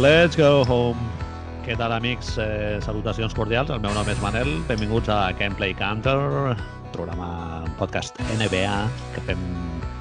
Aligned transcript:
Let's 0.00 0.34
go 0.34 0.64
home. 0.64 0.96
Què 1.60 1.74
tal, 1.76 1.92
amics? 1.92 2.30
Eh, 2.40 2.78
salutacions 2.80 3.36
cordials. 3.36 3.68
El 3.68 3.82
meu 3.84 3.92
nom 3.92 4.08
és 4.08 4.22
Manel. 4.24 4.48
Benvinguts 4.64 5.12
a 5.12 5.18
Can 5.36 5.52
Play 5.58 5.76
Counter, 5.76 6.16
programa, 6.96 7.60
un 7.68 7.76
podcast 7.76 8.16
NBA 8.32 8.74
que 9.12 9.28
fem 9.28 9.48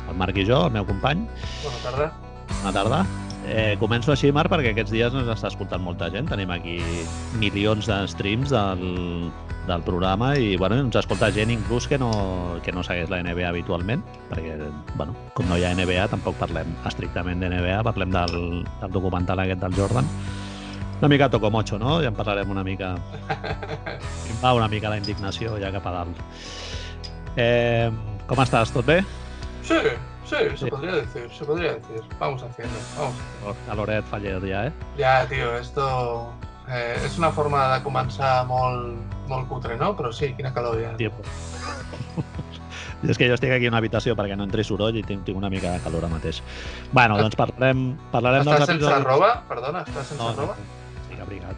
el 0.07 0.21
Marc 0.23 0.39
i 0.39 0.47
jo, 0.47 0.63
el 0.69 0.77
meu 0.79 0.87
company. 0.87 1.27
Bona 1.65 1.83
tarda. 1.83 2.13
Bona 2.61 2.79
tarda. 2.79 3.07
Eh, 3.49 3.77
començo 3.81 4.11
així, 4.13 4.29
Marc, 4.35 4.51
perquè 4.53 4.75
aquests 4.75 4.91
dies 4.93 5.15
ens 5.15 5.29
està 5.33 5.49
escoltant 5.49 5.81
molta 5.81 6.09
gent. 6.13 6.27
Tenim 6.29 6.51
aquí 6.53 6.77
milions 7.41 7.87
de 7.89 7.97
streams 8.11 8.51
del, 8.53 9.31
del 9.65 9.85
programa 9.87 10.35
i 10.37 10.53
bueno, 10.59 10.77
ens 10.83 10.99
escolta 11.01 11.31
gent 11.33 11.49
inclús 11.53 11.87
que 11.89 11.97
no, 11.97 12.11
que 12.65 12.73
no 12.75 12.83
segueix 12.85 13.09
la 13.09 13.23
NBA 13.25 13.47
habitualment, 13.49 14.03
perquè 14.29 14.57
bueno, 14.99 15.15
com 15.33 15.49
no 15.49 15.57
hi 15.57 15.65
ha 15.65 15.73
NBA 15.73 16.05
tampoc 16.13 16.37
parlem 16.37 16.75
estrictament 16.89 17.41
de 17.41 17.49
NBA, 17.49 17.81
parlem 17.89 18.13
del, 18.13 18.37
del 18.83 18.93
documental 18.93 19.41
aquest 19.41 19.65
del 19.65 19.77
Jordan. 19.77 20.13
Una 20.99 21.09
mica 21.09 21.29
tocomocho, 21.31 21.79
no? 21.79 22.01
Ja 22.03 22.11
en 22.11 22.17
parlarem 22.17 22.49
una 22.51 22.63
mica. 22.63 22.91
Em 24.29 24.37
va 24.43 24.53
una 24.53 24.67
mica 24.67 24.91
la 24.91 24.99
indignació 24.99 25.57
ja 25.57 25.71
cap 25.71 25.87
a 25.87 25.95
dalt. 25.95 26.21
Eh, 27.39 27.89
com 28.27 28.45
estàs? 28.45 28.73
Tot 28.75 28.85
bé? 28.85 28.99
Sí, 29.63 29.79
sí, 30.29 30.35
se 30.55 30.65
Sí. 30.65 30.69
podría 30.69 30.95
decir, 30.95 31.29
se 31.31 31.45
podría 31.45 31.73
decir. 31.73 32.01
Vamos 32.19 32.43
haciendo, 32.43 32.75
vamos. 32.97 33.57
Caloret 33.65 34.05
faller 34.05 34.41
ja, 34.47 34.67
eh? 34.67 34.73
Ya, 34.97 35.25
tío, 35.27 35.55
esto 35.57 36.31
eh, 36.69 36.97
és 37.03 37.17
una 37.17 37.31
forma 37.31 37.63
de 37.77 37.83
començar 37.83 38.45
molt, 38.45 38.99
molt 39.27 39.47
cutre, 39.49 39.75
no? 39.77 39.95
Però 39.97 40.11
sí, 40.13 40.33
quina 40.37 40.53
calor 40.53 40.77
ja. 40.81 40.93
Tio. 40.97 41.11
I 43.01 43.07
és 43.13 43.17
que 43.17 43.29
jo 43.29 43.35
estic 43.37 43.51
aquí 43.55 43.65
a 43.69 43.71
una 43.71 43.79
habitació 43.79 44.11
perquè 44.19 44.35
no 44.35 44.43
entri 44.43 44.63
soroll 44.67 44.97
i 44.99 45.03
tinc, 45.07 45.21
tinc 45.23 45.37
una 45.39 45.49
mica 45.49 45.71
de 45.71 45.79
calor 45.79 46.03
ara 46.03 46.09
mateix. 46.11 46.41
Bueno, 46.91 47.15
doncs 47.17 47.37
parlarem, 47.39 47.93
parlarem 48.11 48.43
Estàs 48.43 48.65
sense 48.67 48.97
roba? 49.05 49.29
Perdona, 49.47 49.85
estàs 49.87 50.09
sense 50.11 50.19
No, 50.21 50.33
no, 50.35 50.41
roba? 50.41 50.57
estic 51.05 51.21
abrigat. 51.23 51.55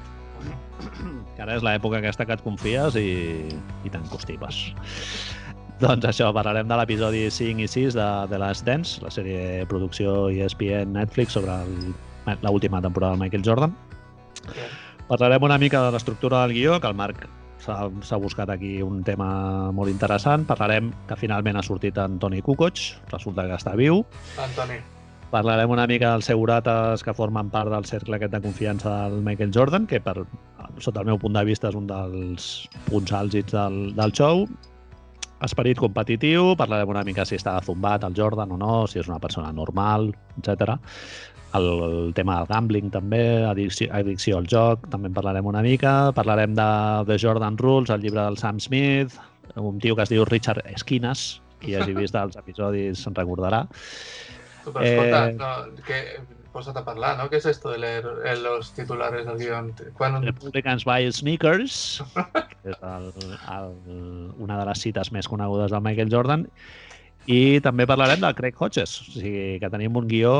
Que 1.36 1.42
ara 1.46 1.56
és 1.56 1.64
l'època 1.66 1.98
aquesta 1.98 2.26
que 2.28 2.34
et 2.38 2.42
confies 2.46 2.96
i, 3.00 3.48
i 3.84 3.90
t'encostipes. 3.90 4.58
Doncs 5.86 6.06
això, 6.06 6.28
parlarem 6.36 6.68
de 6.70 6.78
l'episodi 6.78 7.26
5 7.34 7.64
i 7.66 7.68
6 7.68 7.96
de, 7.98 8.08
de 8.30 8.38
Last 8.38 8.68
Dance, 8.68 9.02
la 9.02 9.10
sèrie 9.10 9.40
de 9.42 9.66
producció 9.66 10.30
ESPN 10.30 10.94
Netflix 10.94 11.34
sobre 11.34 11.56
l'última 12.46 12.82
temporada 12.86 13.16
del 13.16 13.24
Michael 13.24 13.46
Jordan. 13.46 13.74
Bien. 14.52 14.76
Parlarem 15.10 15.44
una 15.44 15.58
mica 15.58 15.82
de 15.82 15.92
l'estructura 15.96 16.44
del 16.44 16.54
guió, 16.54 16.78
que 16.80 16.88
el 16.88 16.96
Marc 16.96 17.26
s'ha 17.66 18.18
buscat 18.22 18.50
aquí 18.54 18.78
un 18.86 19.02
tema 19.04 19.72
molt 19.74 19.90
interessant. 19.90 20.46
Parlarem 20.50 20.94
que 21.10 21.18
finalment 21.18 21.58
ha 21.58 21.66
sortit 21.66 21.98
en 21.98 22.20
Toni 22.22 22.42
Kukoc, 22.46 22.86
resulta 23.12 23.48
que 23.50 23.58
està 23.58 23.74
viu. 23.78 24.04
Antoni. 24.42 24.78
Parlarem 25.32 25.72
una 25.72 25.88
mica 25.88 26.12
dels 26.12 26.28
segurates 26.28 27.06
que 27.08 27.14
formen 27.16 27.50
part 27.50 27.72
del 27.72 27.86
cercle 27.90 28.18
aquest 28.18 28.34
de 28.34 28.42
confiança 28.44 28.98
del 29.06 29.22
Michael 29.26 29.54
Jordan, 29.56 29.86
que 29.88 30.02
per, 30.04 30.20
sota 30.78 31.02
el 31.02 31.10
meu 31.10 31.18
punt 31.18 31.38
de 31.38 31.46
vista 31.48 31.72
és 31.72 31.78
un 31.80 31.88
dels 31.90 32.52
punts 32.90 33.14
àlgids 33.16 33.56
del, 33.56 33.96
del 33.98 34.14
show. 34.14 34.46
Esperit 35.42 35.80
competitiu, 35.82 36.54
parlarem 36.60 36.92
una 36.94 37.04
mica 37.08 37.26
si 37.26 37.38
està 37.40 37.56
zumbat 37.66 38.04
el 38.06 38.14
Jordan 38.18 38.52
o 38.54 38.58
no, 38.62 38.74
si 38.88 39.00
és 39.02 39.10
una 39.10 39.20
persona 39.20 39.52
normal, 39.56 40.12
etc. 40.38 40.76
El, 41.58 41.68
el 41.88 42.14
tema 42.16 42.38
del 42.40 42.50
gambling 42.52 42.92
també, 42.94 43.24
addicció, 43.50 43.90
addicció 43.98 44.38
al 44.38 44.48
joc, 44.52 44.86
també 44.94 45.10
en 45.10 45.18
parlarem 45.18 45.50
una 45.50 45.64
mica. 45.66 46.12
Parlarem 46.16 46.54
de 46.56 46.70
The 47.10 47.18
Jordan 47.20 47.58
Rules, 47.60 47.90
el 47.92 48.06
llibre 48.06 48.22
del 48.22 48.38
Sam 48.38 48.60
Smith, 48.64 49.18
un 49.56 49.80
tio 49.84 49.98
que 49.98 50.06
es 50.06 50.14
diu 50.14 50.26
Richard 50.30 50.62
Esquinas, 50.72 51.42
qui 51.62 51.76
hagi 51.76 51.98
vist 51.98 52.16
els 52.16 52.38
episodis 52.42 53.02
se'n 53.04 53.18
recordarà. 53.18 53.66
Però 54.66 54.86
escolta, 54.86 55.26
Eh, 55.26 55.36
no, 55.42 55.84
que, 55.88 56.00
posa't 56.52 56.78
a 56.78 56.84
parlar, 56.86 57.18
¿no? 57.18 57.30
¿Qué 57.30 57.38
es 57.38 57.46
esto 57.46 57.72
de 57.72 57.80
leer 57.80 58.06
eh, 58.26 58.36
los 58.38 58.74
titulares 58.74 59.26
del 59.26 59.38
guión? 59.38 59.74
Quan... 59.98 60.22
Republicans 60.24 60.86
buy 60.86 61.12
sneakers, 61.12 62.04
que 62.62 62.72
és 62.76 62.80
el, 62.84 63.12
el, 63.56 63.76
una 64.38 64.60
de 64.60 64.66
les 64.70 64.84
cites 64.84 65.12
més 65.16 65.30
conegudes 65.32 65.72
del 65.74 65.84
Michael 65.86 66.12
Jordan, 66.14 66.48
i 67.32 67.60
també 67.66 67.88
parlarem 67.90 68.22
del 68.24 68.36
Craig 68.38 68.58
Hodges, 68.58 68.98
o 69.08 69.14
sigui 69.20 69.60
que 69.62 69.72
tenim 69.74 69.98
un 69.98 70.10
guió 70.10 70.34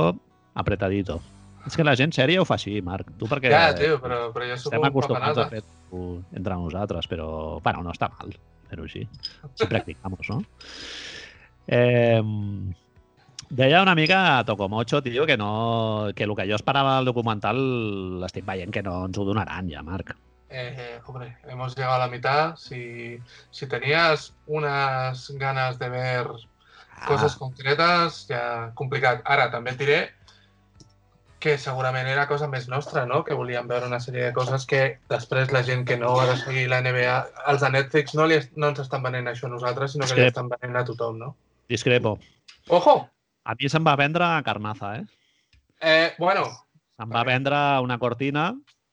apretadito. 0.58 1.20
És 1.66 1.78
que 1.78 1.86
la 1.86 1.94
gent 1.98 2.14
sèria 2.16 2.42
ho 2.42 2.46
fa 2.48 2.58
així, 2.58 2.80
Marc. 2.82 3.12
Tu 3.20 3.28
perquè 3.30 3.52
Ja, 3.54 3.68
tio, 3.78 4.00
però, 4.02 4.24
però 4.34 4.48
jo 4.50 4.58
estem 4.58 4.88
acostumats 4.88 5.38
a 5.38 5.46
fer-ho 5.52 6.06
entre 6.34 6.58
nosaltres, 6.58 7.08
però, 7.12 7.28
bueno, 7.62 7.84
no 7.86 7.94
està 7.94 8.10
mal 8.16 8.34
fer-ho 8.72 8.88
així. 8.88 9.04
Si 9.54 9.68
practicamos, 9.70 10.32
no? 10.32 10.42
Eh, 11.68 12.22
deia 13.52 13.82
una 13.84 13.96
mica 13.96 14.40
a 14.40 14.44
Tocomocho, 14.46 15.04
tio, 15.04 15.26
que, 15.28 15.38
no, 15.38 16.10
que 16.16 16.24
el 16.24 16.36
que 16.36 16.48
jo 16.50 16.58
esperava 16.58 16.98
del 16.98 17.12
documental 17.12 17.60
l'estic 18.24 18.46
veient 18.48 18.72
que 18.72 18.84
no 18.84 19.04
ens 19.06 19.18
ho 19.20 19.26
donaran 19.28 19.70
ja, 19.70 19.84
Marc. 19.84 20.16
Eh, 20.50 20.76
eh, 20.78 21.00
hombre, 21.06 21.38
hemos 21.48 21.76
llegado 21.76 21.96
a 21.96 22.06
la 22.06 22.10
mitad. 22.12 22.56
Si, 22.58 23.20
si 23.52 23.68
tenías 23.68 24.34
unas 24.48 25.30
ganas 25.38 25.80
de 25.80 25.90
ver 25.90 26.28
Ah. 27.02 27.08
coses 27.08 27.36
concretes, 27.36 28.26
ja 28.30 28.72
complicat. 28.78 29.24
Ara, 29.26 29.50
també 29.52 29.74
et 29.74 29.80
diré 29.80 30.00
que 31.42 31.56
segurament 31.58 32.06
era 32.06 32.28
cosa 32.30 32.46
més 32.48 32.68
nostra, 32.70 33.08
no? 33.10 33.24
Que 33.26 33.34
volíem 33.34 33.66
veure 33.68 33.88
una 33.90 34.00
sèrie 34.04 34.28
de 34.28 34.34
coses 34.36 34.68
que 34.70 35.00
després 35.10 35.50
la 35.52 35.64
gent 35.66 35.88
que 35.90 35.98
no 35.98 36.14
ha 36.22 36.28
de 36.30 36.36
seguir 36.38 36.68
la 36.70 36.84
NBA, 36.86 37.16
els 37.50 37.66
de 37.66 37.72
Netflix 37.74 38.14
no, 38.14 38.28
li, 38.30 38.38
no 38.56 38.70
ens 38.70 38.84
estan 38.84 39.02
venent 39.02 39.32
això 39.32 39.50
a 39.50 39.56
nosaltres, 39.56 39.96
sinó 39.96 40.06
que 40.06 40.20
li 40.20 40.28
estan 40.30 40.52
venent 40.52 40.78
a 40.78 40.86
tothom, 40.86 41.18
no? 41.18 41.32
Discrepo. 41.74 42.20
Ojo! 42.70 43.10
A 43.44 43.56
mi 43.58 43.70
se'm 43.70 43.88
va 43.88 43.98
vendre 44.00 44.28
Carnaza, 44.46 44.96
eh? 45.00 45.06
Eh, 45.82 46.12
bueno, 46.20 46.46
Se'm 47.02 47.10
va 47.10 47.24
vendre 47.26 47.58
una 47.82 47.96
cortina, 47.98 48.44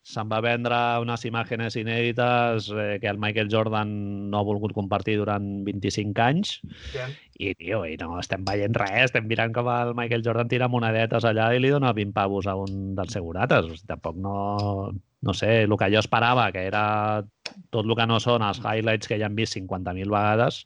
se'm 0.09 0.31
va 0.33 0.39
vendre 0.41 0.77
unes 1.03 1.25
imatges 1.29 1.75
inèdites 1.77 2.71
eh, 2.73 2.95
que 3.03 3.11
el 3.11 3.19
Michael 3.21 3.51
Jordan 3.53 3.91
no 4.31 4.39
ha 4.39 4.47
volgut 4.49 4.73
compartir 4.73 5.19
durant 5.21 5.49
25 5.67 6.23
anys 6.25 6.55
bien. 6.95 7.13
i, 7.37 7.51
tio, 7.59 7.83
i 7.85 7.99
no 8.01 8.15
estem 8.23 8.47
veient 8.49 8.79
res, 8.81 9.11
estem 9.11 9.29
mirant 9.29 9.53
com 9.53 9.69
el 9.75 9.93
Michael 9.99 10.25
Jordan 10.25 10.49
tira 10.49 10.71
monedetes 10.73 11.27
allà 11.29 11.51
i 11.53 11.61
li 11.61 11.75
dona 11.75 11.93
20 11.93 12.17
pavos 12.17 12.49
a 12.49 12.57
un 12.57 12.95
dels 12.97 13.13
segurates. 13.13 13.69
O 13.69 13.77
sigui, 13.77 13.91
tampoc 13.93 14.17
no... 14.17 14.39
No 15.19 15.33
sé, 15.35 15.65
el 15.65 15.73
que 15.75 15.89
jo 15.91 15.99
esperava, 15.99 16.45
que 16.55 16.61
era 16.69 16.81
tot 17.75 17.83
el 17.83 17.97
que 17.99 18.05
no 18.07 18.21
són 18.23 18.45
els 18.47 18.61
highlights 18.63 19.11
que 19.11 19.17
ja 19.19 19.27
han 19.27 19.35
vist 19.35 19.57
50.000 19.57 20.13
vegades, 20.15 20.61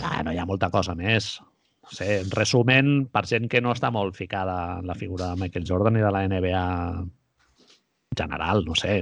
ah, 0.00 0.22
no 0.24 0.32
hi 0.32 0.40
ha 0.40 0.46
molta 0.48 0.70
cosa 0.72 0.94
més. 0.96 1.34
No 1.88 1.96
sé, 1.96 2.08
en 2.20 2.30
resumen, 2.30 3.06
per 3.08 3.24
gent 3.30 3.46
que 3.48 3.62
no 3.64 3.72
està 3.72 3.88
molt 3.94 4.16
ficada 4.16 4.78
en 4.80 4.88
la 4.90 4.96
figura 4.98 5.30
de 5.30 5.40
Michael 5.40 5.64
Jordan 5.68 5.96
i 5.96 6.04
de 6.04 6.10
la 6.12 6.26
NBA 6.28 6.66
en 6.98 7.08
general, 8.18 8.66
no 8.66 8.76
sé. 8.76 8.98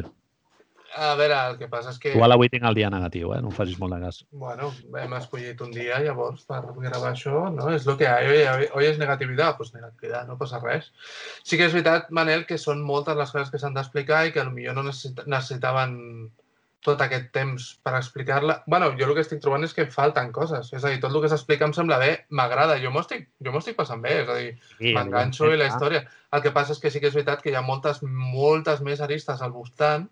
A 0.97 1.15
veure, 1.19 1.37
el 1.51 1.57
que 1.61 1.67
passa 1.69 1.91
és 1.93 1.99
que... 2.01 2.13
Igual 2.15 2.33
avui 2.33 2.49
tinc 2.49 2.65
el 2.69 2.77
dia 2.79 2.89
negatiu, 2.93 3.33
eh? 3.35 3.41
No 3.45 3.51
em 3.51 3.57
facis 3.57 3.77
molt 3.81 3.93
de 3.93 3.99
cas. 4.01 4.23
Bueno, 4.45 4.71
hem 5.03 5.13
escollit 5.19 5.61
un 5.67 5.75
dia 5.75 5.99
llavors 6.05 6.47
per 6.49 6.63
gravar 6.63 7.11
això, 7.11 7.43
no? 7.53 7.67
És 7.75 7.85
el 7.91 7.99
que 8.01 8.07
hi 8.07 8.47
ha. 8.47 8.55
Hoy, 8.71 8.87
és 8.87 9.01
negativitat, 9.03 9.59
doncs 9.59 9.75
negativitat, 9.75 10.25
no 10.31 10.39
passa 10.41 10.63
res. 10.63 10.89
Sí 11.45 11.59
que 11.59 11.69
és 11.69 11.77
veritat, 11.77 12.09
Manel, 12.16 12.47
que 12.49 12.57
són 12.63 12.81
moltes 12.87 13.19
les 13.19 13.34
coses 13.34 13.53
que 13.53 13.60
s'han 13.60 13.77
d'explicar 13.77 14.25
i 14.28 14.33
que 14.37 14.47
potser 14.47 14.77
no 14.78 14.87
necessit 14.87 15.27
necessitaven 15.27 15.99
tot 16.84 17.01
aquest 17.03 17.31
temps 17.34 17.67
per 17.83 17.95
explicar-la. 17.99 18.63
bueno, 18.67 18.93
jo 18.99 19.07
el 19.09 19.15
que 19.15 19.23
estic 19.25 19.41
trobant 19.43 19.65
és 19.65 19.75
que 19.75 19.87
falten 19.91 20.31
coses. 20.33 20.73
És 20.73 20.84
a 20.84 20.93
dir, 20.93 21.01
tot 21.03 21.15
el 21.15 21.23
que 21.23 21.31
s'explica 21.33 21.67
em 21.67 21.73
sembla 21.75 21.99
bé, 21.99 22.11
m'agrada. 22.31 22.77
Jo 22.83 22.93
m'ho 22.95 23.03
estic, 23.03 23.28
jo 23.43 23.55
estic 23.59 23.77
passant 23.77 24.03
bé. 24.03 24.21
És 24.23 24.28
a 24.28 24.37
dir, 24.39 24.53
Sí, 24.78 24.93
m'enganxo 24.95 25.51
i 25.53 25.57
la 25.57 25.71
història. 25.71 26.05
El 26.33 26.43
que 26.43 26.53
passa 26.55 26.77
és 26.77 26.83
que 26.83 26.91
sí 26.91 27.01
que 27.01 27.11
és 27.11 27.17
veritat 27.17 27.43
que 27.43 27.51
hi 27.51 27.57
ha 27.59 27.65
moltes, 27.67 28.03
moltes 28.03 28.81
més 28.87 29.01
aristes 29.01 29.43
al 29.43 29.55
voltant 29.55 30.07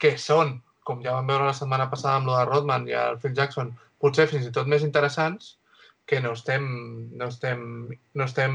que 0.00 0.16
són, 0.18 0.58
com 0.84 1.02
ja 1.04 1.12
vam 1.12 1.26
veure 1.28 1.46
la 1.46 1.56
setmana 1.56 1.88
passada 1.90 2.16
amb 2.18 2.28
lo 2.28 2.36
de 2.36 2.44
Rodman 2.48 2.88
i 2.88 2.96
el 2.96 3.18
Phil 3.20 3.36
Jackson, 3.36 3.72
potser 4.00 4.26
fins 4.28 4.46
i 4.48 4.52
tot 4.52 4.66
més 4.66 4.82
interessants 4.82 5.56
que 6.08 6.20
no 6.20 6.32
estem, 6.32 6.64
no 7.16 7.28
estem, 7.28 7.60
no 8.14 8.24
estem 8.24 8.54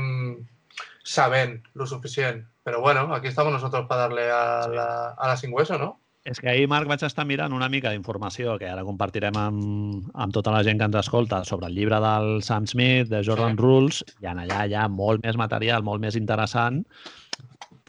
sabent 1.06 1.62
lo 1.74 1.86
suficient. 1.88 2.44
Però 2.66 2.82
bueno, 2.82 3.14
aquí 3.14 3.28
estamos 3.28 3.54
nosotros 3.54 3.86
para 3.88 4.02
darle 4.02 4.30
a 4.32 4.68
la, 4.68 4.90
a 5.12 5.28
la 5.28 5.38
sin 5.38 5.54
hueso, 5.54 5.78
¿no? 5.78 6.00
És 6.26 6.40
que 6.42 6.50
ahir, 6.50 6.66
Marc, 6.68 6.88
vaig 6.90 7.04
estar 7.06 7.24
mirant 7.30 7.54
una 7.54 7.68
mica 7.70 7.92
d'informació 7.94 8.56
que 8.58 8.66
ara 8.66 8.84
compartirem 8.84 9.36
amb, 9.38 10.08
amb 10.18 10.34
tota 10.34 10.50
la 10.56 10.64
gent 10.66 10.80
que 10.82 10.88
ens 10.90 10.98
escolta 11.04 11.44
sobre 11.46 11.70
el 11.70 11.76
llibre 11.78 12.00
del 12.02 12.42
Sam 12.42 12.66
Smith, 12.66 13.12
de 13.12 13.22
Jordan 13.28 13.54
Sí. 13.54 13.62
Rules, 13.62 14.00
i 14.24 14.32
en 14.32 14.42
allà 14.42 14.64
hi 14.66 14.74
ha 14.74 14.88
molt 14.90 15.22
més 15.24 15.38
material, 15.38 15.86
molt 15.86 16.02
més 16.02 16.18
interessant 16.18 16.82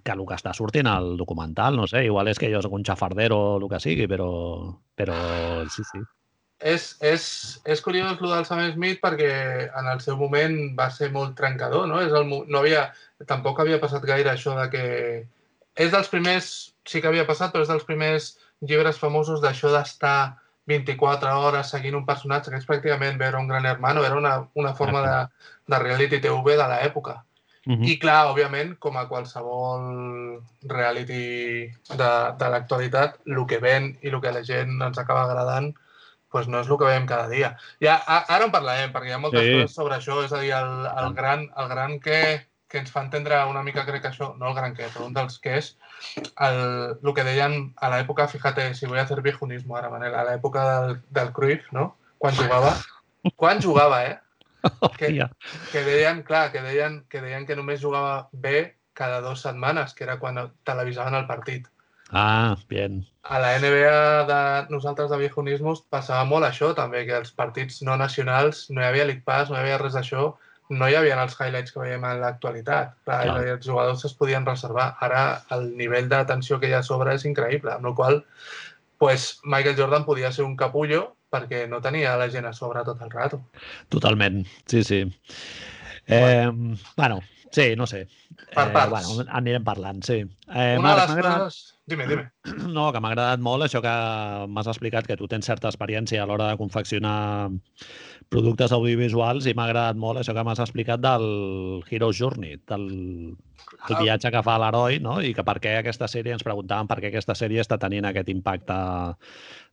que 0.05 0.12
el 0.12 0.21
que 0.29 0.37
està 0.37 0.53
sortint 0.55 0.87
al 0.87 1.17
documental. 1.17 1.81
No 1.81 1.88
sé, 1.88 2.05
igual 2.05 2.29
és 2.29 2.38
que 2.38 2.53
jo 2.53 2.61
sóc 2.62 2.77
un 2.77 2.85
xafardero 2.85 3.38
o 3.38 3.56
el 3.56 3.67
que 3.73 3.81
sigui, 3.81 4.06
però, 4.06 4.29
però 4.94 5.17
sí, 5.73 5.83
sí. 5.88 6.05
És, 6.61 6.97
és, 7.00 7.25
és 7.65 7.83
curiós 7.85 8.21
el 8.21 8.31
del 8.31 8.47
Sam 8.49 8.62
Smith 8.73 9.00
perquè 9.00 9.33
en 9.67 9.91
el 9.93 10.00
seu 10.05 10.17
moment 10.17 10.77
va 10.77 10.91
ser 10.93 11.11
molt 11.12 11.35
trencador, 11.37 11.88
no? 11.88 12.05
És 12.05 12.12
el, 12.12 12.29
no 12.29 12.61
havia, 12.61 12.91
tampoc 13.27 13.61
havia 13.61 13.81
passat 13.81 14.05
gaire 14.05 14.33
això 14.33 14.56
de 14.61 14.71
que... 14.73 14.87
És 15.77 15.93
dels 15.93 16.09
primers, 16.09 16.75
sí 16.87 17.03
que 17.03 17.11
havia 17.11 17.27
passat, 17.29 17.53
però 17.53 17.65
és 17.67 17.71
dels 17.71 17.87
primers 17.88 18.33
llibres 18.67 18.99
famosos 18.99 19.43
d'això 19.44 19.73
d'estar 19.75 20.37
24 20.67 21.31
hores 21.38 21.71
seguint 21.71 21.94
un 21.94 22.06
personatge, 22.06 22.50
que 22.50 22.59
és 22.59 22.67
pràcticament 22.67 23.21
veure 23.21 23.38
un 23.38 23.49
gran 23.49 23.67
hermano, 23.67 24.05
era 24.05 24.19
una, 24.19 24.35
una 24.55 24.75
forma 24.75 25.03
de, 25.05 25.17
de 25.73 25.81
reality 25.83 26.21
TV 26.21 26.56
de 26.59 26.69
l'època. 26.73 27.23
Uh 27.67 27.75
-huh. 27.75 27.88
I 27.91 27.99
clar, 27.99 28.27
òbviament, 28.31 28.77
com 28.79 28.97
a 28.97 29.09
qualsevol 29.09 30.43
reality 30.62 31.67
de, 32.00 32.11
de 32.38 32.49
l'actualitat, 32.50 33.19
el 33.27 33.47
que 33.47 33.59
ven 33.59 33.97
i 34.03 34.09
el 34.09 34.21
que 34.21 34.33
la 34.33 34.44
gent 34.44 34.83
ens 34.83 34.99
acaba 34.99 35.25
agradant 35.25 35.75
pues 36.31 36.49
no 36.49 36.61
és 36.61 36.69
el 36.69 36.77
que 36.77 36.85
veiem 36.85 37.06
cada 37.06 37.29
dia. 37.29 37.56
Ja, 37.81 37.97
a, 38.06 38.19
ara 38.35 38.44
en 38.44 38.53
parlarem, 38.53 38.93
perquè 38.93 39.09
hi 39.09 39.15
ha 39.17 39.23
moltes 39.23 39.41
sí. 39.41 39.53
coses 39.55 39.75
sobre 39.75 39.97
això. 39.97 40.25
És 40.25 40.33
a 40.33 40.41
dir, 40.43 40.53
el, 40.53 40.87
el 41.03 41.15
gran, 41.15 41.47
el 41.62 41.69
gran 41.69 42.00
que, 42.00 42.21
que 42.69 42.79
ens 42.83 42.93
fa 42.93 43.05
entendre 43.06 43.38
una 43.49 43.62
mica, 43.62 43.87
crec 43.87 44.03
que 44.03 44.11
això, 44.11 44.35
no 44.37 44.50
el 44.50 44.59
gran 44.59 44.75
que, 44.77 44.91
però 44.93 45.06
un 45.06 45.15
dels 45.17 45.38
que 45.38 45.56
és 45.62 45.77
el, 46.17 46.61
el 47.03 47.15
que 47.15 47.25
deien 47.27 47.57
a 47.77 47.91
l'època, 47.93 48.29
fíjate, 48.29 48.75
si 48.75 48.87
voy 48.87 48.99
a 48.99 49.03
hacer 49.03 49.23
viejunismo 49.23 49.77
ara, 49.77 49.91
Manel, 49.91 50.15
a 50.15 50.25
l'època 50.29 50.67
del, 50.71 51.01
del 51.11 51.33
Cruyff, 51.33 51.73
no? 51.73 51.97
Quan 52.19 52.35
jugava, 52.35 52.75
quan 53.37 53.63
jugava, 53.63 54.05
eh? 54.05 54.17
Que, 54.99 55.13
que 55.71 55.81
deien, 55.87 56.25
clar, 56.27 56.51
que 56.51 56.61
deien, 56.61 57.05
que 57.09 57.21
deien 57.23 57.47
que 57.47 57.55
només 57.55 57.79
jugava 57.85 58.29
bé 58.33 58.77
cada 58.99 59.21
dues 59.23 59.45
setmanes, 59.45 59.95
que 59.95 60.03
era 60.03 60.17
quan 60.19 60.41
televisaven 60.67 61.15
el 61.15 61.27
partit. 61.29 61.69
Ah, 62.11 62.57
bien. 62.69 63.05
A 63.23 63.39
la 63.39 63.59
NBA 63.59 64.25
de 64.27 64.41
nosaltres 64.71 65.11
de 65.11 65.19
viejunismos 65.19 65.85
passava 65.91 66.25
molt 66.25 66.47
això 66.47 66.73
també, 66.75 67.05
que 67.07 67.15
els 67.19 67.33
partits 67.35 67.83
no 67.87 67.97
nacionals 67.99 68.67
no 68.71 68.83
hi 68.83 68.89
havia 68.89 69.07
League 69.07 69.25
Pass, 69.27 69.51
no 69.51 69.59
hi 69.59 69.65
havia 69.65 69.79
res 69.83 69.99
d'això, 69.99 70.33
no 70.71 70.89
hi 70.89 70.95
havia 70.99 71.17
els 71.23 71.37
highlights 71.39 71.73
que 71.73 71.81
veiem 71.81 72.05
en 72.05 72.21
l'actualitat. 72.21 72.97
Els 73.07 73.67
jugadors 73.67 74.05
es 74.09 74.15
podien 74.19 74.47
reservar. 74.47 74.97
Ara 75.01 75.43
el 75.55 75.69
nivell 75.77 76.09
d'atenció 76.09 76.59
que 76.61 76.69
hi 76.71 76.75
ha 76.75 76.81
a 76.83 76.87
sobre 76.87 77.15
és 77.15 77.25
increïble, 77.29 77.73
amb 77.75 77.87
la 77.91 77.95
qual 77.95 78.25
pues, 78.99 79.39
Michael 79.45 79.77
Jordan 79.77 80.05
podia 80.05 80.33
ser 80.33 80.45
un 80.45 80.57
capullo 80.57 81.17
perquè 81.31 81.67
no 81.69 81.81
tenia 81.85 82.17
la 82.17 82.31
gent 82.33 82.47
a 82.47 82.53
sobre 82.57 82.83
tot 82.85 83.01
el 83.03 83.11
rato. 83.11 83.43
Totalment, 83.93 84.45
sí, 84.67 84.83
sí. 84.85 85.01
Eh, 86.07 86.51
bueno, 86.97 87.21
sí, 87.51 87.75
no 87.77 87.87
sé. 87.87 88.07
Per 88.55 88.69
eh, 88.69 88.73
parts. 88.73 88.91
bueno, 88.91 89.31
anirem 89.35 89.65
parlant, 89.65 90.03
sí. 90.07 90.21
Eh, 90.23 90.77
Una 90.79 90.95
de 90.95 90.97
Marc, 90.97 91.01
les 91.01 91.09
m'ha 91.09 91.17
agradat- 91.19 91.43
coses... 91.45 91.75
Dime, 91.87 92.06
dime. 92.11 92.31
No, 92.77 92.88
que 92.93 93.00
m'ha 93.00 93.12
agradat 93.15 93.43
molt 93.43 93.62
això 93.67 93.81
que 93.85 93.93
m'has 94.50 94.67
explicat, 94.73 95.06
que 95.06 95.17
tu 95.17 95.29
tens 95.31 95.47
certa 95.47 95.71
experiència 95.71 96.23
a 96.23 96.27
l'hora 96.27 96.49
de 96.50 96.59
confeccionar 96.59 97.50
productes 98.33 98.73
audiovisuals 98.75 99.47
i 99.47 99.55
m'ha 99.55 99.69
agradat 99.69 99.99
molt 100.03 100.19
això 100.21 100.35
que 100.35 100.43
m'has 100.47 100.62
explicat 100.65 101.00
del 101.05 101.27
Hero's 101.88 102.19
Journey, 102.19 102.56
del 102.67 102.88
el 103.37 103.94
Ah. 103.94 104.00
viatge 104.03 104.31
que 104.31 104.43
fa 104.43 104.59
l'heroi, 104.59 104.99
no? 105.00 105.21
I 105.23 105.33
que 105.35 105.44
per 105.47 105.56
què 105.62 105.77
aquesta 105.79 106.06
sèrie, 106.11 106.33
ens 106.35 106.44
preguntàvem 106.47 106.88
per 106.91 106.99
què 107.00 107.09
aquesta 107.12 107.35
sèrie 107.38 107.62
està 107.62 107.79
tenint 107.79 108.05
aquest 108.06 108.29
impacte 108.35 108.77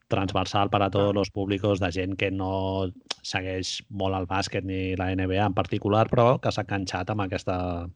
transversal 0.08 0.68
per 0.70 0.82
a 0.82 0.90
tots 0.90 1.16
els 1.18 1.30
públics 1.34 1.80
de 1.80 1.90
gent 1.90 2.16
que 2.20 2.30
no 2.30 2.90
segueix 3.22 3.82
molt 3.90 4.14
el 4.18 4.26
bàsquet 4.30 4.64
ni 4.64 4.94
la 5.00 5.10
NBA 5.14 5.46
en 5.46 5.54
particular, 5.54 6.06
però 6.10 6.38
que 6.40 6.52
s'ha 6.52 6.62
enganxat 6.66 7.10
amb 7.10 7.24
aquesta, 7.26 7.88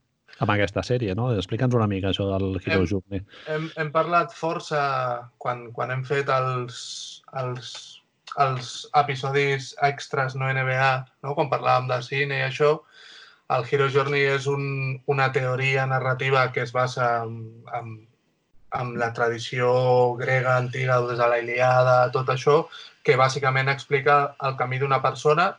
amb 0.45 0.55
aquesta 0.55 0.85
sèrie, 0.87 1.15
no? 1.19 1.31
Explica'ns 1.35 1.75
una 1.75 1.89
mica 1.91 2.13
això 2.13 2.29
del 2.31 2.59
Hero's 2.63 2.91
Journey. 2.93 3.25
Hem, 3.51 3.69
hem 3.77 3.93
parlat 3.95 4.35
força 4.37 4.81
quan, 5.43 5.69
quan 5.77 5.93
hem 5.95 6.05
fet 6.07 6.31
els, 6.33 6.81
els, 7.43 7.73
els 8.45 8.75
episodis 9.01 9.73
extras 9.89 10.37
no 10.39 10.51
NBA, 10.53 10.93
no? 11.27 11.35
quan 11.35 11.51
parlàvem 11.53 11.91
de 11.91 12.01
cine 12.07 12.39
i 12.39 12.47
això, 12.47 12.77
el 13.57 13.65
Hero 13.71 13.89
Journey 13.89 14.27
és 14.29 14.47
un, 14.47 14.65
una 15.09 15.31
teoria 15.33 15.87
narrativa 15.89 16.51
que 16.53 16.63
es 16.67 16.73
basa 16.73 17.09
en, 17.25 17.39
en, 17.79 17.95
en 18.79 18.93
la 19.01 19.13
tradició 19.17 19.71
grega 20.21 20.59
antiga, 20.59 21.01
des 21.09 21.19
de 21.19 21.29
la 21.33 21.39
Iliada, 21.41 21.97
tot 22.13 22.29
això, 22.35 22.59
que 23.03 23.17
bàsicament 23.17 23.73
explica 23.73 24.19
el 24.45 24.59
camí 24.61 24.79
d'una 24.83 25.01
persona 25.01 25.55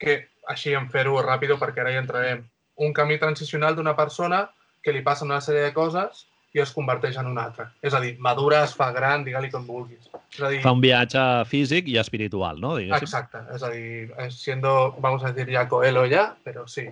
que, 0.00 0.22
així 0.48 0.72
en 0.74 0.88
fer-ho 0.90 1.20
ràpid 1.22 1.52
perquè 1.60 1.84
ara 1.84 1.92
hi 1.92 2.00
entrarem, 2.00 2.46
un 2.76 2.92
camí 2.92 3.18
transicional 3.18 3.76
d'una 3.76 3.96
persona 3.96 4.46
que 4.82 4.92
li 4.92 5.02
passen 5.02 5.30
una 5.30 5.40
sèrie 5.44 5.68
de 5.68 5.74
coses 5.76 6.26
i 6.52 6.60
es 6.60 6.72
converteix 6.76 7.16
en 7.16 7.28
una 7.30 7.46
altra. 7.48 7.70
És 7.84 7.94
a 7.96 8.00
dir, 8.02 8.16
madura, 8.20 8.62
es 8.66 8.74
fa 8.76 8.90
gran, 8.92 9.24
digue-li 9.24 9.50
com 9.52 9.64
vulguis. 9.66 10.10
És 10.34 10.40
a 10.40 10.50
dir, 10.52 10.60
Fa 10.64 10.74
un 10.76 10.82
viatge 10.84 11.22
físic 11.48 11.88
i 11.88 11.96
espiritual, 12.00 12.60
no? 12.60 12.74
Diguéssim. 12.76 13.06
exacte. 13.08 13.40
És 13.54 13.62
a 13.64 13.70
dir, 13.72 14.10
eh, 14.18 14.30
siendo, 14.30 14.92
vamos 14.98 15.24
a 15.24 15.32
decir 15.32 15.52
ya 15.52 15.68
Coelho 15.68 16.04
ya, 16.06 16.34
pero 16.44 16.66
sí. 16.68 16.88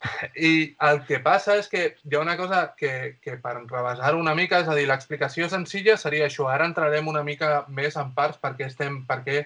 I 0.48 0.74
el 0.88 1.00
que 1.06 1.18
passa 1.22 1.56
és 1.58 1.68
que 1.70 1.84
hi 2.02 2.16
ha 2.16 2.22
una 2.22 2.36
cosa 2.38 2.74
que, 2.78 3.18
que 3.22 3.36
per 3.42 3.56
rebassar 3.60 4.14
una 4.14 4.34
mica, 4.34 4.60
és 4.62 4.70
a 4.70 4.74
dir, 4.74 4.88
l'explicació 4.90 5.48
senzilla 5.50 5.96
seria 5.96 6.26
això. 6.26 6.48
Ara 6.50 6.66
entrarem 6.66 7.10
una 7.10 7.22
mica 7.22 7.64
més 7.68 7.96
en 7.96 8.10
parts 8.14 8.42
perquè 8.42 8.66
estem, 8.66 9.04
perquè 9.06 9.44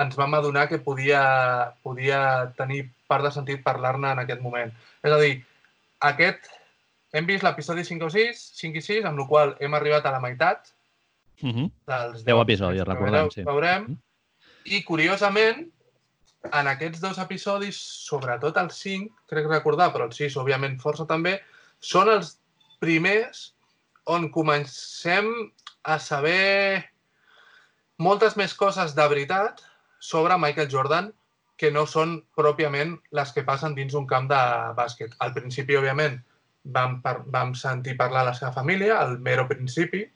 ens 0.00 0.16
vam 0.16 0.34
adonar 0.38 0.68
que 0.70 0.78
podia, 0.78 1.74
podia 1.82 2.52
tenir 2.56 2.84
part 3.10 3.26
de 3.26 3.32
sentit 3.34 3.62
parlar-ne 3.66 4.12
en 4.14 4.22
aquest 4.22 4.40
moment. 4.44 4.70
És 5.02 5.12
a 5.12 5.18
dir, 5.20 5.34
aquest, 6.06 6.46
hem 7.12 7.26
vist 7.26 7.42
l'episodi 7.46 7.84
5 7.84 8.06
o 8.06 8.10
6, 8.14 8.44
5 8.62 8.78
i 8.78 8.84
6, 8.86 9.04
amb 9.10 9.18
la 9.18 9.26
qual 9.26 9.56
hem 9.60 9.74
arribat 9.78 10.06
a 10.06 10.14
la 10.18 10.22
meitat 10.22 10.72
Uh 11.42 11.48
-huh. 11.56 11.70
dels 11.88 12.22
Deu 12.24 12.34
deu 12.36 12.40
episodis, 12.42 12.82
que 12.84 12.90
recordem, 12.90 13.14
veureu- 13.24 13.32
sí. 13.32 13.42
Veurem. 13.44 13.82
Mm. 13.88 13.96
I, 14.64 14.82
curiosament, 14.84 15.70
en 16.52 16.66
aquests 16.68 17.00
dos 17.00 17.16
episodis, 17.18 17.76
sobretot 17.76 18.56
el 18.58 18.68
5, 18.70 19.08
crec 19.26 19.46
recordar, 19.48 19.90
però 19.92 20.04
el 20.04 20.12
6, 20.12 20.36
òbviament, 20.36 20.78
força 20.78 21.06
també, 21.06 21.40
són 21.78 22.10
els 22.10 22.38
primers 22.78 23.54
on 24.04 24.28
comencem 24.30 25.30
a 25.82 25.98
saber 25.98 26.84
moltes 27.96 28.36
més 28.36 28.54
coses 28.54 28.94
de 28.94 29.08
veritat 29.08 29.62
sobre 29.98 30.36
Michael 30.38 30.68
Jordan 30.70 31.12
que 31.60 31.68
no 31.74 31.84
són 31.88 32.14
pròpiament 32.38 32.94
les 33.16 33.32
que 33.36 33.44
passen 33.44 33.74
dins 33.76 33.92
un 33.98 34.06
camp 34.08 34.30
de 34.30 34.40
bàsquet. 34.78 35.12
Al 35.20 35.34
principi, 35.36 35.76
òbviament, 35.76 36.16
vam, 36.64 37.00
par 37.04 37.18
vam 37.28 37.52
sentir 37.58 37.98
parlar 37.98 38.22
a 38.24 38.30
la 38.30 38.34
seva 38.38 38.52
família, 38.56 38.96
al 39.00 39.18
mero 39.20 39.44
principi. 39.48 40.06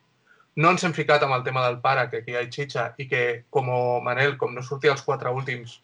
No 0.57 0.71
ens 0.73 0.85
hem 0.87 0.95
ficat 0.97 1.25
amb 1.27 1.35
el 1.37 1.45
tema 1.45 1.67
del 1.67 1.81
pare, 1.85 2.07
que 2.11 2.23
aquí 2.23 2.33
hi 2.33 2.39
ha 2.41 2.47
xitxa, 2.49 2.87
i 2.97 3.09
que, 3.11 3.45
com 3.51 3.69
Manel, 4.07 4.39
com 4.41 4.55
no 4.55 4.63
sortia 4.63 4.95
els 4.95 5.03
quatre 5.03 5.33
últims, 5.35 5.81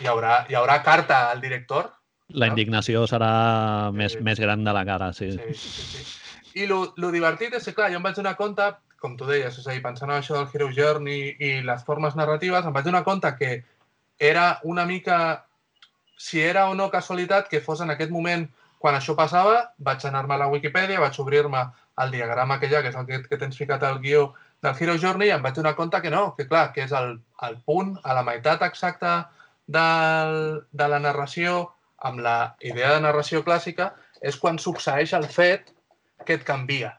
hi 0.00 0.08
haurà, 0.10 0.46
hi 0.48 0.56
haurà 0.58 0.80
carta 0.82 1.28
al 1.30 1.42
director. 1.44 1.92
La 2.32 2.48
indignació 2.48 3.04
serà 3.06 3.92
més, 3.92 4.16
Sí. 4.16 4.22
més 4.24 4.40
gran 4.40 4.64
de 4.64 4.72
la 4.72 4.84
cara, 4.88 5.12
sí. 5.12 5.30
Sí, 5.30 5.54
sí, 5.54 5.82
sí. 5.92 6.62
I 6.62 6.66
lo, 6.66 6.94
lo 6.96 7.10
divertit 7.12 7.54
és 7.54 7.64
que, 7.64 7.74
clar, 7.74 7.90
jo 7.92 8.00
em 8.00 8.02
vaig 8.02 8.16
donar 8.16 8.34
compte, 8.36 8.64
com 8.98 9.14
tu 9.16 9.26
deies, 9.26 9.58
és 9.58 9.66
a 9.66 9.72
dir, 9.72 9.82
pensant 9.82 10.10
en 10.10 10.16
això 10.16 10.34
del 10.38 10.48
Hero 10.52 10.70
Journey 10.72 11.36
i 11.38 11.60
les 11.62 11.84
formes 11.84 12.16
narratives, 12.16 12.64
em 12.64 12.72
vaig 12.72 12.84
donar 12.84 13.04
compte 13.04 13.30
que 13.38 13.64
era 14.18 14.60
una 14.62 14.86
mica, 14.86 15.46
si 16.16 16.40
era 16.40 16.68
o 16.70 16.74
no 16.74 16.90
casualitat, 16.90 17.48
que 17.48 17.60
fos 17.60 17.80
en 17.80 17.90
aquest 17.90 18.10
moment 18.10 18.48
quan 18.82 18.96
això 18.98 19.14
passava, 19.18 19.72
vaig 19.78 20.04
anar-me 20.06 20.34
a 20.34 20.42
la 20.42 20.48
Wikipedia, 20.50 21.00
vaig 21.00 21.18
obrir-me 21.22 21.62
el 22.02 22.14
diagrama 22.14 22.58
que 22.58 22.70
hi 22.70 22.74
ha, 22.74 22.82
que 22.82 22.90
és 22.90 22.98
el 22.98 23.06
que, 23.06 23.20
que 23.28 23.38
tens 23.38 23.58
ficat 23.58 23.84
al 23.86 24.00
guió 24.02 24.32
del 24.62 24.74
Hero 24.78 24.96
Journey, 24.98 25.30
i 25.30 25.36
em 25.36 25.44
vaig 25.44 25.54
donar 25.58 25.76
compte 25.78 26.00
que 26.02 26.10
no, 26.10 26.24
que 26.38 26.48
clar, 26.50 26.72
que 26.74 26.82
és 26.86 26.94
el, 26.98 27.14
el 27.46 27.60
punt, 27.66 27.94
a 28.02 28.16
la 28.18 28.24
meitat 28.26 28.64
exacta 28.66 29.12
del, 29.66 30.34
de 30.72 30.88
la 30.90 30.98
narració, 31.02 31.70
amb 32.02 32.22
la 32.24 32.56
idea 32.60 32.96
de 32.96 33.04
narració 33.04 33.44
clàssica, 33.46 33.92
és 34.22 34.38
quan 34.38 34.58
succeeix 34.58 35.14
el 35.18 35.28
fet 35.30 35.70
que 36.26 36.38
et 36.38 36.46
canvia. 36.46 36.96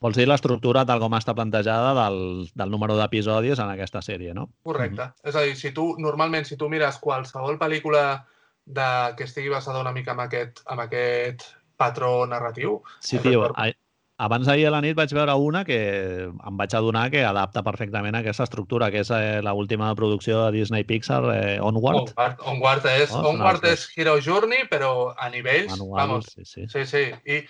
Vols 0.00 0.16
dir 0.16 0.26
l'estructura 0.28 0.84
tal 0.84 1.00
com 1.00 1.14
està 1.16 1.32
plantejada 1.34 1.94
del, 2.04 2.48
del 2.54 2.70
número 2.70 2.96
d'episodis 2.98 3.58
en 3.58 3.70
aquesta 3.72 4.02
sèrie, 4.04 4.34
no? 4.34 4.50
Correcte. 4.62 5.02
Mm 5.02 5.08
-hmm. 5.08 5.28
És 5.28 5.36
a 5.36 5.42
dir, 5.42 5.56
si 5.56 5.72
tu, 5.72 5.94
normalment, 5.98 6.44
si 6.46 6.56
tu 6.56 6.68
mires 6.68 6.98
qualsevol 6.98 7.58
pel·lícula 7.58 8.24
de, 8.66 9.14
que 9.16 9.24
estigui 9.24 9.48
basada 9.48 9.80
una 9.80 9.92
mica 9.92 10.12
en 10.12 10.20
aquest, 10.20 10.60
en 10.70 10.80
aquest 10.80 11.42
patró 11.76 12.26
narratiu... 12.26 12.82
Sí, 13.00 13.18
tio, 13.18 13.42
per- 13.42 13.52
a- 13.56 13.72
abans 14.18 14.46
d'ahir 14.46 14.66
a 14.66 14.70
la 14.70 14.80
nit 14.80 14.96
vaig 14.96 15.12
veure 15.12 15.34
una 15.34 15.64
que 15.64 16.24
em 16.24 16.56
vaig 16.56 16.74
adonar 16.74 17.10
que 17.10 17.24
adapta 17.24 17.62
perfectament 17.62 18.14
a 18.14 18.18
aquesta 18.20 18.44
estructura, 18.44 18.90
que 18.90 19.00
és 19.00 19.10
eh, 19.10 19.40
l'última 19.42 19.94
producció 19.94 20.44
de 20.46 20.52
Disney 20.52 20.84
Pixar, 20.84 21.22
eh, 21.34 21.58
Onward. 21.60 22.12
Onward, 22.16 22.40
Onward 22.44 22.86
és, 22.86 23.10
Oh, 23.12 23.28
Onward 23.30 23.64
és 23.64 23.88
Hero 23.96 24.18
Journey, 24.20 24.64
però 24.70 25.14
a 25.16 25.28
nivells, 25.30 25.70
Manual, 25.78 26.08
vamos, 26.08 26.24
sí, 26.26 26.44
sí. 26.44 26.66
Sí, 26.68 26.84
sí. 26.86 27.04
I 27.26 27.46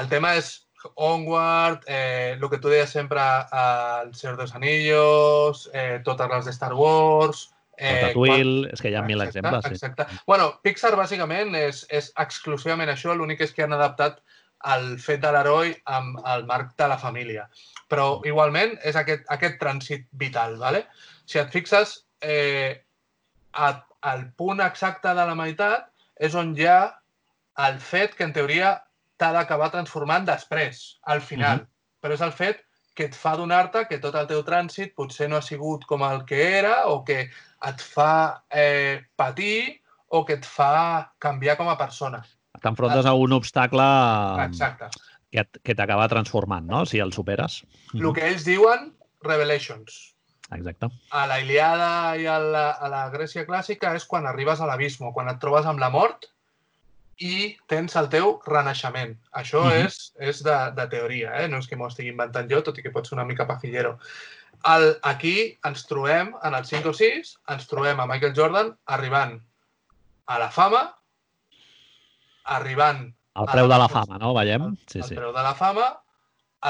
el 0.00 0.08
tema 0.08 0.36
és 0.36 0.63
Onward, 0.94 1.82
eh, 1.86 2.36
el 2.40 2.50
que 2.50 2.58
tu 2.58 2.68
deies 2.68 2.90
sempre, 2.90 3.20
El 4.02 4.14
Señor 4.14 4.36
dels 4.36 4.54
Anillos, 4.54 5.68
eh, 5.72 6.00
totes 6.04 6.30
les 6.30 6.44
de 6.44 6.54
Star 6.56 6.74
Wars... 6.74 7.50
Eh, 7.76 7.90
Ratatouille, 8.04 8.68
és 8.70 8.78
que 8.78 8.92
hi 8.92 8.94
ha 8.94 9.02
mil 9.02 9.18
Exacte, 9.18 9.40
exemples. 9.40 9.64
Sí. 9.66 9.74
Exacte. 9.74 10.20
Bueno, 10.28 10.52
Pixar 10.62 10.92
bàsicament 10.94 11.56
és, 11.58 11.82
és 11.90 12.12
exclusivament 12.22 12.92
això, 12.92 13.16
l'únic 13.18 13.42
és 13.42 13.54
que 13.54 13.64
han 13.64 13.74
adaptat 13.74 14.20
el 14.70 14.94
fet 15.02 15.20
de 15.24 15.32
l'heroi 15.34 15.74
amb 15.90 16.20
el 16.30 16.46
marc 16.46 16.72
de 16.78 16.88
la 16.88 16.98
família. 17.00 17.48
Però 17.90 18.20
igualment 18.28 18.76
és 18.86 18.96
aquest, 18.96 19.26
aquest 19.34 19.58
trànsit 19.60 20.06
vital, 20.20 20.56
¿vale? 20.62 20.84
Si 21.26 21.40
et 21.42 21.50
fixes, 21.52 21.98
eh, 22.22 22.84
a, 23.52 23.72
al 24.02 24.24
punt 24.38 24.62
exacte 24.64 25.12
de 25.16 25.26
la 25.26 25.36
meitat 25.38 25.90
és 26.20 26.34
on 26.38 26.54
hi 26.56 26.68
ha 26.70 26.80
el 27.66 27.78
fet 27.82 28.14
que 28.18 28.26
en 28.26 28.32
teoria 28.36 28.74
t'ha 29.24 29.32
d'acabar 29.32 29.72
transformant 29.72 30.28
després, 30.28 30.84
al 31.08 31.24
final. 31.24 31.64
Mhm. 31.64 31.70
Però 32.04 32.16
és 32.18 32.24
el 32.24 32.32
fet 32.36 32.60
que 32.94 33.08
et 33.08 33.16
fa 33.16 33.32
adonar-te 33.34 33.86
que 33.90 33.98
tot 33.98 34.14
el 34.20 34.28
teu 34.30 34.44
trànsit 34.46 34.94
potser 34.94 35.28
no 35.30 35.40
ha 35.40 35.42
sigut 35.42 35.86
com 35.90 36.04
el 36.06 36.22
que 36.28 36.40
era 36.60 36.84
o 36.92 37.02
que 37.04 37.24
et 37.24 37.80
fa 37.80 38.44
eh, 38.50 39.02
patir 39.16 39.80
o 40.08 40.22
que 40.24 40.36
et 40.38 40.46
fa 40.46 41.10
canviar 41.18 41.56
com 41.56 41.68
a 41.68 41.78
persona. 41.80 42.22
t'enfrontes 42.62 43.04
a 43.04 43.12
un 43.18 43.32
obstacle 43.32 43.84
Exacte. 44.44 44.86
que, 45.30 45.74
t'acaba 45.74 46.06
transformant, 46.08 46.64
no? 46.64 46.84
Si 46.86 47.00
el 47.02 47.12
superes. 47.12 47.64
El 47.92 48.12
que 48.14 48.28
ells 48.28 48.44
diuen 48.46 48.94
Revelations. 49.24 50.14
Exacte. 50.52 50.88
A 51.10 51.26
la 51.26 51.40
Iliada 51.40 52.16
i 52.20 52.28
a 52.30 52.38
la, 52.38 52.70
a 52.70 52.88
la 52.92 53.02
Grècia 53.10 53.44
clàssica 53.48 53.94
és 53.98 54.06
quan 54.06 54.28
arribes 54.30 54.60
a 54.60 54.68
l'abismo, 54.70 55.12
quan 55.12 55.28
et 55.32 55.40
trobes 55.42 55.66
amb 55.66 55.82
la 55.82 55.90
mort 55.90 56.30
i 57.18 57.56
tens 57.70 57.94
el 57.96 58.08
teu 58.08 58.40
renaixement. 58.46 59.14
Això 59.32 59.64
Mhm. 59.64 59.86
és, 59.86 60.12
és 60.18 60.42
de, 60.42 60.56
de 60.76 60.86
teoria, 60.88 61.42
eh? 61.44 61.48
no 61.48 61.58
és 61.58 61.66
que 61.66 61.76
m'ho 61.76 61.86
estigui 61.88 62.10
inventant 62.10 62.48
jo, 62.50 62.62
tot 62.62 62.78
i 62.78 62.82
que 62.82 62.90
pot 62.90 63.06
ser 63.06 63.14
una 63.16 63.24
mica 63.24 63.46
pajillero. 63.46 63.98
El, 64.64 64.96
aquí 65.02 65.58
ens 65.64 65.86
trobem, 65.86 66.34
en 66.42 66.54
el 66.54 66.64
5 66.64 66.88
o 66.90 66.92
6, 66.94 67.34
ens 67.48 67.66
trobem 67.68 68.00
a 68.00 68.06
Michael 68.06 68.34
Jordan 68.34 68.76
arribant 68.86 69.40
a 70.26 70.38
la 70.38 70.50
fama, 70.50 70.94
arribant 72.44 73.14
El 73.36 73.48
A 73.48 73.52
preu 73.52 73.66
la 73.66 73.74
de 73.74 73.80
la 73.82 73.88
fama, 73.88 74.18
no? 74.18 74.32
Veiem? 74.34 74.76
Sí, 74.86 75.00
el 75.00 75.08
sí. 75.08 75.14
preu 75.18 75.32
de 75.34 75.42
la 75.42 75.54
fama, 75.58 75.88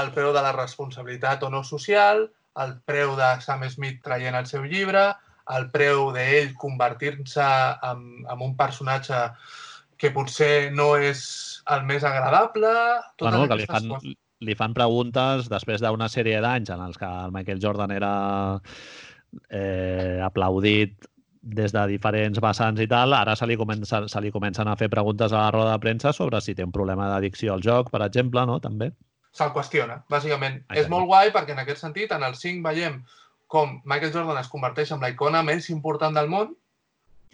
el 0.00 0.10
preu 0.14 0.32
de 0.32 0.40
la 0.42 0.52
responsabilitat 0.56 1.42
o 1.44 1.50
no 1.50 1.62
social, 1.62 2.24
el 2.56 2.72
preu 2.88 3.12
de 3.18 3.28
Sam 3.44 3.66
Smith 3.68 4.00
traient 4.02 4.34
el 4.38 4.46
seu 4.46 4.64
llibre, 4.64 5.10
el 5.52 5.66
preu 5.70 6.06
d'ell 6.14 6.54
convertir-se 6.56 7.44
en, 7.90 8.24
en 8.24 8.40
un 8.46 8.56
personatge 8.56 9.18
que 10.04 10.12
potser 10.12 10.68
no 10.76 10.92
és 11.00 11.24
el 11.72 11.86
més 11.88 12.04
agradable... 12.04 12.74
Totes 13.16 13.24
Bueno, 13.32 13.48
que 13.48 13.58
li 13.62 13.68
fan, 13.70 13.88
coses. 13.94 14.18
li 14.44 14.56
fan 14.58 14.76
preguntes 14.76 15.48
després 15.48 15.80
d'una 15.80 16.10
sèrie 16.12 16.42
d'anys 16.44 16.74
en 16.74 16.84
els 16.84 17.00
que 17.00 17.08
el 17.08 17.32
Michael 17.32 17.62
Jordan 17.62 17.94
era 17.96 18.12
eh, 19.48 20.20
aplaudit 20.24 21.08
des 21.44 21.72
de 21.76 21.86
diferents 21.90 22.40
vessants 22.40 22.80
i 22.80 22.86
tal, 22.88 23.12
ara 23.12 23.34
se 23.36 23.48
li, 23.48 23.56
comença, 23.60 24.02
se 24.08 24.20
li 24.24 24.32
comencen 24.32 24.68
a 24.68 24.76
fer 24.80 24.88
preguntes 24.92 25.32
a 25.32 25.42
la 25.46 25.50
roda 25.52 25.74
de 25.74 25.80
premsa 25.82 26.12
sobre 26.16 26.40
si 26.40 26.54
té 26.56 26.64
un 26.64 26.72
problema 26.72 27.08
d'addicció 27.10 27.52
al 27.52 27.64
joc, 27.64 27.90
per 27.92 28.00
exemple, 28.06 28.46
no? 28.48 28.60
També. 28.64 28.90
Se'l 29.34 29.52
qüestiona, 29.52 29.98
bàsicament. 30.12 30.62
Exacte. 30.62 30.80
És 30.84 30.88
molt 30.92 31.08
guai 31.10 31.32
perquè 31.34 31.52
en 31.52 31.60
aquest 31.64 31.82
sentit, 31.84 32.12
en 32.16 32.24
el 32.24 32.36
5 32.38 32.64
veiem 32.64 33.00
com 33.54 33.76
Michael 33.84 34.12
Jordan 34.14 34.40
es 34.40 34.48
converteix 34.52 34.94
en 34.94 35.04
la 35.04 35.12
icona 35.12 35.42
més 35.44 35.68
important 35.70 36.16
del 36.16 36.30
món, 36.32 36.54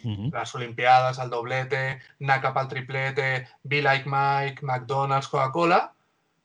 Uh 0.03 0.11
-huh. 0.11 0.31
les 0.39 0.55
Olimpiades, 0.55 1.19
el 1.19 1.29
doblete, 1.29 1.99
anar 2.19 2.41
cap 2.41 2.57
al 2.57 2.67
triplete, 2.67 3.47
Be 3.63 3.81
Like 3.81 4.09
Mike, 4.09 4.65
McDonald's, 4.65 5.27
Coca-Cola, 5.27 5.91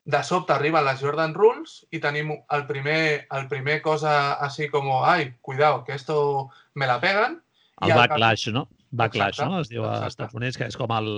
de 0.07 0.23
sobte 0.23 0.53
arriben 0.53 0.85
les 0.85 1.01
Jordan 1.03 1.35
Rules 1.35 1.81
i 1.91 1.99
tenim 1.99 2.31
el 2.55 2.67
primer, 2.67 3.27
el 3.35 3.49
primer 3.51 3.81
cosa 3.83 4.35
així 4.35 4.69
com, 4.71 4.87
ai, 5.03 5.35
cuidao, 5.43 5.83
que 5.85 5.95
esto 5.95 6.49
me 6.75 6.87
la 6.87 7.01
peguen. 7.01 7.43
El 7.83 7.89
i 7.89 7.93
al 7.93 7.99
cap- 7.99 8.11
backlash, 8.11 8.49
no? 8.55 8.69
Backlash, 8.97 9.35
Exacte, 9.35 9.51
no? 9.51 9.61
Es 9.61 9.69
diu 9.69 9.83
exacte. 9.85 10.07
Estats 10.07 10.35
Units, 10.39 10.57
que 10.57 10.69
és 10.71 10.77
com 10.79 10.93
el, 10.95 11.09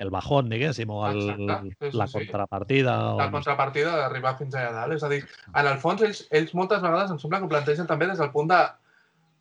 el 0.00 0.10
bajón, 0.10 0.48
diguéssim, 0.48 0.90
o 0.90 1.02
el, 1.06 1.20
Exacte, 1.30 1.74
sí, 1.78 1.90
sí, 1.90 1.98
la 1.98 2.06
sí. 2.08 2.12
contrapartida. 2.18 2.94
O... 3.12 3.18
La 3.20 3.30
contrapartida 3.30 3.92
d'arribar 3.98 4.38
fins 4.38 4.56
allà 4.56 4.72
dalt. 4.72 4.96
És 4.96 5.04
a 5.04 5.10
dir, 5.12 5.20
en 5.52 5.68
el 5.68 5.76
fons, 5.82 6.02
ells, 6.02 6.24
ells 6.32 6.54
moltes 6.58 6.80
vegades 6.82 7.12
em 7.12 7.20
sembla 7.20 7.42
que 7.42 7.44
ho 7.46 7.52
plantegen 7.52 7.86
també 7.86 8.08
des 8.10 8.18
del 8.18 8.32
punt 8.32 8.48
de, 8.50 8.62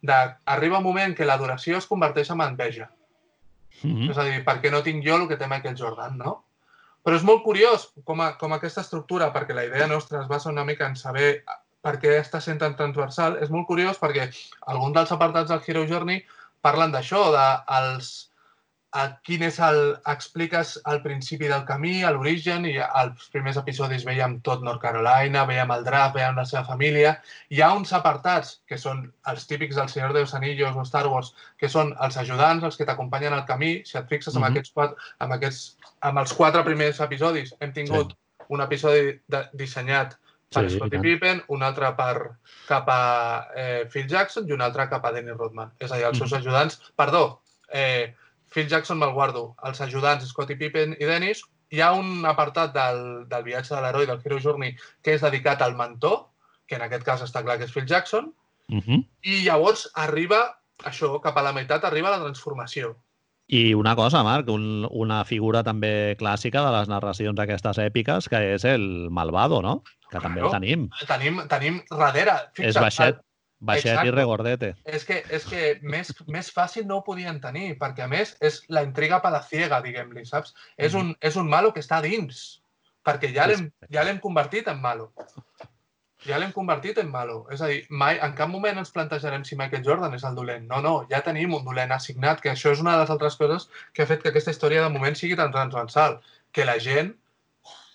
de 0.02 0.18
arriba 0.46 0.80
un 0.80 0.84
moment 0.84 1.14
que 1.16 1.26
l'adoració 1.26 1.78
es 1.78 1.88
converteix 1.88 2.32
en 2.34 2.42
enveja. 2.42 2.90
Mhm. 3.84 4.12
És 4.12 4.18
a 4.18 4.26
dir, 4.26 4.44
per 4.46 4.60
què 4.62 4.72
no 4.72 4.84
tinc 4.84 5.04
jo 5.06 5.16
el 5.16 5.28
que 5.28 5.38
té 5.38 5.48
Michael 5.48 5.78
Jordan, 5.78 6.18
no? 6.18 6.44
Però 7.04 7.18
és 7.18 7.24
molt 7.26 7.42
curiós 7.44 7.88
com, 8.06 8.22
a, 8.22 8.36
com 8.38 8.54
aquesta 8.54 8.82
estructura, 8.82 9.32
perquè 9.34 9.56
la 9.58 9.66
idea 9.66 9.88
nostra 9.88 10.22
es 10.22 10.28
basa 10.28 10.50
una 10.50 10.66
mica 10.66 10.86
en 10.86 10.96
saber 10.96 11.44
per 11.82 11.98
què 11.98 12.20
està 12.20 12.42
sent 12.42 12.60
tan 12.62 12.76
transversal, 12.78 13.40
és 13.42 13.50
molt 13.50 13.66
curiós 13.68 13.98
perquè 13.98 14.28
alguns 14.70 14.94
dels 14.94 15.12
apartats 15.12 15.50
del 15.50 15.64
Hero 15.66 15.88
Journey 15.90 16.22
parlen 16.62 16.92
d'això, 16.94 17.32
de 17.34 17.46
els, 17.78 18.31
a 18.94 19.04
quin 19.24 19.44
és 19.48 19.58
el... 19.64 19.98
expliques 20.12 20.74
el 20.92 21.02
principi 21.02 21.48
del 21.48 21.64
camí, 21.66 22.04
a 22.04 22.12
l'origen, 22.12 22.66
i 22.68 22.78
als 22.82 23.30
primers 23.32 23.58
episodis 23.62 24.04
veiem 24.06 24.40
tot 24.44 24.64
North 24.64 24.82
Carolina, 24.82 25.46
veiem 25.48 25.72
el 25.72 25.84
draft, 25.88 26.16
veiem 26.16 26.36
la 26.36 26.46
seva 26.46 26.66
família. 26.68 27.14
Hi 27.50 27.62
ha 27.62 27.72
uns 27.74 27.94
apartats 27.94 28.58
que 28.68 28.78
són 28.78 29.06
els 29.32 29.48
típics 29.48 29.76
del 29.80 29.88
Senyor 29.90 30.14
de 30.14 30.26
los 30.26 30.34
Anillos 30.36 30.76
o 30.76 30.84
Star 30.84 31.08
Wars, 31.08 31.34
que 31.58 31.70
són 31.70 31.94
els 32.04 32.18
ajudants, 32.18 32.64
els 32.68 32.76
que 32.78 32.86
t'acompanyen 32.86 33.34
al 33.34 33.46
camí. 33.46 33.82
Si 33.86 33.98
et 33.98 34.08
fixes 34.10 34.36
amb, 34.36 34.46
Mhm. 34.46 34.52
aquests 34.52 34.72
quatre, 34.74 34.98
amb, 35.20 35.34
aquests, 35.34 35.78
amb 36.02 36.20
els 36.20 36.34
quatre 36.34 36.64
primers 36.64 37.00
episodis, 37.00 37.56
hem 37.60 37.72
tingut 37.74 38.14
un 38.50 38.60
episodi 38.62 39.20
de, 39.28 39.46
dissenyat 39.54 40.18
per 40.52 40.70
Sí, 40.70 40.76
Scottie. 40.78 41.00
Pippen, 41.00 41.42
un 41.48 41.64
altre 41.64 41.94
per, 41.96 42.32
cap 42.68 42.90
a 42.90 43.48
eh, 43.56 43.86
Phil 43.90 44.06
Jackson 44.08 44.46
i 44.50 44.52
un 44.52 44.60
altre 44.62 44.90
cap 44.90 45.06
a 45.06 45.12
Dennis 45.14 45.38
Rodman. 45.38 45.72
És 45.80 45.92
a 45.94 45.96
dir, 45.96 46.04
els 46.10 46.18
seus 46.18 46.32
Mhm. 46.34 46.40
ajudants... 46.42 46.82
Perdó, 46.98 47.42
eh, 47.72 48.14
Phil 48.52 48.68
Jackson 48.68 49.00
me'l 49.00 49.14
guardo. 49.16 49.56
Els 49.64 49.80
ajudants 49.82 50.28
Scottie 50.28 50.58
Pippen 50.60 50.96
i 51.00 51.06
Dennis. 51.08 51.42
Hi 51.72 51.80
ha 51.82 51.94
un 51.96 52.26
apartat 52.28 52.74
del, 52.76 53.28
del 53.32 53.44
viatge 53.48 53.74
de 53.74 53.82
l'heroi, 53.82 54.06
del 54.10 54.20
Hero 54.24 54.40
Journey, 54.44 54.74
que 55.02 55.14
és 55.16 55.22
dedicat 55.24 55.62
al 55.64 55.76
mentor, 55.80 56.26
que 56.68 56.76
en 56.76 56.82
aquest 56.84 57.04
cas 57.08 57.22
està 57.24 57.42
clar 57.44 57.58
que 57.58 57.66
és 57.70 57.72
Phil 57.74 57.88
Jackson, 57.88 58.34
Mhm. 58.72 59.02
i 59.28 59.42
llavors 59.44 59.90
arriba, 59.96 60.38
això, 60.86 61.20
cap 61.22 61.36
a 61.38 61.42
la 61.44 61.52
meitat 61.52 61.84
arriba 61.84 62.10
la 62.12 62.22
transformació. 62.24 62.96
I 63.48 63.74
una 63.74 63.96
cosa, 63.98 64.22
Marc, 64.24 64.48
un, 64.48 64.88
una 64.92 65.26
figura 65.26 65.62
també 65.64 66.16
clàssica 66.18 66.62
de 66.64 66.72
les 66.78 66.88
narracions 66.88 67.38
aquestes 67.40 67.78
èpiques, 67.84 68.30
que 68.30 68.54
és 68.54 68.64
el 68.64 69.10
Malvado, 69.12 69.62
no? 69.62 69.84
Que 70.10 70.20
també 70.20 70.40
el 70.40 70.48
Claro. 70.48 70.60
tenim. 70.62 70.90
Tenim, 71.08 71.42
tenim 71.50 71.82
darrere... 71.90 72.32
és 72.58 72.78
fixa't, 72.78 73.20
baixet, 73.62 73.86
baixet 73.86 73.90
i 73.90 73.94
Exacte. 73.94 74.16
regordete. 74.18 74.72
És 74.86 75.06
que, 75.06 75.20
és 75.30 75.46
que 75.48 75.66
més, 75.82 76.12
més 76.28 76.52
fàcil 76.54 76.88
no 76.90 77.00
ho 77.00 77.06
podien 77.06 77.40
tenir, 77.44 77.76
perquè 77.82 78.06
a 78.06 78.10
més 78.12 78.36
és 78.42 78.62
la 78.70 78.84
intriga 78.88 79.22
palaciega, 79.24 79.82
diguem-li, 79.86 80.26
saps? 80.26 80.56
És, 80.78 80.98
un, 80.98 81.14
és 81.22 81.38
un 81.38 81.50
malo 81.50 81.74
que 81.74 81.84
està 81.84 82.02
dins, 82.04 82.62
perquè 83.06 83.32
ja 83.36 83.48
l'hem 83.50 83.70
ja 83.94 84.08
convertit 84.24 84.68
en 84.72 84.82
malo. 84.82 85.12
Ja 86.26 86.38
l'hem 86.38 86.52
convertit 86.54 87.00
en 87.02 87.10
malo. 87.10 87.48
És 87.54 87.62
a 87.66 87.70
dir, 87.70 87.80
mai, 87.90 88.20
en 88.22 88.36
cap 88.38 88.50
moment 88.50 88.78
ens 88.78 88.94
plantejarem 88.94 89.46
si 89.46 89.58
Michael 89.58 89.86
Jordan 89.86 90.14
és 90.14 90.26
el 90.28 90.36
dolent. 90.38 90.68
No, 90.70 90.82
no, 90.86 90.94
ja 91.10 91.24
tenim 91.26 91.56
un 91.58 91.66
dolent 91.66 91.94
assignat, 91.96 92.44
que 92.44 92.52
això 92.52 92.74
és 92.76 92.84
una 92.84 92.94
de 92.94 93.06
les 93.06 93.14
altres 93.14 93.38
coses 93.40 93.70
que 93.94 94.04
ha 94.04 94.10
fet 94.10 94.22
que 94.22 94.30
aquesta 94.30 94.54
història 94.54 94.84
de 94.86 94.94
moment 94.94 95.18
sigui 95.18 95.38
tan 95.40 95.54
transversal, 95.56 96.20
que 96.54 96.68
la 96.68 96.78
gent 96.84 97.16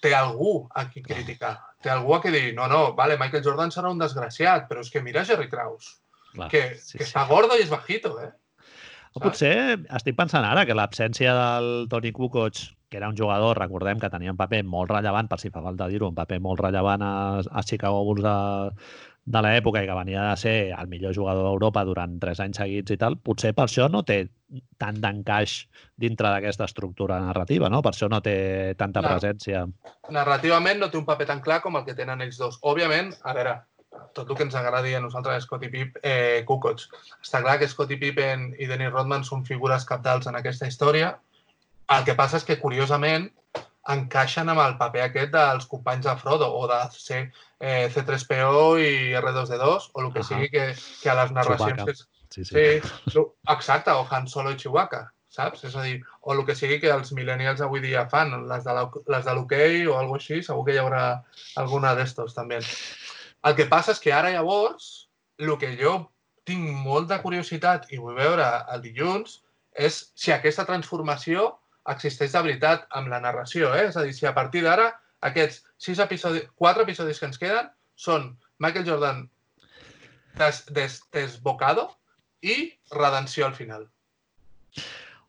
té 0.06 0.14
algú 0.14 0.56
a 0.75 0.86
qui 0.88 1.02
criticar. 1.04 1.56
Té 1.82 1.92
algú 1.92 2.14
a 2.16 2.22
qui 2.22 2.32
dir, 2.34 2.48
no, 2.56 2.70
no, 2.70 2.82
vale, 2.98 3.18
Michael 3.20 3.44
Jordan 3.44 3.75
serà 3.75 3.90
un 3.92 4.02
desgraciat, 4.02 4.66
però 4.70 4.84
és 4.84 4.90
que 4.94 5.02
mira 5.04 5.26
Jerry 5.26 5.50
Krause 5.50 5.98
Clar, 6.36 6.50
que, 6.52 6.62
sí, 6.78 6.98
que 6.98 7.04
sí. 7.04 7.10
està 7.10 7.26
gordo 7.28 7.56
i 7.56 7.64
és 7.64 7.72
bajito, 7.72 8.16
eh? 8.22 8.32
O 9.16 9.20
potser 9.22 9.52
estic 9.96 10.16
pensant 10.18 10.44
ara 10.44 10.66
que 10.68 10.75
l'absència 10.76 11.32
del 11.32 11.86
Tony 11.88 12.12
Kukoc, 12.12 12.58
que 12.92 12.98
era 13.00 13.08
un 13.08 13.16
jugador, 13.16 13.56
recordem 13.56 14.00
que 14.02 14.10
tenia 14.12 14.34
un 14.34 14.36
paper 14.36 14.60
molt 14.68 14.92
rellevant, 14.92 15.30
per 15.30 15.38
si 15.40 15.50
fa 15.54 15.62
falta 15.64 15.88
dir-ho, 15.88 16.10
un 16.12 16.18
paper 16.18 16.38
molt 16.44 16.60
rellevant 16.66 17.02
a, 17.02 17.14
a 17.40 17.64
Chicago 17.64 18.02
Bulls 18.04 18.26
de, 18.26 18.36
de 19.26 19.42
l'època 19.42 19.83
i 19.83 19.88
que 19.88 19.95
venia 19.99 20.23
de 20.28 20.37
ser 20.38 20.56
el 20.71 20.87
millor 20.87 21.14
jugador 21.14 21.49
d'Europa 21.49 21.83
durant 21.85 22.14
tres 22.23 22.38
anys 22.42 22.61
seguits 22.61 22.95
i 22.95 22.99
tal, 23.00 23.16
potser 23.18 23.50
per 23.56 23.64
això 23.66 23.88
no 23.90 24.04
té 24.06 24.21
tant 24.78 25.00
d'encaix 25.02 25.56
dintre 25.99 26.30
d'aquesta 26.30 26.68
estructura 26.71 27.18
narrativa, 27.25 27.71
no? 27.73 27.80
Per 27.83 27.90
això 27.90 28.09
no 28.09 28.21
té 28.23 28.75
tanta 28.78 29.02
Clar. 29.02 29.16
presència. 29.16 29.64
Narrativament 30.14 30.78
no 30.78 30.90
té 30.92 31.00
un 31.00 31.09
paper 31.09 31.26
tan 31.33 31.42
clar 31.42 31.59
com 31.64 31.78
el 31.78 31.85
que 31.88 31.97
tenen 31.99 32.23
ells 32.23 32.38
dos. 32.38 32.61
Òbviament, 32.62 33.11
a 33.26 33.35
veure, 33.35 33.56
tot 34.14 34.30
el 34.30 34.38
que 34.38 34.47
ens 34.47 34.54
agradi 34.54 34.95
a 34.95 35.02
nosaltres 35.02 35.42
Scottie 35.49 35.73
Pip, 35.75 35.99
eh, 36.02 36.45
Kukoc. 36.47 36.87
Està 37.18 37.42
clar 37.42 37.59
que 37.59 37.68
Scottie 37.68 37.99
Pippen 37.99 38.52
i 38.59 38.71
Dennis 38.71 38.92
Rodman 38.92 39.26
són 39.26 39.42
figures 39.49 39.88
capdals 39.88 40.30
en 40.30 40.38
aquesta 40.38 40.71
història. 40.71 41.16
El 41.90 42.06
que 42.06 42.14
passa 42.14 42.38
és 42.38 42.47
que, 42.47 42.61
curiosament, 42.62 43.26
encaixen 43.90 44.49
amb 44.50 44.62
el 44.62 44.78
paper 44.78 45.02
aquest 45.04 45.35
dels 45.35 45.66
companys 45.71 46.06
de 46.06 46.16
Frodo 46.23 46.49
o 46.59 46.66
de 46.71 46.80
C, 46.95 47.26
eh, 47.60 47.88
C3PO 47.94 48.78
i 48.82 49.14
R2D2 49.16 49.90
o 49.92 50.02
el 50.02 50.12
que 50.12 50.20
Ahà. 50.20 50.28
sigui 50.28 50.50
que, 50.50 50.66
que 51.02 51.10
a 51.10 51.14
les 51.22 51.32
narracions... 51.32 51.84
Que, 51.84 51.94
Sí, 52.28 52.44
sí. 52.44 52.54
Sí, 53.06 53.20
exacte, 53.48 53.90
o 53.94 54.02
Han 54.10 54.26
Solo 54.28 54.50
i 54.50 54.56
Chewbacca, 54.58 55.12
saps? 55.30 55.62
És 55.64 55.76
a 55.78 55.82
dir, 55.86 56.00
o 56.20 56.34
el 56.34 56.40
que 56.44 56.56
sigui 56.58 56.80
que 56.82 56.90
els 56.90 57.12
millennials 57.14 57.62
avui 57.62 57.80
dia 57.80 58.02
fan, 58.10 58.32
les 58.50 58.64
de 58.66 58.75
l'ho- 58.75 59.02
les 59.06 59.25
de 59.25 59.34
l'hoquei 59.36 59.86
o 59.86 59.94
alguna 59.96 60.18
així, 60.18 60.40
segur 60.42 60.64
que 60.66 60.75
hi 60.75 60.80
haurà 60.82 61.04
alguna 61.62 61.94
d'estos 61.94 62.34
també. 62.34 62.58
El 63.46 63.54
que 63.56 63.68
passa 63.70 63.94
és 63.94 64.00
que 64.02 64.12
ara 64.12 64.32
llavors, 64.34 65.06
el 65.38 65.54
que 65.62 65.70
jo 65.78 65.94
tinc 66.44 66.66
molta 66.82 67.20
curiositat 67.22 67.86
i 67.94 68.02
vull 68.02 68.18
veure 68.18 68.50
el 68.75 68.82
dilluns 68.82 69.38
és 69.72 70.10
si 70.18 70.34
aquesta 70.34 70.66
transformació 70.66 71.52
existeix 71.94 72.32
de 72.34 72.42
veritat 72.42 72.88
amb 72.90 73.08
la 73.08 73.20
narració, 73.22 73.70
eh? 73.78 73.86
És 73.88 73.96
a 73.96 74.02
dir, 74.02 74.12
si 74.18 74.26
a 74.26 74.34
partir 74.34 74.66
d'ara 74.66 74.90
aquests 75.30 75.62
sis 75.78 76.00
episodis, 76.02 76.49
quatre 76.56 76.85
episodis 76.87 77.21
que 77.21 77.28
ens 77.30 77.40
queden 77.40 77.71
són 77.97 78.30
Michael 78.62 78.87
Jordan 78.88 79.25
des, 80.40 80.62
des, 80.76 81.00
desbocado 81.12 81.88
i 82.45 82.56
redenció 82.92 83.47
al 83.47 83.54
final. 83.56 83.87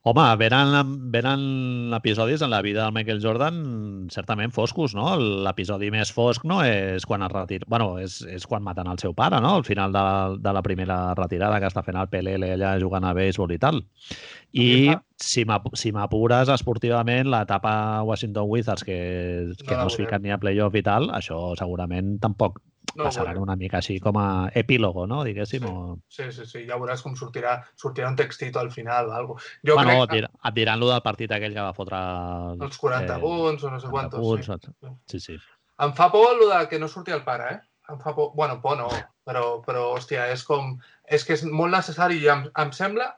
Home, 0.07 0.23
venen, 0.39 1.11
venen 1.11 1.93
episodis 1.93 2.41
en 2.41 2.49
la 2.49 2.61
vida 2.61 2.85
del 2.85 2.93
Michael 2.93 3.19
Jordan 3.21 4.07
certament 4.09 4.53
foscos, 4.55 4.93
no? 4.95 5.09
L'episodi 5.19 5.89
més 5.91 6.13
fosc 6.15 6.45
no 6.47 6.61
és 6.63 7.03
quan 7.03 7.25
es 7.25 7.33
retira... 7.33 7.67
bueno, 7.67 7.89
és, 7.99 8.21
és 8.31 8.45
quan 8.47 8.63
maten 8.63 8.87
el 8.87 9.01
seu 9.03 9.11
pare, 9.17 9.41
no? 9.43 9.57
Al 9.59 9.65
final 9.67 9.91
de, 9.91 10.03
de 10.39 10.53
la 10.55 10.61
primera 10.63 10.97
retirada 11.19 11.59
que 11.59 11.67
està 11.67 11.83
fent 11.83 11.99
el 11.99 12.07
PLL 12.13 12.53
allà 12.53 12.71
jugant 12.79 13.03
a 13.03 13.11
béisbol 13.17 13.51
i 13.51 13.59
tal. 13.59 13.81
I 14.55 14.95
si 15.19 15.43
m'apures 15.43 16.53
esportivament, 16.55 17.27
l'etapa 17.27 17.75
Washington 18.07 18.47
Wizards, 18.47 18.87
que, 18.87 18.97
que 19.59 19.73
no, 19.75 19.81
no 19.81 19.91
es 19.91 19.99
fiquen 19.99 20.23
ni 20.23 20.31
a 20.31 20.39
playoff 20.39 20.79
i 20.79 20.87
tal, 20.87 21.11
això 21.19 21.51
segurament 21.59 22.15
tampoc 22.23 22.63
no, 22.95 23.03
passaran 23.05 23.33
bueno. 23.33 23.43
una 23.43 23.55
mica 23.55 23.77
així 23.79 23.99
com 24.03 24.17
a 24.21 24.49
epílogo, 24.55 25.05
no? 25.07 25.23
Diguéssim. 25.27 25.65
Sí, 25.65 25.71
o... 25.71 25.97
sí, 26.09 26.29
sí, 26.35 26.45
sí, 26.49 26.63
ja 26.69 26.79
veuràs 26.79 27.03
com 27.05 27.15
sortirà, 27.19 27.57
sortirà 27.79 28.09
un 28.09 28.17
textito 28.19 28.59
al 28.61 28.71
final 28.71 29.11
o 29.13 29.21
cosa. 29.33 29.51
Jo 29.67 29.77
bueno, 29.77 29.99
crec... 30.05 30.15
dir, 30.15 30.31
et 30.49 30.57
diran 30.57 30.81
lo 30.81 30.89
del 30.91 31.03
partit 31.05 31.33
aquell 31.35 31.53
que 31.53 31.67
va 31.67 31.75
fotre... 31.77 32.01
Els 32.57 32.81
40 32.81 33.13
eh, 33.15 33.21
punts 33.21 33.63
o 33.67 33.73
no 33.73 33.79
sé 33.83 33.93
quantos. 33.93 34.23
Punts, 34.23 34.71
sí. 34.81 34.95
sí, 35.13 35.23
sí. 35.27 35.37
Em 35.85 35.93
fa 35.93 36.09
por 36.11 36.31
el 36.33 36.43
de 36.49 36.63
que 36.71 36.79
no 36.81 36.89
surti 36.89 37.13
el 37.13 37.23
pare, 37.27 37.53
eh? 37.53 37.61
Em 37.93 38.01
fa 38.01 38.15
por... 38.15 38.33
Bueno, 38.35 38.59
por 38.61 38.77
no, 38.79 38.89
però, 39.27 39.59
però 39.65 39.91
hòstia, 39.93 40.29
és 40.33 40.43
com... 40.47 40.75
És 41.03 41.23
que 41.23 41.37
és 41.37 41.45
molt 41.45 41.75
necessari 41.75 42.21
i 42.23 42.29
em, 42.33 42.47
em 42.63 42.73
sembla 42.75 43.13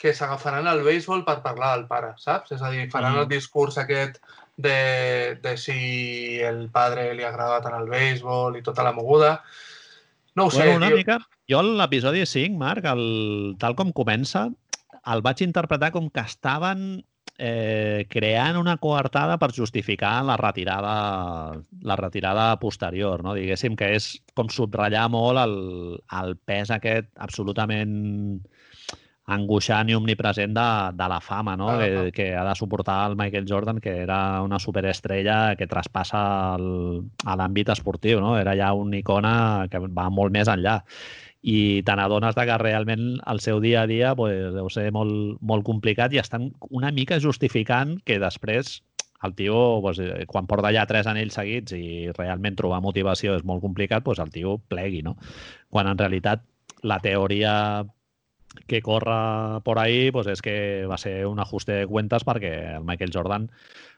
que 0.00 0.14
s'agafaran 0.16 0.68
el 0.70 0.80
béisbol 0.84 1.26
per 1.26 1.42
parlar 1.44 1.74
del 1.76 1.86
pare, 1.88 2.14
saps? 2.18 2.54
És 2.56 2.62
a 2.64 2.70
dir, 2.72 2.86
faran 2.92 3.14
mm. 3.14 3.22
el 3.22 3.28
discurs 3.28 3.76
aquest 3.78 4.16
de, 4.62 5.36
de 5.42 5.56
si 5.58 6.38
el 6.44 6.68
padre 6.70 7.10
li 7.16 7.26
agrada 7.26 7.60
tant 7.64 7.76
el 7.80 7.90
béisbol 7.90 8.58
i 8.58 8.64
tota 8.66 8.86
la 8.86 8.94
moguda. 8.96 9.38
No 10.36 10.46
ho 10.46 10.50
sé. 10.50 10.64
Bueno, 10.64 10.76
una 10.82 10.88
tio. 10.92 11.02
mica... 11.02 11.18
Jo 11.50 11.64
l'episodi 11.66 12.22
5, 12.22 12.54
Marc, 12.60 12.84
el, 12.86 13.56
tal 13.58 13.74
com 13.74 13.88
comença, 13.90 14.44
el 15.10 15.22
vaig 15.26 15.40
interpretar 15.42 15.90
com 15.90 16.06
que 16.14 16.22
estaven 16.22 17.00
eh, 17.40 18.06
creant 18.12 18.58
una 18.60 18.76
coartada 18.76 19.38
per 19.40 19.50
justificar 19.56 20.20
la 20.28 20.36
retirada, 20.36 20.94
la 21.82 21.96
retirada 21.96 22.52
posterior, 22.60 23.24
no? 23.24 23.34
diguéssim, 23.34 23.74
que 23.80 23.94
és 23.96 24.12
com 24.36 24.52
subratllar 24.52 25.08
molt 25.10 25.40
el, 25.42 25.56
el 26.20 26.36
pes 26.36 26.70
aquest 26.76 27.10
absolutament 27.16 27.96
angoixant 29.30 29.90
i 29.90 29.96
omnipresent 29.96 30.52
de, 30.56 30.66
de 30.98 31.08
la 31.12 31.20
fama 31.22 31.56
no? 31.56 31.70
Ah, 31.70 31.78
que, 31.78 32.12
que 32.16 32.28
ha 32.36 32.44
de 32.48 32.54
suportar 32.58 32.98
el 33.10 33.16
Michael 33.16 33.46
Jordan, 33.48 33.80
que 33.80 33.96
era 34.02 34.42
una 34.42 34.58
superestrella 34.58 35.56
que 35.56 35.68
traspassa 35.70 36.22
el, 36.58 37.02
a 37.24 37.36
l'àmbit 37.38 37.72
esportiu. 37.72 38.20
No? 38.20 38.36
Era 38.38 38.56
ja 38.58 38.72
una 38.74 38.98
icona 38.98 39.34
que 39.70 39.82
va 39.86 40.10
molt 40.10 40.34
més 40.34 40.50
enllà 40.50 40.80
i 41.40 41.80
te 41.86 41.94
n'adones 41.96 42.36
que 42.36 42.58
realment 42.60 43.04
el 43.32 43.40
seu 43.40 43.60
dia 43.64 43.82
a 43.82 43.88
dia 43.88 44.12
pues, 44.14 44.52
deu 44.52 44.68
ser 44.68 44.90
molt, 44.92 45.38
molt 45.40 45.64
complicat 45.64 46.12
i 46.12 46.20
estan 46.20 46.50
una 46.68 46.90
mica 46.92 47.20
justificant 47.20 47.96
que 48.04 48.18
després 48.20 48.80
el 49.22 49.34
tio, 49.36 49.80
pues, 49.84 50.00
quan 50.28 50.46
porta 50.48 50.72
ja 50.72 50.86
tres 50.88 51.08
anells 51.08 51.36
seguits 51.36 51.74
i 51.76 52.08
realment 52.16 52.56
trobar 52.56 52.80
motivació 52.80 53.34
és 53.36 53.44
molt 53.44 53.60
complicat, 53.60 54.04
pues, 54.04 54.18
el 54.18 54.30
tio 54.32 54.56
plegui, 54.72 55.02
no? 55.04 55.16
Quan 55.68 55.90
en 55.90 56.00
realitat 56.00 56.44
la 56.82 57.00
teoria 57.04 57.84
que 58.66 58.82
corre 58.82 59.60
por 59.62 59.78
ahí 59.78 60.10
pues 60.10 60.26
és 60.26 60.42
que 60.42 60.86
va 60.90 60.98
ser 60.98 61.26
un 61.26 61.38
ajuste 61.38 61.72
de 61.72 61.86
cuentas 61.86 62.24
perquè 62.26 62.76
el 62.76 62.84
Michael 62.84 63.12
Jordan 63.14 63.46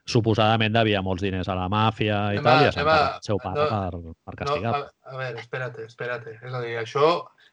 suposadament 0.05 0.75
devia 0.75 1.03
molts 1.05 1.23
diners 1.23 1.49
a 1.49 1.57
la 1.57 1.69
màfia 1.71 2.19
i 2.35 2.43
tal, 2.43 2.65
i 2.65 2.69
ha 2.69 2.73
el 2.73 3.23
seu 3.25 3.39
pare 3.43 3.61
no, 3.61 3.69
per, 3.71 4.17
per 4.27 4.35
castigar. 4.41 4.73
No, 4.75 4.91
a, 4.91 5.13
a 5.15 5.21
veure, 5.21 5.39
espérate, 5.41 5.87
espérate. 5.87 6.37
És 6.43 6.53
a 6.53 6.61
dir, 6.65 6.75
això, 6.81 7.13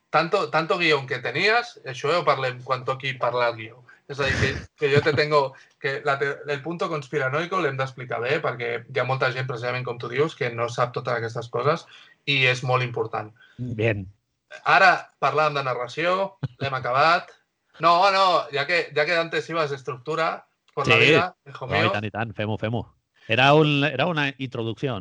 tanto, 0.09 0.47
tanto 0.49 0.79
guió 0.81 1.03
que 1.07 1.21
tenies, 1.21 1.77
això 1.85 2.15
ho 2.17 2.25
parlem 2.25 2.63
quan 2.65 2.85
toqui 2.87 3.13
parlar 3.21 3.53
guió. 3.57 3.83
És 4.09 4.17
a 4.17 4.25
dir, 4.25 4.37
que, 4.41 4.53
que 4.81 4.93
jo 4.95 5.03
te 5.05 5.13
tengo... 5.13 5.53
que 5.79 6.01
la, 6.03 6.17
el 6.19 6.57
punto 6.59 6.89
conspiranoico 6.91 7.61
l'hem 7.63 7.77
d'explicar 7.79 8.17
bé 8.19 8.41
perquè 8.43 8.71
hi 8.81 8.99
ha 8.99 9.05
molta 9.07 9.29
gent, 9.31 9.45
precisament 9.47 9.85
com 9.87 10.01
tu 10.01 10.09
dius, 10.11 10.33
que 10.35 10.49
no 10.51 10.67
sap 10.67 10.91
totes 10.97 11.13
aquestes 11.13 11.47
coses 11.53 11.85
i 12.27 12.41
és 12.49 12.65
molt 12.67 12.83
important. 12.83 13.29
Bien. 13.57 14.03
Ara 14.65 14.93
parlàvem 15.21 15.59
de 15.59 15.63
narració, 15.65 16.15
l'hem 16.61 16.77
acabat. 16.77 17.29
No, 17.79 17.93
no, 18.11 18.25
ja 18.53 18.65
que, 18.67 18.87
ja 18.95 19.05
que 19.07 19.17
antes 19.17 19.49
ibas 19.49 19.71
estructura 19.71 20.47
por 20.73 20.85
sí. 20.85 20.91
la 20.91 20.97
vida, 20.97 21.35
hijo 21.47 21.67
mío. 21.67 21.83
No, 21.83 21.91
i 21.91 21.93
tant, 21.95 22.07
i 22.07 22.11
tant, 22.11 22.33
fem-ho, 22.35 22.57
fem-ho. 22.59 22.83
Era, 23.29 23.53
un, 23.53 23.83
era 23.85 24.07
una 24.09 24.33
introducció. 24.37 24.97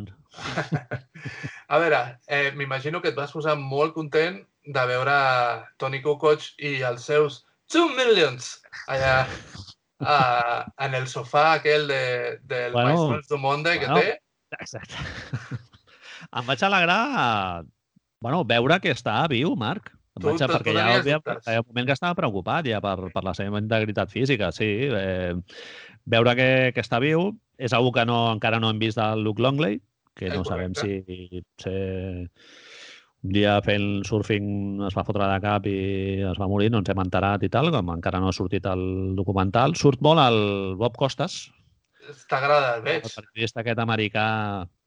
a 1.69 1.79
veure, 1.79 2.21
eh, 2.27 2.53
m'imagino 2.53 3.01
que 3.01 3.09
et 3.13 3.17
vas 3.17 3.33
posar 3.33 3.57
molt 3.57 3.95
content 3.97 4.43
de 4.69 4.85
veure 4.91 5.17
Tony 5.81 6.03
Kukoc 6.05 6.45
i 6.61 6.79
els 6.85 7.07
seus 7.09 7.41
2 7.73 7.95
millions 7.97 8.51
allà 8.89 9.15
uh, 9.25 10.61
en 10.85 10.97
el 10.99 11.09
sofà 11.09 11.55
aquell 11.55 11.89
de, 11.89 12.03
del 12.43 12.77
bueno, 12.77 12.89
Maestros 12.89 13.29
du 13.33 13.39
Monde 13.41 13.75
bueno, 13.79 13.97
que 13.97 14.03
té. 14.03 14.21
Exacte. 14.61 15.59
em 16.37 16.49
vaig 16.49 16.65
alegrar 16.65 17.01
Bueno, 18.21 18.43
veure 18.45 18.81
que 18.83 18.93
està 18.95 19.21
viu, 19.31 19.55
Marc. 19.59 19.93
Em 20.19 20.25
vaig, 20.25 20.41
tu, 20.41 20.49
perquè 20.51 20.75
ja 20.75 20.87
havia, 20.97 21.19
hi 21.23 21.55
ha 21.55 21.63
un 21.63 21.69
moment 21.69 21.87
que 21.87 21.95
estava 21.95 22.17
preocupat 22.19 22.67
ja 22.67 22.81
per, 22.83 22.97
per 23.15 23.23
la 23.23 23.35
seva 23.39 23.61
integritat 23.63 24.11
física, 24.11 24.51
sí. 24.55 24.67
Eh, 24.91 25.37
veure 26.11 26.35
que, 26.39 26.49
que 26.75 26.83
està 26.83 26.99
viu 27.03 27.31
és 27.59 27.75
algú 27.75 27.93
que 27.95 28.05
no, 28.09 28.25
encara 28.35 28.59
no 28.63 28.73
hem 28.73 28.81
vist 28.83 28.99
del 28.99 29.23
Luke 29.27 29.43
Longley, 29.43 29.79
que 30.19 30.33
no 30.33 30.43
sabem 30.47 30.75
si 30.75 30.99
potser 31.07 32.31
un 33.23 33.35
dia 33.35 33.57
fent 33.67 34.03
surfing 34.07 34.83
es 34.87 34.95
va 34.99 35.05
fotre 35.07 35.27
de 35.27 35.39
cap 35.43 35.67
i 35.71 35.79
es 36.27 36.39
va 36.39 36.51
morir, 36.51 36.73
no 36.75 36.83
ens 36.83 36.91
hem 36.91 37.03
enterat 37.03 37.47
i 37.47 37.51
tal, 37.51 37.71
com 37.75 37.95
encara 37.95 38.23
no 38.23 38.31
ha 38.31 38.35
sortit 38.35 38.67
el 38.71 38.83
documental. 39.19 39.79
Surt 39.79 40.03
molt 40.03 40.23
el 40.23 40.41
Bob 40.79 40.99
Costas. 40.99 41.45
T'agrada, 42.31 42.79
el 42.79 42.85
veig. 42.87 43.07
El 43.07 43.15
periodista 43.15 43.63
aquest 43.63 43.83
americà 43.83 44.27
Eh, 44.67 44.78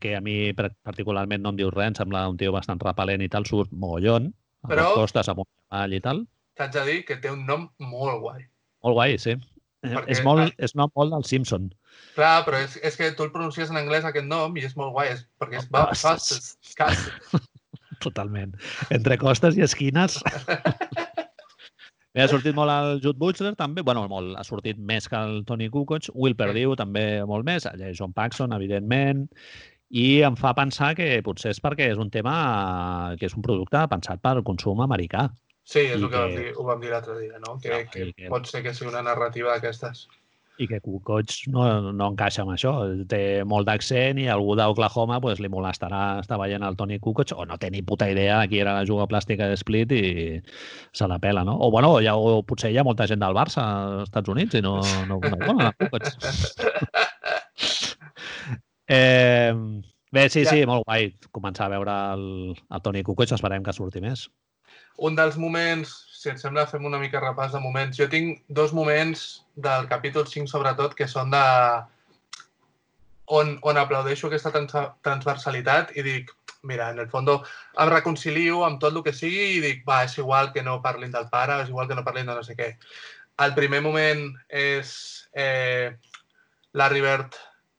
que 0.00 0.14
a 0.16 0.20
mi 0.24 0.52
particularment 0.56 1.44
no 1.44 1.52
em 1.54 1.60
diu 1.60 1.70
res, 1.74 1.92
em 1.92 1.98
sembla 2.00 2.26
un 2.30 2.38
tio 2.40 2.52
bastant 2.54 2.80
repel·lent 2.82 3.24
i 3.24 3.30
tal, 3.32 3.46
surt 3.48 3.72
mogollon, 3.72 4.32
a 4.64 4.72
Però... 4.72 4.90
costes, 4.98 5.30
amb 5.30 5.44
un 5.44 5.48
cavall 5.48 5.96
i 5.96 6.02
tal. 6.04 6.24
T'haig 6.58 6.74
de 6.74 6.84
dir 6.88 6.98
que 7.06 7.18
té 7.22 7.30
un 7.30 7.44
nom 7.46 7.68
molt 7.78 8.20
guai. 8.24 8.42
Molt 8.84 8.98
guai, 8.98 9.18
sí. 9.22 9.36
Eh, 9.86 9.92
Perquè... 9.92 10.10
És, 10.10 10.22
molt, 10.26 10.54
és 10.58 10.74
nom 10.78 10.90
molt 10.98 11.14
del 11.14 11.26
Simpson. 11.28 11.68
Clar, 12.16 12.42
però 12.46 12.58
és, 12.64 12.74
és 12.82 12.98
que 12.98 13.12
tu 13.14 13.26
el 13.26 13.30
pronuncies 13.34 13.70
en 13.70 13.78
anglès 13.78 14.06
aquest 14.06 14.26
nom 14.26 14.56
i 14.58 14.64
és 14.66 14.74
molt 14.78 14.94
guai, 14.96 15.12
és, 15.14 15.22
perquè 15.38 15.60
és 15.62 15.68
Bob 15.70 15.92
Costas. 15.94 16.56
Totalment. 18.04 18.54
Entre 18.94 19.18
costes 19.18 19.58
i 19.58 19.64
esquines. 19.66 20.18
Bé, 22.16 22.24
ha 22.24 22.28
sortit 22.30 22.56
molt 22.56 22.72
el 22.72 23.00
Jude 23.04 23.20
Butcher, 23.20 23.52
també. 23.56 23.82
bueno, 23.84 24.06
molt, 24.08 24.36
ha 24.38 24.44
sortit 24.44 24.78
més 24.78 25.08
que 25.08 25.16
el 25.16 25.42
Tony 25.46 25.68
Kukoc. 25.70 26.08
Will 26.14 26.36
Perdue, 26.36 26.76
també 26.76 27.24
molt 27.28 27.44
més. 27.44 27.66
Allà 27.68 27.92
John 27.94 28.14
Paxson, 28.16 28.54
evidentment. 28.56 29.26
I 29.88 30.22
em 30.28 30.36
fa 30.36 30.54
pensar 30.56 30.94
que 30.96 31.06
potser 31.24 31.52
és 31.54 31.60
perquè 31.64 31.90
és 31.92 32.00
un 32.00 32.10
tema 32.12 33.14
que 33.20 33.28
és 33.28 33.36
un 33.36 33.44
producte 33.44 33.84
pensat 33.92 34.20
per 34.24 34.34
al 34.36 34.44
consum 34.44 34.80
americà. 34.84 35.28
Sí, 35.64 35.84
és 35.84 36.00
I 36.00 36.02
el 36.02 36.08
que, 36.08 36.16
que... 36.16 36.22
Vam 36.24 36.36
dir, 36.36 36.52
ho 36.56 36.64
vam 36.64 36.80
dir 36.80 36.92
l'altre 36.92 37.18
dia, 37.20 37.40
no? 37.44 37.58
Que, 37.60 37.72
no, 37.72 37.92
que, 37.92 38.08
que 38.16 38.32
pot 38.32 38.48
ser 38.48 38.62
que 38.64 38.72
sigui 38.76 38.90
una 38.92 39.04
narrativa 39.04 39.52
d'aquestes 39.54 40.06
i 40.58 40.66
que 40.66 40.80
Kukoc 40.82 41.34
no, 41.54 41.64
no 41.94 42.08
encaixa 42.12 42.42
amb 42.42 42.52
això. 42.54 42.72
Té 43.10 43.44
molt 43.48 43.68
d'accent 43.68 44.18
i 44.18 44.26
algú 44.32 44.56
d'Oklahoma 44.58 45.20
pues, 45.22 45.40
li 45.42 45.50
molestarà 45.52 46.18
estar 46.22 46.38
veient 46.40 46.64
el 46.66 46.76
Tony 46.78 46.98
Kukoc 47.02 47.34
o 47.36 47.46
no 47.46 47.58
té 47.62 47.70
ni 47.70 47.82
puta 47.86 48.08
idea 48.10 48.40
de 48.42 48.48
qui 48.50 48.60
era 48.62 48.74
la 48.74 48.86
juga 48.88 49.06
plàstica 49.10 49.48
de 49.48 49.58
Split 49.60 49.94
i 49.94 50.02
se 50.92 51.08
la 51.10 51.20
pela, 51.22 51.44
no? 51.46 51.54
O, 51.58 51.70
bueno, 51.74 51.94
ja, 52.04 52.16
o 52.16 52.42
potser 52.42 52.72
hi 52.72 52.80
ha 52.80 52.86
molta 52.86 53.06
gent 53.06 53.22
del 53.22 53.36
Barça 53.38 53.62
als 53.62 54.08
Estats 54.08 54.34
Units 54.34 54.58
i 54.58 54.64
no, 54.64 54.80
no, 55.10 55.20
no 55.22 55.54
no, 55.62 55.70
Kukoc. 55.78 56.10
eh, 58.98 59.54
bé, 60.10 60.28
sí, 60.28 60.44
sí, 60.44 60.64
molt 60.66 60.86
guai 60.88 61.12
començar 61.30 61.68
a 61.68 61.74
veure 61.76 61.96
el, 62.16 62.28
el 62.58 62.82
Tony 62.82 63.06
Kukoc. 63.06 63.30
Esperem 63.38 63.62
que 63.62 63.76
surti 63.76 64.02
més. 64.02 64.26
Un 64.98 65.14
dels 65.14 65.38
moments 65.38 66.07
si 66.18 66.32
et 66.32 66.40
sembla, 66.42 66.66
fem 66.66 66.86
una 66.88 66.98
mica 66.98 67.22
repàs 67.22 67.52
de 67.54 67.60
moments. 67.62 67.98
Jo 67.98 68.08
tinc 68.10 68.42
dos 68.48 68.72
moments 68.74 69.28
del 69.54 69.86
capítol 69.90 70.26
5, 70.26 70.50
sobretot, 70.50 70.96
que 70.98 71.06
són 71.10 71.30
de... 71.34 71.44
on, 73.38 73.54
on 73.70 73.78
aplaudeixo 73.78 74.26
aquesta 74.26 74.50
trans 74.54 74.74
transversalitat 75.04 75.92
i 76.00 76.02
dic, 76.02 76.32
mira, 76.66 76.88
en 76.90 76.98
el 77.04 77.10
fons 77.12 77.30
em 77.30 77.90
reconcilio 77.92 78.64
amb 78.66 78.80
tot 78.82 78.96
el 78.96 79.04
que 79.06 79.14
sigui 79.14 79.58
i 79.58 79.60
dic, 79.62 79.84
va, 79.86 80.00
és 80.08 80.16
igual 80.18 80.50
que 80.54 80.64
no 80.66 80.80
parlin 80.82 81.14
del 81.14 81.28
pare, 81.30 81.60
és 81.62 81.70
igual 81.70 81.86
que 81.90 81.98
no 81.98 82.06
parlin 82.06 82.26
de 82.26 82.38
no 82.38 82.42
sé 82.46 82.56
què. 82.58 82.72
El 83.44 83.54
primer 83.54 83.82
moment 83.84 84.24
és 84.48 84.90
eh, 85.38 85.94
Larry 86.74 87.04
Bird 87.04 87.38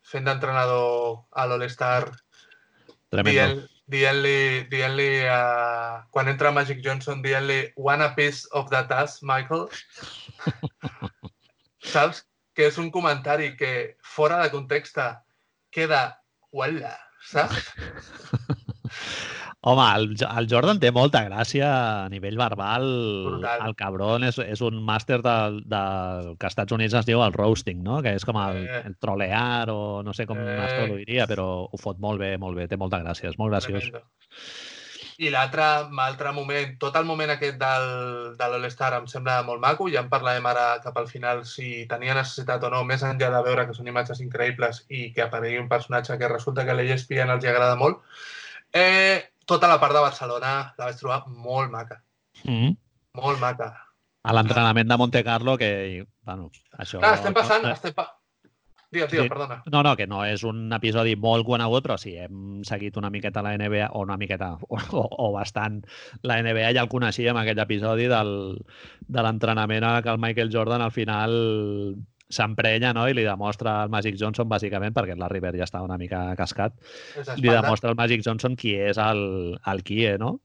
fent 0.09 0.29
d'entrenador 0.29 1.25
a 1.35 1.45
l'All-Star 1.49 2.05
dient, 3.25 3.65
dient-li, 3.89 4.69
dient 4.69 4.97
uh, 5.25 6.05
quan 6.13 6.29
entra 6.29 6.51
Magic 6.53 6.83
Johnson, 6.85 7.21
dient-li 7.21 7.73
one 7.75 8.01
a 8.05 8.13
piece 8.15 8.45
of 8.53 8.69
that 8.69 8.91
ass, 8.91 9.21
Michael. 9.21 9.69
Saps? 11.91 12.25
Que 12.53 12.67
és 12.67 12.77
un 12.77 12.89
comentari 12.91 13.55
que 13.55 13.95
fora 14.03 14.41
de 14.43 14.51
context 14.51 14.97
queda 15.71 16.19
uala, 16.51 16.97
saps? 17.23 17.69
Home, 19.61 19.83
el, 19.97 20.05
el 20.23 20.45
Jordan 20.47 20.77
té 20.79 20.87
molta 20.95 21.19
gràcia 21.25 21.67
a 21.67 22.07
nivell 22.07 22.37
verbal. 22.39 22.85
Brutal. 23.25 23.65
El 23.67 23.73
cabron 23.75 24.23
és, 24.23 24.37
és 24.39 24.61
un 24.63 24.77
màster 24.87 25.17
del, 25.25 25.57
del 25.67 26.29
que 26.39 26.47
als 26.47 26.53
Estats 26.53 26.71
Units 26.77 26.95
es 26.95 27.05
diu 27.09 27.19
el 27.25 27.33
roasting, 27.35 27.81
no? 27.83 27.97
Que 28.05 28.13
és 28.15 28.23
com 28.23 28.39
el, 28.39 28.61
Eh. 28.63 28.81
el 28.87 28.95
trolear 29.03 29.67
o 29.73 30.01
no 30.03 30.13
sé 30.15 30.25
com 30.25 30.39
Eh. 30.39 30.55
es 30.63 30.73
traduiria, 30.77 31.27
però 31.27 31.67
ho 31.67 31.77
fot 31.77 31.99
molt 31.99 32.21
bé, 32.23 32.37
molt 32.37 32.55
bé. 32.55 32.69
Té 32.71 32.77
molta 32.77 33.01
gràcia, 33.03 33.27
és 33.29 33.37
molt 33.37 33.51
graciós. 33.51 33.83
Tremendo. 33.83 34.07
I 35.19 35.27
l'altre 35.33 35.65
l'altre 35.91 36.31
moment, 36.31 36.77
tot 36.79 36.95
el 36.95 37.03
moment 37.03 37.29
aquest 37.33 37.57
del, 37.59 38.37
de 38.39 38.47
l'All-Star 38.53 38.93
em 39.01 39.07
sembla 39.11 39.41
molt 39.43 39.59
maco, 39.59 39.89
ja 39.91 39.99
en 39.99 40.07
parlarem 40.07 40.45
ara 40.47 40.79
cap 40.81 40.95
al 40.97 41.09
final 41.11 41.43
si 41.45 41.85
tenia 41.91 42.15
necessitat 42.15 42.63
o 42.63 42.69
no, 42.71 42.85
més 42.87 43.03
enllà 43.03 43.27
de 43.33 43.41
veure 43.43 43.65
que 43.67 43.75
són 43.75 43.91
imatges 43.91 44.21
increïbles 44.23 44.85
i 44.87 45.09
que 45.11 45.25
aparegui 45.27 45.59
un 45.59 45.67
personatge 45.67 46.15
que 46.17 46.29
resulta 46.31 46.63
que 46.63 46.71
a 46.71 46.77
l'ESPN 46.79 47.35
els 47.35 47.43
agrada 47.43 47.75
molt. 47.75 47.99
Eh, 48.71 49.28
tota 49.49 49.67
la 49.71 49.79
part 49.81 49.97
de 49.97 50.05
Barcelona 50.05 50.53
la 50.77 50.85
vaig 50.91 50.97
trobar 51.01 51.23
molt 51.27 51.73
maca, 51.73 51.99
Mm. 52.45 52.75
molt 53.19 53.39
maca. 53.41 53.73
A 54.23 54.33
l'entrenament 54.35 54.87
de 54.87 54.97
Monte 54.99 55.23
Carlo, 55.25 55.57
que, 55.57 56.05
bueno, 56.27 56.49
això... 56.77 56.99
Clar, 57.01 57.15
estem 57.17 57.33
passant... 57.33 57.63
no, 57.65 57.71
Estem 57.73 57.93
pa... 57.97 58.05
Digue'm, 58.91 59.09
digue'm, 59.11 59.25
Sí. 59.27 59.29
perdona. 59.29 59.57
No, 59.69 59.81
no, 59.85 59.91
que 59.95 60.07
no 60.09 60.23
és 60.25 60.41
un 60.43 60.63
episodi 60.73 61.15
molt 61.15 61.45
conegut, 61.45 61.83
però 61.85 61.97
sí, 62.01 62.15
hem 62.17 62.63
seguit 62.65 62.95
una 62.97 63.11
miqueta 63.13 63.43
la 63.45 63.51
NBA, 63.57 63.91
o 63.93 64.01
una 64.01 64.17
miqueta, 64.17 64.55
o, 64.67 64.79
o 65.27 65.31
bastant 65.35 65.81
la 66.23 66.39
NBA, 66.41 66.71
ja 66.73 66.81
el 66.85 66.89
coneixíem, 66.89 67.37
aquell 67.37 67.61
episodi 67.61 68.07
del, 68.09 68.31
de 69.07 69.21
l'entrenament 69.25 69.85
a 69.85 69.93
que 70.01 70.09
el 70.09 70.17
Michael 70.23 70.49
Jordan 70.53 70.81
al 70.81 70.91
final 70.95 71.35
s'emprenya 72.29 72.93
no? 72.93 73.07
i 73.09 73.13
li 73.17 73.23
demostra 73.25 73.79
al 73.83 73.89
Magic 73.89 74.15
Johnson, 74.19 74.47
bàsicament, 74.49 74.93
perquè 74.93 75.15
Larry 75.17 75.41
Bird 75.41 75.57
ja 75.57 75.65
estava 75.65 75.87
una 75.87 75.97
mica 75.97 76.27
cascat, 76.37 76.75
li 77.37 77.49
demostra 77.49 77.89
al 77.89 77.97
Magic 77.97 78.21
Johnson 78.25 78.55
qui 78.59 78.75
és 78.77 78.99
el, 79.01 79.57
el 79.65 79.83
Kie, 79.83 80.17
no? 80.21 80.35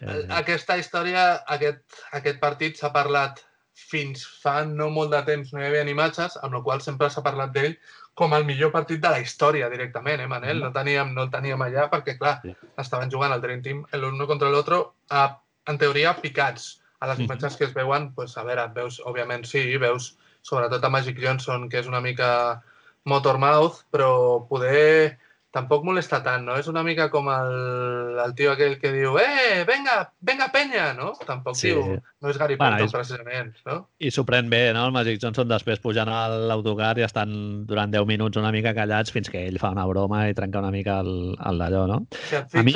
Eh, 0.00 0.24
Aquesta 0.36 0.76
història, 0.80 1.42
aquest, 1.52 1.84
aquest 2.16 2.40
partit 2.40 2.76
s'ha 2.80 2.90
parlat 2.92 3.42
fins 3.76 4.24
fa 4.42 4.62
no 4.64 4.88
molt 4.92 5.12
de 5.12 5.20
temps, 5.28 5.52
no 5.52 5.60
hi 5.60 5.68
havia 5.68 5.84
imatges, 5.88 6.38
amb 6.42 6.56
la 6.56 6.62
qual 6.64 6.80
sempre 6.84 7.10
s'ha 7.12 7.22
parlat 7.24 7.52
d'ell 7.52 7.76
com 8.16 8.32
el 8.32 8.46
millor 8.48 8.72
partit 8.72 9.00
de 9.02 9.10
la 9.12 9.20
història 9.20 9.68
directament, 9.68 10.22
eh, 10.24 10.28
Manel? 10.28 10.62
No, 10.64 10.70
teníem, 10.72 11.12
no 11.12 11.26
el 11.26 11.30
teníem 11.32 11.60
allà 11.60 11.90
perquè, 11.92 12.16
clar, 12.18 12.38
Sí. 12.42 12.54
estaven 12.80 13.10
jugant 13.12 13.32
el 13.36 13.42
Dream 13.44 13.60
Team 13.62 13.84
l'uno 14.00 14.26
contra 14.26 14.48
l'altre, 14.50 14.80
a- 15.10 15.36
en 15.68 15.76
teoria 15.78 16.14
picats. 16.16 16.80
A 17.00 17.06
les 17.08 17.18
Mhm. 17.18 17.24
imatges 17.26 17.56
que 17.58 17.64
es 17.64 17.74
veuen, 17.74 18.14
pues, 18.14 18.36
a 18.38 18.44
veure, 18.44 18.66
veus, 18.74 19.00
òbviament 19.04 19.44
sí, 19.44 19.76
veus 19.76 20.16
sobretot 20.46 20.84
a 20.86 20.90
Magic 20.94 21.18
Johnson, 21.22 21.68
que 21.68 21.80
és 21.82 21.88
una 21.90 22.00
mica 22.04 22.62
motormouth, 23.06 23.84
però 23.90 24.10
poder 24.48 25.18
tampoc 25.56 25.86
molesta 25.88 26.18
tant, 26.20 26.42
no? 26.44 26.56
És 26.60 26.66
una 26.68 26.82
mica 26.84 27.06
com 27.08 27.30
el, 27.32 28.18
el 28.20 28.34
tio 28.36 28.50
aquell 28.52 28.74
que 28.76 28.90
diu 28.92 29.14
eh, 29.22 29.62
venga, 29.64 29.94
venga 30.20 30.50
penya, 30.52 30.90
no? 30.98 31.14
Tampoc 31.24 31.56
Sí. 31.56 31.70
diu, 31.70 31.94
no 32.20 32.28
és 32.28 32.36
Gary 32.36 32.58
Bueno, 32.60 32.76
Payton, 32.76 32.92
precisament, 32.92 33.54
no? 33.64 33.76
I 33.98 34.10
s'ho 34.12 34.26
pren 34.28 34.50
bé, 34.52 34.74
no? 34.76 34.82
El 34.84 34.92
Magic 34.92 35.22
Johnson 35.22 35.48
després 35.48 35.80
pujant 35.80 36.10
a 36.12 36.26
l'autocar 36.28 36.92
i 37.00 37.06
estan 37.06 37.32
durant 37.70 37.94
10 37.94 38.04
minuts 38.10 38.36
una 38.36 38.52
mica 38.52 38.74
callats 38.76 39.14
fins 39.14 39.30
que 39.32 39.46
ell 39.48 39.56
fa 39.62 39.70
una 39.72 39.86
broma 39.88 40.26
i 40.28 40.34
trenca 40.36 40.60
una 40.60 40.74
mica 40.74 40.98
el, 41.00 41.38
el 41.40 41.62
d'allò, 41.62 41.86
no? 41.94 42.02
Si 42.28 42.36
A 42.36 42.62
mi- 42.66 42.74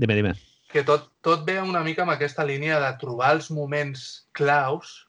Dime, 0.00 0.14
dime. 0.16 0.34
que 0.72 0.82
tot, 0.86 1.10
tot 1.20 1.44
ve 1.46 1.60
una 1.60 1.82
mica 1.84 2.02
amb 2.02 2.12
aquesta 2.16 2.42
línia 2.48 2.80
de 2.80 2.90
trobar 2.98 3.34
els 3.36 3.50
moments 3.54 4.24
claus 4.32 5.04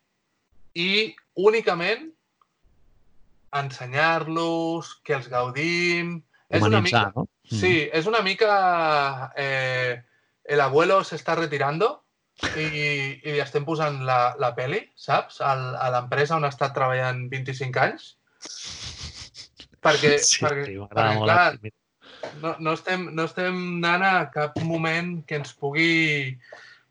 i 0.76 1.16
únicament 1.36 2.10
ensenyar-los, 3.54 4.96
que 5.04 5.14
els 5.18 5.28
gaudim... 5.32 6.22
És 6.52 6.64
una 6.68 6.82
mica... 6.84 7.12
no? 7.16 7.28
Mm. 7.50 7.58
Sí, 7.60 7.90
es 7.92 8.06
una 8.08 8.22
mica... 8.22 9.34
Eh, 9.36 10.02
el 10.44 10.60
abuelo 10.62 11.04
se 11.04 11.16
está 11.16 11.36
retirando 11.36 12.04
i, 12.58 12.66
i 13.22 13.32
li 13.36 13.40
estem 13.44 13.64
posant 13.68 14.02
la, 14.08 14.34
la 14.42 14.50
peli, 14.58 14.82
saps? 14.98 15.40
Al, 15.46 15.76
a 15.80 15.92
l'empresa 15.94 16.36
on 16.40 16.48
ha 16.48 16.52
estat 16.52 16.74
treballant 16.76 17.28
25 17.32 17.84
anys. 17.84 18.08
Perquè, 19.82 20.18
Sí, 20.22 20.42
perquè, 20.44 20.74
m'agrada 20.80 21.14
perquè 21.14 21.22
clar, 21.24 21.46
el- 21.54 21.78
no, 22.42 22.56
no, 22.60 22.74
estem, 22.78 23.08
no 23.16 23.26
estem 23.30 23.56
anant 23.86 24.04
a 24.08 24.28
cap 24.34 24.60
moment 24.66 25.20
que 25.28 25.40
ens 25.42 25.54
pugui... 25.58 26.38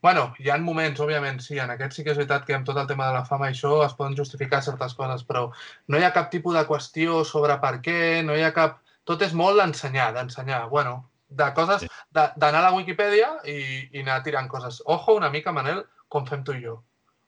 bueno, 0.03 0.31
hi 0.41 0.49
ha 0.49 0.57
moments, 0.59 1.01
òbviament, 1.05 1.41
sí, 1.45 1.59
en 1.61 1.71
aquest 1.75 1.97
sí 1.97 2.05
que 2.05 2.15
és 2.15 2.21
veritat 2.21 2.47
que 2.49 2.57
amb 2.57 2.67
tot 2.69 2.79
el 2.81 2.89
tema 2.89 3.09
de 3.09 3.19
la 3.19 3.25
fama 3.29 3.51
i 3.51 3.55
això 3.55 3.83
es 3.85 3.97
poden 3.99 4.17
justificar 4.17 4.63
certes 4.65 4.97
coses, 4.97 5.27
però 5.29 5.51
no 5.89 6.01
hi 6.01 6.07
ha 6.07 6.15
cap 6.17 6.31
tipus 6.33 6.57
de 6.57 6.65
qüestió 6.69 7.21
sobre 7.29 7.59
per 7.61 7.77
què, 7.85 8.01
no 8.25 8.37
hi 8.37 8.47
ha 8.47 8.55
cap... 8.57 8.81
Tot 9.09 9.23
és 9.25 9.33
molt 9.35 9.59
d'ensenyar, 9.59 10.11
d'ensenyar, 10.15 10.67
bueno, 10.71 11.11
de 11.31 11.47
coses, 11.57 11.87
d'anar 12.13 12.61
a 12.61 12.67
la 12.69 12.75
Wikipedia 12.77 13.31
i, 13.49 13.57
i 13.91 14.03
anar 14.05 14.21
tirant 14.23 14.49
coses. 14.49 14.83
Ojo 14.87 15.17
una 15.19 15.31
mica, 15.33 15.55
Manel, 15.57 15.83
com 16.09 16.27
fem 16.29 16.45
tu 16.47 16.55
i 16.55 16.63
jo. 16.63 16.77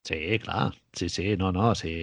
Sí, 0.06 0.38
clar. 0.42 0.72
Sí, 0.98 1.08
sí, 1.08 1.37
no, 1.40 1.50
no, 1.54 1.72
sí. 1.78 1.94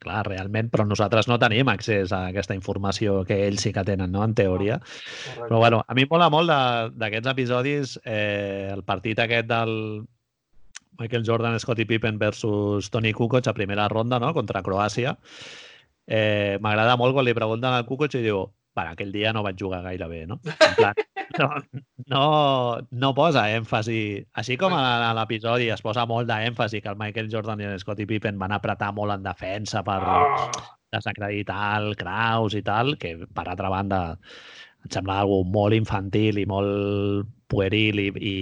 Clar, 0.00 0.22
realment, 0.24 0.70
però 0.72 0.86
nosaltres 0.88 1.26
no 1.28 1.36
tenim 1.40 1.68
accés 1.68 2.12
a 2.16 2.22
aquesta 2.30 2.54
informació 2.56 3.18
que 3.28 3.36
ells 3.46 3.66
sí 3.66 3.72
que 3.76 3.84
tenen, 3.84 4.08
no?, 4.14 4.22
en 4.24 4.32
teoria. 4.34 4.78
Correcte. 4.80 5.42
Però 5.42 5.58
bueno, 5.60 5.82
a 5.84 5.96
mi 5.98 6.06
mola 6.08 6.30
molt 6.32 6.52
d'aquests 6.96 7.32
episodis 7.34 7.98
eh, 8.04 8.70
el 8.72 8.80
partit 8.88 9.20
aquest 9.20 9.50
del 9.50 9.74
Michael 11.00 11.26
Jordan, 11.26 11.58
Scottie 11.60 11.88
Pippen 11.88 12.18
versus 12.18 12.88
Tony 12.90 13.12
Kukoc 13.12 13.46
a 13.48 13.56
primera 13.56 13.88
ronda, 13.92 14.18
no?, 14.20 14.32
contra 14.32 14.64
Croàcia. 14.64 15.18
Eh, 16.08 16.56
M'agrada 16.64 16.96
molt 16.96 17.14
quan 17.16 17.28
li 17.28 17.36
pregunten 17.36 17.76
al 17.76 17.84
Kukoc 17.88 18.16
i 18.16 18.24
diu 18.24 18.46
bueno, 18.80 18.96
aquell 18.96 19.12
dia 19.14 19.32
no 19.36 19.44
vaig 19.46 19.60
jugar 19.60 19.82
gaire 19.86 20.08
bé, 20.10 20.24
no? 20.26 20.40
En 20.44 20.74
plan, 20.78 21.04
no, 21.38 21.48
no, 22.10 22.24
no 22.90 23.12
posa 23.14 23.46
èmfasi. 23.54 24.00
Així 24.40 24.56
com 24.60 24.74
a 24.76 25.12
l'episodi 25.16 25.70
es 25.70 25.84
posa 25.84 26.06
molt 26.10 26.28
d'èmfasi 26.30 26.82
que 26.82 26.92
el 26.92 26.98
Michael 27.00 27.30
Jordan 27.32 27.62
i 27.62 27.70
el 27.70 27.80
Scottie 27.82 28.08
Pippen 28.10 28.40
van 28.40 28.56
apretar 28.56 28.92
molt 28.96 29.14
en 29.18 29.24
defensa 29.26 29.84
per, 29.86 30.00
Ah, 30.10 30.50
desacreditar 30.90 31.80
el 31.80 31.96
Kraus 31.96 32.56
i 32.58 32.62
tal, 32.66 32.96
que 32.98 33.14
per 33.26 33.46
altra 33.48 33.70
banda 33.72 34.00
em 34.80 34.90
sembla 34.94 35.20
algo 35.22 35.42
molt 35.44 35.76
infantil 35.76 36.40
i 36.40 36.46
molt 36.48 37.28
pueril 37.50 37.98
i, 38.00 38.08
i 38.14 38.34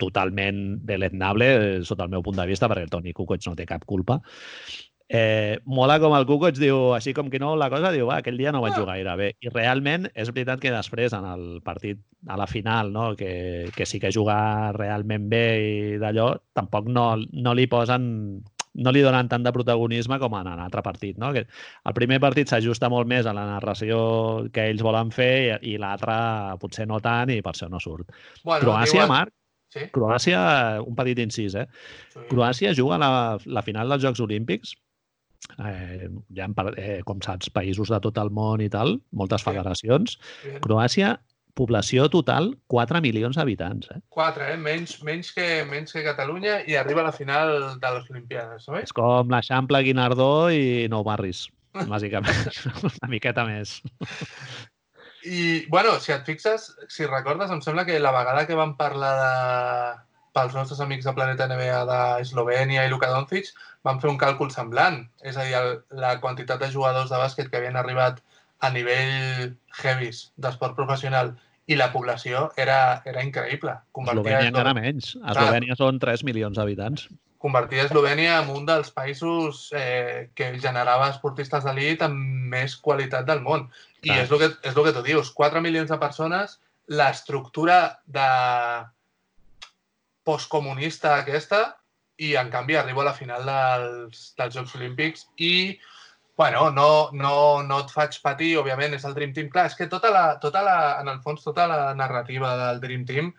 totalment 0.00 0.80
deleznable 0.88 1.46
eh, 1.46 1.80
sota 1.86 2.06
el 2.06 2.12
meu 2.14 2.24
punt 2.26 2.38
de 2.40 2.46
vista, 2.48 2.68
perquè 2.68 2.86
el 2.86 2.92
Toni 2.92 3.14
Kukoc 3.16 3.44
no 3.46 3.54
té 3.56 3.66
cap 3.68 3.84
culpa. 3.86 4.18
Eh, 5.08 5.60
mola 5.70 6.00
com 6.02 6.16
el 6.16 6.24
Kukoc 6.26 6.56
diu, 6.58 6.92
així 6.96 7.12
com 7.14 7.28
que 7.30 7.38
no, 7.38 7.52
la 7.54 7.68
cosa 7.70 7.92
diu, 7.94 8.08
va, 8.10 8.16
aquell 8.18 8.36
dia 8.40 8.50
no 8.50 8.60
vaig 8.64 8.74
jugar 8.74 8.96
gaire 8.96 9.12
bé. 9.20 9.28
I 9.40 9.52
realment 9.54 10.08
és 10.14 10.32
veritat 10.34 10.58
que 10.60 10.72
després, 10.74 11.12
en 11.14 11.24
el 11.30 11.44
partit, 11.62 12.00
a 12.26 12.36
la 12.40 12.48
final, 12.50 12.90
no, 12.92 13.12
que, 13.14 13.68
que 13.76 13.86
sí 13.86 14.00
que 14.02 14.10
juga 14.10 14.72
realment 14.74 15.28
bé 15.30 15.44
i 15.62 15.98
d'allò, 16.02 16.32
tampoc 16.58 16.88
no, 16.90 17.12
no 17.32 17.54
li 17.54 17.68
posen 17.70 18.42
no 18.76 18.92
li 18.92 19.00
donen 19.00 19.24
tant 19.30 19.40
de 19.46 19.48
protagonisme 19.56 20.18
com 20.20 20.34
en 20.36 20.50
l'altre 20.58 20.82
partit. 20.84 21.16
No? 21.16 21.30
Que 21.32 21.46
el 21.46 21.94
primer 21.96 22.18
partit 22.20 22.50
s'ajusta 22.50 22.90
molt 22.92 23.08
més 23.08 23.24
a 23.24 23.32
la 23.32 23.46
narració 23.48 24.50
que 24.52 24.66
ells 24.68 24.82
volen 24.84 25.08
fer 25.16 25.30
i, 25.62 25.70
i 25.72 25.78
l'altre 25.80 26.18
potser 26.60 26.84
no 26.90 26.98
tant 27.00 27.30
i 27.32 27.38
per 27.40 27.54
això 27.54 27.70
no 27.72 27.80
surt. 27.80 28.10
bueno, 28.44 28.60
Croàcia, 28.66 28.98
diuen- 29.06 29.08
Marc, 29.14 29.32
Sí, 29.72 29.80
Croàcia, 29.92 30.40
un 30.86 30.94
petit 30.94 31.18
incís, 31.18 31.54
eh? 31.58 31.64
sí. 32.12 32.20
Croàcia 32.30 32.70
juga 32.76 32.98
la, 33.02 33.08
la 33.46 33.62
final 33.66 33.88
dels 33.90 34.04
Jocs 34.04 34.20
Olímpics. 34.24 34.74
Eh, 35.58 36.08
ha, 36.42 36.48
par- 36.54 36.74
eh, 36.78 37.00
com 37.04 37.20
saps, 37.22 37.50
països 37.54 37.88
de 37.92 38.00
tot 38.00 38.18
el 38.18 38.30
món 38.30 38.60
i 38.60 38.68
tal, 38.68 39.00
moltes 39.12 39.42
Sí. 39.42 39.50
federacions. 39.50 40.18
Bien. 40.44 40.60
Croàcia, 40.60 41.20
població 41.56 42.08
total, 42.12 42.50
4 42.66 43.00
milions 43.00 43.36
d'habitants. 43.36 43.88
Eh? 43.94 44.00
Quatre, 44.12 44.52
eh? 44.52 44.56
Menys, 44.60 45.02
menys, 45.02 45.32
que, 45.32 45.64
menys 45.64 45.92
que 45.92 46.02
Catalunya 46.04 46.58
i 46.68 46.74
arriba 46.76 47.00
a 47.00 47.04
la 47.04 47.12
final 47.12 47.78
de 47.80 47.92
les 47.94 48.10
Olimpiades, 48.10 48.66
no? 48.68 48.76
És 48.78 48.92
com 48.92 49.30
l'Eixample, 49.30 49.80
Guinardó 49.82 50.50
i 50.52 50.86
Nou 50.92 51.02
Barris, 51.04 51.46
bàsicament. 51.92 52.50
Una 52.90 53.08
miqueta 53.08 53.44
més. 53.48 53.80
I, 55.26 55.64
bueno, 55.68 55.96
si 55.98 56.12
et 56.12 56.22
fixes, 56.28 56.68
si 56.88 57.06
recordes, 57.06 57.50
em 57.50 57.60
sembla 57.64 57.84
que 57.86 57.98
la 57.98 58.12
vegada 58.14 58.46
que 58.46 58.54
vam 58.54 58.76
parlar 58.78 59.14
de 59.18 60.05
pels 60.36 60.54
nostres 60.56 60.82
amics 60.84 61.08
de 61.08 61.14
Planeta 61.16 61.48
NBA 61.48 61.82
d'Eslovènia 61.88 62.84
i 62.84 62.92
Luka 62.92 63.08
Doncic, 63.12 63.50
vam 63.86 64.00
fer 64.02 64.10
un 64.12 64.20
càlcul 64.20 64.52
semblant. 64.52 65.00
És 65.24 65.38
a 65.40 65.46
dir, 65.48 65.56
el, 65.56 65.80
la 66.02 66.16
quantitat 66.20 66.60
de 66.60 66.70
jugadors 66.72 67.12
de 67.12 67.20
bàsquet 67.20 67.50
que 67.50 67.60
havien 67.60 67.78
arribat 67.80 68.20
a 68.64 68.70
nivell 68.72 69.54
heavies 69.82 70.30
d'esport 70.40 70.76
professional 70.76 71.34
i 71.66 71.76
la 71.76 71.90
població 71.92 72.46
era, 72.56 73.02
era 73.04 73.22
increïble. 73.26 73.74
Convertia 73.96 74.20
Eslovènia 74.22 74.52
encara 74.52 74.74
menys. 74.76 75.14
Eslovènia 75.18 75.76
són 75.78 76.02
3 76.02 76.26
milions 76.28 76.58
d'habitants. 76.58 77.08
convertia 77.46 77.84
Eslovènia 77.86 78.38
en 78.42 78.48
un 78.50 78.64
dels 78.66 78.88
països 78.90 79.68
eh, 79.76 80.30
que 80.34 80.48
generava 80.62 81.10
esportistes 81.12 81.66
d'elit 81.66 82.00
amb 82.02 82.16
més 82.54 82.74
qualitat 82.76 83.26
del 83.28 83.42
món. 83.44 83.68
I 84.02 84.08
Clar. 84.08 84.22
és 84.22 84.32
el, 84.32 84.40
que, 84.40 84.48
és 84.66 84.74
el 84.74 84.86
que 84.86 84.94
tu 84.96 85.02
dius, 85.06 85.30
4 85.36 85.62
milions 85.62 85.92
de 85.92 85.98
persones, 86.00 86.56
l'estructura 86.86 87.78
de 88.06 88.26
postcomunista 90.26 91.16
aquesta, 91.22 91.64
i 92.18 92.34
en 92.40 92.50
canvi 92.50 92.76
arribo 92.76 93.02
a 93.02 93.10
la 93.10 93.16
final 93.16 93.44
dels, 93.46 94.30
dels 94.38 94.56
Jocs 94.56 94.74
Olímpics 94.78 95.28
i 95.36 95.52
Bueno, 96.36 96.70
no, 96.70 97.08
no, 97.16 97.62
no 97.64 97.76
et 97.80 97.92
faig 97.94 98.18
patir, 98.20 98.50
òbviament, 98.60 98.92
és 98.92 99.06
el 99.08 99.14
Dream 99.16 99.30
Team. 99.32 99.46
Clar, 99.48 99.70
és 99.70 99.76
que 99.78 99.86
tota 99.88 100.10
la, 100.12 100.24
tota 100.36 100.60
la, 100.60 100.74
en 101.00 101.08
el 101.08 101.22
fons, 101.24 101.40
tota 101.40 101.64
la 101.70 101.94
narrativa 101.96 102.50
del 102.60 102.82
Dream 102.82 103.06
Team 103.08 103.30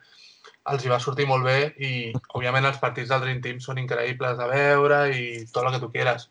els 0.71 0.83
hi 0.83 0.89
va 0.91 0.97
sortir 0.99 1.27
molt 1.29 1.45
bé 1.45 1.59
i, 1.77 1.91
òbviament, 2.35 2.65
els 2.67 2.79
partits 2.81 3.11
del 3.13 3.21
Dream 3.23 3.43
Team 3.43 3.59
són 3.63 3.77
increïbles 3.83 4.39
de 4.39 4.47
veure 4.49 4.97
i 5.13 5.27
tot 5.53 5.61
el 5.63 5.75
que 5.75 5.83
tu 5.83 5.91
quieras. 5.93 6.25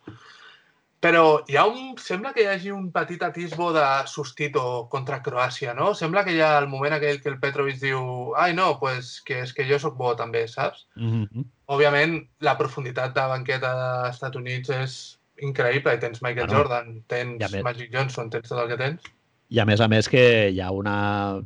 Però 1.01 1.43
hi 1.47 1.57
ha 1.57 1.67
un... 1.69 1.95
Sembla 2.01 2.33
que 2.33 2.45
hi 2.45 2.49
hagi 2.51 2.71
un 2.73 2.89
petit 2.93 3.23
atisbo 3.23 3.69
de 3.75 3.85
sustito 4.09 4.87
contra 4.93 5.21
Croàcia, 5.23 5.75
no? 5.77 5.93
Sembla 5.95 6.25
que 6.25 6.33
hi 6.37 6.41
ha 6.41 6.57
el 6.59 6.69
moment 6.73 6.97
aquell 6.97 7.21
que 7.23 7.29
el 7.33 7.39
Petrovic 7.43 7.79
diu 7.83 8.33
ai, 8.41 8.55
no, 8.57 8.73
pues, 8.81 9.21
que 9.27 9.43
és 9.45 9.53
que 9.53 9.67
jo 9.69 9.79
sóc 9.83 9.99
bo 10.01 10.15
també, 10.17 10.47
saps? 10.49 10.87
Mm 10.97 11.27
-hmm. 11.27 11.45
Òbviament, 11.67 12.17
la 12.41 12.57
profunditat 12.57 13.15
de 13.15 13.27
banqueta 13.35 13.75
dels 13.75 14.17
Estats 14.17 14.37
Units 14.37 14.71
és 14.71 14.97
increïble. 15.43 15.95
I 15.95 16.01
tens 16.01 16.23
Michael 16.23 16.47
Bueno, 16.47 16.63
Jordan, 16.63 17.03
tens 17.07 17.51
ja. 17.51 17.63
Magic 17.63 17.93
Johnson, 17.93 18.31
tens 18.31 18.49
tot 18.49 18.59
el 18.59 18.69
que 18.69 18.77
tens. 18.77 19.03
I 19.49 19.61
a 19.61 19.65
més 19.65 19.81
a 19.81 19.89
més 19.89 20.09
que 20.09 20.51
hi 20.51 20.61
ha 20.61 20.71
una, 20.75 21.43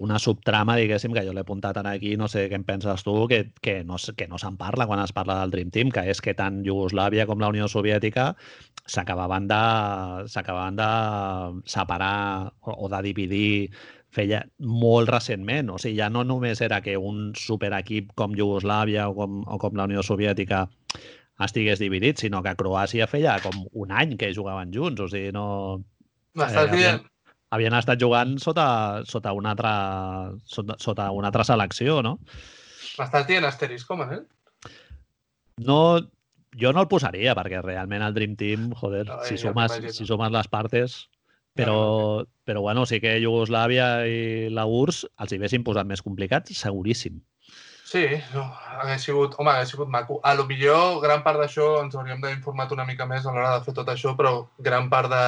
una 0.00 0.18
subtrama, 0.18 0.78
diguéssim, 0.80 1.12
que 1.12 1.22
jo 1.26 1.34
l'he 1.36 1.42
apuntat 1.44 1.76
en 1.76 1.88
aquí, 1.90 2.14
no 2.16 2.26
sé 2.32 2.46
què 2.48 2.56
en 2.56 2.64
penses 2.64 3.04
tu, 3.04 3.14
que, 3.28 3.42
que 3.60 3.82
no, 3.84 3.98
que 4.16 4.26
no 4.30 4.38
se'n 4.40 4.56
parla 4.56 4.86
quan 4.88 5.02
es 5.02 5.12
parla 5.12 5.36
del 5.42 5.52
Dream 5.52 5.70
Team, 5.74 5.92
que 5.92 6.06
és 6.08 6.22
que 6.24 6.32
tant 6.38 6.62
Iugoslàvia 6.64 7.26
com 7.28 7.42
la 7.42 7.50
Unió 7.52 7.68
Soviètica 7.68 8.30
s'acabaven 8.88 9.48
de, 9.50 9.60
s'acabaven 10.32 10.80
de 10.80 10.90
separar 11.68 12.48
o, 12.64 12.78
o 12.86 12.88
de 12.88 13.02
dividir 13.10 13.52
feia 14.10 14.40
molt 14.58 15.12
recentment. 15.12 15.68
O 15.70 15.78
sigui, 15.78 15.98
ja 16.00 16.08
no 16.08 16.24
només 16.24 16.64
era 16.64 16.80
que 16.80 16.96
un 16.96 17.30
superequip 17.36 18.16
com 18.16 18.32
Iugoslàvia 18.38 19.10
o 19.12 19.14
com, 19.20 19.42
o 19.44 19.60
com 19.60 19.76
la 19.76 19.86
Unió 19.90 20.02
Soviètica 20.06 20.64
estigués 21.44 21.80
dividit, 21.80 22.24
sinó 22.24 22.40
que 22.44 22.56
Croàcia 22.56 23.06
feia 23.08 23.36
com 23.44 23.66
un 23.84 23.92
any 23.92 24.16
que 24.16 24.32
jugaven 24.32 24.72
junts. 24.72 25.04
O 25.04 25.12
sigui, 25.12 25.30
no... 25.36 25.46
M'estàs 26.40 26.72
Eh, 26.72 26.76
dient... 26.76 27.06
havien 27.50 27.74
estat 27.74 28.00
jugant 28.00 28.36
sota, 28.42 28.66
sota, 29.06 29.32
una 29.36 29.54
altra, 29.54 29.74
sota, 30.46 30.76
sota 30.78 31.10
una 31.14 31.30
altra 31.32 31.46
selecció, 31.46 32.00
no? 32.06 32.18
M'estàs 32.98 33.26
dient 33.28 33.46
asterisco, 33.48 33.96
Manel? 33.98 34.26
no 35.60 36.00
jo 36.58 36.72
no 36.72 36.82
el 36.82 36.88
posaria, 36.90 37.34
perquè 37.38 37.60
realment 37.62 38.02
el 38.02 38.14
Dream 38.14 38.34
Team, 38.36 38.70
joder, 38.74 39.06
No, 39.06 39.20
si, 39.26 39.36
eh, 39.36 39.38
sumes, 39.38 39.76
si 39.94 40.06
sumes 40.06 40.32
les 40.34 40.48
partes, 40.50 40.96
però, 41.54 42.24
però 42.44 42.62
bueno, 42.64 42.86
sí 42.86 43.00
que 43.02 43.18
Iugoslàvia 43.22 44.06
i 44.08 44.48
la 44.50 44.66
URSS 44.66 45.06
els 45.22 45.32
hi 45.32 45.38
haguessin 45.38 45.66
posat 45.66 45.86
més 45.86 46.02
complicats, 46.02 46.56
seguríssim. 46.58 47.20
Sí, 47.90 48.04
no, 48.36 48.44
hagués 48.78 49.02
sigut, 49.02 49.32
home, 49.42 49.50
hagués 49.50 49.72
sigut 49.72 49.88
maco. 49.90 50.20
A 50.22 50.36
lo 50.38 50.44
millor, 50.46 51.00
gran 51.02 51.24
part 51.24 51.40
d'això 51.42 51.80
ens 51.82 51.96
hauríem 51.98 52.20
d'haver 52.22 52.36
informat 52.36 52.70
una 52.76 52.84
mica 52.86 53.06
més 53.10 53.24
a 53.26 53.32
l'hora 53.34 53.56
de 53.56 53.64
fer 53.66 53.74
tot 53.74 53.88
això, 53.90 54.12
però 54.18 54.30
gran 54.62 54.86
part 54.92 55.10
de, 55.10 55.24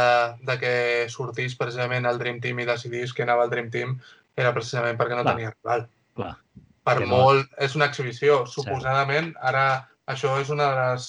de 0.47 0.57
que 0.61 0.75
sortís 1.11 1.57
precisament 1.59 2.07
el 2.07 2.21
Dream 2.23 2.39
Team 2.45 2.61
i 2.63 2.69
decidís 2.69 3.15
que 3.17 3.25
anava 3.27 3.43
al 3.49 3.51
Dream 3.51 3.73
Team 3.75 3.97
era 4.39 4.53
precisament 4.55 5.01
perquè 5.01 5.19
no 5.19 5.25
Clar. 5.27 5.35
tenia 5.35 5.51
rival. 5.57 5.89
Clar. 6.21 6.37
Per 6.87 6.95
Que 7.01 7.09
no- 7.11 7.17
molt... 7.17 7.51
És 7.59 7.75
una 7.75 7.91
exhibició. 7.91 8.45
Suposadament, 8.47 9.33
ara 9.43 9.67
això 10.15 10.37
és 10.41 10.55
una 10.55 10.71
de 10.71 10.79
les, 10.85 11.09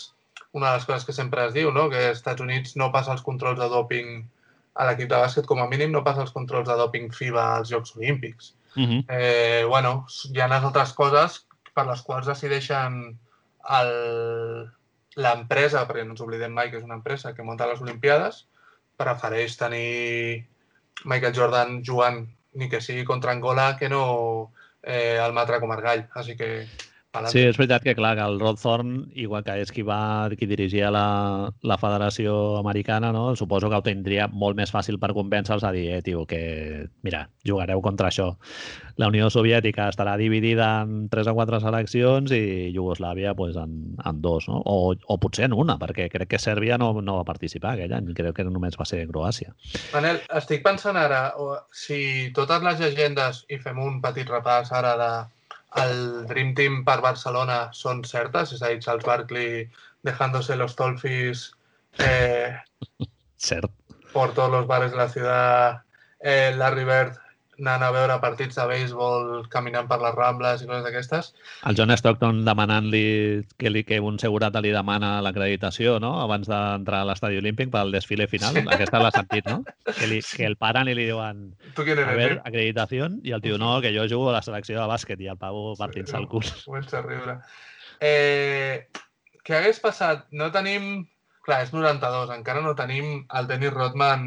una 0.58 0.72
de 0.72 0.80
les 0.80 0.90
coses 0.90 1.06
que 1.06 1.14
sempre 1.14 1.46
es 1.46 1.54
diu, 1.54 1.70
no? 1.72 1.86
que 1.94 2.02
als 2.08 2.18
Estats 2.24 2.42
Units 2.42 2.74
no 2.82 2.90
passa 2.92 3.14
els 3.14 3.22
controls 3.22 3.62
de 3.62 3.70
doping 3.70 4.26
a 4.74 4.90
l'equip 4.90 5.14
de 5.14 5.22
bàsquet, 5.22 5.46
com 5.46 5.62
a 5.62 5.70
mínim 5.70 5.94
no 5.94 6.02
passa 6.02 6.26
els 6.26 6.34
controls 6.34 6.66
de 6.66 6.82
doping 6.82 7.14
FIBA 7.14 7.46
als 7.60 7.70
Jocs 7.70 7.94
Olímpics. 8.02 8.56
Uh 8.76 8.84
-huh. 8.84 9.06
Eh, 9.08 9.66
bueno, 9.68 10.06
hi 10.32 10.40
ha 10.40 10.46
unes 10.46 10.64
altres 10.64 10.94
coses 10.94 11.46
per 11.74 11.86
les 11.88 12.02
quals 12.02 12.28
decideixen 12.28 13.20
l'empresa, 15.16 15.88
perquè 15.88 16.04
no 16.04 16.12
ens 16.12 16.22
oblidem 16.22 16.52
mai 16.54 16.72
que 16.72 16.78
és 16.78 16.84
una 16.84 16.96
empresa 16.96 17.34
que 17.34 17.44
munta 17.44 17.68
les 17.68 17.82
Olimpiades, 17.82 18.48
prefereix 18.98 19.58
tenir 19.58 20.46
Michael 21.06 21.36
Jordan 21.36 21.84
jugant 21.84 22.28
ni 22.54 22.70
que 22.70 22.82
sigui 22.82 23.04
contra 23.04 23.32
Angola 23.32 23.78
que 23.78 23.90
no 23.90 24.52
eh, 24.84 25.18
el 25.18 25.34
Matra 25.34 25.60
Comargall. 25.60 26.08
Així 26.16 26.38
que... 26.38 26.68
Sí, 27.30 27.44
és 27.46 27.58
veritat 27.60 27.84
que, 27.86 27.94
clar, 27.94 28.16
que 28.18 28.24
el 28.26 28.40
Rod 28.42 28.58
Thorne, 28.58 29.04
igual 29.22 29.44
que 29.46 29.54
és 29.62 29.70
qui, 29.70 29.84
va, 29.86 30.32
qui 30.34 30.48
dirigia 30.50 30.90
la, 30.90 31.52
la 31.62 31.76
Federació 31.78 32.58
Americana, 32.58 33.12
no? 33.14 33.36
suposo 33.38 33.70
que 33.70 33.78
ho 33.78 33.86
tindria 33.86 34.26
molt 34.32 34.58
més 34.58 34.74
fàcil 34.74 34.98
per 34.98 35.12
convèncer-los 35.14 35.66
a 35.68 35.72
dir, 35.76 35.84
eh, 35.94 36.02
tio, 36.02 36.24
que, 36.26 36.88
mira, 37.06 37.28
jugareu 37.46 37.84
contra 37.86 38.10
això. 38.10 38.32
La 38.98 39.12
Unió 39.14 39.30
Soviètica 39.30 39.92
estarà 39.94 40.16
dividida 40.18 40.72
en 40.88 41.06
tres 41.14 41.30
o 41.30 41.36
quatre 41.38 41.60
seleccions 41.62 42.34
i 42.34 42.74
Iugoslàvia 42.74 43.36
pues, 43.38 43.62
en, 43.62 43.94
en 44.02 44.22
dos, 44.26 44.50
no? 44.50 44.64
O, 44.66 44.96
o 44.98 45.20
potser 45.22 45.46
en 45.52 45.54
una, 45.54 45.78
perquè 45.78 46.10
crec 46.10 46.34
que 46.34 46.42
Sèrbia 46.42 46.82
no, 46.82 46.90
no 47.06 47.20
va 47.20 47.30
participar 47.30 47.76
aquell 47.76 47.94
any, 47.94 48.10
crec 48.18 48.40
que 48.42 48.48
només 48.50 48.80
va 48.80 48.90
ser 48.90 49.04
Croàcia. 49.12 49.54
Manel, 49.94 50.24
estic 50.42 50.66
pensant 50.66 50.98
ara, 50.98 51.28
si 51.70 52.34
totes 52.34 52.66
les 52.66 52.82
llegendes, 52.82 53.46
i 53.54 53.62
fem 53.62 53.78
un 53.86 54.02
petit 54.02 54.30
repàs 54.34 54.74
ara 54.74 54.98
de 54.98 55.14
el 55.82 56.26
Dream 56.28 56.54
Team 56.58 56.84
per 56.86 57.00
Barcelona 57.02 57.70
són 57.74 58.04
certes, 58.06 58.54
és 58.54 58.62
a 58.62 58.70
dir, 58.74 58.82
Charles 58.84 59.06
Barkley 59.08 59.70
dejándose 60.04 60.56
los 60.56 60.76
tolfis 60.76 61.52
eh, 62.00 62.54
Cert. 63.38 63.72
por 64.14 64.34
todos 64.34 64.52
los 64.52 64.68
bares 64.68 64.92
de 64.92 64.98
la 64.98 65.10
ciudad, 65.10 65.84
eh, 66.20 66.54
Larry 66.56 66.84
Bird 66.86 67.23
anant 67.64 67.84
a 67.88 67.92
veure 67.96 68.20
partits 68.22 68.58
de 68.60 68.66
béisbol 68.68 69.48
caminant 69.54 69.88
per 69.88 69.98
les 70.04 70.16
Rambles 70.18 70.62
i 70.62 70.68
coses 70.68 70.84
d'aquestes. 70.86 71.30
El 71.70 71.78
John 71.80 71.94
Stockton 71.96 72.44
demanant-li 72.46 73.04
que, 73.58 73.72
li, 73.72 73.86
que 73.88 74.02
un 74.04 74.20
segurata 74.20 74.62
li 74.62 74.74
demana 74.76 75.16
l'acreditació 75.24 75.96
no? 76.04 76.18
abans 76.22 76.50
d'entrar 76.52 77.02
a 77.02 77.08
l'estadi 77.08 77.40
olímpic 77.40 77.72
pel 77.74 77.96
desfile 77.96 78.28
final. 78.28 78.60
Sí. 78.60 78.66
Aquesta 78.76 79.02
l'ha 79.02 79.14
sentit, 79.16 79.48
no? 79.48 79.64
Que, 79.94 80.10
li, 80.10 80.20
que 80.26 80.46
el 80.50 80.58
paren 80.60 80.90
i 80.92 80.96
li 80.98 81.06
diuen 81.08 81.46
Tu 81.78 81.86
quién 81.88 82.02
a 82.02 82.04
eres? 82.04 82.18
veure, 82.18 82.36
eh? 82.40 82.44
acreditació, 82.50 83.08
i 83.24 83.32
el 83.36 83.44
tio 83.46 83.58
no, 83.62 83.78
que 83.82 83.94
jo 83.96 84.08
jugo 84.10 84.32
a 84.32 84.38
la 84.38 84.44
selecció 84.46 84.80
de 84.82 84.90
bàsquet 84.90 85.22
i 85.24 85.30
el 85.32 85.40
pavo 85.40 85.74
partint-se 85.80 86.18
el 86.20 86.28
cul. 86.32 86.46
Comença 86.66 87.00
a 87.00 87.06
riure. 87.06 87.38
Eh, 88.04 88.90
què 89.46 89.58
hagués 89.60 89.80
passat? 89.84 90.28
No 90.36 90.52
tenim... 90.52 91.08
Clar, 91.44 91.58
és 91.66 91.74
92, 91.76 92.30
encara 92.32 92.62
no 92.64 92.72
tenim 92.80 93.26
el 93.36 93.48
Dennis 93.50 93.74
Rodman 93.74 94.22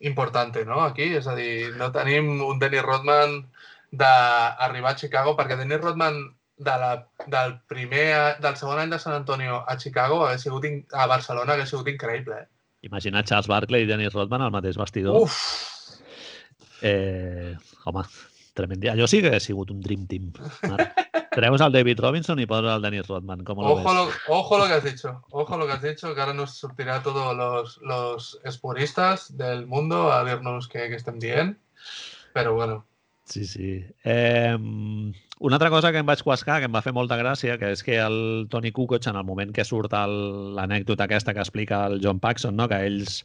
importante, 0.00 0.64
no? 0.64 0.80
Aquí, 0.84 1.10
és 1.18 1.26
a 1.26 1.34
dir, 1.38 1.74
no 1.76 1.90
tenim 1.94 2.30
un 2.46 2.58
Dennis 2.58 2.84
Rodman 2.86 3.40
d'arribar 3.90 4.92
a 4.92 4.98
Chicago, 5.00 5.34
perquè 5.38 5.56
Dennis 5.58 5.80
Rodman 5.80 6.20
de 6.58 6.76
la, 6.82 6.92
del 7.26 7.58
primer, 7.70 8.38
del 8.42 8.56
segon 8.58 8.80
any 8.82 8.90
de 8.90 8.98
San 8.98 9.14
Antonio 9.14 9.62
a 9.66 9.76
Chicago 9.78 10.24
hagués 10.26 10.42
sigut, 10.46 10.66
in, 10.66 10.80
a 10.92 11.06
Barcelona 11.10 11.54
hagués 11.54 11.70
sigut 11.70 11.90
increïble, 11.94 12.42
eh? 12.42 12.48
Imagina 12.86 13.24
Charles 13.26 13.48
Barkley 13.50 13.82
i 13.82 13.90
Dennis 13.90 14.14
Rodman 14.14 14.42
al 14.42 14.54
mateix 14.54 14.78
vestidor. 14.78 15.22
Uf! 15.22 15.38
Eh, 16.82 17.56
home, 17.90 18.04
tremend. 18.54 18.86
Allò 18.90 19.08
sí 19.10 19.22
que 19.22 19.34
ha 19.34 19.42
sigut 19.42 19.72
un 19.74 19.80
dream 19.82 20.06
team. 20.06 20.30
Marc. 20.62 21.02
Treus 21.30 21.60
el 21.60 21.72
David 21.72 22.00
Robinson 22.00 22.40
i 22.40 22.46
poses 22.48 22.70
el 22.72 22.82
Dennis 22.82 23.06
Rodman. 23.08 23.44
Com 23.44 23.60
lo 23.60 23.74
Ojo 23.74 23.84
ves? 23.84 23.94
lo, 24.28 24.36
ojo 24.38 24.58
lo 24.58 24.66
que 24.66 24.74
has 24.74 24.84
dicho, 24.84 25.22
ojo 25.30 25.56
lo 25.58 25.66
que 25.66 25.72
has 25.72 25.82
dicho, 25.82 26.14
que 26.14 26.20
ahora 26.20 26.34
nos 26.34 26.56
sortirá 26.56 27.02
todos 27.02 27.36
los, 27.36 27.78
los 27.82 28.40
espuristas 28.44 29.36
del 29.36 29.66
mundo 29.66 30.12
a 30.12 30.24
dir-nos 30.24 30.68
què, 30.72 30.88
què 30.88 30.96
estem 30.96 31.18
dient. 31.20 31.56
Però 32.34 32.54
bueno, 32.54 32.84
Sí, 33.28 33.44
sí. 33.44 33.84
Eh, 34.04 34.56
una 34.56 35.56
altra 35.56 35.68
cosa 35.68 35.92
que 35.92 36.00
em 36.00 36.06
vaig 36.08 36.22
quascar, 36.24 36.62
que 36.62 36.68
em 36.70 36.72
va 36.72 36.80
fer 36.80 36.94
molta 36.96 37.18
gràcia, 37.20 37.58
que 37.60 37.74
és 37.74 37.82
que 37.84 37.98
el 38.00 38.46
Tony 38.48 38.72
Kukoc, 38.72 39.04
en 39.06 39.18
el 39.20 39.26
moment 39.28 39.52
que 39.52 39.66
surt 39.68 39.92
l'anècdota 39.92 41.04
aquesta 41.04 41.34
que 41.36 41.44
explica 41.44 41.82
el 41.90 42.00
John 42.02 42.22
Paxson, 42.24 42.56
no? 42.56 42.68
que 42.72 42.80
ells 42.88 43.20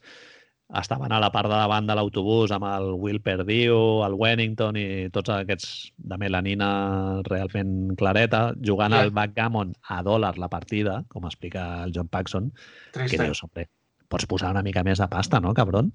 estaven 0.73 1.11
a 1.11 1.19
la 1.21 1.29
part 1.31 1.49
de 1.51 1.57
davant 1.59 1.85
de 1.85 1.93
l'autobús 1.97 2.51
amb 2.55 2.65
el 2.65 2.87
Will 2.97 3.19
Perdiu, 3.21 3.75
el 4.05 4.15
Wellington 4.17 4.77
i 4.79 4.85
tots 5.13 5.29
aquests 5.29 5.91
de 5.97 6.17
melanina 6.17 7.21
realment 7.27 7.93
clareta, 7.99 8.53
jugant 8.63 8.93
Ja. 8.95 9.01
al 9.03 9.11
backgammon 9.11 9.75
a 9.89 10.01
dòlar 10.03 10.37
la 10.41 10.49
partida, 10.49 11.03
com 11.09 11.25
explica 11.25 11.83
el 11.83 11.91
John 11.93 12.07
Paxson, 12.07 12.51
que 12.91 12.99
triste. 12.99 13.23
dius, 13.23 13.43
hombre, 13.43 13.67
pots 14.09 14.25
posar 14.25 14.51
una 14.51 14.63
mica 14.63 14.83
més 14.83 14.97
de 14.99 15.07
pasta, 15.07 15.39
no, 15.39 15.53
cabron? 15.53 15.91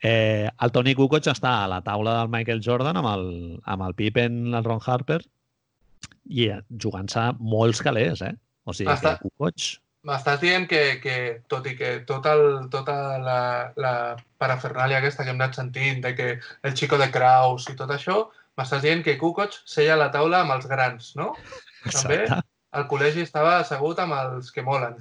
Eh, 0.00 0.48
el 0.60 0.70
Tony 0.70 0.94
Kukoc 0.94 1.26
està 1.26 1.64
a 1.64 1.68
la 1.68 1.80
taula 1.82 2.20
del 2.20 2.28
Michael 2.30 2.60
Jordan 2.62 2.96
amb 2.96 3.08
el, 3.16 3.60
amb 3.64 3.82
el 3.82 3.94
Pippen, 3.94 4.54
el 4.54 4.62
Ron 4.64 4.78
Harper, 4.86 5.20
i 6.28 6.48
eh, 6.52 6.60
jugant-se 6.70 7.32
molts 7.40 7.82
calés, 7.82 8.22
eh? 8.22 8.34
O 8.64 8.72
sigui, 8.72 8.92
Està- 8.92 9.16
que 9.18 9.26
Kukoc... 9.26 9.58
M'estàs 10.08 10.40
dient 10.40 10.64
que, 10.70 10.82
que, 11.02 11.16
tot 11.52 11.66
i 11.68 11.74
que 11.76 11.98
tot 12.08 12.26
el, 12.30 12.44
tota 12.72 12.96
la, 13.20 13.40
la 13.76 13.94
parafernàlia 14.40 15.02
aquesta 15.02 15.26
que 15.26 15.34
hem 15.34 15.40
anat 15.40 15.58
sentint, 15.58 16.00
de 16.06 16.14
que 16.16 16.28
el 16.64 16.76
Chico 16.78 16.96
de 17.00 17.10
Kraus 17.12 17.68
i 17.68 17.76
tot 17.76 17.92
això, 17.92 18.22
m'estàs 18.56 18.84
dient 18.86 19.04
que 19.04 19.18
Kukoc 19.20 19.60
seia 19.68 19.94
a 19.94 20.00
la 20.00 20.08
taula 20.14 20.40
amb 20.44 20.56
els 20.56 20.68
grans, 20.70 21.12
no? 21.18 21.34
També? 21.84 22.22
Exacte. 22.24 22.42
Al 22.78 22.84
col·legi 22.88 23.22
estava 23.24 23.58
assegut 23.60 24.00
amb 24.02 24.16
els 24.16 24.50
que 24.52 24.64
molen. 24.64 24.98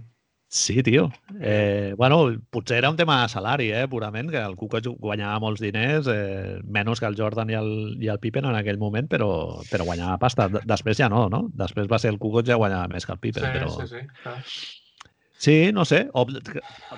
Sí, 0.50 0.82
tio. 0.82 1.10
Eh, 1.41 1.93
bueno, 1.98 2.22
potser 2.50 2.78
era 2.78 2.89
un 2.89 2.96
tema 2.96 3.22
de 3.22 3.30
salari, 3.30 3.67
eh, 3.76 3.88
purament, 3.91 4.30
que 4.32 4.39
el 4.39 4.56
Kukoc 4.56 4.88
guanyava 4.96 5.41
molts 5.43 5.60
diners, 5.60 6.08
eh, 6.08 6.62
menys 6.63 7.04
que 7.04 7.10
el 7.10 7.17
Jordan 7.20 7.52
i 7.52 7.58
el, 7.60 7.72
i 8.00 8.08
el 8.08 8.22
Pippen 8.24 8.48
en 8.48 8.56
aquell 8.56 8.80
moment, 8.80 9.10
però, 9.12 9.30
però 9.67 9.88
guanyava 9.88 10.15
pasta. 10.24 10.48
Després 10.63 11.04
ja 11.04 11.12
no, 11.12 11.28
no? 11.32 11.50
Després 11.60 11.91
va 11.91 12.00
ser 12.00 12.13
el 12.15 12.20
Kukoc 12.24 12.48
ja 12.48 12.60
guanyava 12.60 12.88
més 12.96 13.06
que 13.06 13.15
el 13.15 13.20
Pippen, 13.20 13.43
Sí, 13.43 13.56
però... 13.60 13.74
sí, 13.76 13.88
sí. 13.91 14.06
Clar. 14.24 14.38
Sí, 15.38 15.71
no 15.71 15.86
sé. 15.86 16.08
O, 16.13 16.26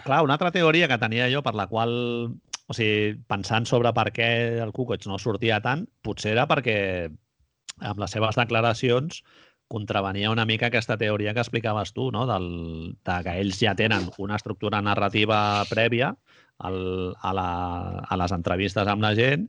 clar, 0.05 0.23
una 0.23 0.35
altra 0.37 0.51
teoria 0.51 0.87
que 0.87 0.97
tenia 1.01 1.27
jo 1.31 1.43
per 1.43 1.55
la 1.59 1.67
qual, 1.67 1.91
o 2.31 2.75
sigui, 2.75 3.17
pensant 3.27 3.67
sobre 3.67 3.91
per 3.95 4.07
què 4.15 4.29
el 4.63 4.71
Kukoc 4.75 5.05
no 5.11 5.19
sortia 5.19 5.59
tant, 5.63 5.85
potser 6.05 6.33
era 6.37 6.47
perquè 6.47 6.77
amb 7.79 8.01
les 8.01 8.15
seves 8.15 8.39
declaracions, 8.39 9.21
contravenia 9.69 10.31
una 10.33 10.47
mica 10.49 10.67
aquesta 10.67 10.97
teoria 10.97 11.35
que 11.35 11.43
explicaves 11.43 11.93
tu, 11.93 12.09
no? 12.11 12.25
Del, 12.27 12.49
de 13.05 13.17
que 13.25 13.35
ells 13.43 13.59
ja 13.61 13.75
tenen 13.77 14.09
una 14.17 14.39
estructura 14.39 14.81
narrativa 14.81 15.63
prèvia 15.69 16.15
al, 16.57 16.79
a, 17.21 17.33
la, 17.35 17.49
a 18.01 18.17
les 18.19 18.33
entrevistes 18.35 18.89
amb 18.89 19.05
la 19.05 19.13
gent 19.19 19.45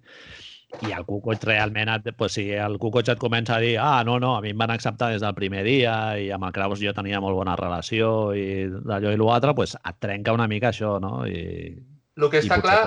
i 0.86 0.92
el 0.94 1.04
Cucoig 1.04 1.42
realment, 1.44 1.90
et, 1.92 2.10
pues, 2.16 2.36
si 2.38 2.46
el 2.54 2.78
Cucoig 2.80 3.08
et 3.10 3.20
comença 3.20 3.56
a 3.56 3.60
dir 3.62 3.74
ah, 3.82 4.02
no, 4.06 4.18
no, 4.22 4.36
a 4.36 4.42
mi 4.44 4.52
em 4.54 4.60
van 4.60 4.70
acceptar 4.70 5.10
des 5.12 5.24
del 5.24 5.34
primer 5.34 5.64
dia 5.66 5.94
i 6.18 6.30
amb 6.34 6.46
el 6.46 6.54
Kraus 6.56 6.80
jo 6.82 6.94
tenia 6.96 7.20
molt 7.20 7.36
bona 7.36 7.56
relació 7.58 8.32
i 8.38 8.68
d'allò 8.70 9.12
i 9.12 9.18
l'altre, 9.20 9.54
pues, 9.58 9.74
et 9.76 9.98
trenca 10.00 10.36
una 10.36 10.48
mica 10.48 10.70
això, 10.70 10.98
no? 11.02 11.24
I, 11.26 11.74
el 12.20 12.30
que 12.30 12.42
està 12.42 12.60
clar, 12.62 12.84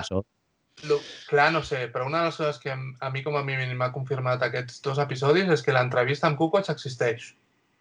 lo, 0.90 1.00
clar, 1.30 1.52
no 1.54 1.62
sé, 1.64 1.86
però 1.94 2.08
una 2.08 2.24
de 2.24 2.32
les 2.32 2.38
coses 2.40 2.60
que 2.64 2.74
a 2.74 3.10
mi 3.14 3.24
com 3.24 3.38
a 3.38 3.44
mi 3.46 3.56
m'ha 3.56 3.92
confirmat 3.94 4.44
aquests 4.44 4.82
dos 4.86 5.00
episodis 5.04 5.50
és 5.54 5.64
que 5.64 5.76
l'entrevista 5.76 6.28
amb 6.28 6.38
Kukoc 6.38 6.70
existeix. 6.70 7.34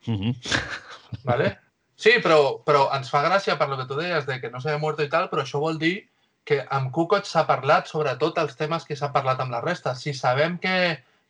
Mm 0.07 0.17
-hmm. 0.17 0.35
¿Vale? 1.25 1.59
Sí, 1.97 2.19
però, 2.23 2.63
però 2.65 2.89
ens 2.97 3.11
fa 3.11 3.23
gràcia 3.23 3.59
per 3.59 3.69
lo 3.69 3.77
que 3.77 3.87
tu 3.87 3.95
deies 3.95 4.27
de 4.27 4.41
que 4.41 4.51
no 4.51 4.61
s'ha 4.61 4.79
mort 4.79 5.01
i 5.01 5.09
tal, 5.09 5.29
però 5.31 5.43
això 5.43 5.61
vol 5.61 5.79
dir 5.79 6.09
que 6.45 6.61
amb 6.71 6.91
Kukoc 6.95 7.27
s'ha 7.29 7.47
parlat 7.47 7.89
sobre 7.91 8.15
tot 8.21 8.39
els 8.43 8.57
temes 8.59 8.85
que 8.89 8.97
s'ha 8.99 9.13
parlat 9.15 9.41
amb 9.41 9.55
la 9.55 9.61
resta. 9.63 9.95
Si 9.95 10.15
sabem 10.15 10.59
que 10.59 10.75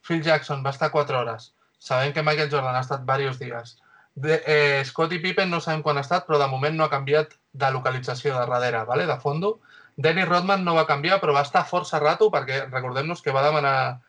Phil 0.07 0.23
Jackson 0.23 0.65
va 0.65 0.73
estar 0.73 0.91
4 0.91 1.19
hores, 1.19 1.53
sabem 1.79 2.13
que 2.13 2.23
Michael 2.23 2.51
Jordan 2.51 2.77
ha 2.77 2.85
estat 2.87 3.05
diversos 3.05 3.39
dies, 3.39 3.77
de, 4.15 4.43
eh, 4.47 4.85
Scottie 4.85 5.21
Pippen 5.21 5.51
no 5.51 5.61
sabem 5.61 5.83
quan 5.83 5.97
ha 5.97 6.05
estat, 6.05 6.27
però 6.27 6.39
de 6.39 6.49
moment 6.49 6.77
no 6.77 6.85
ha 6.85 6.93
canviat 6.93 7.37
de 7.53 7.71
localització 7.73 8.35
de 8.35 8.47
darrere, 8.47 8.85
¿vale? 8.85 9.07
de 9.07 9.19
fondo, 9.21 9.61
Dennis 9.97 10.29
Rodman 10.29 10.65
no 10.65 10.75
va 10.75 10.87
canviar, 10.87 11.21
però 11.21 11.35
va 11.37 11.45
estar 11.45 11.65
força 11.69 12.01
rato 12.01 12.31
perquè 12.33 12.65
recordem-nos 12.71 13.23
que 13.23 13.33
va 13.33 13.45
demanar 13.45 14.01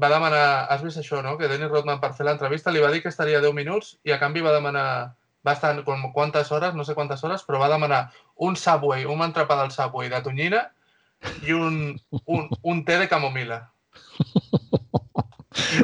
va 0.00 0.08
demanar, 0.08 0.66
has 0.72 0.82
vist 0.82 0.98
això, 0.98 1.20
no? 1.22 1.36
Que 1.38 1.48
Dennis 1.48 1.70
Rodman 1.70 2.00
per 2.00 2.14
fer 2.16 2.24
l'entrevista 2.24 2.72
li 2.72 2.80
va 2.80 2.90
dir 2.90 3.02
que 3.02 3.10
estaria 3.12 3.42
10 3.44 3.52
minuts 3.52 3.98
i 4.08 4.12
a 4.12 4.18
canvi 4.18 4.40
va 4.40 4.54
demanar, 4.54 5.12
va 5.46 5.56
estar 5.56 5.72
com 5.86 6.04
quantes 6.14 6.52
hores, 6.52 6.74
no 6.74 6.84
sé 6.84 6.94
quantes 6.98 7.22
hores, 7.24 7.44
però 7.46 7.60
va 7.62 7.70
demanar 7.72 8.04
un 8.36 8.56
Subway, 8.56 9.04
un 9.04 9.24
entrepà 9.24 9.58
del 9.60 9.72
Subway 9.74 10.10
de 10.12 10.22
tonyina 10.24 10.62
i 11.46 11.54
un, 11.54 11.98
un, 12.24 12.48
un 12.62 12.84
té 12.86 12.98
de 13.02 13.08
camomila. 13.10 13.60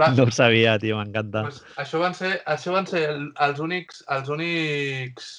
va, 0.00 0.10
no 0.14 0.28
ho 0.28 0.34
sabia, 0.34 0.78
tio, 0.82 0.98
m'encanta. 0.98 1.46
Pues, 1.48 1.62
això 1.84 2.02
van 2.02 2.16
ser, 2.18 2.38
això 2.46 2.74
van 2.74 2.86
ser 2.90 3.04
els 3.14 3.62
únics, 3.62 4.04
els 4.14 4.30
únics 4.34 5.32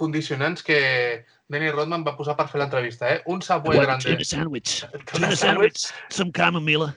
condicionants 0.00 0.64
que, 0.66 0.80
Denny 1.52 1.70
Rodman 1.70 2.04
va 2.06 2.14
posar 2.16 2.34
per 2.38 2.46
fer 2.48 2.60
l'entrevista, 2.62 3.08
eh? 3.12 3.20
Un 3.30 3.42
Subway 3.44 3.82
grande. 3.82 4.14
Tuna 4.16 4.28
sandwich. 4.28 4.76
Tuna 5.10 5.34
sandwich. 5.36 5.90
Some 6.08 6.32
camomilla. 6.32 6.94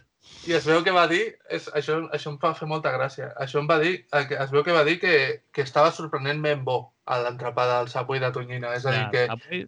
I 0.47 0.53
es 0.55 0.67
veu 0.67 0.79
que 0.83 0.93
va 0.95 1.07
dir, 1.11 1.23
és, 1.51 1.65
això, 1.75 1.97
això 2.15 2.31
em 2.31 2.37
fa 2.39 2.53
fer 2.55 2.67
molta 2.69 2.93
gràcia, 2.93 3.33
això 3.43 3.59
em 3.59 3.67
va 3.67 3.79
dir, 3.81 3.97
eh, 4.15 4.23
es 4.37 4.53
veu 4.53 4.63
que 4.63 4.75
va 4.75 4.85
dir 4.87 4.95
que, 5.01 5.15
que 5.51 5.65
estava 5.65 5.91
sorprenentment 5.91 6.63
bo 6.67 6.77
a 7.03 7.17
l'entrepà 7.25 7.65
del 7.71 7.89
Subway 7.91 8.21
de 8.23 8.31
Tonyina. 8.35 8.71
És 8.77 8.87
a 8.87 8.93
dir, 8.95 9.03
que... 9.11 9.25
Subway, 9.33 9.65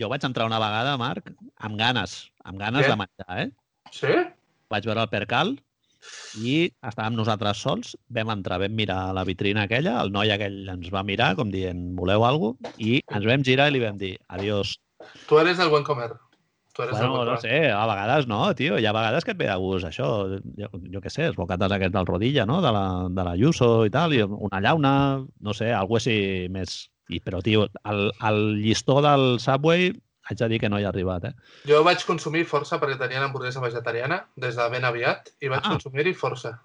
jo 0.00 0.08
vaig 0.12 0.24
entrar 0.24 0.48
una 0.48 0.62
vegada, 0.62 0.96
Marc, 1.00 1.28
amb 1.68 1.78
ganes, 1.80 2.16
amb 2.48 2.58
ganes 2.62 2.86
Què? 2.86 2.90
de 2.94 2.98
menjar, 3.02 3.44
eh? 3.44 3.92
Sí? 3.92 4.16
Vaig 4.72 4.88
veure 4.88 5.04
el 5.04 5.12
percal 5.12 5.54
i 6.40 6.56
estàvem 6.84 7.14
nosaltres 7.16 7.60
sols, 7.64 7.94
vam 8.12 8.32
entrar, 8.34 8.58
vam 8.64 8.74
mirar 8.76 8.98
la 9.16 9.24
vitrina 9.28 9.68
aquella, 9.68 9.98
el 10.02 10.12
noi 10.12 10.32
aquell 10.34 10.62
ens 10.72 10.90
va 10.92 11.04
mirar 11.06 11.34
com 11.38 11.52
dient, 11.52 11.90
voleu 12.00 12.24
alguna 12.26 12.56
cosa? 12.58 12.76
I 12.80 12.98
ens 13.04 13.28
vam 13.28 13.44
girar 13.46 13.70
i 13.70 13.76
li 13.76 13.84
vam 13.84 14.00
dir, 14.00 14.16
adiós. 14.28 14.78
Tu 15.28 15.40
eres 15.40 15.60
el 15.60 15.72
buen 15.72 15.84
comer. 15.84 16.12
Tu 16.74 16.82
eres 16.82 16.98
bueno, 16.98 17.24
no 17.24 17.36
sé, 17.38 17.70
a 17.70 17.84
vegades 17.86 18.26
no, 18.26 18.40
tio. 18.58 18.78
Hi 18.82 18.86
ha 18.86 18.94
vegades 18.96 19.24
que 19.24 19.30
et 19.34 19.38
ve 19.38 19.46
de 19.46 19.54
gust 19.62 19.86
això. 19.86 20.08
Jo, 20.58 20.70
jo 20.90 21.02
què 21.04 21.12
sé, 21.12 21.28
els 21.30 21.38
bocates 21.38 21.70
aquests 21.76 21.94
del 21.94 22.08
Rodilla, 22.08 22.46
no? 22.50 22.58
De 22.64 22.72
la, 22.74 22.86
de 23.14 23.26
la 23.28 23.36
Yuso 23.38 23.68
i 23.86 23.92
tal, 23.94 24.16
i 24.16 24.24
una 24.26 24.60
llauna, 24.64 24.94
no 25.22 25.54
sé, 25.54 25.70
alguna 25.72 26.02
així 26.02 26.18
més... 26.50 26.82
I, 27.12 27.20
però, 27.20 27.42
tio, 27.44 27.66
el, 27.84 28.06
el 28.24 28.38
llistó 28.64 28.96
del 29.04 29.36
Subway 29.38 29.90
haig 30.24 30.38
de 30.40 30.48
dir 30.48 30.58
que 30.62 30.70
no 30.72 30.78
hi 30.80 30.86
ha 30.86 30.90
arribat, 30.90 31.26
eh? 31.28 31.32
Jo 31.68 31.82
vaig 31.86 32.02
consumir 32.08 32.46
força 32.48 32.78
perquè 32.80 32.96
tenien 33.00 33.26
hamburguesa 33.26 33.62
vegetariana 33.62 34.22
des 34.40 34.56
de 34.56 34.68
ben 34.72 34.86
aviat 34.88 35.28
i 35.44 35.52
vaig 35.52 35.62
ah. 35.62 35.74
consumir-hi 35.76 36.14
força. 36.16 36.56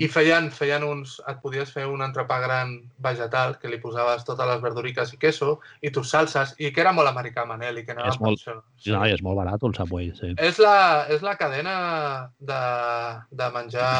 I 0.00 0.08
feien, 0.08 0.48
feien 0.54 0.84
uns... 0.86 1.18
Et 1.28 1.38
podies 1.42 1.70
fer 1.74 1.84
un 1.90 2.02
entrepà 2.04 2.38
gran 2.42 2.74
vegetal 3.02 3.56
que 3.60 3.70
li 3.70 3.78
posaves 3.82 4.24
totes 4.26 4.48
les 4.48 4.60
verduriques 4.62 5.12
i 5.14 5.18
queso 5.20 5.56
i 5.82 5.90
tus 5.94 6.12
salses 6.12 6.54
i 6.62 6.70
que 6.74 6.82
era 6.84 6.92
molt 6.96 7.10
americà, 7.10 7.44
Manel, 7.48 7.80
i 7.80 7.84
que 7.86 7.94
anava 7.96 8.12
és 8.12 8.20
molt, 8.22 8.38
això. 8.40 8.56
Sí. 8.78 8.92
No, 8.94 9.02
és 9.08 9.24
molt 9.24 9.40
barat 9.40 9.66
el 9.66 9.74
Subway, 9.76 10.12
sí. 10.18 10.32
És 10.38 10.60
la, 10.62 10.76
és 11.12 11.24
la 11.26 11.34
cadena 11.40 11.74
de, 12.38 12.62
de 13.42 13.50
menjar 13.56 13.90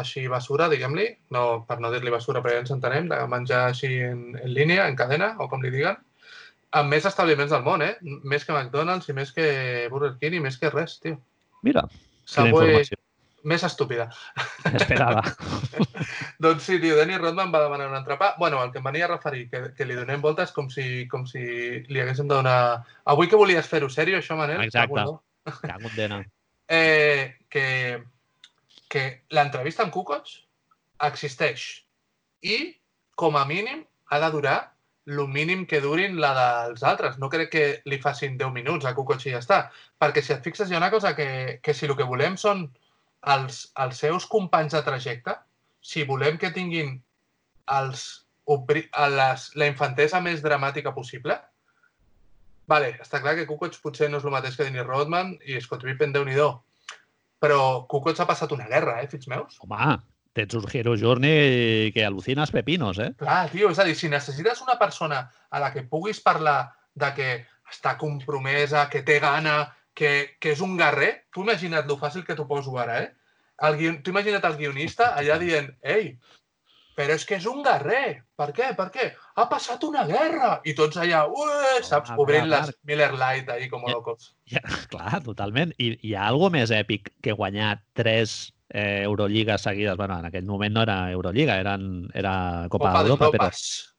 així 0.00 0.26
basura, 0.28 0.68
diguem-li, 0.72 1.08
no, 1.36 1.46
per 1.68 1.80
no 1.80 1.92
dir-li 1.94 2.12
basura, 2.12 2.44
però 2.44 2.56
ja 2.56 2.64
ens 2.64 2.74
entenem, 2.74 3.10
de 3.10 3.20
menjar 3.30 3.66
així 3.70 3.94
en, 4.10 4.30
en 4.40 4.54
línia, 4.54 4.86
en 4.86 4.98
cadena, 4.98 5.34
o 5.40 5.48
com 5.50 5.64
li 5.64 5.72
diguen, 5.74 5.98
amb 6.76 6.94
més 6.94 7.06
establiments 7.08 7.52
del 7.52 7.66
món, 7.66 7.82
eh? 7.82 7.96
Més 8.00 8.46
que 8.46 8.54
McDonald's 8.54 9.10
i 9.10 9.16
més 9.16 9.32
que 9.34 9.50
Burger 9.90 10.14
King 10.20 10.38
i 10.38 10.44
més 10.44 10.58
que 10.60 10.70
res, 10.70 10.98
tio. 11.02 11.18
Mira, 11.66 11.86
quina 12.30 12.52
informació. 12.52 13.00
Més 13.48 13.62
estúpida. 13.64 14.08
Esperava. 14.68 15.22
doncs 16.44 16.66
sí, 16.66 16.76
tio, 16.82 16.98
Denny 16.98 17.16
Rodman 17.16 17.52
va 17.54 17.62
demanar 17.64 17.88
un 17.88 17.96
entrepà. 17.96 18.34
bueno, 18.38 18.62
el 18.62 18.72
que 18.72 18.78
em 18.78 18.84
venia 18.84 19.06
a 19.06 19.12
referir, 19.14 19.48
que, 19.50 19.62
que 19.76 19.86
li 19.86 19.96
donem 19.96 20.20
voltes 20.20 20.52
com 20.52 20.68
si, 20.68 21.06
com 21.08 21.24
si 21.26 21.40
li 21.88 22.02
haguéssim 22.02 22.28
de 22.28 22.34
donar... 22.34 22.84
Avui 23.04 23.28
que 23.28 23.40
volies 23.40 23.68
fer-ho 23.68 23.88
sèrio, 23.88 24.18
això, 24.18 24.36
Manel? 24.36 24.64
Exacte. 24.64 25.06
Cago 25.64 25.90
en 25.96 26.26
eh, 26.70 27.36
que, 27.48 28.02
que 28.88 29.04
l'entrevista 29.30 29.82
amb 29.84 29.92
Kukoc 29.92 30.28
existeix 31.08 31.70
i, 32.46 32.76
com 33.16 33.36
a 33.36 33.46
mínim, 33.48 33.82
ha 34.10 34.20
de 34.20 34.30
durar 34.30 34.58
el 35.06 35.26
mínim 35.28 35.64
que 35.66 35.80
durin 35.80 36.20
la 36.20 36.30
dels 36.36 36.84
altres. 36.86 37.18
No 37.18 37.28
crec 37.32 37.50
que 37.50 37.64
li 37.90 37.98
facin 37.98 38.36
10 38.38 38.52
minuts 38.54 38.86
a 38.86 38.94
Kukoc 38.94 39.26
i 39.26 39.34
ja 39.34 39.40
està. 39.42 39.64
Perquè 39.98 40.22
si 40.22 40.34
et 40.36 40.44
fixes, 40.44 40.70
hi 40.70 40.76
ha 40.76 40.82
una 40.82 40.92
cosa 40.92 41.16
que, 41.16 41.58
que 41.62 41.74
si 41.74 41.88
el 41.88 41.96
que 41.98 42.06
volem 42.06 42.36
són 42.38 42.68
els, 43.26 43.62
els 43.84 44.00
seus 44.00 44.26
companys 44.26 44.74
de 44.76 44.82
trajecte, 44.86 45.36
si 45.80 46.04
volem 46.08 46.38
que 46.40 46.52
tinguin 46.54 46.96
els, 47.76 48.06
les, 48.48 49.46
la 49.56 49.68
infantesa 49.70 50.20
més 50.24 50.42
dramàtica 50.44 50.94
possible, 50.96 51.36
vale, 52.70 52.94
està 53.02 53.20
clar 53.22 53.36
que 53.38 53.46
Kukoc 53.48 53.76
potser 53.82 54.10
no 54.10 54.20
és 54.20 54.26
el 54.26 54.34
mateix 54.34 54.56
que 54.56 54.66
Dennis 54.66 54.86
Rodman 54.86 55.34
i 55.46 55.60
Scott 55.60 55.84
Pippen, 55.86 56.12
déu 56.14 56.24
nhi 56.24 56.38
però 57.40 57.86
Kukoc 57.88 58.20
ha 58.20 58.28
passat 58.28 58.52
una 58.52 58.68
guerra, 58.68 59.00
eh, 59.00 59.08
fills 59.08 59.28
meus? 59.28 59.56
Home, 59.64 59.96
tens 60.36 60.54
un 60.54 60.66
Hero 60.68 60.96
Journey 60.96 61.90
que 61.94 62.04
al·lucines 62.04 62.52
pepinos, 62.52 62.98
eh? 63.00 63.14
Clar, 63.16 63.48
tio, 63.50 63.70
és 63.72 63.78
a 63.80 63.86
dir, 63.88 63.96
si 63.96 64.10
necessites 64.12 64.60
una 64.60 64.76
persona 64.78 65.22
a 65.48 65.62
la 65.62 65.72
que 65.72 65.86
puguis 65.88 66.20
parlar 66.20 66.74
de 66.94 67.10
que 67.16 67.30
està 67.70 67.96
compromesa, 67.96 68.88
que 68.92 69.02
té 69.06 69.18
gana, 69.22 69.70
que, 70.00 70.10
que 70.40 70.54
és 70.56 70.64
un 70.64 70.76
guerrer, 70.80 71.12
tu 71.34 71.44
imagina't 71.44 71.88
lo 71.88 71.98
fàcil 72.00 72.24
que 72.24 72.36
t'ho 72.36 72.48
poso 72.48 72.76
ara, 72.80 73.02
eh? 73.04 73.40
El 73.68 73.76
guion... 73.76 73.98
Tu 74.04 74.14
imagina't 74.14 74.46
el 74.48 74.56
guionista 74.56 75.10
allà 75.20 75.36
dient, 75.42 75.68
ei, 75.84 76.14
però 76.96 77.16
és 77.16 77.24
que 77.28 77.36
és 77.36 77.46
un 77.48 77.60
guerrer. 77.64 78.20
Per 78.36 78.48
què? 78.56 78.70
Per 78.76 78.86
què? 78.92 79.10
Ha 79.36 79.44
passat 79.50 79.84
una 79.88 80.06
guerra. 80.08 80.54
I 80.68 80.74
tots 80.76 80.98
allà, 81.00 81.22
ué, 81.28 81.82
saps, 81.86 82.12
ah, 82.12 82.16
obrint 82.20 82.48
les 82.50 82.72
Miller 82.88 83.10
Light 83.14 83.52
ahí 83.52 83.68
com 83.72 83.84
ja, 83.86 83.98
locos. 83.98 84.32
Ja, 84.48 84.62
clar, 84.92 85.20
totalment. 85.24 85.74
I 85.80 85.92
hi 85.96 86.14
ha 86.16 86.26
alguna 86.30 86.58
més 86.58 86.72
èpic 86.74 87.12
que 87.24 87.36
guanyar 87.36 87.76
tres 87.96 88.54
eh, 88.68 89.02
Eurolligas 89.04 89.68
seguides. 89.68 89.96
Bueno, 90.00 90.18
en 90.18 90.28
aquell 90.28 90.48
moment 90.48 90.76
no 90.76 90.84
era 90.88 90.98
Eurolliga, 91.12 91.60
eren, 91.60 92.08
era 92.14 92.34
Copa, 92.72 92.90
Copa 92.90 93.04
d'Europa, 93.04 93.30
però, 93.36 93.50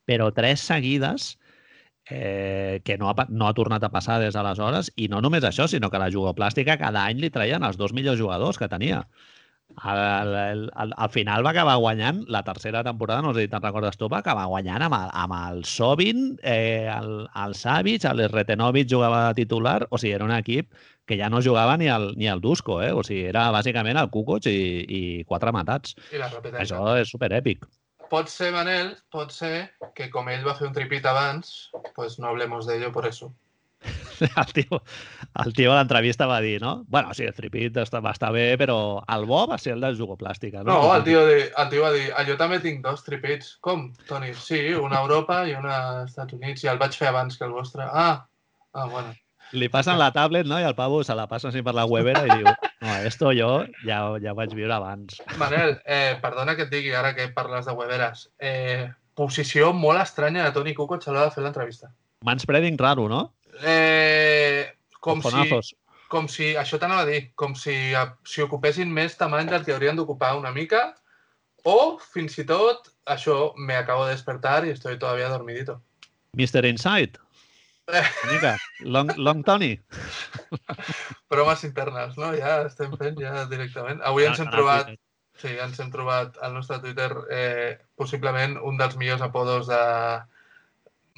però 0.09 0.31
tres 0.35 0.65
seguides 0.69 1.35
eh, 2.11 2.81
que 2.83 2.97
no 2.97 3.09
ha, 3.09 3.25
no 3.29 3.47
ha 3.47 3.55
tornat 3.57 3.83
a 3.87 3.91
passar 3.93 4.19
des 4.21 4.35
d'aleshores 4.35 4.91
i 4.99 5.07
no 5.11 5.21
només 5.23 5.45
això, 5.47 5.67
sinó 5.71 5.89
que 5.89 6.01
la 6.01 6.11
jugoplàstica 6.11 6.77
cada 6.81 7.05
any 7.07 7.21
li 7.23 7.31
traien 7.31 7.63
els 7.63 7.79
dos 7.79 7.95
millors 7.95 8.19
jugadors 8.19 8.59
que 8.59 8.69
tenia. 8.71 9.05
Al, 9.77 9.97
al, 9.97 10.69
al, 10.75 10.93
al 10.97 11.09
final 11.13 11.45
va 11.45 11.53
acabar 11.53 11.77
guanyant 11.79 12.25
la 12.27 12.41
tercera 12.43 12.83
temporada, 12.83 13.23
no 13.23 13.31
sé 13.33 13.45
si 13.45 13.51
te'n 13.53 13.63
recordes 13.63 13.95
tu, 13.95 14.09
va 14.11 14.19
acabar 14.19 14.49
guanyant 14.51 14.83
amb 14.83 14.97
el, 14.97 15.11
amb 15.23 15.35
el 15.37 15.63
Sobin, 15.63 16.25
eh, 16.43 16.91
el, 16.91 17.13
el 17.45 17.55
Savic, 17.55 18.03
el 18.09 18.25
Retenovic 18.33 18.91
jugava 18.91 19.29
titular, 19.37 19.85
o 19.89 20.01
sigui, 20.01 20.17
era 20.17 20.27
un 20.27 20.35
equip 20.35 20.75
que 21.07 21.15
ja 21.17 21.31
no 21.31 21.39
jugava 21.41 21.77
ni 21.79 21.87
el, 21.87 22.11
ni 22.19 22.27
el 22.27 22.43
Dusko, 22.43 22.81
eh? 22.83 22.91
o 22.91 23.05
sigui, 23.07 23.29
era 23.31 23.47
bàsicament 23.55 23.99
el 24.01 24.11
Kukoc 24.11 24.51
i, 24.51 24.57
i 24.83 25.01
quatre 25.29 25.55
matats. 25.55 25.95
I 26.11 26.19
Això 26.65 26.83
és 26.99 27.15
superèpic. 27.15 27.71
Pot 28.11 28.27
ser, 28.27 28.49
Manel, 28.51 28.91
pot 29.13 29.31
ser 29.31 29.71
que 29.95 30.09
com 30.11 30.27
ell 30.27 30.43
va 30.43 30.57
fer 30.57 30.67
un 30.67 30.73
tripit 30.75 31.05
abans, 31.07 31.71
pues 31.95 32.19
no 32.19 32.27
hablemos 32.27 32.67
de 32.67 32.75
ello 32.77 32.91
por 32.91 33.07
eso. 33.07 33.31
el 34.21 34.53
tio, 34.53 34.83
el 35.45 35.53
tio 35.53 35.71
a 35.71 35.77
l'entrevista 35.79 36.27
va 36.29 36.41
dir, 36.43 36.59
no? 36.61 36.83
Bueno, 36.87 37.13
sí, 37.17 37.23
el 37.25 37.33
tripit 37.37 37.79
està, 37.81 38.01
va 38.03 38.11
estar 38.13 38.33
bé, 38.35 38.45
però 38.59 38.75
el 39.15 39.25
bo 39.29 39.45
va 39.49 39.57
ser 39.61 39.73
el 39.77 39.85
de 39.85 39.93
jugoplàstica. 39.97 40.65
No, 40.67 40.75
no 40.83 40.91
el, 40.95 41.05
tio, 41.07 41.23
de, 41.25 41.39
el 41.63 41.71
tio 41.71 41.87
va 41.87 41.93
dir, 41.95 42.05
ah, 42.11 42.25
jo 42.27 42.35
també 42.37 42.59
tinc 42.61 42.83
dos 42.85 43.07
tripits. 43.07 43.55
Com, 43.63 43.87
Toni? 44.11 44.35
Sí, 44.37 44.61
una 44.75 44.99
a 44.99 45.05
Europa 45.07 45.41
i 45.49 45.55
una 45.57 45.77
als 45.79 46.11
Estats 46.11 46.37
Units, 46.37 46.65
i 46.65 46.71
el 46.73 46.81
vaig 46.83 46.99
fer 46.99 47.09
abans 47.09 47.39
que 47.39 47.47
el 47.47 47.55
vostre. 47.55 47.87
Ah, 47.87 48.27
ah 48.75 48.87
bueno. 48.91 49.15
Li 49.57 49.67
passen 49.71 49.99
la 49.99 50.11
tablet, 50.15 50.47
no? 50.47 50.59
I 50.59 50.67
el 50.67 50.75
pavo 50.77 51.01
se 51.03 51.15
la 51.17 51.27
passa 51.31 51.49
així 51.49 51.63
per 51.65 51.73
la 51.77 51.85
webera 51.89 52.23
i 52.27 52.37
diu 52.39 52.47
no, 52.47 52.95
esto 53.07 53.31
jo 53.35 53.51
ja, 53.83 53.99
ja 54.23 54.33
ho 54.33 54.37
vaig 54.37 54.55
viure 54.57 54.73
abans. 54.75 55.19
Manel, 55.41 55.77
eh, 55.85 56.17
perdona 56.23 56.55
que 56.57 56.67
et 56.67 56.73
digui 56.73 56.95
ara 56.97 57.13
que 57.17 57.27
parles 57.35 57.67
de 57.67 57.75
weberes. 57.77 58.27
Eh, 58.39 58.87
posició 59.17 59.71
molt 59.75 60.01
estranya 60.01 60.47
de 60.47 60.55
Toni 60.55 60.73
Kukoc 60.77 61.05
a 61.05 61.13
l'hora 61.13 61.29
de 61.29 61.35
fer 61.35 61.43
l'entrevista. 61.45 61.91
Manspreading 62.25 62.79
raro, 62.79 63.07
no? 63.11 63.21
Eh, 63.63 64.71
com 64.99 65.19
si, 65.19 65.27
Cojonazos. 65.27 65.73
com 66.11 66.27
si, 66.29 66.53
això 66.55 66.79
t'anava 66.79 67.05
a 67.05 67.09
dir, 67.09 67.21
com 67.35 67.53
si, 67.57 67.75
si 68.27 68.43
ocupessin 68.43 68.91
més 68.93 69.17
tamany 69.19 69.49
del 69.49 69.65
que 69.65 69.75
haurien 69.75 69.97
d'ocupar 69.99 70.35
una 70.39 70.51
mica 70.55 70.91
o, 71.63 71.99
fins 72.13 72.37
i 72.41 72.45
tot, 72.49 72.89
això, 73.05 73.53
me 73.57 73.75
acabo 73.75 74.05
de 74.05 74.13
despertar 74.15 74.65
y 74.65 74.71
estoy 74.71 74.97
todavía 74.97 75.29
dormidito. 75.29 75.81
Mr. 76.33 76.65
Inside. 76.65 77.19
Mica. 78.31 78.57
Long, 78.85 79.09
long 79.17 79.43
Tony. 79.43 79.79
Bromes 81.29 81.63
internes, 81.63 82.17
no? 82.17 82.31
Ja 82.37 82.61
estem 82.67 82.93
fent 82.99 83.17
ja 83.19 83.45
directament. 83.49 84.01
Avui 84.05 84.25
ens 84.27 84.39
hem 84.39 84.47
Ah, 84.47 84.53
trobat, 84.55 84.91
sí, 85.41 85.55
ens 85.59 85.79
hem 85.81 85.91
trobat 85.91 86.37
al 86.43 86.53
nostre 86.53 86.79
Twitter 86.83 87.09
eh, 87.31 87.79
possiblement 87.95 88.57
un 88.61 88.77
dels 88.79 88.95
millors 88.99 89.21
apodos 89.25 89.67
de... 89.71 89.81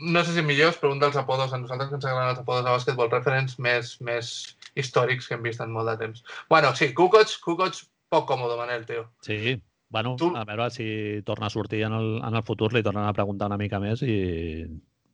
No 0.03 0.23
sé 0.25 0.33
si 0.33 0.41
millors, 0.41 0.79
però 0.81 0.91
un 0.91 0.99
dels 0.99 1.15
apodos, 1.19 1.53
a 1.53 1.59
nosaltres 1.61 1.89
que 1.91 1.95
ens 1.99 2.05
agraden 2.09 2.31
els 2.33 2.39
apodos 2.41 2.63
de 2.65 2.71
Basketball 2.73 3.11
Reference 3.11 3.61
més, 3.61 3.93
més 4.01 4.31
històrics 4.75 5.27
que 5.29 5.35
hem 5.37 5.43
vist 5.45 5.61
en 5.61 5.69
molt 5.71 5.91
de 5.91 5.97
temps. 6.01 6.23
Bueno, 6.49 6.71
sí, 6.75 6.89
Kukoc, 6.97 7.35
Kukoc, 7.43 7.83
poc 8.09 8.25
còmode, 8.31 8.57
Manel, 8.57 8.87
tio. 8.89 9.05
Sí. 9.21 9.59
Bueno, 9.93 10.15
Tu- 10.17 10.31
a 10.35 10.41
veure 10.49 10.71
si 10.73 11.21
torna 11.23 11.45
a 11.45 11.53
sortir 11.53 11.83
en 11.85 11.93
el, 11.93 12.09
en 12.25 12.33
el 12.35 12.41
futur, 12.43 12.71
li 12.73 12.81
tornen 12.81 13.05
a 13.05 13.13
preguntar 13.13 13.45
una 13.51 13.59
mica 13.61 13.77
més 13.79 14.01
i 14.01 14.65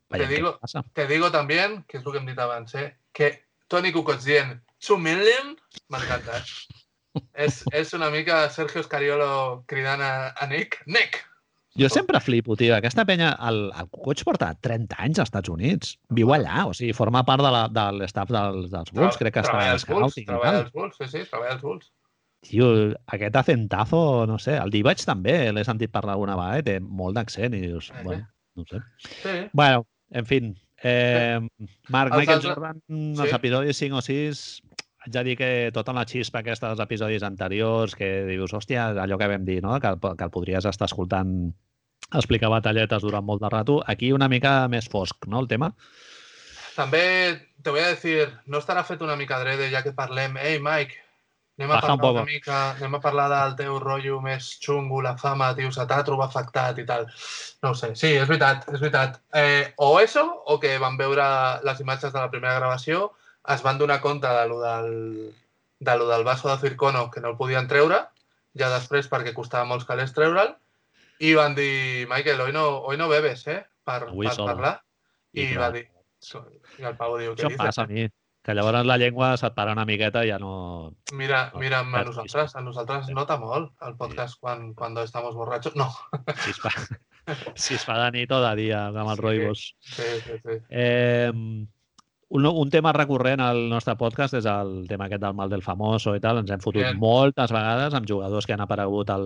veiem 0.09 0.27
què 0.27 0.35
digo-. 0.35 0.83
Te 0.93 1.07
digo 1.07 1.31
también, 1.31 1.83
que 1.87 1.99
és 1.99 2.05
el 2.05 2.11
que 2.11 2.21
hem 2.21 2.27
dit 2.29 2.39
abans, 2.39 2.75
eh, 2.75 2.91
que 3.13 3.31
Toni 3.69 3.93
Kukoc 3.93 4.21
dient 4.25 4.59
2 4.81 4.99
million, 5.01 5.55
m'encanta. 5.93 6.41
Eh? 6.41 6.77
és, 7.45 7.63
és 7.75 7.95
una 7.97 8.09
mica 8.13 8.43
Sergio 8.53 8.83
Scariolo 8.85 9.63
cridant 9.69 10.01
a, 10.01 10.13
a 10.33 10.47
Nick. 10.49 10.81
Nick! 10.87 11.25
Jo 11.79 11.87
sempre 11.87 12.19
flipo, 12.19 12.57
tio. 12.59 12.73
Aquesta 12.75 13.05
penya, 13.07 13.29
el, 13.47 13.69
el 13.77 13.87
Kukoc 13.93 14.23
porta 14.27 14.49
30 14.65 14.97
anys 15.05 15.21
als 15.21 15.29
Estats 15.29 15.51
Units. 15.53 15.93
Viu 16.17 16.33
allà, 16.35 16.65
o 16.67 16.73
sigui, 16.75 16.95
forma 16.97 17.21
part 17.27 17.45
de 17.45 17.51
la, 17.53 17.63
de 17.71 17.85
l'estaf 17.99 18.33
dels, 18.33 18.67
dels 18.73 18.91
Bulls. 18.95 19.19
Crec 19.21 19.37
que 19.37 19.45
treballa 19.45 19.75
al 19.75 19.77
als 19.77 19.87
Bulls, 19.87 20.17
treballa 20.17 20.63
als 20.65 20.73
Bulls, 20.75 20.97
sí, 20.97 21.07
sí, 21.11 21.23
treballa 21.29 21.55
als 21.55 21.63
Bulls. 21.63 21.91
Tio, 22.49 22.67
aquest 23.11 23.35
acentazo, 23.35 24.01
no 24.27 24.37
sé, 24.39 24.55
el 24.57 24.71
Divac 24.71 25.01
també 25.07 25.37
l'he 25.51 25.63
sentit 25.67 25.91
parlar 25.91 26.15
alguna 26.15 26.37
vegada 26.39 26.61
i 26.61 26.67
té 26.67 26.75
molt 26.79 27.17
d'accent 27.19 27.55
i 27.55 27.63
dius, 27.65 27.89
sí. 27.91 28.03
bueno, 28.05 28.27
no 28.55 28.67
sé. 28.69 28.79
Sí, 29.05 29.35
Bueno, 29.51 29.85
en 30.11 30.25
fin. 30.25 30.57
Eh, 30.81 31.39
Marc, 31.89 32.13
Els 32.13 32.19
Michael 32.21 32.37
altres- 32.39 32.53
Jordan, 32.55 32.81
Sí. 32.87 33.21
els 33.21 33.33
episodis 33.33 33.77
5 33.77 33.97
o 33.97 34.01
6, 34.01 34.61
haig 35.05 35.13
de 35.13 35.23
dir 35.23 35.37
que 35.37 35.71
tota 35.73 35.93
la 35.93 36.05
xispa 36.05 36.39
aquesta 36.39 36.67
dels 36.69 36.79
episodis 36.79 37.23
anteriors, 37.23 37.95
que 37.95 38.25
dius, 38.25 38.53
hòstia, 38.53 38.89
allò 38.95 39.17
que 39.17 39.27
vam 39.27 39.43
dir, 39.45 39.61
no? 39.61 39.79
que, 39.79 39.91
que 40.17 40.23
el 40.23 40.31
podries 40.31 40.65
estar 40.65 40.85
escoltant 40.87 41.53
explicar 42.13 42.49
batalletes 42.49 43.01
durant 43.03 43.23
molt 43.25 43.41
de 43.41 43.49
rato, 43.49 43.83
aquí 43.85 44.11
una 44.13 44.29
mica 44.29 44.67
més 44.67 44.87
fosc, 44.89 45.27
no, 45.27 45.39
el 45.41 45.47
tema? 45.47 45.73
També 46.75 47.41
te 47.61 47.69
voy 47.69 47.81
a 47.81 47.89
decir, 47.89 48.29
no 48.47 48.59
estarà 48.59 48.83
fet 48.87 49.01
una 49.01 49.15
mica 49.19 49.35
adrede 49.37 49.69
ja 49.71 49.83
que 49.83 49.91
parlem, 49.91 50.37
ei 50.37 50.59
Mike, 50.63 50.95
anem 51.59 51.71
a 51.71 51.75
Baja 51.75 51.93
un 51.93 51.99
parlar 51.99 52.23
una 52.23 52.31
mica, 52.31 52.57
anem 52.77 52.93
a 52.95 53.01
parlar 53.03 53.27
del 53.33 53.55
teu 53.59 53.79
rotllo 53.83 54.21
més 54.23 54.45
xungo, 54.63 55.01
la 55.03 55.17
fama, 55.19 55.49
tio, 55.57 55.71
se 55.75 55.83
t'ha 55.89 55.97
trobat 56.07 56.31
afectat 56.31 56.79
i 56.79 56.85
tal. 56.87 57.03
No 57.65 57.73
sé, 57.75 57.91
sí, 57.99 58.13
és 58.15 58.29
veritat, 58.29 58.69
és 58.71 58.79
veritat. 58.79 59.19
Eh, 59.35 59.73
o 59.83 59.89
eso, 59.99 60.23
o 60.47 60.55
que 60.63 60.77
van 60.79 60.95
veure 60.97 61.25
les 61.67 61.81
imatges 61.83 62.13
de 62.15 62.19
la 62.19 62.31
primera 62.31 62.55
gravació, 62.61 63.09
es 63.51 63.65
van 63.65 63.77
donar 63.77 63.99
compte 63.99 64.27
de 64.27 64.47
lo 64.47 64.61
del, 64.63 65.35
de 65.79 65.97
lo 65.99 66.07
del 66.07 66.23
vaso 66.23 66.47
de 66.47 66.57
circono 66.63 67.09
que 67.11 67.19
no 67.19 67.33
el 67.33 67.37
podien 67.37 67.67
treure, 67.67 68.05
ja 68.55 68.71
després 68.71 69.11
perquè 69.11 69.35
costava 69.35 69.67
molts 69.67 69.87
calés 69.89 70.15
treure'l, 70.15 70.55
i 71.19 71.33
van 71.35 71.55
dir, 71.59 72.07
Michael, 72.07 72.39
hoy 72.39 72.55
no, 72.55 72.65
hoy 72.87 72.95
no 72.97 73.09
bebes, 73.11 73.45
eh? 73.51 73.65
Per, 73.83 74.05
Avui 74.07 74.27
per 74.31 74.35
sola. 74.37 74.53
parlar. 74.53 74.73
I, 75.35 75.43
I 75.43 75.59
va 75.59 75.69
dir, 75.75 75.83
i 76.79 76.87
el 76.87 76.95
Pau 76.95 77.17
diu, 77.19 77.35
què 77.35 77.43
Això 77.43 77.51
dices? 77.51 77.65
passa 77.65 77.83
a 77.83 77.91
mi, 77.91 78.07
que 78.49 78.55
llavors 78.57 78.81
la 78.89 78.97
llengua 78.97 79.35
se't 79.37 79.53
para 79.55 79.71
una 79.77 79.85
miqueta 79.85 80.25
i 80.25 80.31
ja 80.33 80.39
no... 80.41 80.93
Mira, 81.13 81.51
No, 81.53 81.59
mira, 81.61 81.79
a 81.85 82.03
nosaltres, 82.03 82.55
a 82.57 82.61
nosaltres 82.65 83.05
Sí. 83.07 83.13
nota 83.13 83.37
molt 83.39 83.71
el 83.85 83.95
podcast 83.95 84.39
quan, 84.41 84.73
cuando 84.73 85.03
estamos 85.05 85.35
borrachos. 85.35 85.75
No, 85.75 85.89
Si 86.43 86.49
es 86.51 86.59
fa, 86.59 86.71
si 87.55 87.75
es 87.77 87.85
fa 87.85 87.99
de 88.05 88.11
nit 88.17 88.31
o 88.33 88.41
de 88.41 88.55
dia 88.57 88.87
amb 88.89 89.03
els 89.05 89.17
Sí. 89.19 89.21
roibos. 89.21 89.75
sí, 89.81 90.07
sí, 90.25 90.39
sí. 90.43 90.57
Eh, 90.69 91.31
un, 92.31 92.45
un 92.45 92.69
tema 92.69 92.91
recurrent 92.93 93.41
al 93.41 93.63
nostre 93.69 93.95
podcast 93.97 94.35
és 94.37 94.45
el 94.45 94.85
tema 94.87 95.07
aquest 95.07 95.21
del 95.23 95.33
mal 95.33 95.49
del 95.49 95.63
famoso 95.65 96.13
i 96.15 96.19
tal. 96.21 96.37
Ens 96.43 96.51
hem 96.53 96.61
fotut 96.61 96.83
Bien. 96.83 96.97
moltes 97.01 97.49
vegades 97.51 97.93
amb 97.97 98.05
jugadors 98.09 98.45
que 98.45 98.53
han 98.53 98.61
aparegut 98.61 99.09
al, 99.09 99.25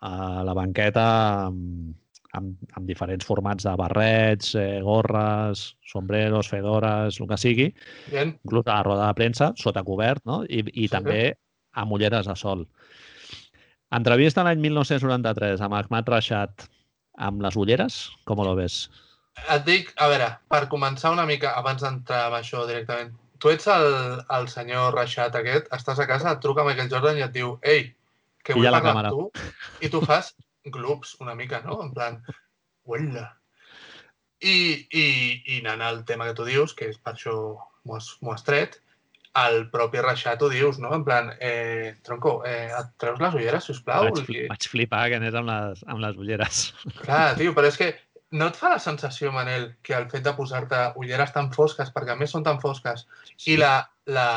a 0.00 0.44
la 0.46 0.54
banqueta 0.54 1.06
amb, 1.48 1.96
amb, 2.36 2.56
amb 2.76 2.86
diferents 2.88 3.26
formats 3.26 3.64
de 3.66 3.74
barrets, 3.78 4.54
eh, 4.60 4.80
gorres, 4.84 5.76
sombreros, 5.86 6.50
fedores, 6.52 7.20
el 7.20 7.28
que 7.30 7.38
sigui, 7.40 7.66
Bien, 8.10 8.36
inclús 8.44 8.66
a 8.66 8.76
la 8.76 8.82
roda 8.86 9.08
de 9.08 9.18
premsa, 9.18 9.52
sota 9.56 9.84
cobert, 9.84 10.24
no? 10.24 10.42
I, 10.44 10.64
i 10.72 10.86
Sí. 10.86 10.92
també 10.92 11.36
amb 11.72 11.92
ulleres 11.92 12.26
de 12.26 12.36
sol. 12.36 12.66
Entrevista 13.96 14.42
l'any 14.44 14.60
1993 14.60 15.60
amb 15.62 15.74
Ahmad 15.78 16.08
Rashad 16.08 16.66
amb 17.16 17.42
les 17.42 17.56
ulleres, 17.56 18.10
com 18.24 18.42
lo 18.44 18.54
ves? 18.56 18.86
et 19.52 19.64
dic, 19.66 19.92
a 20.00 20.08
veure, 20.08 20.30
per 20.48 20.62
començar 20.72 21.10
una 21.12 21.26
mica, 21.28 21.50
abans 21.60 21.82
d'entrar 21.84 22.26
amb 22.28 22.38
això 22.38 22.62
directament, 22.68 23.12
tu 23.38 23.50
ets 23.52 23.66
el, 23.68 23.86
el 24.32 24.48
senyor 24.48 24.94
Rashad 24.96 25.36
aquest, 25.36 25.68
estàs 25.76 26.00
a 26.00 26.06
casa, 26.08 26.32
et 26.32 26.40
truca 26.40 26.64
Michael 26.64 26.88
Jordan 26.88 27.20
i 27.20 27.24
et 27.26 27.34
diu 27.34 27.58
ei, 27.62 27.90
que 28.42 28.56
vull 28.56 28.70
parlar 28.70 28.94
amb 29.04 29.12
tu, 29.12 29.26
i 29.84 29.90
tu 29.92 30.00
fas 30.00 30.32
gloops 30.72 31.16
una 31.20 31.34
mica, 31.34 31.60
no? 31.64 31.80
En 31.84 31.92
plan, 31.94 32.20
uella. 32.84 33.28
I, 34.40 34.56
i, 34.92 35.06
i 35.54 35.60
anant 35.62 35.82
al 35.82 36.02
tema 36.04 36.26
que 36.28 36.34
tu 36.36 36.44
dius, 36.44 36.74
que 36.76 36.90
és 36.92 36.98
per 37.00 37.14
això 37.16 37.36
m'ho 37.86 37.96
has, 37.96 38.10
has 38.34 38.44
tret, 38.44 38.80
el 39.36 39.66
propi 39.72 40.00
Rashad 40.00 40.42
ho 40.44 40.48
dius, 40.52 40.78
no? 40.80 40.92
En 40.96 41.04
plan, 41.04 41.30
eh, 41.40 41.94
tronco, 42.04 42.38
eh, 42.48 42.68
et 42.72 42.90
treus 43.00 43.20
les 43.20 43.34
ulleres, 43.36 43.64
sisplau? 43.68 44.08
Vaig, 44.08 44.20
I- 44.22 44.26
fli- 44.28 44.46
vaig 44.50 44.68
flipar 44.72 45.06
que 45.12 45.18
anés 45.20 45.34
amb 45.36 45.48
les, 45.50 45.82
amb 45.88 46.00
les 46.04 46.16
ulleres. 46.20 46.60
Clar, 47.04 47.34
tio, 47.40 47.54
però 47.56 47.68
és 47.72 47.76
que 47.80 47.90
no 48.36 48.48
et 48.50 48.56
fa 48.58 48.72
la 48.74 48.80
sensació, 48.82 49.32
Manel, 49.32 49.70
que 49.86 49.94
el 49.96 50.08
fet 50.12 50.24
de 50.26 50.32
posar-te 50.36 50.82
ulleres 51.00 51.32
tan 51.32 51.48
fosques, 51.54 51.92
perquè 51.94 52.12
a 52.12 52.20
més 52.20 52.32
són 52.34 52.44
tan 52.44 52.60
fosques, 52.60 53.06
i 53.46 53.56
la, 53.60 53.74
la, 54.12 54.28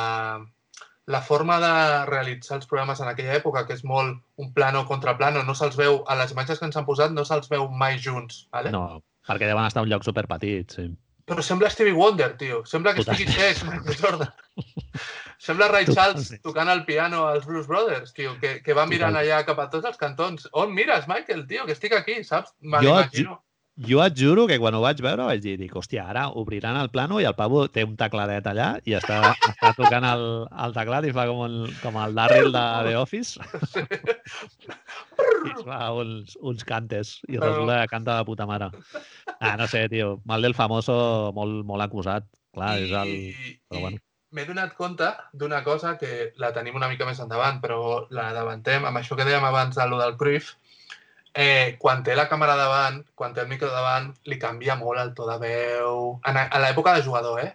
la 1.10 1.22
forma 1.26 1.58
de 1.60 1.74
realitzar 2.06 2.60
els 2.60 2.68
programes 2.70 3.00
en 3.02 3.08
aquella 3.10 3.34
època, 3.40 3.66
que 3.66 3.74
és 3.74 3.84
molt 3.84 4.20
un 4.38 4.54
plano 4.54 4.84
contra 4.86 5.16
plano, 5.18 5.42
no 5.44 5.56
se'ls 5.58 5.76
veu, 5.80 6.04
a 6.08 6.16
les 6.20 6.32
imatges 6.36 6.60
que 6.62 6.68
ens 6.70 6.78
han 6.78 6.86
posat 6.86 7.12
no 7.16 7.24
se'ls 7.26 7.50
veu 7.50 7.66
mai 7.70 7.98
junts, 7.98 8.44
¿vale? 8.54 8.70
No, 8.72 9.02
perquè 9.28 9.48
deuen 9.50 9.66
estar 9.66 9.82
en 9.82 9.88
un 9.90 9.94
lloc 9.96 10.06
superpetit, 10.06 10.70
sí. 10.78 10.86
Però 11.30 11.42
sembla 11.46 11.70
Stevie 11.70 11.94
Wonder, 11.94 12.32
tio. 12.38 12.64
Sembla 12.66 12.94
que 12.94 13.02
estigui 13.06 13.26
xec, 13.30 13.60
Michael 13.68 13.98
Jordan. 14.00 14.32
Sembla 15.40 15.68
Ray 15.70 15.86
Charles 15.88 16.32
tocant 16.44 16.70
el 16.74 16.82
piano 16.86 17.26
als 17.28 17.46
Blues 17.46 17.68
Brothers, 17.70 18.14
tio, 18.14 18.34
que, 18.42 18.62
que 18.66 18.74
va 18.74 18.86
mirant 18.90 19.14
Totalment. 19.14 19.38
allà 19.38 19.46
cap 19.48 19.60
a 19.64 19.70
tots 19.72 19.86
els 19.88 19.98
cantons. 20.02 20.48
On 20.58 20.74
mires, 20.74 21.06
Michael, 21.08 21.46
tio, 21.48 21.66
que 21.68 21.76
estic 21.78 21.94
aquí, 21.96 22.24
saps? 22.28 22.54
Me 22.62 22.82
Jo- 22.82 22.90
l'imagino. 22.98 23.38
Jo 23.88 24.02
et 24.04 24.16
juro 24.20 24.44
que 24.50 24.58
quan 24.60 24.76
ho 24.76 24.82
vaig 24.84 25.00
veure 25.00 25.24
vaig 25.24 25.40
dir, 25.40 25.54
dic, 25.60 25.72
hòstia, 25.72 26.04
ara 26.12 26.26
obriran 26.36 26.76
el 26.82 26.90
plano 26.92 27.22
i 27.24 27.28
el 27.30 27.36
pavo 27.38 27.62
té 27.72 27.86
un 27.88 27.96
tecladet 28.00 28.50
allà 28.52 28.74
i 28.84 28.96
està, 28.98 29.20
està 29.48 29.72
tocant 29.78 30.04
el, 30.10 30.26
el 30.66 30.76
teclat 30.76 31.08
i 31.08 31.14
fa 31.16 31.24
com, 31.30 31.46
un, 31.46 31.56
com 31.80 32.00
el 32.04 32.18
Darryl 32.18 32.52
de 32.52 32.66
The 32.90 32.98
Office 33.00 33.40
i 35.46 35.54
es 35.54 35.64
fa 35.64 35.80
uns, 35.96 36.36
uns 36.42 36.68
cantes 36.68 37.16
i 37.28 37.38
Però- 37.38 37.54
resulta 37.54 37.80
que 37.80 37.94
canta 37.94 38.18
de 38.20 38.28
puta 38.28 38.48
mare. 38.50 38.70
Ah, 39.40 39.56
no 39.56 39.68
sé, 39.72 39.88
tio, 39.92 40.20
mal 40.28 40.44
del 40.44 40.58
famoso 40.58 41.32
molt, 41.36 41.64
molt 41.66 41.86
acusat. 41.86 42.28
Clar, 42.56 42.76
és 42.84 42.92
el... 42.92 43.12
I, 43.14 43.58
però 43.70 43.80
i 43.80 43.84
bueno. 43.86 44.02
m'he 44.36 44.46
donat 44.46 44.76
compte 44.78 45.08
d'una 45.34 45.62
cosa 45.64 45.96
que 46.02 46.32
la 46.42 46.52
tenim 46.54 46.76
una 46.78 46.90
mica 46.92 47.08
més 47.08 47.22
endavant, 47.24 47.62
però 47.64 48.08
la 48.14 48.32
dabantem, 48.36 48.86
amb 48.86 49.00
això 49.00 49.16
que 49.16 49.28
dèiem 49.28 49.46
abans 49.46 49.78
de 49.78 49.88
lo 49.90 50.02
del 50.02 50.18
Cruyff, 50.20 50.56
eh, 51.34 51.78
quan 51.80 52.04
té 52.04 52.16
la 52.18 52.28
càmera 52.30 52.56
davant, 52.58 53.02
quan 53.16 53.34
té 53.34 53.42
el 53.44 53.50
micro 53.50 53.70
davant, 53.72 54.12
li 54.26 54.40
canvia 54.42 54.76
molt 54.80 55.02
el 55.02 55.14
to 55.18 55.28
de 55.30 55.38
veu. 55.42 56.20
En, 56.28 56.40
a 56.40 56.62
l'època 56.64 56.96
de 56.96 57.04
jugador, 57.06 57.42
eh? 57.44 57.54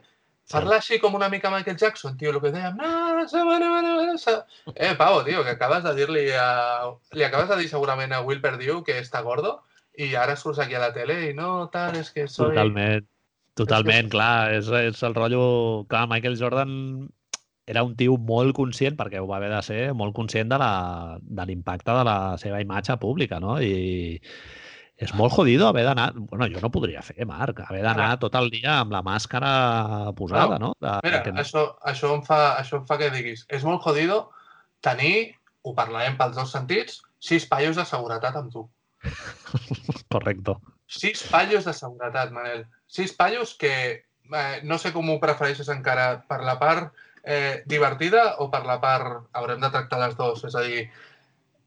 Parla 0.53 0.77
així 0.77 0.99
com 1.01 1.15
una 1.17 1.31
mica 1.33 1.51
Michael 1.51 1.79
Jackson, 1.81 2.19
tio, 2.21 2.31
el 2.35 2.41
que 2.43 2.51
dèiem... 2.53 2.77
Eh, 4.75 4.91
Pau, 4.99 5.23
tio, 5.25 5.41
que 5.45 5.55
acabes 5.57 5.85
de 5.87 5.95
dir-li 5.97 6.27
a... 6.37 6.91
Li 7.17 7.25
acabes 7.25 7.49
de 7.49 7.57
dir 7.63 7.71
segurament 7.71 8.13
a 8.13 8.21
Will 8.21 8.43
Perdue 8.45 8.83
que 8.85 8.99
està 9.01 9.23
gordo 9.25 9.57
i 9.97 10.13
ara 10.19 10.37
surts 10.37 10.61
aquí 10.61 10.77
a 10.77 10.83
la 10.83 10.93
tele 10.93 11.31
i 11.31 11.33
no, 11.37 11.71
tal, 11.73 11.97
és 11.97 12.13
que 12.13 12.27
soy... 12.29 12.53
Totalment. 12.53 13.09
Totalment, 13.57 14.11
clar. 14.15 14.53
És, 14.59 14.69
és 14.69 15.03
el 15.09 15.17
rotllo... 15.17 15.45
Clar, 15.89 16.05
Michael 16.13 16.37
Jordan 16.37 16.77
era 17.67 17.83
un 17.83 17.95
tio 17.97 18.19
molt 18.21 18.55
conscient, 18.57 18.97
perquè 18.99 19.21
ho 19.21 19.29
va 19.31 19.39
haver 19.39 19.51
de 19.55 19.63
ser, 19.65 19.81
molt 19.97 20.15
conscient 20.17 20.51
de 20.53 20.59
l'impacte 20.61 21.91
de, 21.91 21.97
de 21.99 22.05
la 22.09 22.19
seva 22.41 22.61
imatge 22.61 22.97
pública, 23.01 23.41
no? 23.41 23.57
I, 23.63 24.21
és 25.05 25.15
molt 25.19 25.35
jodido 25.35 25.67
haver 25.67 25.85
d'anar... 25.89 26.13
Bueno, 26.15 26.47
jo 26.53 26.61
no 26.63 26.71
podria 26.75 27.03
fer, 27.03 27.25
Marc, 27.27 27.65
haver 27.65 27.83
d'anar 27.83 28.13
tot 28.23 28.37
el 28.39 28.51
dia 28.53 28.79
amb 28.83 28.95
la 28.95 29.03
màscara 29.03 30.13
posada, 30.19 30.59
no? 30.63 30.75
De, 30.79 30.93
Mira, 31.07 31.23
que... 31.25 31.33
això, 31.43 31.65
això, 31.83 32.13
em 32.15 32.23
fa, 32.27 32.39
això 32.61 32.79
em 32.79 32.87
fa 32.87 32.99
que 33.01 33.11
diguis, 33.15 33.43
és 33.51 33.67
molt 33.67 33.83
jodido 33.83 34.21
tenir, 34.85 35.35
ho 35.65 35.75
parlarem 35.75 36.19
pels 36.21 36.37
dos 36.39 36.53
sentits, 36.55 37.01
sis 37.19 37.49
pallos 37.51 37.81
de 37.81 37.87
seguretat 37.89 38.39
amb 38.39 38.53
tu. 38.53 38.69
Correcto. 40.15 40.61
Sis 40.87 41.25
pallos 41.33 41.67
de 41.67 41.75
seguretat, 41.75 42.31
Manel. 42.37 42.67
Sis 42.87 43.17
pallos 43.17 43.57
que 43.59 43.75
eh, 43.99 44.57
no 44.63 44.79
sé 44.79 44.93
com 44.95 45.11
ho 45.11 45.19
prefereixes 45.23 45.73
encara, 45.73 46.21
per 46.29 46.43
la 46.47 46.59
part 46.61 46.93
eh, 47.27 47.63
divertida 47.67 48.35
o 48.39 48.51
per 48.53 48.65
la 48.69 48.81
part... 48.83 49.25
Haurem 49.35 49.61
de 49.63 49.71
tractar 49.73 50.01
les 50.05 50.17
dues. 50.19 50.45
És 50.49 50.57
a 50.57 50.65
dir, 50.67 50.87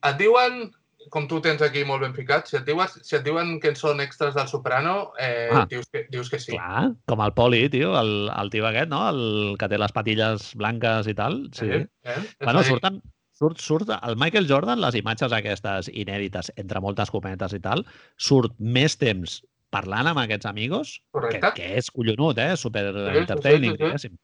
et 0.08 0.20
diuen 0.20 0.68
com 1.10 1.28
tu 1.28 1.40
tens 1.44 1.62
aquí 1.64 1.84
molt 1.88 2.04
ben 2.04 2.16
ficat, 2.16 2.48
si 2.50 2.58
et 2.60 2.66
diuen, 2.68 2.90
si 2.92 3.16
et 3.18 3.26
diuen 3.26 3.58
que 3.64 3.74
són 3.80 4.02
extras 4.04 4.36
del 4.36 4.48
Soprano, 4.52 5.14
eh, 5.22 5.50
ah, 5.54 5.66
dius, 5.70 5.88
que, 5.92 6.06
dius 6.12 6.32
que 6.32 6.40
sí. 6.42 6.54
Clar, 6.56 6.90
com 7.10 7.22
el 7.24 7.34
Poli, 7.38 7.68
tio, 7.74 7.94
el, 8.00 8.30
el 8.34 8.52
tio 8.54 8.68
aquest, 8.70 8.92
no? 8.92 9.04
El 9.12 9.56
que 9.60 9.70
té 9.72 9.80
les 9.80 9.94
patilles 9.96 10.50
blanques 10.60 11.08
i 11.08 11.16
tal. 11.18 11.46
Sí. 11.58 11.70
Eh? 11.80 11.86
Eh? 12.08 12.18
Bueno, 12.44 12.64
surten, 12.68 13.02
surt, 13.38 13.62
surt 13.64 13.94
el 13.98 14.18
Michael 14.20 14.50
Jordan, 14.50 14.82
les 14.84 15.00
imatges 15.00 15.36
aquestes 15.36 15.92
inèdites, 15.94 16.52
entre 16.58 16.84
moltes 16.84 17.14
cometes 17.14 17.56
i 17.58 17.62
tal, 17.64 17.86
surt 18.18 18.58
més 18.60 18.98
temps 19.00 19.42
parlant 19.74 20.08
amb 20.08 20.22
aquests 20.22 20.48
amigos, 20.48 20.98
que, 21.28 21.42
que 21.58 21.74
és 21.80 21.92
collonut, 21.92 22.40
eh? 22.40 22.56
Super 22.60 22.88
sí, 22.92 23.20
entertaining, 23.24 23.76
sí, 23.76 23.78
sí, 23.78 23.84
sí. 23.84 23.86
diguéssim 23.86 24.18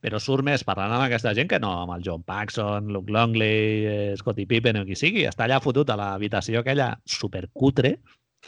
però 0.00 0.20
surt 0.20 0.44
més 0.46 0.64
parlant 0.66 0.94
amb 0.96 1.04
aquesta 1.04 1.34
gent 1.36 1.50
que 1.50 1.60
no 1.62 1.72
amb 1.82 1.94
el 1.96 2.04
John 2.06 2.24
Paxson, 2.26 2.88
Luke 2.94 3.12
Longley, 3.12 3.84
eh, 3.84 4.14
Scottie 4.20 4.48
Pippen 4.48 4.80
o 4.80 4.86
qui 4.88 4.96
sigui. 4.96 5.26
Està 5.28 5.44
allà 5.46 5.60
fotut 5.60 5.92
a 5.92 5.98
l'habitació 6.00 6.62
aquella 6.62 6.94
supercutre, 7.04 7.98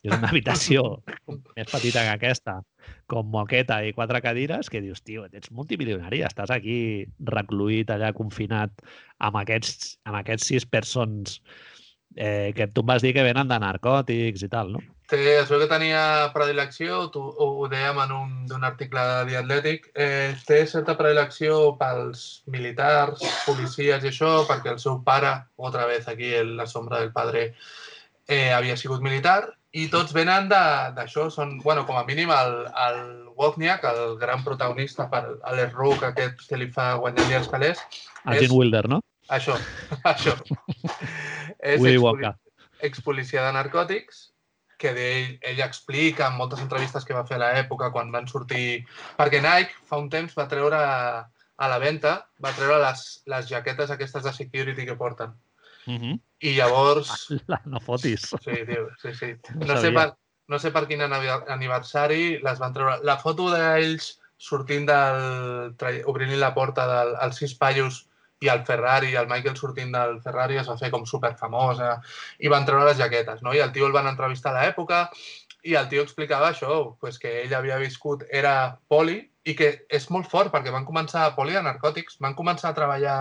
és 0.01 0.15
una 0.17 0.31
habitació 0.31 0.85
més 1.57 1.69
petita 1.69 2.07
que 2.07 2.15
aquesta, 2.15 2.57
com 3.11 3.29
moqueta 3.31 3.83
i 3.85 3.93
quatre 3.97 4.23
cadires, 4.25 4.71
que 4.73 4.81
dius, 4.81 5.03
tio, 5.05 5.27
ets 5.29 5.53
multimilionari, 5.53 6.23
estàs 6.27 6.51
aquí 6.55 6.79
recluït 7.29 7.93
allà 7.93 8.15
confinat 8.17 8.73
amb 9.21 9.37
aquests, 9.43 9.99
amb 10.09 10.19
aquests 10.23 10.49
sis 10.55 10.67
persones 10.67 11.43
eh, 12.17 12.53
que 12.57 12.67
tu 12.69 12.83
em 12.83 12.91
vas 12.93 13.03
dir 13.03 13.13
que 13.15 13.25
venen 13.25 13.49
de 13.49 13.59
narcòtics 13.63 14.43
i 14.45 14.51
tal, 14.53 14.73
no? 14.75 14.83
Té, 15.13 15.21
es 15.43 15.51
veu 15.51 15.61
que 15.61 15.69
tenia 15.69 16.03
predilecció, 16.33 17.03
tu, 17.13 17.21
ho, 17.21 17.49
ho 17.61 17.69
dèiem 17.69 17.99
en 18.05 18.13
un, 18.17 18.31
un 18.57 18.65
article 18.65 19.03
de 19.09 19.25
The 19.29 19.39
Athletic, 19.43 19.91
eh, 19.93 20.35
té 20.49 20.63
certa 20.71 20.97
predilecció 20.97 21.75
pels 21.81 22.43
militars, 22.53 23.21
policies 23.45 24.07
i 24.07 24.13
això, 24.13 24.31
perquè 24.49 24.73
el 24.73 24.81
seu 24.81 25.03
pare, 25.05 25.35
otra 25.57 25.85
vez 25.91 26.09
aquí 26.09 26.33
en 26.39 26.57
la 26.57 26.69
sombra 26.71 27.03
del 27.03 27.13
padre, 27.13 27.51
eh, 28.27 28.53
havia 28.57 28.79
sigut 28.81 29.05
militar, 29.05 29.53
i 29.73 29.87
tots 29.93 30.13
venen 30.17 30.49
d'això, 30.53 31.29
són, 31.33 31.59
bueno, 31.61 31.85
com 31.89 31.97
a 31.97 32.07
mínim 32.09 32.33
el, 32.33 32.59
el 32.87 32.99
Wozniak, 33.37 33.85
el 33.89 34.19
gran 34.21 34.45
protagonista 34.45 35.09
per 35.13 35.25
Rook, 35.73 36.05
aquest 36.09 36.45
que 36.49 36.61
li 36.61 36.69
fa 36.73 36.95
guanyar-li 37.01 37.41
els 37.41 37.49
calés. 37.49 37.81
El 38.25 38.41
Gene 38.41 38.57
Wilder, 38.57 38.89
no? 38.89 39.01
Això, 39.33 39.57
això. 40.13 40.37
és 41.63 41.81
expolicia 42.83 43.45
de 43.47 43.53
narcòtics 43.55 44.33
que 44.83 44.91
ell, 44.99 45.37
ell 45.47 45.61
explica 45.63 46.27
en 46.27 46.39
moltes 46.41 46.61
entrevistes 46.65 47.07
que 47.07 47.15
va 47.15 47.27
fer 47.29 47.39
a 47.39 47.45
l'època 47.45 47.93
quan 47.95 48.11
van 48.15 48.27
sortir... 48.27 48.83
Perquè 49.19 49.39
Nike 49.45 49.77
fa 49.87 50.01
un 50.03 50.09
temps 50.11 50.35
va 50.35 50.49
treure 50.51 50.81
a 50.83 51.69
la 51.71 51.79
venda, 51.79 52.17
va 52.43 52.55
treure 52.57 52.81
les, 52.83 53.05
les 53.31 53.47
jaquetes 53.51 53.93
aquestes 53.95 54.27
de 54.27 54.33
security 54.35 54.87
que 54.89 54.99
porten. 54.99 55.37
Uh 55.87 55.99
-huh. 55.99 56.17
I 56.41 56.57
llavors... 56.57 57.31
La, 57.47 57.61
no 57.65 57.81
fotis. 57.81 58.27
Sí, 58.43 58.59
tio, 58.67 58.89
sí, 59.03 59.15
sí. 59.15 59.31
No, 59.55 59.67
no 59.67 59.81
sé, 59.81 59.93
per, 59.93 60.09
no 60.49 60.59
sé 60.59 60.73
per 60.75 60.87
quin 60.87 61.03
aniversari 61.03 62.41
les 62.43 62.59
van 62.59 62.75
treure. 62.75 62.99
La 63.03 63.19
foto 63.19 63.51
d'ells 63.55 64.19
sortint 64.37 64.87
del... 64.87 65.75
obrint 66.07 66.35
la 66.41 66.55
porta 66.55 66.87
del, 66.91 67.15
als 67.17 67.39
sis 67.39 67.55
paios 67.55 68.09
i 68.43 68.51
el 68.51 68.65
Ferrari, 68.67 69.15
el 69.15 69.29
Michael 69.31 69.57
sortint 69.57 69.93
del 69.95 70.19
Ferrari 70.25 70.59
es 70.61 70.69
va 70.71 70.79
fer 70.81 70.91
com 70.91 71.05
super 71.07 71.33
famosa 71.39 71.95
i 72.43 72.51
van 72.53 72.67
treure 72.67 72.89
les 72.89 72.99
jaquetes, 72.99 73.43
no? 73.47 73.55
I 73.55 73.63
el 73.63 73.73
tio 73.73 73.87
el 73.87 73.95
van 73.95 74.11
entrevistar 74.11 74.53
a 74.53 74.59
l'època 74.59 75.05
i 75.63 75.77
el 75.79 75.87
tio 75.89 76.03
explicava 76.03 76.51
això, 76.51 76.97
pues 76.99 77.21
que 77.23 77.43
ell 77.45 77.55
havia 77.55 77.79
viscut, 77.79 78.27
era 78.31 78.75
poli 78.91 79.21
i 79.47 79.55
que 79.59 79.71
és 79.91 80.09
molt 80.11 80.29
fort 80.31 80.51
perquè 80.55 80.75
van 80.75 80.87
començar 80.89 81.27
a 81.27 81.35
poli 81.39 81.55
de 81.55 81.63
narcòtics, 81.63 82.19
van 82.23 82.35
començar 82.39 82.73
a 82.73 82.79
treballar 82.79 83.19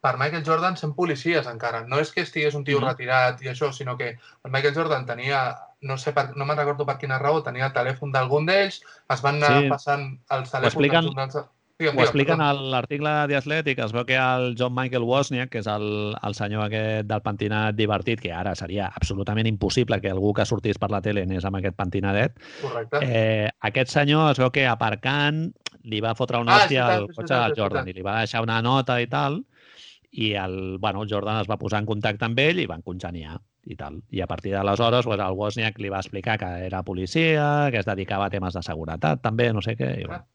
per 0.00 0.14
Michael 0.16 0.44
Jordan 0.46 0.76
sent 0.78 0.94
policies 0.96 1.46
encara. 1.50 1.82
No 1.90 1.98
és 2.00 2.12
que 2.14 2.22
estigués 2.22 2.54
un 2.54 2.64
tio 2.64 2.78
mm 2.78 2.84
-hmm. 2.84 2.88
retirat 2.88 3.42
i 3.42 3.48
això, 3.52 3.72
sinó 3.72 3.96
que 3.98 4.08
el 4.44 4.50
Michael 4.50 4.74
Jordan 4.74 5.06
tenia, 5.06 5.58
no 5.80 5.98
sé, 5.98 6.12
per, 6.12 6.36
no 6.36 6.44
me'n 6.44 6.56
recordo 6.56 6.86
per 6.86 6.98
quina 6.98 7.18
raó, 7.18 7.42
tenia 7.42 7.66
el 7.66 7.72
telèfon 7.72 8.12
d'algun 8.12 8.46
d'ells, 8.46 8.80
es 9.08 9.22
van 9.22 9.42
anar 9.42 9.62
sí. 9.62 9.68
passant 9.68 10.04
els 10.30 10.50
telèfons 10.50 10.74
expliquen... 10.74 11.14
dels 11.14 11.48
Digue'm, 11.78 11.94
Ho 11.94 12.02
expliquen 12.02 12.40
a 12.42 12.48
l'article 12.58 13.10
de 13.30 13.36
Athletic, 13.38 13.78
es 13.84 13.92
veu 13.94 14.02
que 14.02 14.16
el 14.18 14.56
John 14.58 14.72
Michael 14.74 15.04
Wozniak, 15.06 15.52
que 15.52 15.60
és 15.62 15.68
el, 15.70 15.84
el 16.26 16.34
senyor 16.34 16.64
aquest 16.64 17.06
del 17.06 17.20
pentinat 17.22 17.76
divertit, 17.78 18.18
que 18.18 18.32
ara 18.34 18.56
seria 18.58 18.88
absolutament 18.98 19.46
impossible 19.46 20.00
que 20.02 20.10
algú 20.10 20.32
que 20.34 20.46
sortís 20.48 20.80
per 20.82 20.88
la 20.90 20.98
tele 21.04 21.22
anés 21.22 21.44
amb 21.46 21.60
aquest 21.60 21.76
pentinadet, 21.78 22.34
Correcte. 22.64 23.02
Eh, 23.06 23.46
aquest 23.70 23.92
senyor 23.94 24.32
es 24.32 24.40
veu 24.42 24.50
que 24.50 24.64
aparcant 24.66 25.44
li 25.86 26.00
va 26.02 26.16
fotre 26.18 26.40
una 26.42 26.56
ah, 26.56 26.64
hòstia 26.64 26.88
al 26.96 27.06
cotxe 27.12 27.36
del 27.36 27.54
Jordan 27.60 27.86
i 27.86 27.94
li 27.94 28.02
va 28.02 28.16
deixar 28.24 28.42
una 28.42 28.56
nota 28.66 28.96
i 28.98 29.06
tal, 29.12 29.38
i 30.10 30.32
el, 30.34 30.56
bueno, 30.82 31.04
el 31.04 31.12
Jordan 31.12 31.38
es 31.44 31.50
va 31.50 31.60
posar 31.60 31.78
en 31.84 31.86
contacte 31.86 32.26
amb 32.26 32.42
ell 32.42 32.58
i 32.58 32.66
van 32.66 32.82
congeniar 32.82 33.36
i 33.70 33.78
tal. 33.78 34.00
I 34.10 34.24
a 34.24 34.26
partir 34.26 34.56
d'aleshores 34.56 35.06
pues, 35.06 35.22
el 35.22 35.38
Wozniak 35.38 35.78
li 35.78 35.94
va 35.94 36.02
explicar 36.02 36.40
que 36.42 36.50
era 36.66 36.82
policia, 36.82 37.68
que 37.70 37.78
es 37.84 37.86
dedicava 37.86 38.26
a 38.26 38.34
temes 38.34 38.58
de 38.58 38.64
seguretat 38.66 39.22
també, 39.22 39.52
no 39.54 39.62
sé 39.62 39.76
què, 39.78 39.92
i 40.02 40.08
bueno 40.08 40.26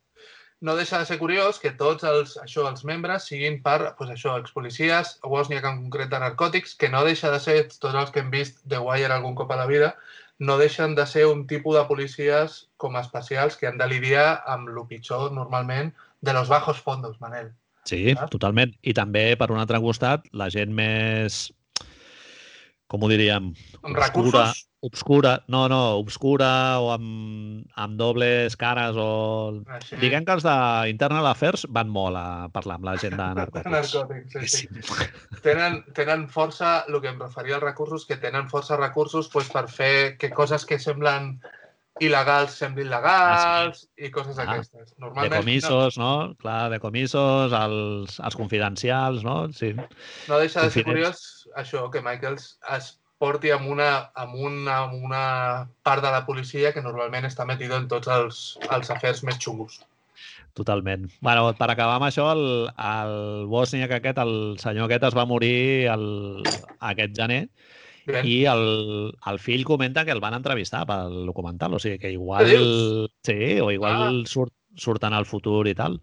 no 0.63 0.77
deixa 0.79 0.97
de 1.01 1.05
ser 1.05 1.17
curiós 1.19 1.59
que 1.59 1.73
tots 1.75 2.05
els, 2.07 2.37
això, 2.39 2.63
els 2.69 2.85
membres 2.87 3.25
siguin 3.27 3.57
per, 3.65 3.93
pues 3.97 4.13
això, 4.13 4.37
expolicies, 4.39 5.17
Wozniak 5.27 5.65
en 5.67 5.81
concret 5.81 6.11
de 6.13 6.21
narcòtics, 6.23 6.77
que 6.79 6.87
no 6.89 7.01
deixa 7.03 7.33
de 7.33 7.39
ser, 7.43 7.57
tots 7.73 7.97
els 7.99 8.13
que 8.15 8.23
hem 8.23 8.31
vist 8.31 8.61
The 8.71 8.79
Wire 8.79 9.11
algun 9.11 9.35
cop 9.35 9.51
a 9.51 9.59
la 9.59 9.67
vida, 9.67 9.91
no 10.39 10.55
deixen 10.57 10.95
de 10.95 11.05
ser 11.05 11.25
un 11.27 11.43
tipus 11.51 11.75
de 11.75 11.83
policies 11.89 12.61
com 12.79 12.95
especials 12.95 13.59
que 13.59 13.67
han 13.67 13.77
de 13.81 13.89
lidiar 13.91 14.39
amb 14.47 14.71
el 14.71 14.79
pitjor, 14.87 15.33
normalment, 15.35 15.91
de 16.23 16.33
los 16.33 16.47
bajos 16.47 16.79
fondos, 16.79 17.19
Manel. 17.19 17.51
Sí, 17.83 18.15
Saps? 18.15 18.31
totalment. 18.31 18.71
I 18.87 18.95
també, 18.95 19.33
per 19.35 19.51
un 19.51 19.59
altre 19.59 19.83
costat, 19.83 20.31
la 20.31 20.47
gent 20.47 20.71
més, 20.71 21.49
com 22.87 23.03
ho 23.03 23.11
diríem? 23.11 23.51
Amb 23.83 23.99
recursos? 23.99 24.63
Obscura, 24.83 25.43
no, 25.47 25.69
no, 25.71 25.95
obscura 25.95 26.79
o 26.83 26.89
amb, 26.91 27.63
amb 27.79 27.95
dobles 27.95 28.57
cares 28.59 28.97
o... 28.99 29.63
Ah, 29.71 29.79
sí. 29.79 29.95
Diguem 30.01 30.27
que 30.27 30.35
els 30.35 30.43
d'Internal 30.43 31.29
Affairs 31.29 31.63
van 31.71 31.87
molt 31.87 32.19
a 32.19 32.25
parlar 32.51 32.75
amb 32.81 32.89
la 32.89 32.97
gent 32.99 33.15
de 33.15 33.27
narcòtics. 33.39 33.71
narcòtics, 33.71 34.57
sí, 34.57 34.67
sí. 34.67 35.07
tenen, 35.45 35.79
tenen 35.95 36.27
força, 36.33 36.81
el 36.91 36.99
que 36.99 37.13
em 37.13 37.23
referia 37.23 37.55
als 37.57 37.63
recursos, 37.63 38.03
que 38.09 38.19
tenen 38.19 38.51
força 38.51 38.75
recursos 38.79 39.31
pues, 39.31 39.47
per 39.53 39.69
fer 39.71 39.93
que 40.19 40.33
coses 40.35 40.67
que 40.67 40.81
semblen 40.83 41.37
il·legals 42.01 42.55
semblin 42.57 42.89
legals 42.89 43.45
ah, 43.45 43.69
sí. 43.71 43.87
i 44.07 44.09
coses 44.11 44.39
ah, 44.41 44.47
aquestes. 44.49 44.95
Normalment, 44.97 45.31
de 45.37 45.39
comissos, 45.45 45.99
no. 46.01 46.09
no? 46.27 46.35
Clar, 46.41 46.65
de 46.73 46.81
comissos, 46.83 47.55
els, 47.55 48.17
els 48.19 48.37
confidencials, 48.39 49.23
no? 49.23 49.37
Sí. 49.55 49.71
No 50.27 50.41
deixa 50.41 50.65
de 50.65 50.73
ser 50.75 50.83
curiós 50.89 51.23
això, 51.55 51.85
que 51.93 52.03
Michaels 52.03 52.57
es 52.75 52.91
porti 53.23 53.53
amb 53.55 53.71
una, 53.71 53.89
amb 54.19 54.35
una, 54.35 54.77
amb 54.83 54.99
una 55.07 55.23
part 55.87 56.03
de 56.03 56.11
la 56.11 56.25
policia 56.27 56.73
que 56.75 56.83
normalment 56.83 57.29
està 57.29 57.47
metido 57.47 57.79
en 57.79 57.87
tots 57.91 58.11
els, 58.11 58.43
els 58.67 58.91
afers 58.91 59.23
més 59.23 59.39
xungos. 59.39 59.79
Totalment. 60.53 61.07
bueno, 61.25 61.47
per 61.57 61.69
acabar 61.71 61.95
amb 61.97 62.05
això, 62.09 62.27
el, 62.35 62.43
el 62.69 63.47
Bosniak 63.49 63.95
aquest, 63.95 64.19
el 64.21 64.35
senyor 64.61 64.85
aquest 64.85 65.07
es 65.09 65.15
va 65.17 65.25
morir 65.25 65.87
el, 65.89 66.05
aquest 66.91 67.15
gener 67.17 67.47
Bien. 68.05 68.27
i 68.27 68.35
el, 68.51 68.67
el 69.31 69.39
fill 69.41 69.65
comenta 69.65 70.03
que 70.05 70.13
el 70.13 70.21
van 70.21 70.37
entrevistar 70.37 70.83
pel 70.85 71.23
documental, 71.25 71.73
o 71.73 71.81
sigui 71.81 71.97
que 72.03 72.11
igual... 72.13 72.51
Sí, 73.25 73.39
o 73.63 73.71
igual 73.73 74.21
ah. 74.21 74.29
surt, 74.29 74.53
surt 74.77 75.07
en 75.09 75.17
el 75.17 75.25
futur 75.25 75.63
i 75.71 75.73
tal. 75.79 75.97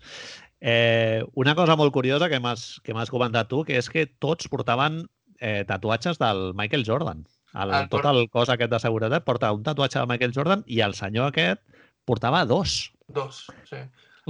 Eh, 0.60 1.22
una 1.38 1.54
cosa 1.54 1.76
molt 1.78 1.92
curiosa 1.94 2.28
que 2.28 2.40
m'has 2.42 3.12
comentat 3.12 3.48
tu, 3.52 3.62
que 3.68 3.78
és 3.78 3.88
que 3.92 4.08
tots 4.18 4.50
portaven 4.50 5.04
eh, 5.40 5.64
tatuatges 5.66 6.20
del 6.20 6.52
Michael 6.54 6.84
Jordan. 6.86 7.24
El, 7.50 7.72
ah, 7.74 7.86
tot 7.90 8.06
el 8.06 8.28
cos 8.30 8.52
aquest 8.52 8.70
de 8.70 8.78
seguretat 8.78 9.26
porta 9.26 9.50
un 9.56 9.64
tatuatge 9.66 9.98
del 9.98 10.10
Michael 10.12 10.36
Jordan 10.36 10.62
i 10.70 10.84
el 10.86 10.94
senyor 10.94 11.32
aquest 11.32 11.64
portava 12.06 12.44
dos. 12.46 12.92
Dos, 13.08 13.48
sí. 13.68 13.82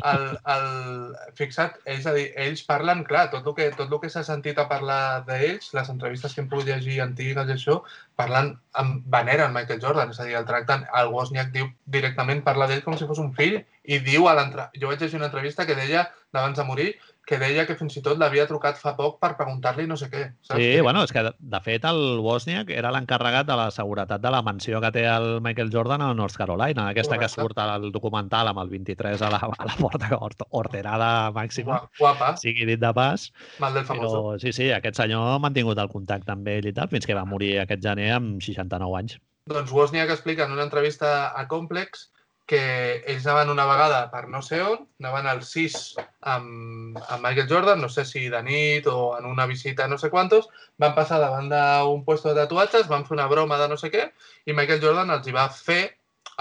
El, 0.06 0.22
el, 0.48 1.14
fixa't, 1.36 1.74
és 1.92 2.06
a 2.08 2.12
dir, 2.16 2.28
ells 2.40 2.62
parlen, 2.64 3.02
clar, 3.08 3.26
tot 3.32 3.46
el 3.50 3.56
que, 3.56 3.66
tot 3.76 3.90
el 3.90 4.00
que 4.00 4.10
s'ha 4.12 4.22
sentit 4.24 4.58
a 4.62 4.66
parlar 4.70 5.24
d'ells, 5.26 5.72
les 5.76 5.90
entrevistes 5.92 6.32
que 6.34 6.40
hem 6.40 6.48
pogut 6.52 6.70
llegir 6.70 7.00
antigues 7.04 7.50
i 7.50 7.54
això, 7.56 7.80
parlen, 8.20 8.54
amb, 8.80 9.02
veneren 9.12 9.52
Michael 9.56 9.82
Jordan, 9.82 10.14
és 10.14 10.22
a 10.22 10.28
dir, 10.28 10.38
el 10.40 10.46
tracten, 10.48 10.86
el 11.02 11.12
Wozniak 11.12 11.52
diu 11.56 11.68
directament, 11.98 12.40
parla 12.46 12.70
d'ell 12.70 12.84
com 12.86 12.96
si 12.96 13.08
fos 13.10 13.20
un 13.20 13.34
fill 13.36 13.58
i 13.84 14.00
diu 14.06 14.28
a 14.30 14.36
l'entre... 14.38 14.70
Jo 14.80 14.92
vaig 14.92 15.02
llegir 15.02 15.20
una 15.20 15.28
entrevista 15.28 15.66
que 15.68 15.76
deia, 15.76 16.06
d'abans 16.32 16.56
de 16.56 16.66
morir, 16.68 16.90
que 17.26 17.38
deia 17.38 17.64
que 17.68 17.76
fins 17.78 17.94
i 17.98 18.02
tot 18.02 18.18
l'havia 18.18 18.46
trucat 18.48 18.78
fa 18.80 18.92
poc 18.98 19.20
per 19.22 19.34
preguntar-li 19.38 19.86
no 19.86 19.96
sé 19.98 20.08
què. 20.10 20.22
Saps? 20.42 20.56
Sí, 20.58 20.66
que... 20.76 20.82
bueno, 20.82 21.02
és 21.06 21.12
que 21.14 21.22
de, 21.24 21.60
fet 21.64 21.86
el 21.88 22.00
Wozniak 22.24 22.72
era 22.74 22.90
l'encarregat 22.94 23.46
de 23.48 23.56
la 23.60 23.68
seguretat 23.74 24.22
de 24.22 24.32
la 24.34 24.42
mansió 24.46 24.80
que 24.82 24.90
té 24.96 25.04
el 25.10 25.28
Michael 25.44 25.70
Jordan 25.72 26.02
a 26.02 26.10
North 26.16 26.38
Carolina, 26.40 26.88
aquesta 26.90 27.16
Correcte. 27.16 27.36
que 27.36 27.46
surt 27.46 27.62
al 27.62 27.90
documental 27.94 28.50
amb 28.50 28.62
el 28.64 28.72
23 28.74 29.22
a 29.22 29.32
la, 29.32 29.40
a 29.46 29.68
la 29.68 29.78
porta 29.78 30.10
orterada 30.50 31.10
màxima, 31.36 31.82
Guapa. 31.98 32.34
sigui 32.40 32.66
dit 32.72 32.82
de 32.82 32.92
pas. 32.96 33.30
Mal 33.62 33.78
del 33.78 33.86
famoso. 33.86 34.10
Però 34.10 34.38
sí, 34.42 34.54
sí, 34.56 34.70
aquest 34.74 34.98
senyor 35.02 35.36
ha 35.36 35.40
mantingut 35.42 35.78
el 35.78 35.92
contacte 35.92 36.34
amb 36.34 36.48
ell 36.50 36.66
i 36.66 36.74
tal, 36.76 36.90
fins 36.92 37.06
que 37.06 37.16
va 37.18 37.26
morir 37.28 37.58
aquest 37.62 37.84
gener 37.84 38.10
amb 38.16 38.40
69 38.42 39.02
anys. 39.02 39.20
Doncs 39.50 39.72
Wozniak 39.74 40.10
explica 40.10 40.46
en 40.46 40.52
una 40.54 40.66
entrevista 40.66 41.30
a 41.30 41.46
Complex 41.48 42.10
que 42.50 43.04
ells 43.06 43.26
anaven 43.28 43.52
una 43.52 43.64
vegada 43.68 43.98
per 44.10 44.24
no 44.26 44.40
sé 44.42 44.58
on, 44.66 44.80
anaven 44.98 45.28
al 45.30 45.44
6 45.46 45.74
amb, 46.32 46.96
amb 46.98 47.22
Michael 47.22 47.46
Jordan, 47.46 47.78
no 47.78 47.88
sé 47.94 48.02
si 48.08 48.24
de 48.32 48.40
nit 48.42 48.88
o 48.90 49.12
en 49.14 49.28
una 49.28 49.46
visita 49.46 49.86
no 49.86 49.98
sé 50.02 50.10
quantos, 50.10 50.48
van 50.82 50.96
passar 50.96 51.20
davant 51.22 51.46
d'un 51.52 52.00
puesto 52.08 52.32
de 52.32 52.40
tatuatges, 52.40 52.88
van 52.90 53.04
fer 53.06 53.14
una 53.14 53.28
broma 53.30 53.58
de 53.60 53.68
no 53.70 53.76
sé 53.78 53.92
què, 53.94 54.08
i 54.50 54.56
Michael 54.58 54.82
Jordan 54.82 55.14
els 55.14 55.28
hi 55.30 55.34
va 55.36 55.44
fer, 55.54 55.84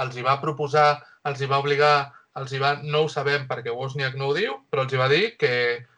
els 0.01 0.17
hi 0.17 0.25
va 0.25 0.39
proposar, 0.41 0.87
els 1.29 1.43
hi 1.43 1.49
va 1.51 1.59
obligar, 1.61 2.09
els 2.41 2.55
hi 2.57 2.61
va, 2.63 2.71
no 2.81 3.03
ho 3.05 3.11
sabem 3.13 3.45
perquè 3.51 3.69
Wozniak 3.75 4.17
no 4.17 4.31
ho 4.31 4.37
diu, 4.37 4.55
però 4.73 4.87
els 4.87 4.95
hi 4.95 5.01
va 5.01 5.09
dir 5.13 5.23
que, 5.37 5.51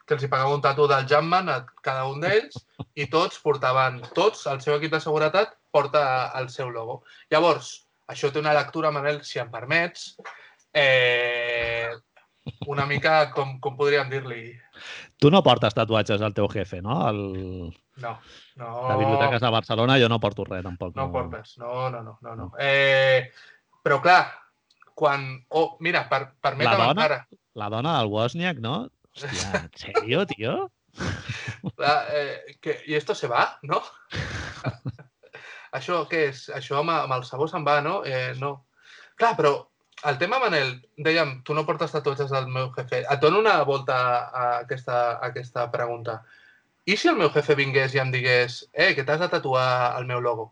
que 0.03 0.17
els 0.17 0.25
hi 0.25 0.31
pagava 0.33 0.57
un 0.57 0.65
tatu 0.65 0.89
del 0.91 1.07
Jumpman 1.07 1.47
a 1.53 1.61
cada 1.87 2.03
un 2.11 2.19
d'ells 2.25 2.59
i 2.99 3.07
tots 3.15 3.39
portaven, 3.39 4.01
tots, 4.17 4.43
el 4.51 4.59
seu 4.59 4.75
equip 4.75 4.91
de 4.91 4.99
seguretat 4.99 5.55
porta 5.71 6.03
el 6.35 6.51
seu 6.51 6.67
logo. 6.67 6.99
Llavors, 7.31 7.71
això 8.11 8.31
té 8.31 8.41
una 8.41 8.55
lectura, 8.57 8.91
Manel, 8.93 9.21
si 9.27 9.39
em 9.41 9.49
permets, 9.51 10.15
eh, 10.73 11.91
una 12.67 12.85
mica, 12.89 13.31
com, 13.35 13.57
com 13.63 13.77
podríem 13.79 14.09
dir-li... 14.11 14.43
Tu 15.21 15.29
no 15.33 15.43
portes 15.45 15.75
tatuatges 15.77 16.23
al 16.25 16.35
teu 16.37 16.49
jefe, 16.51 16.81
no? 16.81 16.97
El... 17.09 17.21
No, 18.01 18.15
no. 18.57 18.69
La 18.89 18.97
biblioteca 18.97 19.37
de 19.37 19.51
Barcelona 19.53 19.97
jo 20.01 20.09
no 20.09 20.19
porto 20.23 20.45
res, 20.47 20.63
tampoc. 20.65 20.95
No, 20.95 21.05
no 21.05 21.11
portes, 21.13 21.57
no, 21.61 21.89
no, 21.93 22.01
no. 22.01 22.17
no, 22.25 22.35
no. 22.35 22.47
Eh, 22.59 23.29
però 23.83 23.99
clar, 24.01 24.23
quan... 24.97 25.29
Oh, 25.49 25.77
mira, 25.85 26.07
per, 26.09 26.23
permetem 26.41 26.71
la 26.71 26.89
dona, 26.89 26.97
encara... 26.97 27.21
La 27.59 27.69
dona 27.69 27.97
del 27.99 28.11
Wozniak, 28.11 28.61
no? 28.63 28.75
Hòstia, 29.11 29.65
en 29.65 29.71
sèrio, 29.77 30.25
tio? 30.29 30.55
La, 31.81 31.93
eh, 32.15 32.57
que, 32.63 32.79
I 32.87 32.95
esto 32.97 33.15
se 33.15 33.29
va, 33.31 33.45
no? 33.63 33.83
Això 35.77 36.03
què 36.11 36.27
és? 36.29 36.45
Això 36.55 36.79
amb, 36.81 36.91
amb 36.93 37.15
el 37.15 37.25
sabó 37.27 37.47
se'n 37.47 37.65
va, 37.67 37.79
no? 37.85 38.01
Eh, 38.07 38.33
no. 38.39 38.55
Clar, 39.19 39.35
però 39.37 39.53
el 40.09 40.17
tema, 40.17 40.39
Manel, 40.41 40.73
dèiem, 41.05 41.37
tu 41.45 41.55
no 41.55 41.63
portes 41.67 41.93
tatuatges 41.93 42.31
del 42.33 42.47
meu 42.51 42.71
jefe. 42.75 43.03
Et 43.05 43.21
dono 43.21 43.39
una 43.43 43.59
volta 43.67 43.97
a 44.27 44.45
aquesta, 44.59 44.97
a 45.13 45.29
aquesta 45.29 45.67
pregunta. 45.73 46.21
I 46.89 46.97
si 46.97 47.11
el 47.11 47.19
meu 47.19 47.29
jefe 47.33 47.55
vingués 47.55 47.93
i 47.95 48.01
em 48.01 48.11
digués 48.13 48.63
eh, 48.73 48.91
que 48.97 49.05
t'has 49.05 49.21
de 49.21 49.29
tatuar 49.29 49.67
el 49.99 50.07
meu 50.09 50.23
logo? 50.23 50.49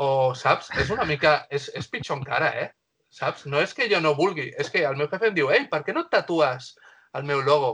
O, 0.00 0.32
saps? 0.38 0.70
És 0.78 0.92
una 0.94 1.04
mica... 1.08 1.40
És, 1.50 1.68
és 1.76 1.90
pitjor 1.90 2.20
encara, 2.20 2.52
eh? 2.62 2.70
Saps? 3.10 3.44
No 3.50 3.58
és 3.60 3.74
que 3.74 3.90
jo 3.90 3.98
no 4.00 4.14
vulgui, 4.14 4.48
és 4.56 4.70
que 4.70 4.84
el 4.86 4.96
meu 4.96 5.10
jefe 5.10 5.28
em 5.28 5.36
diu 5.36 5.50
ei, 5.50 5.66
per 5.68 5.82
què 5.84 5.92
no 5.96 6.06
et 6.06 6.12
tatues 6.14 6.72
el 7.18 7.26
meu 7.26 7.42
logo? 7.42 7.72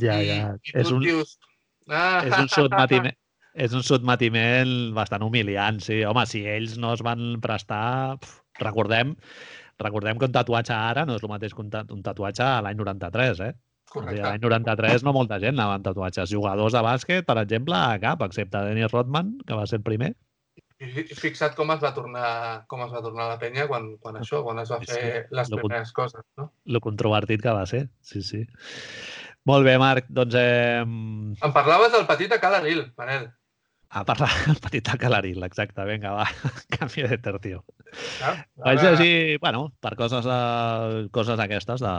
Ja, 0.00 0.20
I, 0.22 0.30
ja. 0.30 0.52
I 0.54 0.72
tu 0.72 0.84
és 0.84 0.94
un, 0.94 1.02
dius... 1.04 1.34
Ah, 1.90 2.22
és 2.22 2.36
un 2.38 2.52
sotmetiment, 2.54 3.18
és 3.60 3.74
un 3.76 3.84
sotmetiment 3.84 4.92
bastant 4.96 5.24
humiliant, 5.26 5.80
sí. 5.84 6.00
Home, 6.08 6.24
si 6.28 6.44
ells 6.48 6.78
no 6.80 6.94
es 6.96 7.02
van 7.04 7.34
prestar... 7.44 8.18
Pf, 8.20 8.38
recordem, 8.60 9.14
recordem 9.80 10.20
que 10.20 10.28
un 10.28 10.36
tatuatge 10.36 10.76
ara 10.76 11.06
no 11.08 11.16
és 11.16 11.24
el 11.24 11.32
mateix 11.32 11.56
que 11.56 11.64
un 11.64 12.02
tatuatge 12.04 12.46
a 12.46 12.62
l'any 12.64 12.78
93, 12.80 13.44
eh? 13.48 13.52
Correcte. 13.90 14.22
L'any 14.22 14.42
93 14.44 15.04
no 15.06 15.14
molta 15.16 15.40
gent 15.42 15.56
anava 15.56 15.76
amb 15.78 15.86
tatuatges. 15.86 16.30
Jugadors 16.32 16.76
de 16.76 16.82
bàsquet, 16.86 17.24
per 17.26 17.36
exemple, 17.42 17.78
cap, 18.02 18.22
excepte 18.26 18.60
Dennis 18.68 18.92
Rodman, 18.92 19.32
que 19.46 19.56
va 19.58 19.66
ser 19.66 19.80
el 19.80 19.86
primer. 19.88 20.12
I 20.80 21.02
fixa't 21.12 21.56
com 21.58 21.72
es 21.74 21.82
va 21.82 21.90
tornar, 21.92 22.28
com 22.70 22.80
es 22.86 22.92
va 22.94 23.02
tornar 23.04 23.26
la 23.28 23.40
penya 23.40 23.66
quan, 23.68 23.90
quan 24.00 24.16
això, 24.22 24.40
quan 24.46 24.62
es 24.62 24.70
va 24.72 24.78
fer 24.80 24.94
sí, 24.94 25.34
les 25.36 25.50
primeres 25.52 25.90
coses, 25.96 26.24
no? 26.40 26.48
Lo 26.64 26.80
controvertit 26.80 27.42
que 27.44 27.52
va 27.52 27.66
ser, 27.68 27.82
sí, 28.00 28.22
sí. 28.24 28.46
Molt 29.48 29.66
bé, 29.68 29.74
Marc, 29.80 30.08
doncs... 30.08 30.38
Eh... 30.38 30.80
Em 30.80 31.52
parlaves 31.56 31.92
del 31.92 32.08
petit 32.08 32.32
de 32.32 32.40
Calaril, 32.40 32.86
Manel 33.00 33.28
a 33.90 34.04
parlar 34.04 34.30
el 34.48 34.56
petit 34.62 34.88
Calaril, 34.98 35.42
exacte. 35.42 35.84
Vinga, 35.84 36.12
va, 36.14 36.26
canvi 36.78 37.02
de 37.08 37.18
tertio. 37.18 37.64
Ah, 38.22 38.36
Vaig 38.62 38.78
llegir, 38.84 39.38
bueno, 39.42 39.72
per 39.82 39.96
coses, 39.98 40.24
de, 40.24 41.08
coses 41.10 41.42
aquestes, 41.42 41.82
de, 41.82 41.94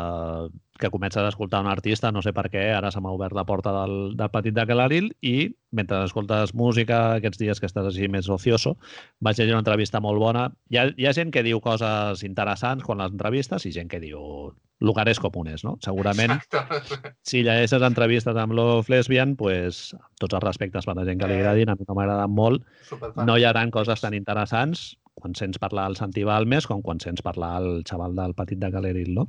que 0.80 0.90
comences 0.90 1.22
a 1.22 1.28
escoltar 1.28 1.60
un 1.62 1.68
artista, 1.68 2.14
no 2.16 2.24
sé 2.24 2.32
per 2.34 2.48
què, 2.54 2.64
ara 2.72 2.94
se 2.96 3.04
m'ha 3.04 3.12
obert 3.12 3.36
la 3.36 3.44
porta 3.46 3.76
del, 3.76 4.16
del 4.16 4.32
petit 4.32 4.56
de 4.56 4.66
Calaril 4.70 5.12
i 5.20 5.36
mentre 5.76 6.00
escoltes 6.08 6.56
música, 6.56 7.04
aquests 7.20 7.44
dies 7.44 7.60
que 7.60 7.68
estàs 7.68 7.92
així 7.92 8.08
més 8.08 8.32
ocioso, 8.32 8.78
vaig 9.20 9.38
llegir 9.38 9.58
una 9.58 9.66
entrevista 9.66 10.00
molt 10.00 10.24
bona. 10.24 10.48
Hi 10.72 10.80
ha, 10.80 10.90
hi 10.96 11.08
ha 11.08 11.16
gent 11.18 11.36
que 11.36 11.44
diu 11.44 11.60
coses 11.60 12.24
interessants 12.24 12.88
quan 12.88 13.04
les 13.04 13.12
entrevistes 13.12 13.68
i 13.68 13.76
gent 13.76 13.92
que 13.92 14.00
diu 14.00 14.56
lugares 14.82 15.20
comunes, 15.22 15.64
no? 15.64 15.78
Segurament, 15.80 16.34
Exacte. 16.34 17.14
si 17.22 17.44
llegeixes 17.46 17.84
entrevistes 17.86 18.36
amb 18.36 18.56
Love 18.58 18.90
Lesbian, 18.90 19.36
pues, 19.38 19.96
tots 20.20 20.34
els 20.34 20.44
respectes 20.44 20.88
per 20.90 20.96
la 20.98 21.06
gent 21.06 21.22
que 21.22 21.30
li 21.30 21.38
agradin, 21.38 21.70
a 21.70 21.76
mi 21.78 21.86
no 21.88 21.96
m'agraden 21.96 22.34
molt, 22.34 22.66
Superfan. 22.90 23.30
no 23.30 23.38
hi 23.38 23.46
ha 23.46 23.54
tant 23.54 23.72
coses 23.72 24.02
tan 24.02 24.18
interessants 24.18 24.98
quan 25.14 25.36
sents 25.38 25.60
parlar 25.62 25.86
el 25.92 25.98
Santi 26.00 26.24
Balmes 26.26 26.66
com 26.68 26.82
quan 26.82 27.00
sents 27.00 27.22
parlar 27.22 27.60
el 27.62 27.84
xaval 27.88 28.16
del 28.18 28.34
petit 28.34 28.58
de 28.58 28.72
Galeril, 28.74 29.14
no? 29.14 29.28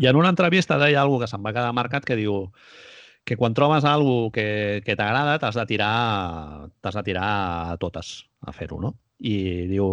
I 0.00 0.08
en 0.10 0.16
una 0.16 0.32
entrevista 0.32 0.78
deia 0.80 1.02
alguna 1.02 1.26
que 1.26 1.30
se'm 1.30 1.44
va 1.46 1.52
quedar 1.54 1.72
marcat 1.76 2.04
que 2.08 2.16
diu 2.18 2.50
que 3.24 3.36
quan 3.36 3.54
trobes 3.54 3.84
alguna 3.84 4.32
que, 4.34 4.82
que 4.84 4.96
t'agrada 4.96 5.38
t'has 5.38 5.54
de 5.54 5.66
tirar 5.68 6.66
t'has 6.80 6.96
de 6.98 7.02
tirar 7.06 7.28
a 7.70 7.76
totes 7.78 8.26
a 8.40 8.52
fer-ho, 8.56 8.80
no? 8.80 8.96
I 9.22 9.68
diu, 9.70 9.86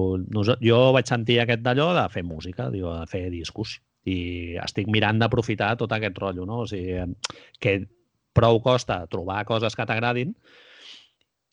jo 0.66 0.80
vaig 0.96 1.06
sentir 1.06 1.38
aquest 1.44 1.62
d'allò 1.62 1.92
de 1.94 2.08
fer 2.10 2.24
música, 2.26 2.72
diu, 2.74 2.90
de 2.90 3.06
fer 3.06 3.28
discos 3.30 3.78
i 4.10 4.16
estic 4.64 4.89
mirant 4.91 5.22
d'aprofitar 5.22 5.76
tot 5.80 5.93
aquest 5.95 6.18
rotllo, 6.22 6.47
no? 6.49 6.64
O 6.64 6.68
sigui, 6.70 6.97
que 7.62 7.76
prou 8.36 8.62
costa 8.64 9.03
trobar 9.12 9.43
coses 9.49 9.76
que 9.76 9.86
t'agradin 9.89 10.36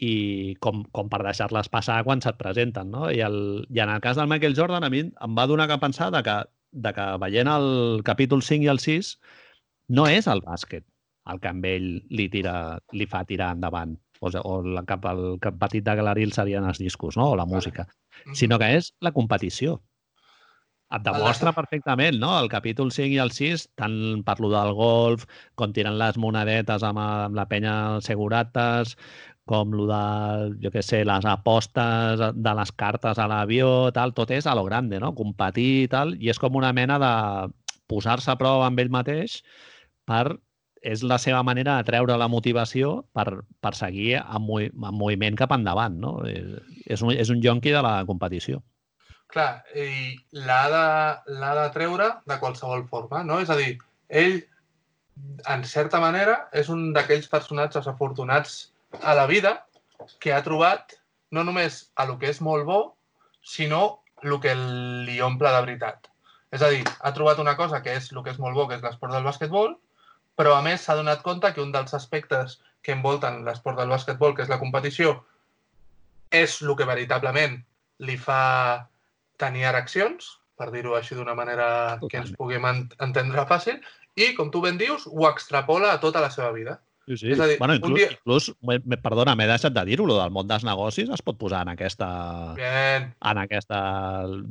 i 0.06 0.56
com, 0.60 0.82
com 0.92 1.08
per 1.08 1.22
deixar-les 1.24 1.70
passar 1.72 2.02
quan 2.04 2.20
se't 2.24 2.36
presenten, 2.40 2.90
no? 2.92 3.08
I, 3.10 3.22
el, 3.24 3.38
I 3.72 3.80
en 3.84 3.94
el 3.94 4.02
cas 4.04 4.18
del 4.20 4.28
Michael 4.28 4.56
Jordan, 4.58 4.84
a 4.84 4.92
mi 4.92 5.06
em 5.08 5.38
va 5.38 5.48
donar 5.48 5.68
que 5.70 5.80
pensar 5.80 6.10
de 6.12 6.22
que, 6.26 6.36
de 6.72 6.92
que 6.92 7.06
veient 7.22 7.48
el 7.52 8.02
capítol 8.04 8.44
5 8.44 8.68
i 8.68 8.72
el 8.72 8.82
6 8.82 9.14
no 9.96 10.06
és 10.10 10.28
el 10.28 10.44
bàsquet 10.44 10.84
el 11.32 11.40
que 11.42 11.50
amb 11.50 11.64
ell 11.66 11.88
li, 12.14 12.28
tira, 12.30 12.78
li 12.94 13.06
fa 13.10 13.24
tirar 13.26 13.52
endavant 13.56 13.96
o, 14.20 14.30
o 14.30 14.52
el, 14.62 14.78
cap, 14.88 15.04
el 15.10 15.38
cap 15.42 15.58
petit 15.60 15.84
de 15.84 15.96
galeril 15.98 16.32
serien 16.32 16.66
els 16.68 16.78
discos, 16.80 17.16
no? 17.18 17.32
o 17.32 17.36
la 17.36 17.46
música, 17.48 17.86
sinó 18.34 18.58
que 18.62 18.70
és 18.78 18.92
la 19.04 19.12
competició 19.16 19.80
et 20.94 21.02
demostra 21.02 21.52
perfectament, 21.56 22.18
no? 22.22 22.30
El 22.38 22.48
capítol 22.48 22.92
5 22.94 23.16
i 23.16 23.22
el 23.22 23.32
6, 23.34 23.66
tant 23.80 23.96
parlo 24.26 24.50
del 24.52 24.72
golf, 24.78 25.26
com 25.58 25.72
tiren 25.74 25.98
les 25.98 26.18
monedetes 26.22 26.84
amb, 26.86 27.00
amb 27.02 27.38
la 27.38 27.46
penya 27.50 27.74
segurates, 28.06 28.94
com 29.46 29.74
lo 29.78 29.86
de, 29.90 30.02
jo 30.62 30.72
què 30.74 30.82
sé, 30.82 31.04
les 31.06 31.26
apostes 31.30 32.22
de 32.34 32.54
les 32.60 32.72
cartes 32.78 33.18
a 33.18 33.28
l'avió, 33.30 33.90
tal, 33.94 34.14
tot 34.14 34.30
és 34.34 34.46
a 34.46 34.54
lo 34.58 34.64
grande, 34.66 35.00
no? 35.02 35.12
Competir 35.18 35.70
i 35.84 35.90
tal, 35.90 36.16
i 36.22 36.30
és 36.30 36.42
com 36.42 36.58
una 36.58 36.72
mena 36.74 36.98
de 37.02 37.12
posar-se 37.90 38.32
a 38.32 38.38
prova 38.38 38.66
amb 38.66 38.82
ell 38.82 38.90
mateix 38.90 39.40
per 40.06 40.38
és 40.86 41.02
la 41.02 41.18
seva 41.18 41.42
manera 41.42 41.76
de 41.78 41.86
treure 41.88 42.14
la 42.20 42.28
motivació 42.30 43.00
per, 43.16 43.26
per 43.62 43.72
seguir 43.74 44.20
en, 44.20 44.44
en 44.46 44.94
moviment 44.94 45.38
cap 45.38 45.54
endavant, 45.56 45.98
no? 45.98 46.12
És 46.86 47.02
un, 47.02 47.10
és 47.10 47.30
un 47.32 47.42
jonqui 47.42 47.72
de 47.74 47.82
la 47.82 47.98
competició. 48.06 48.62
Clar, 49.32 49.62
i 49.74 50.14
l'ha 50.32 50.60
de, 50.72 50.84
de 51.58 51.66
treure 51.74 52.10
de 52.30 52.38
qualsevol 52.42 52.84
forma, 52.90 53.24
no? 53.26 53.40
És 53.42 53.50
a 53.50 53.56
dir, 53.58 53.72
ell, 54.08 54.38
en 55.52 55.64
certa 55.66 56.00
manera, 56.02 56.36
és 56.52 56.70
un 56.72 56.92
d'aquells 56.96 57.28
personatges 57.32 57.88
afortunats 57.90 58.58
a 59.02 59.16
la 59.18 59.26
vida 59.26 59.56
que 60.22 60.32
ha 60.32 60.44
trobat 60.46 60.94
no 61.34 61.42
només 61.44 61.86
a 61.96 62.06
lo 62.06 62.18
que 62.20 62.30
és 62.30 62.40
molt 62.40 62.66
bo, 62.68 62.80
sinó 63.42 63.98
el 64.22 64.38
que 64.40 64.54
li 64.54 65.18
omple 65.20 65.50
de 65.52 65.64
veritat. 65.66 66.08
És 66.54 66.62
a 66.62 66.70
dir, 66.72 66.84
ha 67.00 67.12
trobat 67.14 67.42
una 67.42 67.56
cosa 67.58 67.82
que 67.82 67.96
és 67.98 68.10
el 68.12 68.22
que 68.22 68.32
és 68.32 68.40
molt 68.42 68.56
bo, 68.56 68.66
que 68.68 68.78
és 68.78 68.84
l'esport 68.84 69.12
del 69.12 69.26
bàsquetbol, 69.26 69.74
però 70.38 70.54
a 70.56 70.62
més 70.62 70.84
s'ha 70.84 70.96
donat 70.98 71.24
compte 71.26 71.52
que 71.52 71.64
un 71.64 71.72
dels 71.74 71.94
aspectes 71.96 72.60
que 72.82 72.94
envolten 72.94 73.42
l'esport 73.44 73.80
del 73.80 73.90
bàsquetbol, 73.90 74.36
que 74.36 74.44
és 74.46 74.52
la 74.52 74.60
competició, 74.62 75.16
és 76.30 76.60
el 76.62 76.74
que 76.78 76.88
veritablement 76.88 77.58
li 78.06 78.16
fa 78.20 78.86
tenir 79.40 79.66
ereccions, 79.70 80.34
per 80.56 80.70
dir-ho 80.72 80.96
així 80.96 81.16
d'una 81.18 81.36
manera 81.36 81.68
que 82.08 82.20
ens 82.22 82.32
puguem 82.36 82.64
entendre 82.66 83.46
fàcil, 83.48 83.80
i, 84.16 84.32
com 84.36 84.50
tu 84.50 84.62
ben 84.64 84.78
dius, 84.80 85.04
ho 85.06 85.28
extrapola 85.28 85.92
a 85.92 86.00
tota 86.00 86.22
la 86.24 86.32
seva 86.32 86.52
vida. 86.54 86.80
Sí, 87.06 87.16
sí. 87.20 87.28
És 87.36 87.40
a 87.40 87.46
dir, 87.46 87.58
bueno, 87.60 87.76
inclús, 87.78 88.00
dia... 88.00 88.08
inclús 88.16 88.48
perdona, 89.04 89.36
m'he 89.38 89.46
deixat 89.46 89.74
de 89.76 89.84
dir-ho, 89.86 90.08
del 90.10 90.32
món 90.34 90.48
dels 90.50 90.64
negocis 90.66 91.12
es 91.14 91.22
pot 91.22 91.36
posar 91.38 91.60
en 91.62 91.70
aquesta, 91.76 92.08
Bien. 92.56 93.12
en 93.30 93.40
aquesta 93.44 93.78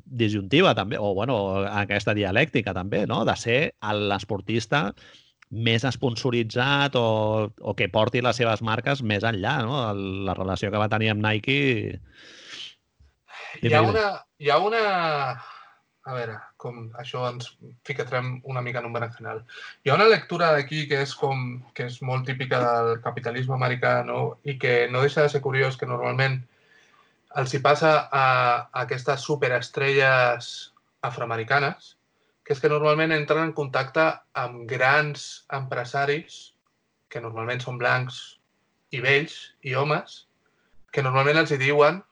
disjuntiva 0.06 0.72
també, 0.78 0.96
o 1.02 1.12
bueno, 1.18 1.36
en 1.66 1.82
aquesta 1.82 2.16
dialèctica 2.16 2.72
també, 2.78 3.04
no? 3.12 3.26
de 3.28 3.36
ser 3.36 3.60
l'esportista 4.08 4.86
més 5.52 5.84
esponsoritzat 5.86 6.96
o, 6.96 7.52
o 7.60 7.76
que 7.76 7.90
porti 7.92 8.24
les 8.24 8.40
seves 8.40 8.64
marques 8.66 9.04
més 9.04 9.28
enllà, 9.28 9.60
no? 9.68 9.84
La 10.26 10.34
relació 10.38 10.72
que 10.72 10.82
va 10.82 10.92
tenir 10.92 11.12
amb 11.14 11.26
Nike... 11.26 12.00
Hi 13.62 13.74
ha 13.74 13.82
una... 13.82 14.08
Hi 14.40 14.50
ha 14.50 14.58
una... 14.60 14.82
A 16.06 16.14
veure, 16.14 16.36
com 16.62 16.92
això 17.02 17.24
ens 17.32 17.48
ficatrem 17.88 18.28
una 18.46 18.62
mica 18.62 18.78
en 18.78 18.86
un 18.92 18.94
berenjenal. 18.94 19.40
Hi 19.82 19.90
ha 19.90 19.96
una 19.98 20.06
lectura 20.12 20.52
d'aquí 20.54 20.84
que 20.92 21.00
és 21.02 21.16
com 21.18 21.64
que 21.74 21.88
és 21.90 21.98
molt 22.06 22.28
típica 22.30 22.60
del 22.62 23.00
capitalisme 23.02 23.56
americà 23.58 23.96
no? 24.06 24.20
i 24.46 24.54
que 24.62 24.76
no 24.94 25.02
deixa 25.02 25.26
de 25.26 25.32
ser 25.34 25.42
curiós 25.42 25.80
que 25.82 25.90
normalment 25.90 26.38
els 27.42 27.58
hi 27.58 27.62
passa 27.64 27.96
a, 28.06 28.26
a 28.70 28.84
aquestes 28.86 29.26
superestrelles 29.26 30.52
afroamericanes, 31.02 31.96
que 32.46 32.54
és 32.54 32.62
que 32.62 32.70
normalment 32.70 33.16
entren 33.16 33.50
en 33.50 33.58
contacte 33.58 34.06
amb 34.38 34.64
grans 34.70 35.46
empresaris, 35.58 36.54
que 37.10 37.22
normalment 37.24 37.66
són 37.66 37.82
blancs 37.82 38.22
i 38.94 39.02
vells 39.02 39.40
i 39.66 39.74
homes, 39.74 40.26
que 40.94 41.02
normalment 41.02 41.42
els 41.42 41.52
hi 41.52 41.60
diuen 41.66 42.04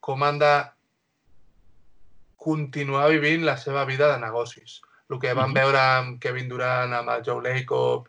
com 0.00 0.22
han 0.22 0.38
de 0.38 0.54
continuar 2.40 3.10
vivint 3.12 3.44
la 3.44 3.56
seva 3.60 3.84
vida 3.84 4.08
de 4.12 4.20
negocis. 4.22 4.80
El 5.10 5.18
que 5.20 5.34
vam 5.36 5.52
veure 5.52 5.78
amb 5.80 6.20
Kevin 6.22 6.48
Durant, 6.48 6.94
amb 6.96 7.12
el 7.12 7.24
Joe 7.26 7.42
Lacob 7.44 8.08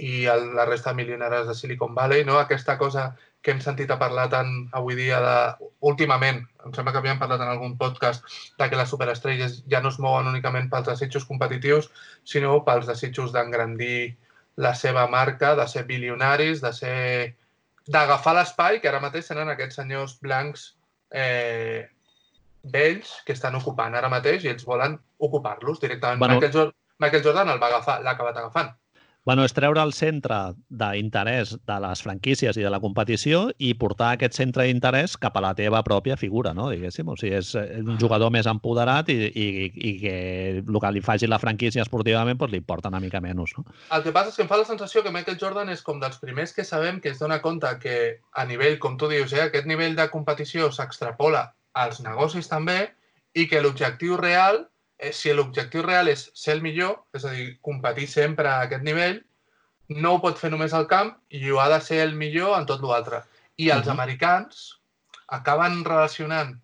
i 0.00 0.26
el, 0.30 0.52
la 0.56 0.64
resta 0.68 0.92
de 0.92 1.00
milionaris 1.00 1.48
de 1.48 1.54
Silicon 1.54 1.94
Valley, 1.94 2.24
no? 2.24 2.38
aquesta 2.38 2.76
cosa 2.78 3.10
que 3.42 3.52
hem 3.52 3.60
sentit 3.62 3.90
a 3.92 3.98
parlar 3.98 4.26
tant 4.32 4.48
avui 4.74 4.96
dia 4.98 5.18
de, 5.22 5.68
últimament, 5.86 6.40
em 6.66 6.72
sembla 6.74 6.92
que 6.92 6.98
havíem 7.02 7.20
parlat 7.20 7.42
en 7.44 7.52
algun 7.52 7.76
podcast, 7.78 8.24
de 8.58 8.68
que 8.70 8.78
les 8.80 8.90
superestrelles 8.90 9.60
ja 9.70 9.82
no 9.82 9.92
es 9.92 10.00
mouen 10.02 10.30
únicament 10.32 10.70
pels 10.72 10.88
desitjos 10.88 11.26
competitius, 11.28 11.90
sinó 12.24 12.56
pels 12.66 12.88
desitjos 12.90 13.30
d'engrandir 13.34 14.16
la 14.56 14.72
seva 14.74 15.06
marca, 15.12 15.54
de 15.54 15.68
ser 15.68 15.84
bilionaris, 15.86 16.62
de 16.64 16.72
ser 16.72 16.96
d'agafar 17.86 18.34
l'espai 18.34 18.80
que 18.80 18.90
ara 18.90 19.04
mateix 19.04 19.28
tenen 19.30 19.52
aquests 19.52 19.78
senyors 19.78 20.16
blancs 20.22 20.72
eh, 21.14 21.86
vells 22.72 23.12
que 23.26 23.36
estan 23.36 23.58
ocupant 23.58 23.94
ara 23.94 24.10
mateix 24.12 24.44
i 24.44 24.52
ells 24.54 24.66
volen 24.66 24.98
ocupar-los 25.18 25.80
directament. 25.80 26.18
Bueno- 26.18 26.40
Michael, 26.40 26.52
Jordan, 26.52 26.74
Michael 26.98 27.24
Jordan 27.24 27.54
el 27.54 27.62
va 27.62 27.70
agafar, 27.72 28.02
l'ha 28.02 28.16
acabat 28.16 28.36
agafant. 28.42 28.74
Bueno, 29.26 29.42
és 29.42 29.50
treure 29.50 29.82
el 29.82 29.90
centre 29.90 30.36
d'interès 30.70 31.56
de 31.66 31.76
les 31.82 32.02
franquícies 32.04 32.54
i 32.60 32.62
de 32.62 32.70
la 32.70 32.78
competició 32.78 33.40
i 33.58 33.72
portar 33.74 34.12
aquest 34.14 34.36
centre 34.38 34.68
d'interès 34.68 35.16
cap 35.18 35.34
a 35.34 35.42
la 35.42 35.50
teva 35.58 35.80
pròpia 35.82 36.14
figura, 36.16 36.52
no? 36.54 36.68
Diguéssim. 36.70 37.10
O 37.10 37.16
sigui, 37.18 37.32
és 37.34 37.50
eh, 37.58 37.80
un 37.82 37.98
jugador 37.98 38.30
més 38.30 38.46
empoderat 38.46 39.10
i, 39.10 39.16
i, 39.26 39.48
i 39.74 39.92
que 39.98 40.14
el 40.60 40.78
que 40.78 40.92
li 40.94 41.02
faci 41.02 41.26
la 41.26 41.40
franquícia 41.42 41.82
esportivament 41.82 42.38
doncs, 42.38 42.54
li 42.54 42.62
importa 42.62 42.94
una 42.94 43.02
mica 43.02 43.18
menys, 43.20 43.56
no? 43.58 43.66
El 43.98 44.06
que 44.06 44.14
passa 44.14 44.30
és 44.30 44.38
que 44.38 44.46
em 44.46 44.52
fa 44.54 44.62
la 44.62 44.68
sensació 44.70 45.02
que 45.02 45.10
Michael 45.10 45.42
Jordan 45.42 45.74
és 45.74 45.82
com 45.82 45.98
dels 45.98 46.22
primers 46.22 46.54
que 46.54 46.62
sabem 46.62 47.02
que 47.02 47.10
es 47.10 47.18
dona 47.18 47.42
compte 47.42 47.74
que 47.82 47.98
a 48.30 48.46
nivell, 48.46 48.78
com 48.78 48.94
tu 48.94 49.10
dius, 49.10 49.34
eh, 49.34 49.48
aquest 49.48 49.66
nivell 49.66 49.98
de 49.98 50.06
competició 50.14 50.70
s'extrapola 50.70 51.48
als 51.76 52.00
negocis 52.04 52.48
també 52.48 52.78
i 53.36 53.46
que 53.50 53.60
l'objectiu 53.60 54.16
real, 54.20 54.62
eh, 54.98 55.12
si 55.12 55.32
l'objectiu 55.32 55.84
real 55.84 56.08
és 56.08 56.30
ser 56.34 56.56
el 56.56 56.62
millor, 56.64 57.02
és 57.12 57.24
a 57.24 57.32
dir, 57.36 57.48
competir 57.60 58.06
sempre 58.08 58.48
a 58.48 58.62
aquest 58.64 58.84
nivell, 58.86 59.20
no 59.88 60.16
ho 60.16 60.20
pot 60.22 60.38
fer 60.40 60.50
només 60.50 60.74
al 60.74 60.88
camp 60.90 61.12
i 61.30 61.42
ho 61.50 61.60
ha 61.60 61.68
de 61.70 61.80
ser 61.84 62.00
el 62.02 62.14
millor 62.16 62.56
en 62.58 62.66
tot 62.66 62.80
l'altre. 62.82 63.22
I 63.56 63.70
els 63.70 63.86
Mhm. 63.86 63.92
americans 63.92 64.80
acaben 65.28 65.84
relacionant 65.84 66.56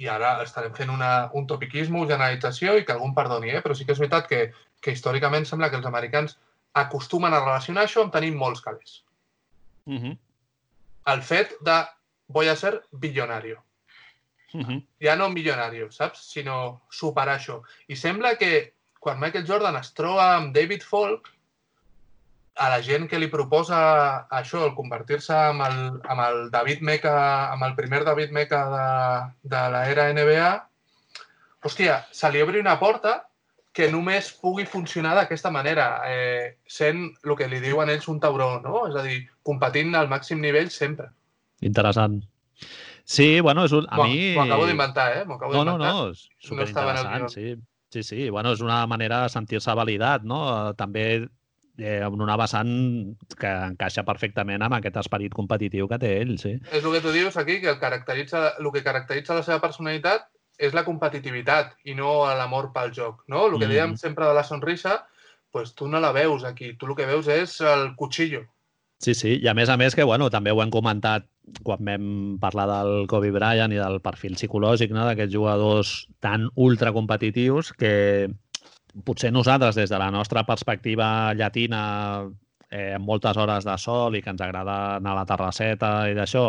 i 0.00 0.08
ara 0.08 0.42
estarem 0.42 0.72
fent 0.74 0.90
una, 0.90 1.30
un 1.34 1.46
topiquisme, 1.46 2.06
generalització 2.08 2.76
i 2.78 2.84
que 2.84 2.92
algú 2.92 3.06
em 3.06 3.14
perdoni, 3.14 3.50
eh? 3.50 3.62
però 3.62 3.74
sí 3.76 3.84
que 3.84 3.92
és 3.92 3.98
veritat 3.98 4.28
que, 4.28 4.52
que 4.80 4.92
històricament 4.92 5.44
sembla 5.46 5.68
que 5.70 5.76
els 5.76 5.86
americans 5.86 6.38
acostumen 6.72 7.34
a 7.34 7.40
relacionar 7.40 7.84
això 7.84 8.04
amb 8.04 8.12
tenir 8.12 8.32
molts 8.32 8.60
calés. 8.60 9.02
Uh 9.86 9.98
-huh. 9.98 10.18
El 11.06 11.22
fet 11.22 11.52
de 11.60 11.84
voy 12.28 12.48
a 12.48 12.56
ser 12.56 12.82
billonario. 12.92 13.62
Uh 14.52 14.60
-huh. 14.60 14.82
Ja 15.00 15.16
no 15.16 15.28
millonario, 15.30 15.90
saps? 15.92 16.30
Sinó 16.32 16.82
superar 16.90 17.38
això. 17.38 17.62
I 17.88 17.96
sembla 17.96 18.36
que 18.36 18.74
quan 18.98 19.20
Michael 19.20 19.46
Jordan 19.46 19.76
es 19.76 19.94
troba 19.94 20.36
amb 20.36 20.54
David 20.54 20.82
Falk, 20.82 21.28
a 22.60 22.68
la 22.68 22.82
gent 22.82 23.08
que 23.08 23.18
li 23.18 23.30
proposa 23.32 24.26
això, 24.28 24.66
el 24.66 24.74
convertir-se 24.74 25.32
amb, 25.32 25.62
el, 25.64 25.78
amb 26.12 26.20
el 26.26 26.50
David 26.50 26.82
Meca, 26.84 27.14
amb 27.52 27.64
el 27.64 27.74
primer 27.74 28.04
David 28.04 28.34
Meca 28.36 28.60
de, 28.74 28.86
de 29.54 29.62
l'era 29.72 30.12
NBA, 30.12 30.50
hòstia, 31.64 32.04
se 32.12 32.30
li 32.30 32.42
obri 32.42 32.60
una 32.60 32.78
porta 32.78 33.14
que 33.72 33.86
només 33.90 34.32
pugui 34.42 34.66
funcionar 34.66 35.14
d'aquesta 35.16 35.50
manera, 35.54 36.02
eh, 36.10 36.58
sent 36.66 37.06
el 37.24 37.36
que 37.38 37.48
li 37.48 37.62
diuen 37.62 37.88
ells 37.88 38.08
un 38.10 38.18
tauró, 38.20 38.58
no? 38.64 38.84
És 38.90 38.98
a 38.98 39.04
dir, 39.06 39.22
competint 39.46 39.94
al 39.94 40.10
màxim 40.10 40.40
nivell 40.42 40.72
sempre. 40.74 41.08
Interessant. 41.62 42.18
Sí, 43.10 43.40
bueno, 43.40 43.64
és 43.66 43.72
un, 43.74 43.88
a 43.90 44.04
mi... 44.06 44.36
m'ho 44.36 44.44
acabo 44.44 44.68
d'inventar, 44.68 45.08
eh? 45.18 45.22
Acabo 45.26 45.52
No, 45.56 45.64
no, 45.66 45.74
no, 45.80 46.10
és 46.12 46.28
superinteressant, 46.46 47.26
sí. 47.32 47.56
Sí, 47.90 48.04
sí, 48.06 48.28
bueno, 48.30 48.52
és 48.54 48.60
una 48.62 48.84
manera 48.86 49.24
de 49.24 49.32
sentir-se 49.32 49.74
validat, 49.74 50.22
no? 50.22 50.38
Eh, 50.46 50.74
També 50.78 51.06
eh, 51.18 51.96
en 52.06 52.20
una 52.22 52.36
vessant 52.38 52.70
que 53.34 53.50
encaixa 53.72 54.04
perfectament 54.06 54.62
amb 54.62 54.76
aquest 54.78 55.00
esperit 55.02 55.34
competitiu 55.34 55.88
que 55.90 55.98
té 55.98 56.12
ell, 56.20 56.36
sí. 56.38 56.52
És 56.70 56.84
el 56.84 56.94
que 56.94 57.00
tu 57.02 57.10
dius 57.10 57.34
aquí, 57.40 57.58
que 57.64 57.72
el, 57.72 57.80
caracteritza, 57.82 58.44
el 58.62 58.70
que 58.70 58.84
caracteritza 58.86 59.34
la 59.34 59.42
seva 59.42 59.58
personalitat 59.64 60.28
és 60.60 60.76
la 60.76 60.84
competitivitat 60.86 61.74
i 61.90 61.96
no 61.98 62.12
l'amor 62.38 62.70
pel 62.76 62.94
joc, 62.94 63.24
no? 63.26 63.48
El 63.48 63.58
que 63.58 63.66
Mm. 63.66 63.72
dèiem 63.74 63.96
sempre 63.96 64.28
de 64.28 64.38
la 64.38 64.44
sonrisa, 64.44 65.00
pues 65.50 65.74
tu 65.74 65.88
no 65.88 65.98
la 65.98 66.12
veus 66.12 66.44
aquí, 66.44 66.74
tu 66.78 66.86
el 66.86 66.94
que 66.94 67.06
veus 67.10 67.26
és 67.26 67.60
el 67.60 67.96
cuchillo. 67.96 68.44
Sí, 69.00 69.14
sí, 69.16 69.38
i 69.40 69.48
a 69.48 69.54
més 69.56 69.70
a 69.72 69.78
més 69.80 69.94
que, 69.96 70.04
bueno, 70.04 70.28
també 70.28 70.52
ho 70.52 70.60
hem 70.60 70.72
comentat 70.72 71.24
quan 71.64 71.80
vam 71.88 72.04
parlar 72.40 72.66
del 72.68 73.06
Kobe 73.08 73.30
Bryant 73.32 73.72
i 73.72 73.80
del 73.80 73.96
perfil 74.04 74.36
psicològic 74.36 74.92
no? 74.92 75.06
d'aquests 75.08 75.32
jugadors 75.32 75.94
tan 76.20 76.50
ultracompetitius 76.54 77.72
que 77.80 77.94
potser 79.06 79.32
nosaltres, 79.32 79.78
des 79.78 79.90
de 79.90 79.98
la 80.02 80.10
nostra 80.12 80.44
perspectiva 80.44 81.32
llatina, 81.38 82.28
eh, 82.68 82.92
amb 82.98 83.06
moltes 83.06 83.40
hores 83.40 83.64
de 83.64 83.78
sol 83.78 84.18
i 84.18 84.22
que 84.22 84.34
ens 84.34 84.44
agrada 84.44 84.76
anar 84.98 85.14
a 85.14 85.20
la 85.22 85.26
terrasseta 85.26 85.92
i 86.10 86.14
d'això, 86.18 86.44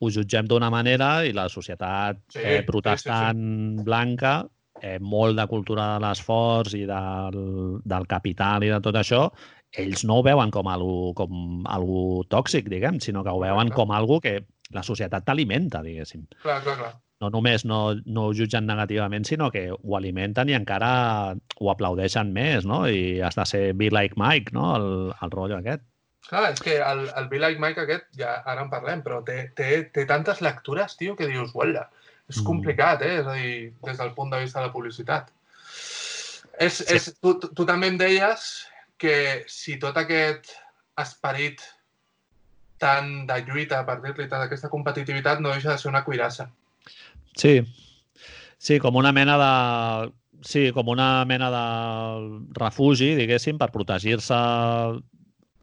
ho 0.00 0.08
jutgem 0.14 0.46
d'una 0.48 0.70
manera 0.72 1.24
i 1.26 1.34
la 1.36 1.48
societat 1.52 2.22
Sí, 2.32 2.40
eh, 2.40 2.60
sí, 2.60 2.66
protestant 2.68 3.82
blanca, 3.84 4.38
eh, 4.80 4.98
molt 5.00 5.36
de 5.36 5.46
cultura 5.50 5.94
de 5.94 6.04
l'esforç 6.06 6.76
i 6.78 6.86
del, 6.88 7.40
del 7.84 8.06
capital 8.08 8.64
i 8.64 8.70
de 8.72 8.80
tot 8.80 8.96
això, 8.96 9.26
ells 9.78 10.04
no 10.04 10.18
ho 10.18 10.22
veuen 10.22 10.50
com 10.50 10.66
algo, 10.68 11.12
com 11.14 11.62
algo 11.66 12.24
tòxic, 12.28 12.68
diguem, 12.68 12.98
sinó 13.00 13.22
que 13.22 13.30
ho 13.30 13.38
veuen 13.40 13.68
Correcte. 13.70 13.74
com 13.76 13.92
algo 13.92 14.20
que 14.20 14.44
la 14.70 14.82
societat 14.82 15.24
t'alimenta, 15.24 15.82
diguéssim. 15.82 16.26
Clar, 16.42 16.62
clar, 16.62 16.76
clar. 16.78 16.94
No 17.20 17.28
només 17.28 17.66
no, 17.68 17.94
no 18.06 18.28
ho 18.28 18.32
jutgen 18.32 18.64
negativament, 18.66 19.26
sinó 19.28 19.50
que 19.50 19.66
ho 19.70 19.96
alimenten 19.96 20.48
i 20.48 20.54
encara 20.56 21.36
ho 21.60 21.70
aplaudeixen 21.70 22.32
més, 22.32 22.64
no? 22.64 22.86
I 22.88 23.20
has 23.20 23.36
de 23.36 23.44
ser 23.46 23.72
be 23.74 23.90
like 23.90 24.14
Mike, 24.16 24.52
no? 24.56 24.74
El, 24.76 24.86
el 25.22 25.30
rotllo 25.30 25.58
aquest. 25.58 25.82
Clar, 26.30 26.52
és 26.52 26.60
que 26.62 26.76
el, 26.78 27.08
el 27.16 27.28
Be 27.28 27.38
Like 27.40 27.58
Mike 27.58 27.80
aquest, 27.80 28.04
ja 28.16 28.36
ara 28.46 28.62
en 28.62 28.68
parlem, 28.70 29.00
però 29.02 29.22
té, 29.24 29.50
té, 29.56 29.82
té 29.90 30.04
tantes 30.06 30.40
lectures, 30.44 30.92
tio, 30.96 31.16
que 31.16 31.26
dius, 31.26 31.50
uala, 31.54 31.88
és 32.28 32.38
Mm. 32.38 32.44
complicat, 32.46 33.02
eh? 33.02 33.16
És 33.20 33.26
a 33.26 33.34
dir, 33.34 33.72
des 33.82 33.98
del 33.98 34.12
punt 34.14 34.30
de 34.30 34.38
vista 34.38 34.60
de 34.60 34.66
la 34.66 34.72
publicitat. 34.72 35.32
És, 36.60 36.74
Sí. 36.78 36.84
és, 36.94 37.14
tu 37.20 37.34
tu 37.40 37.64
també 37.66 37.88
em 37.88 37.96
deies 37.98 38.66
que 39.00 39.44
si 39.48 39.78
tot 39.80 39.96
aquest 39.96 40.52
esperit 41.00 41.62
tant 42.80 43.26
de 43.28 43.36
lluita, 43.44 43.82
per 43.88 43.98
dir-li, 44.00 44.26
tant 44.28 44.44
d'aquesta 44.44 44.70
competitivitat, 44.72 45.40
no 45.40 45.52
deixa 45.52 45.72
de 45.74 45.78
ser 45.80 45.90
una 45.90 46.04
cuirassa. 46.04 46.48
Sí, 47.36 47.60
sí, 48.58 48.78
com 48.80 48.96
una 49.00 49.12
mena 49.16 49.36
de... 49.40 49.52
Sí, 50.40 50.70
com 50.72 50.88
una 50.88 51.26
mena 51.28 51.50
de 51.52 51.64
refugi, 52.56 53.10
diguéssim, 53.18 53.58
per 53.60 53.68
protegir-se 53.74 54.38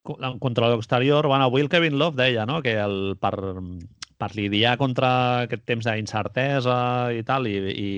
co- 0.05 0.17
contra 0.39 0.69
l'exterior. 0.69 1.25
Bueno, 1.25 1.47
avui 1.47 1.63
el 1.65 1.69
Kevin 1.73 1.97
Love 1.97 2.21
deia 2.21 2.45
no? 2.45 2.59
que 2.61 2.75
el, 2.77 3.15
per, 3.17 3.33
per 4.21 4.29
lidiar 4.37 4.75
contra 4.77 5.09
aquest 5.47 5.65
temps 5.65 5.89
d'incertesa 5.89 6.77
i 7.17 7.25
tal, 7.25 7.49
i, 7.49 7.57
i 7.73 7.89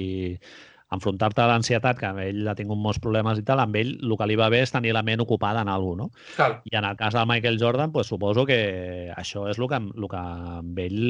enfrontar-te 0.95 1.43
a 1.43 1.47
l'ansietat, 1.51 1.99
que 1.99 2.07
amb 2.09 2.23
ell 2.23 2.47
ha 2.49 2.55
tingut 2.57 2.79
molts 2.81 3.01
problemes 3.03 3.39
i 3.39 3.45
tal, 3.45 3.61
amb 3.61 3.77
ell 3.77 3.93
el 3.99 4.15
que 4.17 4.27
li 4.29 4.37
va 4.39 4.49
bé 4.49 4.63
és 4.65 4.73
tenir 4.73 4.93
la 4.95 5.05
ment 5.05 5.21
ocupada 5.21 5.61
en 5.61 5.69
alguna 5.69 5.89
cosa, 5.89 5.97
no? 5.99 6.35
Clar, 6.35 6.51
I 6.65 6.75
en 6.77 6.85
el 6.85 6.97
cas 6.97 7.13
del 7.13 7.27
Michael 7.29 7.57
Jordan, 7.61 7.91
pues, 7.91 8.07
suposo 8.07 8.45
que 8.45 9.13
això 9.15 9.47
és 9.49 9.59
el 9.59 9.67
que, 9.69 9.79
el 9.79 10.09
que 10.09 10.19
amb 10.19 10.79
ell 10.79 11.01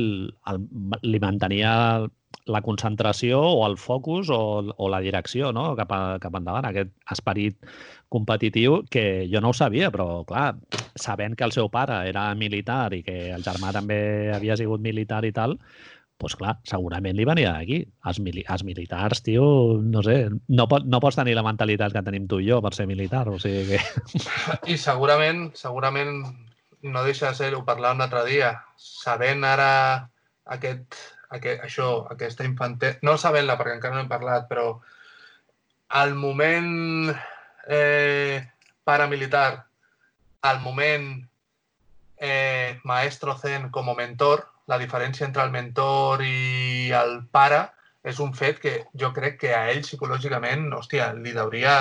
el, 0.51 0.63
li 1.03 1.19
mantenia 1.19 2.07
la 2.49 2.61
concentració 2.61 3.39
o 3.41 3.65
el 3.67 3.77
focus 3.77 4.29
o, 4.33 4.39
o 4.75 4.89
la 4.89 4.99
direcció 5.01 5.51
no? 5.53 5.75
cap, 5.77 5.91
a, 5.93 6.17
cap 6.21 6.35
endavant, 6.39 6.65
aquest 6.65 6.91
esperit 7.13 7.57
competitiu 8.09 8.81
que 8.89 9.27
jo 9.31 9.41
no 9.41 9.51
ho 9.53 9.57
sabia, 9.57 9.91
però 9.93 10.23
clar, 10.29 10.55
sabent 10.97 11.37
que 11.37 11.45
el 11.45 11.53
seu 11.53 11.69
pare 11.69 12.01
era 12.09 12.29
militar 12.35 12.89
i 12.97 13.03
que 13.05 13.29
el 13.35 13.45
germà 13.45 13.73
també 13.75 13.99
havia 14.33 14.57
sigut 14.57 14.81
militar 14.81 15.23
i 15.29 15.33
tal, 15.35 15.59
pues 16.19 16.35
clar, 16.35 16.57
segurament 16.67 17.15
li 17.15 17.23
venia 17.27 17.53
d'aquí. 17.55 17.79
Els, 18.09 18.19
mili 18.19 18.43
els 18.51 18.65
militars, 18.67 19.23
tio, 19.23 19.45
no 19.79 20.03
sé, 20.03 20.17
no, 20.51 20.67
pot, 20.67 20.83
no 20.83 20.99
pots 20.99 21.15
tenir 21.15 21.37
la 21.37 21.45
mentalitat 21.47 21.95
que 21.95 22.03
tenim 22.03 22.27
tu 22.27 22.41
i 22.43 22.49
jo 22.49 22.59
per 22.61 22.73
ser 22.75 22.89
militar, 22.89 23.23
o 23.31 23.39
sigui 23.39 23.77
que... 23.77 24.19
I 24.73 24.75
segurament, 24.77 25.47
segurament 25.55 26.19
no 26.83 27.05
deixa 27.07 27.31
de 27.31 27.39
ser, 27.39 27.53
ho 27.55 27.63
parlàvem 27.67 28.01
un 28.01 28.05
altre 28.05 28.25
dia, 28.27 28.51
sabent 28.75 29.47
ara 29.47 29.71
aquest, 30.55 30.99
aquest, 31.31 31.63
això, 31.69 31.89
aquesta 32.11 32.47
infantesa, 32.47 32.99
no 33.07 33.15
sabent-la 33.19 33.55
perquè 33.59 33.77
encara 33.77 33.95
no 33.95 34.03
hem 34.03 34.11
parlat, 34.11 34.47
però 34.51 34.73
al 35.99 36.13
moment 36.19 37.09
eh, 37.67 38.43
paramilitar, 38.83 39.65
al 40.51 40.61
moment 40.67 41.11
eh, 42.19 42.79
maestro 42.83 43.39
zen 43.39 43.69
com 43.71 43.89
a 43.89 43.95
mentor, 43.95 44.43
la 44.69 44.77
diferència 44.77 45.25
entre 45.25 45.43
el 45.43 45.51
mentor 45.51 46.23
i 46.25 46.89
el 46.95 47.19
pare 47.33 47.65
és 48.09 48.19
un 48.23 48.33
fet 48.37 48.59
que 48.63 48.73
jo 49.01 49.11
crec 49.15 49.39
que 49.43 49.53
a 49.55 49.65
ell 49.73 49.81
psicològicament, 49.83 50.69
hòstia, 50.77 51.11
li 51.17 51.35
hauria 51.37 51.75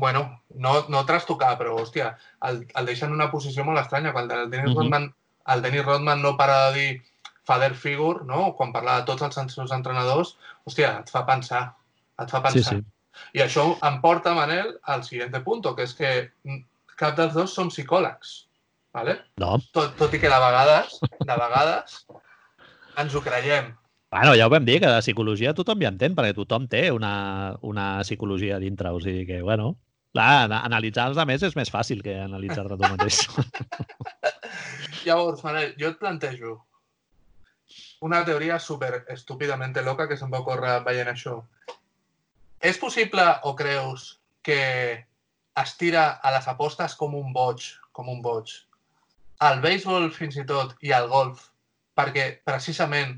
bueno, 0.00 0.42
no, 0.54 0.74
no 0.88 1.04
trastocar, 1.06 1.56
però, 1.58 1.74
hòstia, 1.80 2.12
el, 2.46 2.62
el 2.78 2.86
deixa 2.86 3.08
en 3.08 3.16
una 3.16 3.30
posició 3.32 3.64
molt 3.66 3.80
estranya. 3.80 4.12
Quan 4.14 4.30
el 4.30 4.50
Dennis, 4.50 4.70
mm 4.70 4.74
-hmm. 4.74 4.78
Rodman, 4.78 5.14
el 5.54 5.62
Dennis 5.62 5.84
Rodman 5.84 6.22
no 6.22 6.36
para 6.36 6.70
de 6.70 6.78
dir 6.78 7.02
father 7.44 7.74
figure, 7.74 8.24
no? 8.24 8.54
quan 8.56 8.72
parla 8.72 9.00
de 9.00 9.06
tots 9.06 9.22
els 9.22 9.54
seus 9.54 9.72
entrenadors, 9.72 10.36
hòstia, 10.64 11.00
et 11.00 11.10
fa 11.10 11.26
pensar, 11.26 11.74
et 12.22 12.30
fa 12.30 12.42
pensar. 12.42 12.74
Sí, 12.74 12.78
sí. 12.78 12.84
I 13.34 13.42
això 13.42 13.64
em 13.88 14.00
porta, 14.00 14.34
Manel, 14.34 14.78
al 14.82 15.02
següent 15.04 15.42
punt, 15.44 15.64
que 15.74 15.82
és 15.82 15.94
que 15.94 16.30
cap 16.96 17.16
dels 17.16 17.34
dos 17.34 17.54
som 17.54 17.68
psicòlegs. 17.68 18.46
¿Vale? 18.92 19.18
No. 19.40 19.58
Tot, 19.72 19.94
tot 19.98 20.14
i 20.14 20.20
que 20.22 20.30
de 20.30 20.40
vegades, 20.44 20.96
de 21.18 21.36
vegades, 21.44 22.00
ens 23.00 23.14
ho 23.14 23.22
creiem. 23.24 23.74
Bueno, 24.10 24.34
ja 24.34 24.48
ho 24.48 24.50
vam 24.50 24.64
dir, 24.66 24.80
que 24.82 24.90
de 24.90 25.02
psicologia 25.04 25.54
tothom 25.54 25.82
ja 25.84 25.92
entén, 25.92 26.16
perquè 26.18 26.34
tothom 26.34 26.66
té 26.70 26.88
una, 26.90 27.12
una 27.62 28.00
psicologia 28.02 28.58
dintre, 28.58 28.90
o 28.90 28.98
sigui 29.02 29.22
que, 29.28 29.38
bueno, 29.46 29.76
clar, 30.14 30.48
analitzar 30.58 31.06
els 31.10 31.20
altres 31.22 31.46
és 31.46 31.54
més 31.58 31.70
fàcil 31.70 32.02
que 32.02 32.16
analitzar-te 32.24 32.78
tu 32.80 32.90
mateix. 32.90 33.20
Llavors, 35.06 35.44
Manel, 35.46 35.76
jo 35.78 35.92
et 35.92 36.00
plantejo 36.02 36.56
una 38.00 38.24
teoria 38.24 38.58
super 38.58 39.04
estúpidament 39.12 39.76
loca 39.84 40.08
que 40.08 40.16
se'm 40.16 40.32
va 40.32 40.40
ocórrer 40.40 40.80
veient 40.84 41.12
això. 41.12 41.36
És 42.60 42.78
possible 42.78 43.22
o 43.44 43.54
creus 43.54 44.18
que 44.42 45.06
es 45.62 45.76
tira 45.76 46.18
a 46.22 46.32
les 46.34 46.48
apostes 46.48 46.96
com 46.96 47.14
un 47.14 47.32
boig, 47.32 47.62
com 47.92 48.08
un 48.08 48.20
boig, 48.22 48.50
al 49.46 49.60
béisbol 49.64 50.10
fins 50.12 50.36
i 50.36 50.44
tot 50.48 50.76
i 50.84 50.92
al 50.92 51.08
golf 51.08 51.46
perquè 51.96 52.26
precisament 52.44 53.16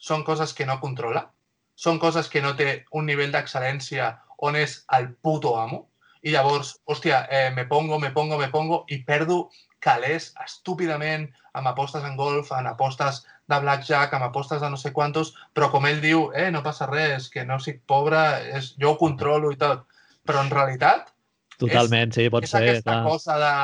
són 0.00 0.24
coses 0.24 0.52
que 0.56 0.66
no 0.66 0.80
controla, 0.82 1.26
són 1.74 1.98
coses 2.02 2.28
que 2.28 2.42
no 2.44 2.54
té 2.56 2.84
un 2.96 3.06
nivell 3.06 3.32
d'excel·lència 3.34 4.10
on 4.46 4.56
és 4.56 4.80
el 4.96 5.12
puto 5.22 5.54
amo 5.60 5.86
i 6.22 6.34
llavors, 6.34 6.74
hòstia, 6.84 7.24
eh, 7.32 7.50
me 7.56 7.64
pongo, 7.64 7.98
me 7.98 8.10
pongo, 8.12 8.36
me 8.38 8.50
pongo 8.52 8.84
i 8.92 9.00
perdo 9.04 9.48
calés 9.80 10.34
estúpidament 10.44 11.30
amb 11.56 11.70
apostes 11.70 12.04
en 12.04 12.16
golf, 12.16 12.50
en 12.52 12.68
apostes 12.68 13.22
de 13.48 13.60
blackjack, 13.62 14.12
amb 14.14 14.26
apostes 14.28 14.60
de 14.60 14.68
no 14.70 14.76
sé 14.76 14.92
quantos, 14.92 15.32
però 15.56 15.70
com 15.72 15.86
ell 15.88 16.02
diu, 16.02 16.28
eh, 16.36 16.50
no 16.52 16.62
passa 16.62 16.90
res, 16.90 17.30
que 17.32 17.46
no 17.48 17.56
soc 17.58 17.80
pobre, 17.88 18.20
és, 18.58 18.74
jo 18.80 18.92
ho 18.92 18.98
controlo 19.00 19.50
i 19.54 19.56
tot. 19.60 19.86
Però 20.28 20.44
en 20.44 20.52
realitat... 20.52 21.08
Totalment, 21.56 22.12
és, 22.12 22.20
sí, 22.20 22.28
pot 22.32 22.44
és 22.44 22.52
ser. 22.52 22.62
aquesta 22.62 22.92
clar. 22.92 23.08
cosa 23.08 23.38
de 23.40 23.54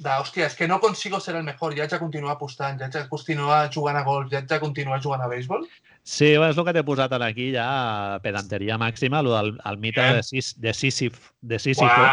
de, 0.00 0.10
hòstia, 0.10 0.48
és 0.48 0.56
que 0.56 0.68
no 0.68 0.80
consigo 0.80 1.20
ser 1.20 1.36
el 1.36 1.44
millor, 1.44 1.74
ja 1.76 1.84
haig 1.84 1.92
de 1.92 2.00
continuar 2.00 2.34
apostant, 2.36 2.78
ja 2.80 2.88
haig 2.88 2.96
de 2.96 3.04
continuar 3.12 3.60
jugant 3.74 4.00
a 4.00 4.04
golf, 4.06 4.30
ja 4.32 4.40
haig 4.40 4.48
de 4.48 4.58
continuar 4.62 5.00
jugant 5.04 5.24
a 5.24 5.28
béisbol? 5.30 5.66
Sí, 6.02 6.32
és 6.32 6.56
el 6.56 6.66
que 6.66 6.74
t'he 6.74 6.84
posat 6.86 7.12
aquí 7.20 7.50
ja, 7.54 8.18
pedanteria 8.24 8.78
màxima, 8.80 9.20
el 9.20 9.30
del 9.34 9.52
el 9.70 9.80
mite 9.82 10.06
de, 10.16 10.22
Sis, 10.24 10.54
de 10.58 10.72
Sísif, 10.74 11.32
de 11.40 11.58
Sísifo, 11.60 12.04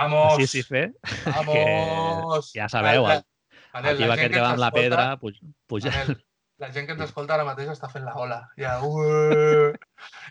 vamos, 0.00 0.38
de 0.38 0.46
Sísife, 0.46 0.84
vamos, 1.36 2.52
que 2.52 2.60
ja 2.62 2.70
sabeu, 2.72 3.10
el, 3.12 3.24
el, 3.76 3.90
el 3.92 4.00
tio 4.00 4.12
aquest 4.16 4.32
que 4.32 4.40
va 4.40 4.54
amb 4.54 4.64
la 4.64 4.72
pedra, 4.72 5.10
puja, 5.20 5.52
puja, 5.68 5.92
Manel, 5.92 6.22
la 6.58 6.70
gent 6.72 6.86
que 6.88 6.94
ens 6.96 7.04
escolta 7.04 7.36
ara 7.36 7.44
mateix 7.44 7.68
està 7.72 7.88
fent 7.92 8.06
la 8.06 8.14
ola. 8.16 8.38
Ja, 8.60 8.78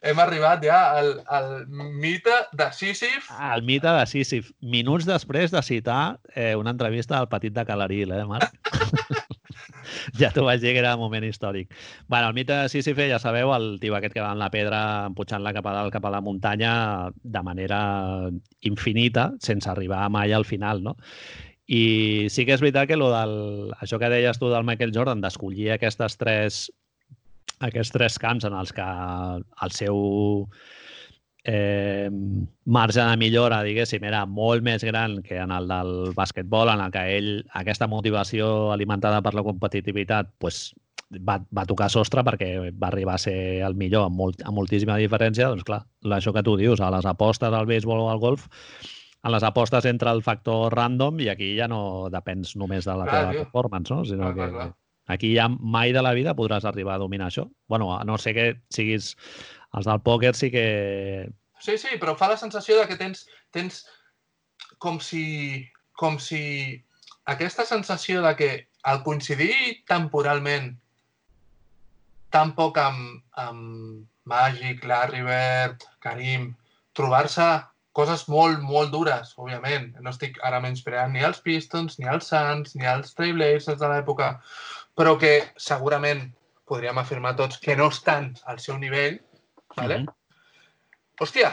hem 0.10 0.22
arribat 0.24 0.64
ja 0.66 0.80
al, 0.98 1.12
al 1.30 1.52
mite 1.70 2.34
de 2.54 2.70
Sísif. 2.74 3.30
El 3.52 3.66
mite 3.68 3.94
de 4.00 4.06
Sísif. 4.10 4.52
Minuts 4.62 5.06
després 5.10 5.54
de 5.54 5.62
citar 5.66 6.18
eh, 6.34 6.56
una 6.58 6.74
entrevista 6.74 7.20
al 7.20 7.30
petit 7.30 7.54
de 7.54 7.66
Calaril, 7.66 8.16
eh, 8.18 8.26
Marc? 8.26 8.58
ja 10.20 10.32
t'ho 10.34 10.46
vaig 10.48 10.62
dir 10.64 10.74
que 10.74 10.82
era 10.82 10.96
un 10.96 11.04
moment 11.04 11.26
històric. 11.26 11.74
bueno, 12.08 12.30
el 12.30 12.34
mite 12.34 12.54
de 12.54 12.70
Sísif, 12.70 13.00
ja 13.10 13.20
sabeu, 13.20 13.54
el 13.56 13.78
tio 13.80 13.96
aquest 13.96 14.14
que 14.14 14.24
va 14.24 14.32
amb 14.34 14.42
la 14.42 14.52
pedra 14.54 14.82
empujant-la 15.12 15.54
cap 15.54 15.70
a 15.70 15.76
dalt, 15.78 15.94
cap 15.94 16.06
a 16.06 16.14
la 16.14 16.22
muntanya, 16.22 17.12
de 17.22 17.44
manera 17.44 17.82
infinita, 18.62 19.32
sense 19.40 19.70
arribar 19.70 20.08
mai 20.10 20.34
al 20.34 20.46
final, 20.46 20.84
no? 20.84 20.96
I 21.66 22.28
sí 22.30 22.46
que 22.46 22.54
és 22.54 22.62
veritat 22.62 22.88
que 22.90 22.98
lo 22.98 23.10
del, 23.10 23.36
això 23.82 23.98
que 24.02 24.10
deies 24.14 24.38
tu 24.38 24.52
del 24.52 24.66
Michael 24.68 24.94
Jordan, 24.94 25.22
d'escollir 25.24 25.72
aquestes 25.74 26.18
tres, 26.22 26.60
aquests 27.66 27.94
tres 27.96 28.20
camps 28.22 28.46
en 28.46 28.54
els 28.54 28.74
que 28.76 28.86
el 28.86 29.74
seu 29.74 29.98
eh, 31.46 32.10
marge 32.66 33.02
de 33.02 33.18
millora, 33.18 33.64
diguéssim, 33.66 34.04
era 34.06 34.26
molt 34.26 34.66
més 34.66 34.84
gran 34.86 35.22
que 35.26 35.38
en 35.42 35.54
el 35.56 35.70
del 35.70 35.94
bàsquetbol, 36.18 36.74
en 36.74 36.86
el 36.86 36.94
que 36.94 37.06
ell, 37.18 37.30
aquesta 37.54 37.88
motivació 37.88 38.72
alimentada 38.74 39.22
per 39.26 39.34
la 39.38 39.46
competitivitat, 39.46 40.34
pues, 40.38 40.68
va, 41.22 41.40
va 41.54 41.66
tocar 41.70 41.90
sostre 41.94 42.24
perquè 42.26 42.52
va 42.74 42.90
arribar 42.90 43.16
a 43.16 43.24
ser 43.26 43.38
el 43.66 43.78
millor 43.78 44.10
amb, 44.10 44.18
molt, 44.22 44.42
amb 44.46 44.58
moltíssima 44.58 44.98
diferència, 45.02 45.50
doncs 45.50 45.66
clar, 45.66 45.84
això 46.18 46.34
que 46.34 46.44
tu 46.44 46.58
dius, 46.62 46.82
a 46.82 46.92
les 46.94 47.06
apostes 47.10 47.54
al 47.54 47.70
béisbol 47.70 48.06
o 48.06 48.10
al 48.10 48.22
golf, 48.22 48.50
en 49.26 49.34
les 49.34 49.44
apostes 49.44 49.86
entra 49.90 50.14
el 50.14 50.22
factor 50.24 50.74
random 50.76 51.20
i 51.24 51.30
aquí 51.32 51.54
ja 51.58 51.68
no 51.72 52.08
depens 52.14 52.54
només 52.62 52.86
de 52.86 52.94
la 52.94 53.08
clar, 53.10 53.22
teva 53.22 53.32
tio. 53.34 53.46
performance, 53.46 53.94
no? 53.94 54.06
sinó 54.06 54.30
clar, 54.30 54.34
que 54.36 54.38
clar, 54.38 54.52
clar. 54.54 55.16
aquí 55.16 55.34
ja 55.34 55.48
mai 55.50 55.94
de 55.96 56.04
la 56.06 56.14
vida 56.14 56.36
podràs 56.38 56.68
arribar 56.70 56.96
a 56.96 57.02
dominar 57.02 57.32
això. 57.32 57.48
bueno, 57.68 57.92
a 57.98 58.04
no 58.04 58.18
sé 58.18 58.34
que 58.34 58.54
siguis... 58.70 59.16
Els 59.76 59.90
del 59.90 60.00
pòquer 60.00 60.32
sí 60.40 60.48
que... 60.54 61.28
Sí, 61.60 61.74
sí, 61.78 61.98
però 62.00 62.14
fa 62.16 62.30
la 62.32 62.38
sensació 62.40 62.78
de 62.80 62.86
que 62.88 62.96
tens, 62.96 63.26
tens 63.52 63.82
com 64.80 65.02
si, 65.04 65.66
com 66.00 66.16
si 66.16 66.80
aquesta 67.28 67.66
sensació 67.68 68.22
de 68.24 68.32
que 68.40 68.50
al 68.88 69.02
coincidir 69.04 69.84
temporalment 69.90 70.70
tan 72.32 72.54
poc 72.56 72.80
amb, 72.80 73.20
amb 73.36 74.06
Magic, 74.32 74.86
Larry 74.88 75.26
Bird, 75.28 75.84
Karim, 76.00 76.54
trobar-se 76.96 77.50
coses 77.96 78.26
molt, 78.32 78.60
molt 78.60 78.92
dures, 78.92 79.32
òbviament. 79.40 79.94
No 80.04 80.12
estic 80.12 80.40
ara 80.44 80.60
menyspreant 80.64 81.14
ni 81.16 81.24
els 81.24 81.40
Pistons, 81.46 82.00
ni 82.00 82.10
els 82.12 82.28
Suns, 82.32 82.76
ni 82.76 82.88
els 82.92 83.16
Trailblazers 83.16 83.80
de 83.80 83.92
l'època, 83.92 84.34
però 85.00 85.16
que 85.22 85.38
segurament 85.70 86.28
podríem 86.68 87.00
afirmar 87.00 87.36
tots 87.40 87.62
que 87.62 87.78
no 87.80 87.88
estan 87.94 88.34
al 88.52 88.60
seu 88.60 88.78
nivell, 88.82 89.22
¿vale? 89.78 90.00
Mm 90.00 90.06
-hmm. 90.06 90.14
Hòstia, 91.22 91.52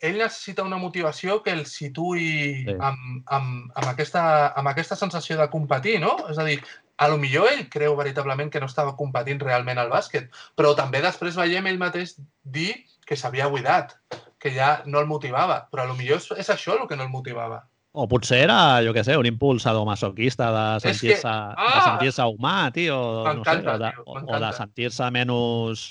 ell 0.00 0.16
necessita 0.18 0.64
una 0.64 0.78
motivació 0.80 1.42
que 1.44 1.52
el 1.52 1.66
situï 1.66 2.64
sí. 2.64 2.76
amb, 2.80 3.00
amb, 3.26 3.70
amb, 3.74 3.88
aquesta, 3.92 4.22
amb 4.56 4.68
aquesta 4.68 4.96
sensació 4.96 5.36
de 5.36 5.48
competir, 5.50 6.00
no? 6.00 6.16
És 6.30 6.38
a 6.38 6.44
dir, 6.44 6.58
a 6.96 7.08
lo 7.08 7.18
millor 7.18 7.48
ell 7.52 7.68
creu 7.68 7.94
veritablement 7.96 8.50
que 8.50 8.60
no 8.60 8.66
estava 8.66 8.96
competint 8.96 9.40
realment 9.40 9.78
al 9.78 9.92
bàsquet, 9.92 10.30
però 10.56 10.74
també 10.74 11.00
després 11.00 11.36
veiem 11.36 11.66
ell 11.66 11.78
mateix 11.78 12.16
dir 12.42 12.72
que 13.06 13.16
s'havia 13.16 13.48
buidat, 13.48 13.96
que 14.40 14.54
ja 14.54 14.80
no 14.86 15.02
el 15.02 15.06
motivava, 15.06 15.66
però 15.70 15.84
lo 15.86 15.94
millor 15.98 16.18
és, 16.18 16.30
és 16.40 16.50
això 16.50 16.78
el 16.78 16.88
que 16.88 16.96
no 16.96 17.06
el 17.06 17.12
motivava. 17.12 17.60
O 17.90 18.06
potser 18.06 18.44
era, 18.44 18.56
jo 18.86 18.92
què 18.94 19.02
sé, 19.02 19.16
un 19.18 19.26
impulsador 19.26 19.84
masoquista 19.86 20.50
de 20.54 20.66
sentir-se 20.84 21.26
que... 21.26 21.54
ah! 21.58 21.70
de 21.74 21.80
sentir 21.86 22.26
humà, 22.30 22.56
tio, 22.74 22.98
no 23.26 23.44
sé, 23.44 23.56
o 23.66 23.78
de, 23.82 23.90
o 24.06 24.42
de 24.44 24.52
sentir-se 24.56 25.08
menys 25.10 25.88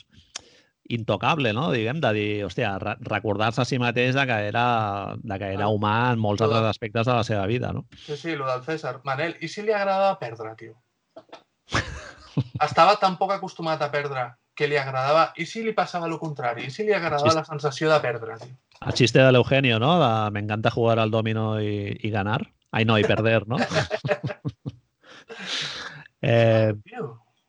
intocable, 0.89 1.51
no? 1.53 1.67
Diguem, 1.75 1.99
de 2.01 2.13
dir, 2.15 2.29
hòstia, 2.47 2.71
recordar-se 3.05 3.61
a 3.61 3.67
si 3.67 3.77
mateix 3.77 4.15
de 4.15 4.25
que 4.25 4.39
era, 4.47 4.65
de 5.21 5.37
que 5.37 5.51
era 5.53 5.67
ah. 5.67 5.75
humà 5.75 5.95
en 6.15 6.23
molts 6.23 6.41
altres 6.41 6.65
aspectes 6.71 7.05
de 7.05 7.13
la 7.13 7.27
seva 7.27 7.45
vida, 7.51 7.73
no? 7.75 7.85
Sí, 8.07 8.17
sí, 8.17 8.31
el 8.33 8.45
del 8.47 8.63
César. 8.65 8.95
Manel, 9.05 9.35
i 9.43 9.51
si 9.51 9.67
li 9.67 9.75
agradava 9.75 10.15
perdre, 10.23 10.55
tio? 10.57 10.79
Estava 12.63 12.95
tan 12.97 13.19
poc 13.19 13.35
acostumat 13.35 13.83
a 13.83 13.91
perdre 13.91 14.29
que 14.59 14.67
li 14.67 14.79
agradava... 14.79 15.29
I 15.39 15.47
si 15.47 15.63
li 15.63 15.71
passava 15.75 16.09
el 16.09 16.17
contrari? 16.19 16.67
I 16.67 16.73
si 16.73 16.83
li 16.83 16.95
agradava 16.95 17.37
la 17.37 17.45
sensació 17.47 17.91
de 17.93 17.99
perdre? 18.03 18.35
El 18.79 18.95
xiste 18.99 19.23
de 19.23 19.31
l'Eugenio, 19.31 19.79
¿no? 19.79 19.95
De 20.01 20.11
me 20.35 20.43
encanta 20.43 20.73
jugar 20.75 20.99
al 20.99 21.11
domino 21.11 21.61
y, 21.61 21.95
y 22.01 22.11
ganar. 22.11 22.49
Ai, 22.71 22.85
no, 22.85 22.99
i 22.99 23.07
perder, 23.07 23.47
¿no? 23.47 23.57
eh, 26.21 26.73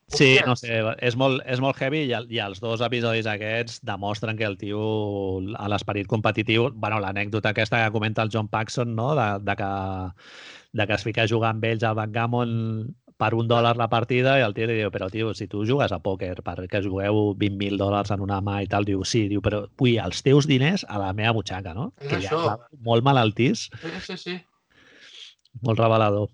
sí, 0.06 0.38
no 0.46 0.54
sé, 0.56 0.78
és 1.04 1.16
molt, 1.18 1.42
és 1.44 1.60
molt 1.60 1.76
heavy 1.82 2.06
i, 2.06 2.14
i 2.32 2.40
els 2.40 2.62
dos 2.62 2.80
episodis 2.86 3.28
aquests 3.28 3.82
demostren 3.84 4.38
que 4.38 4.48
el 4.48 4.56
tio, 4.60 4.80
a 5.60 5.68
l'esperit 5.68 6.08
competitiu, 6.08 6.70
bueno, 6.72 7.02
l'anècdota 7.02 7.52
aquesta 7.52 7.82
que 7.84 7.92
comenta 7.98 8.24
el 8.24 8.32
John 8.32 8.48
Paxson, 8.48 8.94
no? 8.96 9.12
de, 9.18 9.28
de, 9.44 9.58
que, 9.60 9.70
de 10.78 10.86
que 10.86 10.96
es 10.96 11.04
fica 11.04 11.26
a 11.26 11.32
jugar 11.34 11.52
amb 11.52 11.68
ells 11.68 11.84
al 11.84 11.98
backgammon 12.00 12.56
per 13.20 13.34
un 13.36 13.48
dòlar 13.50 13.74
la 13.76 13.86
partida 13.92 14.38
i 14.40 14.44
el 14.46 14.54
tio 14.56 14.66
li 14.70 14.78
diu, 14.78 14.88
però 14.94 15.10
tio, 15.12 15.34
si 15.36 15.46
tu 15.52 15.60
jugues 15.68 15.92
a 15.92 15.98
pòquer 16.00 16.38
perquè 16.46 16.80
jugueu 16.84 17.34
20.000 17.36 17.76
dòlars 17.80 18.10
en 18.16 18.22
una 18.24 18.40
mà 18.40 18.62
i 18.64 18.68
tal, 18.72 18.86
diu, 18.88 19.04
sí, 19.04 19.26
diu, 19.28 19.42
però 19.44 19.66
vull 19.78 19.98
els 20.00 20.22
teus 20.24 20.48
diners 20.48 20.86
a 20.88 20.98
la 21.02 21.12
meva 21.16 21.34
butxaca, 21.36 21.74
no? 21.76 21.90
És 22.00 22.08
que 22.08 22.18
això. 22.22 22.40
ja 22.46 22.56
molt 22.86 23.04
malaltís, 23.04 23.68
Sí, 23.82 23.92
sí, 24.08 24.16
sí. 24.24 24.36
molt 25.66 25.78
revelador. 25.82 26.28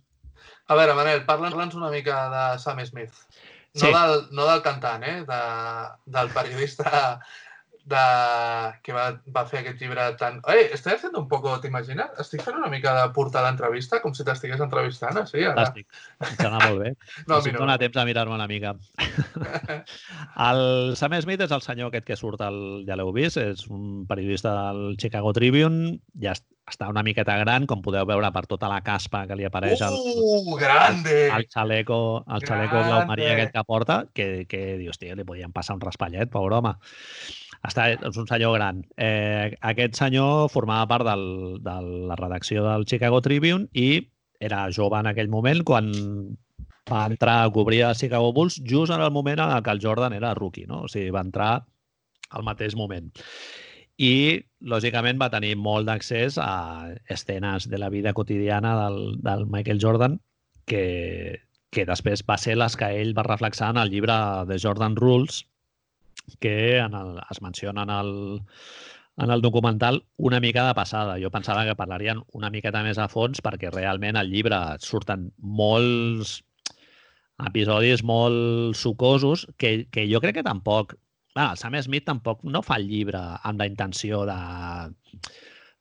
A 0.68 0.74
veure, 0.78 0.95
Manel, 0.99 1.24
parla'ns 1.26 1.74
una 1.78 1.91
mica 1.91 2.22
de 2.32 2.45
Sam 2.62 2.80
Smith. 2.87 3.12
No, 3.76 3.80
Sí. 3.82 3.93
del, 3.93 4.22
no 4.32 4.47
del 4.49 4.62
cantant, 4.64 5.03
eh? 5.05 5.18
De, 5.28 5.41
del 6.07 6.30
periodista 6.32 7.20
de, 7.87 8.01
que 8.82 8.93
va, 8.97 9.05
va 9.34 9.45
fer 9.47 9.61
aquest 9.61 9.78
llibre 9.80 10.05
tan... 10.18 10.41
Ei, 10.51 10.64
estoy 10.74 10.95
haciendo 10.97 11.20
un 11.20 11.28
poco, 11.30 11.53
t'imagines? 11.62 12.11
Estic 12.22 12.43
fent 12.43 12.59
una 12.59 12.70
mica 12.72 12.93
de 12.99 13.05
portar 13.14 13.45
l'entrevista, 13.47 14.01
com 14.03 14.14
si 14.14 14.26
t'estigués 14.26 14.61
entrevistant, 14.64 15.20
així, 15.22 15.45
ara. 15.47 15.55
Fantàstic. 15.68 15.87
Em 16.26 16.34
sembla 16.41 16.62
molt 16.64 16.82
bé. 16.82 16.91
No, 17.30 17.39
a 17.39 17.41
si 17.43 17.49
mi 17.49 17.55
em 17.55 17.61
no. 17.61 17.62
dóna 17.64 17.78
temps 17.82 17.97
a 18.03 18.05
mirar-me 18.09 18.34
una 18.34 18.49
mica. 18.51 18.74
El 20.49 20.97
Sam 20.99 21.14
Smith 21.22 21.41
és 21.47 21.53
el 21.55 21.62
senyor 21.64 21.91
aquest 21.93 22.07
que 22.11 22.16
surt, 22.18 22.43
al, 22.45 22.59
ja 22.89 22.97
l'heu 22.99 23.12
vist, 23.14 23.39
és 23.41 23.64
un 23.72 24.05
periodista 24.09 24.53
del 24.66 24.97
Chicago 25.01 25.32
Tribune, 25.37 25.97
ja 26.22 26.34
es- 26.37 26.45
està 26.66 26.89
una 26.91 27.05
miqueta 27.07 27.37
gran, 27.39 27.62
com 27.70 27.78
podeu 27.78 28.03
veure 28.11 28.26
per 28.34 28.43
tota 28.51 28.66
la 28.66 28.80
caspa 28.82 29.20
que 29.30 29.37
li 29.39 29.45
apareix 29.47 29.82
al, 29.87 29.95
Uh, 29.95 30.57
grande! 30.59 31.28
el 31.30 31.47
xaleco, 31.53 32.24
el 32.26 32.43
xaleco 32.43 32.80
blau 32.82 33.05
marí 33.07 33.28
aquest 33.30 33.53
que 33.55 33.62
porta, 33.64 34.01
que, 34.12 34.47
que 34.51 34.74
dius, 34.80 34.99
tio, 34.99 35.14
li 35.14 35.22
podien 35.24 35.53
passar 35.55 35.76
un 35.78 35.84
raspallet, 35.84 36.26
pobre 36.32 36.59
home. 36.59 36.74
Està, 37.64 37.88
és 37.94 38.18
un 38.20 38.26
senyor 38.28 38.57
gran. 38.59 38.82
Eh, 38.96 39.54
aquest 39.70 39.96
senyor 39.98 40.50
formava 40.52 40.88
part 40.90 41.07
del, 41.09 41.24
de 41.64 41.76
la 42.11 42.18
redacció 42.18 42.64
del 42.66 42.86
Chicago 42.86 43.22
Tribune 43.24 43.68
i 43.72 44.09
era 44.40 44.66
jove 44.74 44.98
en 45.00 45.09
aquell 45.11 45.30
moment 45.32 45.62
quan 45.64 45.92
va 46.90 47.07
entrar 47.11 47.38
a 47.42 47.50
cobrir 47.50 47.82
a 47.84 47.94
Chicago 47.94 48.32
Bulls 48.32 48.61
just 48.64 48.92
en 48.92 49.02
el 49.02 49.11
moment 49.11 49.40
en 49.42 49.62
què 49.64 49.72
el 49.72 49.82
Jordan 49.82 50.14
era 50.14 50.34
rookie, 50.34 50.66
no? 50.66 50.84
O 50.86 50.90
sigui, 50.92 51.11
va 51.11 51.24
entrar 51.26 51.52
al 52.30 52.44
mateix 52.46 52.76
moment. 52.76 53.11
I, 53.96 54.44
lògicament, 54.61 55.16
va 55.18 55.32
tenir 55.32 55.54
molt 55.57 55.88
d'accés 55.88 56.36
a 56.42 56.92
escenes 57.09 57.70
de 57.72 57.80
la 57.80 57.88
vida 57.88 58.12
quotidiana 58.12 58.74
del, 58.84 59.16
del 59.24 59.46
Michael 59.48 59.80
Jordan 59.80 60.18
que, 60.68 61.40
que 61.72 61.86
després 61.88 62.22
va 62.28 62.36
ser 62.38 62.59
les 62.61 62.76
que 62.76 62.90
ell 63.00 63.14
va 63.16 63.24
reflexar 63.26 63.70
en 63.72 63.80
el 63.80 63.90
llibre 63.90 64.16
de 64.50 64.59
Jordan 64.61 64.96
Rules, 65.00 65.46
que 66.40 66.78
en 66.78 66.94
el, 66.94 67.18
es 67.30 67.42
menciona 67.42 67.82
en 67.82 67.90
el, 67.90 68.12
en 69.16 69.30
el 69.30 69.42
documental 69.42 70.04
una 70.16 70.40
mica 70.40 70.66
de 70.66 70.74
passada. 70.74 71.18
Jo 71.22 71.30
pensava 71.30 71.64
que 71.64 71.76
parlarien 71.78 72.22
una 72.32 72.50
miqueta 72.50 72.82
més 72.86 72.98
a 72.98 73.08
fons 73.12 73.42
perquè 73.44 73.72
realment 73.72 74.16
al 74.16 74.30
llibre 74.32 74.60
surten 74.84 75.30
molts 75.38 76.40
episodis 77.46 78.02
molt 78.04 78.76
sucosos 78.76 79.46
que, 79.56 79.88
que 79.92 80.06
jo 80.12 80.22
crec 80.24 80.40
que 80.40 80.46
tampoc... 80.46 80.96
Bueno, 81.36 81.50
el 81.52 81.58
Sam 81.60 81.74
Smith 81.84 82.06
tampoc 82.06 82.40
no 82.48 82.62
fa 82.64 82.78
el 82.80 82.86
llibre 82.88 83.20
amb 83.44 83.60
la 83.60 83.66
intenció 83.68 84.22
de, 84.24 84.36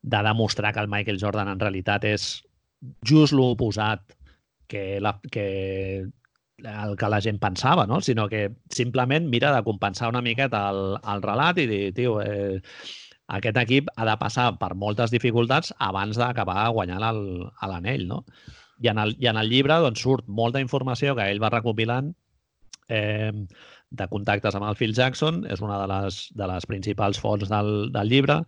de 0.03 0.23
demostrar 0.27 0.73
que 0.73 0.83
el 0.83 0.91
Michael 0.91 1.21
Jordan 1.21 1.53
en 1.53 1.61
realitat 1.63 2.03
és 2.09 2.25
just 3.07 3.31
l'oposat 3.31 4.03
que, 4.67 4.99
la, 4.99 5.15
que 5.31 5.45
el 6.63 6.95
que 6.97 7.09
la 7.09 7.21
gent 7.21 7.39
pensava, 7.39 7.85
no? 7.87 7.99
sinó 8.01 8.27
que 8.29 8.49
simplement 8.71 9.27
mira 9.29 9.53
de 9.55 9.63
compensar 9.63 10.09
una 10.09 10.21
miqueta 10.21 10.69
el, 10.71 10.97
el 11.13 11.23
relat 11.23 11.59
i 11.59 11.67
dir, 11.67 11.81
tio, 11.93 12.19
eh, 12.21 12.61
aquest 13.27 13.57
equip 13.57 13.89
ha 13.95 14.05
de 14.07 14.15
passar 14.21 14.51
per 14.61 14.73
moltes 14.75 15.11
dificultats 15.11 15.73
abans 15.79 16.17
d'acabar 16.17 16.69
guanyant 16.71 17.01
l'anell, 17.01 18.07
no? 18.07 18.23
I 18.83 18.91
en, 18.91 18.99
el, 18.99 19.15
I 19.23 19.31
en 19.31 19.39
el 19.39 19.49
llibre 19.49 19.79
doncs, 19.81 20.01
surt 20.03 20.27
molta 20.27 20.61
informació 20.61 21.15
que 21.15 21.27
ell 21.31 21.41
va 21.41 21.51
recopilant 21.53 22.11
eh, 22.91 23.31
de 23.95 24.07
contactes 24.11 24.55
amb 24.55 24.67
el 24.67 24.75
Phil 24.75 24.93
Jackson, 24.93 25.43
és 25.49 25.63
una 25.63 25.79
de 25.81 25.87
les, 25.91 26.19
de 26.35 26.47
les 26.51 26.67
principals 26.67 27.19
fonts 27.21 27.49
del, 27.49 27.89
del 27.95 28.11
llibre, 28.11 28.41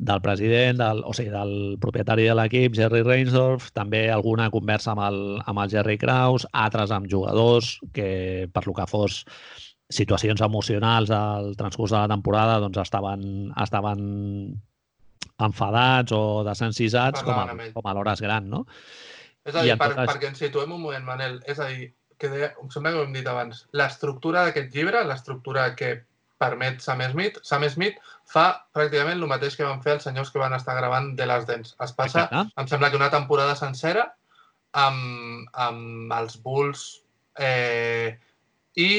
del 0.00 0.20
president, 0.24 0.78
del, 0.80 1.02
o 1.04 1.12
sigui, 1.12 1.28
del 1.34 1.50
propietari 1.80 2.24
de 2.24 2.34
l'equip, 2.38 2.72
Jerry 2.78 3.02
Reinsdorf, 3.04 3.66
també 3.76 4.06
alguna 4.10 4.46
conversa 4.50 4.94
amb 4.94 5.02
el, 5.04 5.18
amb 5.44 5.60
el 5.60 5.68
Jerry 5.74 5.98
Krause, 6.00 6.48
altres 6.56 6.90
amb 6.96 7.10
jugadors 7.12 7.74
que, 7.92 8.48
per 8.54 8.62
lo 8.66 8.72
que 8.78 8.86
fos 8.88 9.20
situacions 9.90 10.40
emocionals 10.46 11.10
al 11.12 11.52
transcurs 11.58 11.92
de 11.92 11.98
la 11.98 12.08
temporada, 12.08 12.58
doncs 12.62 12.78
estaven, 12.80 13.22
estaven 13.60 14.02
enfadats 15.40 16.12
o 16.16 16.42
desencisats 16.46 17.22
com 17.24 17.36
a, 17.36 17.46
com 17.74 17.86
a 17.88 17.94
l'hores 17.96 18.20
gran, 18.24 18.48
no? 18.52 18.64
És 19.44 19.54
a 19.56 19.62
dir, 19.64 19.72
en 19.72 19.80
per, 19.80 19.92
tot 19.94 20.02
això- 20.04 20.14
perquè 20.16 20.28
ens 20.32 20.38
situem 20.42 20.72
un 20.76 20.82
moment, 20.82 21.04
Manel, 21.04 21.40
és 21.48 21.58
a 21.60 21.68
dir, 21.72 21.90
que 22.20 22.28
deia, 22.28 22.50
em 22.60 22.68
sembla 22.72 22.92
que 22.92 23.00
ho 23.00 23.06
hem 23.06 23.14
dit 23.16 23.26
abans, 23.26 23.66
l'estructura 23.72 24.44
d'aquest 24.44 24.74
llibre, 24.76 25.00
l'estructura 25.08 25.70
que 25.76 25.94
permet 26.40 26.80
Sam 26.80 27.02
Smith, 27.12 27.38
Sam 27.44 27.66
Smith 27.68 27.98
fa 28.32 28.46
pràcticament 28.74 29.18
el 29.20 29.28
mateix 29.28 29.56
que 29.58 29.66
van 29.68 29.82
fer 29.84 29.98
els 29.98 30.06
senyors 30.08 30.30
que 30.32 30.40
van 30.40 30.54
estar 30.56 30.74
gravant 30.78 31.12
de 31.18 31.26
les 31.28 31.44
dents. 31.48 31.74
Es 31.84 31.92
passa, 31.92 32.24
Exacte. 32.26 32.54
em 32.62 32.70
sembla 32.70 32.90
que 32.90 32.96
una 33.00 33.10
temporada 33.12 33.54
sencera 33.58 34.06
amb, 34.72 35.48
amb 35.52 36.12
els 36.16 36.38
Bulls 36.44 36.84
eh, 37.38 38.16
i 38.80 38.90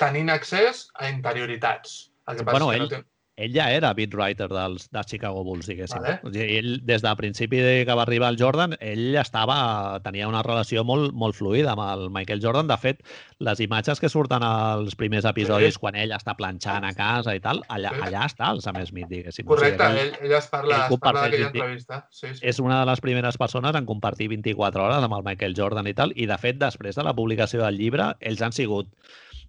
tenint 0.00 0.30
accés 0.32 0.86
a 0.94 1.10
interioritats. 1.12 1.98
El 2.30 2.38
que 2.38 2.44
passa 2.46 2.58
Bueno, 2.64 2.72
és 2.72 2.78
que 2.78 2.84
ell- 2.84 3.02
no 3.02 3.04
té... 3.04 3.09
ell 3.40 3.54
ja 3.56 3.70
era 3.72 3.92
beat 3.96 4.12
writer 4.14 4.48
dels, 4.52 4.88
dels 4.92 5.08
Chicago 5.10 5.42
Bulls, 5.44 5.66
diguéssim. 5.70 6.02
Vale. 6.02 6.20
O 6.22 6.32
sigui, 6.32 6.58
ell, 6.58 6.70
des 6.86 7.02
del 7.02 7.16
principi 7.16 7.60
de 7.64 7.84
que 7.88 7.96
va 7.96 8.04
arribar 8.04 8.28
el 8.32 8.38
Jordan, 8.40 8.76
ell 8.80 9.16
estava, 9.20 9.98
tenia 10.04 10.28
una 10.28 10.42
relació 10.46 10.84
molt, 10.84 11.14
molt 11.14 11.34
fluida 11.38 11.72
amb 11.72 11.84
el 11.86 12.06
Michael 12.14 12.42
Jordan. 12.44 12.68
De 12.70 12.76
fet, 12.80 13.02
les 13.40 13.60
imatges 13.64 14.00
que 14.00 14.10
surten 14.12 14.44
als 14.46 14.96
primers 14.96 15.24
episodis 15.24 15.74
Sí. 15.74 15.80
quan 15.80 15.96
ell 15.96 16.12
està 16.12 16.36
planxant 16.36 16.84
a 16.84 16.92
casa 16.94 17.34
i 17.34 17.40
tal, 17.40 17.62
allà, 17.68 17.90
Sí. 17.94 18.00
allà 18.08 18.26
està 18.26 18.50
el 18.52 18.60
Sam 18.60 18.76
Smith, 18.86 19.08
diguéssim. 19.08 19.46
Correcte, 19.46 19.82
o 19.82 19.88
sigui, 19.88 20.00
ell, 20.00 20.14
ell 20.20 20.36
es 20.38 20.46
parla, 20.48 20.86
ell 20.86 20.92
es 20.92 21.00
parla 21.00 21.22
d'aquella 21.22 21.46
entrevista. 21.48 22.06
Sí, 22.10 22.34
sí. 22.34 22.46
és 22.46 22.58
una 22.58 22.80
de 22.80 22.86
les 22.86 23.00
primeres 23.00 23.36
persones 23.38 23.74
en 23.74 23.86
compartir 23.86 24.28
24 24.28 24.84
hores 24.84 25.02
amb 25.02 25.14
el 25.14 25.24
Michael 25.24 25.54
Jordan 25.56 25.86
i 25.86 25.94
tal, 25.94 26.12
i 26.14 26.26
de 26.26 26.38
fet, 26.38 26.58
després 26.58 26.94
de 26.96 27.02
la 27.02 27.14
publicació 27.14 27.64
del 27.64 27.78
llibre, 27.78 28.14
ells 28.20 28.42
han 28.42 28.52
sigut 28.52 28.88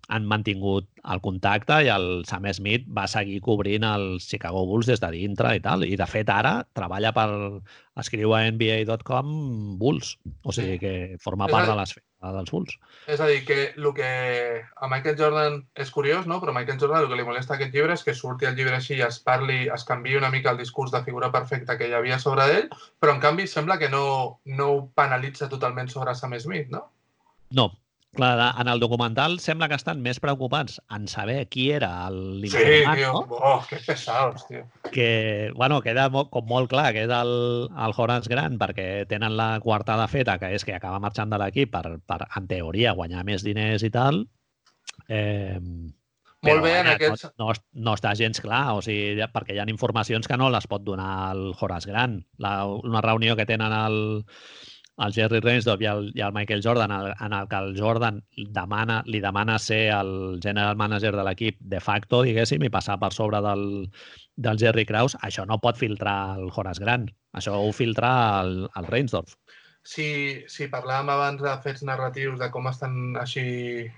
han 0.09 0.25
mantingut 0.27 0.87
el 1.13 1.21
contacte 1.23 1.77
i 1.85 1.89
el 1.93 2.23
Sam 2.29 2.47
Smith 2.53 2.87
va 2.97 3.07
seguir 3.09 3.39
cobrint 3.45 3.85
els 3.87 4.27
Chicago 4.29 4.65
Bulls 4.69 4.89
des 4.89 5.01
de 5.01 5.11
dintre 5.13 5.55
i 5.55 5.61
tal. 5.63 5.85
I, 5.87 5.95
de 5.99 6.07
fet, 6.09 6.29
ara 6.29 6.61
treballa 6.77 7.13
per... 7.15 7.29
escriu 8.01 8.31
a 8.33 8.45
NBA.com 8.47 9.27
Bulls. 9.77 10.15
O 10.43 10.53
sigui 10.55 10.77
que 10.79 10.93
forma 11.21 11.47
part 11.51 11.67
de 11.67 11.75
l'esfera 11.75 12.31
dels 12.35 12.53
Bulls. 12.53 12.77
És 13.11 13.19
a 13.19 13.27
dir, 13.27 13.41
que 13.45 13.57
el 13.75 13.89
que 13.97 14.11
a 14.61 14.87
Michael 14.87 15.17
Jordan 15.19 15.59
és 15.75 15.91
curiós, 15.91 16.27
no? 16.29 16.39
però 16.41 16.53
a 16.53 16.59
Michael 16.59 16.79
Jordan 16.79 17.03
el 17.03 17.09
que 17.11 17.19
li 17.19 17.27
molesta 17.27 17.57
aquest 17.57 17.75
llibre 17.75 17.97
és 17.97 18.05
que 18.07 18.15
surti 18.17 18.47
el 18.49 18.55
llibre 18.55 18.77
així 18.77 18.95
i 18.99 19.03
es 19.07 19.19
parli, 19.25 19.65
es 19.73 19.85
canvi 19.87 20.15
una 20.19 20.31
mica 20.33 20.53
el 20.53 20.61
discurs 20.61 20.93
de 20.93 21.03
figura 21.03 21.31
perfecta 21.33 21.77
que 21.77 21.89
hi 21.89 21.97
havia 21.97 22.19
sobre 22.19 22.47
ell, 22.55 22.71
però 22.99 23.15
en 23.15 23.21
canvi 23.23 23.47
sembla 23.47 23.79
que 23.81 23.89
no, 23.89 24.05
no 24.45 24.71
ho 24.71 24.81
penalitza 24.95 25.49
totalment 25.49 25.91
sobre 25.91 26.15
Sam 26.15 26.37
Smith, 26.39 26.69
no? 26.71 26.87
No, 27.51 27.71
clar, 28.15 28.53
en 28.59 28.67
el 28.67 28.79
documental 28.79 29.39
sembla 29.39 29.69
que 29.71 29.77
estan 29.79 30.01
més 30.03 30.19
preocupats 30.19 30.79
en 30.95 31.07
saber 31.07 31.45
qui 31.49 31.69
era 31.71 31.91
Sí, 32.09 32.17
l'informat, 32.43 32.97
tio. 32.99 33.13
no? 33.13 33.37
Oh, 33.39 33.63
que 33.69 33.77
pesados, 33.85 34.45
tio. 34.47 34.65
que, 34.91 35.51
bueno, 35.55 35.81
queda 35.81 36.09
mo 36.09 36.25
com 36.29 36.45
molt 36.49 36.69
clar 36.69 36.91
que 36.93 37.05
és 37.07 37.13
el, 37.15 37.31
el 37.71 37.95
Horace 37.97 38.29
Grant 38.29 38.59
perquè 38.59 39.05
tenen 39.07 39.37
la 39.37 39.53
coartada 39.63 40.07
feta, 40.11 40.37
que 40.39 40.51
és 40.55 40.65
que 40.67 40.75
acaba 40.75 40.99
marxant 40.99 41.31
de 41.31 41.39
l'equip 41.39 41.71
per, 41.71 41.99
per, 42.05 42.19
en 42.35 42.47
teoria, 42.51 42.93
guanyar 42.93 43.23
més 43.25 43.43
diners 43.47 43.83
i 43.87 43.89
tal. 43.93 44.25
Eh, 45.07 45.59
Molt 46.41 46.63
bé, 46.65 46.71
en 46.79 46.87
aquests... 46.95 47.27
no, 47.37 47.51
no, 47.51 47.53
no 47.85 47.93
està 47.93 48.15
gens 48.17 48.41
clar, 48.41 48.73
o 48.73 48.81
sigui, 48.81 49.21
perquè 49.31 49.53
hi 49.53 49.59
ha 49.61 49.67
informacions 49.69 50.25
que 50.27 50.37
no 50.41 50.49
les 50.49 50.65
pot 50.67 50.81
donar 50.83 51.31
el 51.35 51.51
Horace 51.59 51.89
Grant. 51.91 52.15
La, 52.41 52.65
una 52.65 53.01
reunió 53.05 53.35
que 53.37 53.45
tenen 53.45 53.71
el, 53.71 54.25
el 55.05 55.13
Jerry 55.15 55.39
Reinsdorf 55.41 55.81
i 55.81 55.87
el, 55.89 56.09
i 56.15 56.21
el 56.25 56.33
Michael 56.35 56.61
Jordan, 56.63 56.91
el, 56.93 57.11
en 57.13 57.33
el 57.33 57.47
que 57.49 57.59
el 57.59 57.73
Jordan 57.77 58.21
demana, 58.55 59.01
li 59.07 59.21
demana 59.23 59.57
ser 59.59 59.81
el 59.95 60.39
general 60.43 60.77
manager 60.77 61.13
de 61.15 61.25
l'equip 61.25 61.57
de 61.73 61.79
facto, 61.81 62.21
diguéssim, 62.27 62.63
i 62.63 62.73
passar 62.73 62.99
per 63.01 63.11
sobre 63.15 63.41
del, 63.45 63.65
del 64.35 64.61
Jerry 64.61 64.85
Krause, 64.85 65.19
això 65.25 65.45
no 65.49 65.59
pot 65.63 65.79
filtrar 65.81 66.37
el 66.37 66.51
Horace 66.53 66.83
Grant. 66.83 67.09
Això 67.37 67.57
ho 67.57 67.71
filtra 67.73 68.11
el, 68.43 68.55
el 68.77 68.87
Reinsdorf. 68.91 69.35
Si, 69.81 70.07
si 70.51 70.69
parlàvem 70.69 71.09
abans 71.09 71.41
de 71.41 71.57
fets 71.63 71.81
narratius, 71.87 72.37
de 72.39 72.51
com 72.53 72.69
estan 72.69 73.17
així 73.17 73.89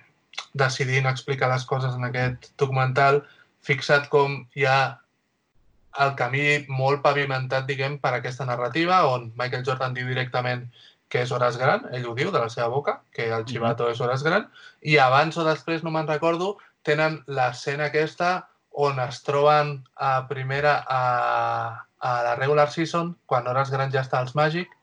decidint 0.58 1.10
explicar 1.10 1.50
les 1.52 1.66
coses 1.68 1.96
en 1.98 2.08
aquest 2.08 2.54
documental, 2.62 3.22
fixa't 3.64 4.08
com 4.14 4.44
hi 4.56 4.68
ha 4.70 4.80
el 6.04 6.16
camí 6.18 6.46
molt 6.72 7.04
pavimentat, 7.04 7.68
diguem, 7.70 8.00
per 8.02 8.16
aquesta 8.16 8.48
narrativa, 8.50 9.04
on 9.12 9.30
Michael 9.38 9.66
Jordan 9.68 9.94
diu 9.94 10.08
directament 10.10 10.66
que 11.14 11.22
és 11.22 11.32
hores 11.32 11.60
gran, 11.62 11.84
ell 11.94 12.08
ho 12.10 12.16
diu 12.18 12.32
de 12.34 12.40
la 12.42 12.50
seva 12.50 12.72
boca, 12.74 12.96
que 13.14 13.28
el 13.30 13.46
xivato 13.46 13.86
és 13.92 14.02
hores 14.02 14.24
gran, 14.26 14.48
i 14.82 14.98
abans 14.98 15.38
o 15.38 15.46
després, 15.46 15.84
no 15.86 15.92
me'n 15.94 16.10
recordo, 16.10 16.56
tenen 16.82 17.20
l'escena 17.30 17.92
aquesta 17.92 18.48
on 18.74 18.98
es 19.04 19.22
troben 19.22 19.76
a 20.02 20.26
primera 20.26 20.80
a, 20.90 21.02
a 22.02 22.14
la 22.26 22.34
regular 22.40 22.72
season, 22.74 23.14
quan 23.30 23.46
hores 23.48 23.70
gran 23.70 23.94
ja 23.94 24.02
està 24.02 24.24
als 24.24 24.34
Màgic, 24.34 24.74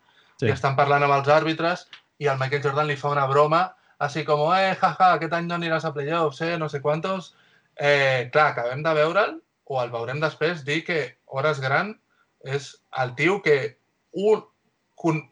Sí. 0.41 0.47
i 0.49 0.55
estan 0.55 0.73
parlant 0.73 1.03
amb 1.05 1.13
els 1.19 1.29
àrbitres 1.29 1.83
i 2.17 2.29
el 2.31 2.39
Michael 2.41 2.63
Jordan 2.65 2.87
li 2.89 2.95
fa 2.97 3.11
una 3.13 3.27
broma 3.29 3.75
així 4.01 4.23
com, 4.25 4.47
eh, 4.57 4.73
jaja, 4.81 5.11
aquest 5.19 5.35
any 5.37 5.51
no 5.51 5.59
aniràs 5.59 5.85
a 5.85 5.93
playoffs, 5.93 6.41
eh, 6.41 6.57
no 6.57 6.71
sé 6.73 6.81
quantos. 6.81 7.35
Eh, 7.77 8.31
clar, 8.33 8.47
acabem 8.55 8.81
de 8.83 8.95
veure'l, 8.97 9.35
o 9.65 9.83
el 9.83 9.91
veurem 9.93 10.21
després, 10.23 10.65
dir 10.65 10.79
que 10.87 11.19
Hores 11.27 11.61
Gran 11.61 11.93
és 12.41 12.71
el 13.03 13.15
tio 13.19 13.43
que, 13.45 13.77
un, 14.13 14.47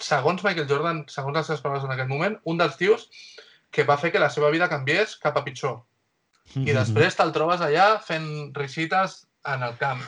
segons 0.03 0.45
Michael 0.45 0.69
Jordan, 0.71 1.05
segons 1.13 1.37
les 1.37 1.47
seves 1.51 1.61
paraules 1.65 1.85
en 1.85 1.93
aquest 1.95 2.09
moment, 2.11 2.39
un 2.45 2.59
dels 2.61 2.77
tios 2.81 3.09
que 3.71 3.85
va 3.85 3.99
fer 4.01 4.11
que 4.15 4.23
la 4.23 4.31
seva 4.33 4.51
vida 4.55 4.69
canviés 4.71 5.17
cap 5.21 5.37
a 5.37 5.45
pitjor. 5.45 5.83
I 6.57 6.73
després 6.73 7.17
te'l 7.19 7.33
trobes 7.35 7.61
allà 7.61 7.99
fent 8.01 8.29
risites 8.57 9.27
en 9.45 9.63
el 9.67 9.75
camp. 9.77 10.01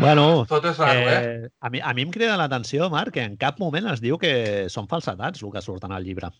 Bueno, 0.00 0.46
Tot 0.48 0.64
és 0.70 0.78
raro, 0.80 1.00
eh? 1.10 1.16
eh, 1.44 1.48
a, 1.60 1.68
mi, 1.68 1.80
a 1.82 1.90
mi 1.92 2.04
em 2.06 2.12
crida 2.14 2.36
l'atenció, 2.40 2.86
Marc, 2.92 3.12
que 3.18 3.24
en 3.26 3.34
cap 3.36 3.58
moment 3.60 3.90
es 3.90 4.00
diu 4.00 4.16
que 4.22 4.68
són 4.72 4.86
falsetats 4.88 5.42
el 5.42 5.50
que 5.52 5.60
surten 5.64 5.92
al 5.92 6.06
llibre. 6.06 6.30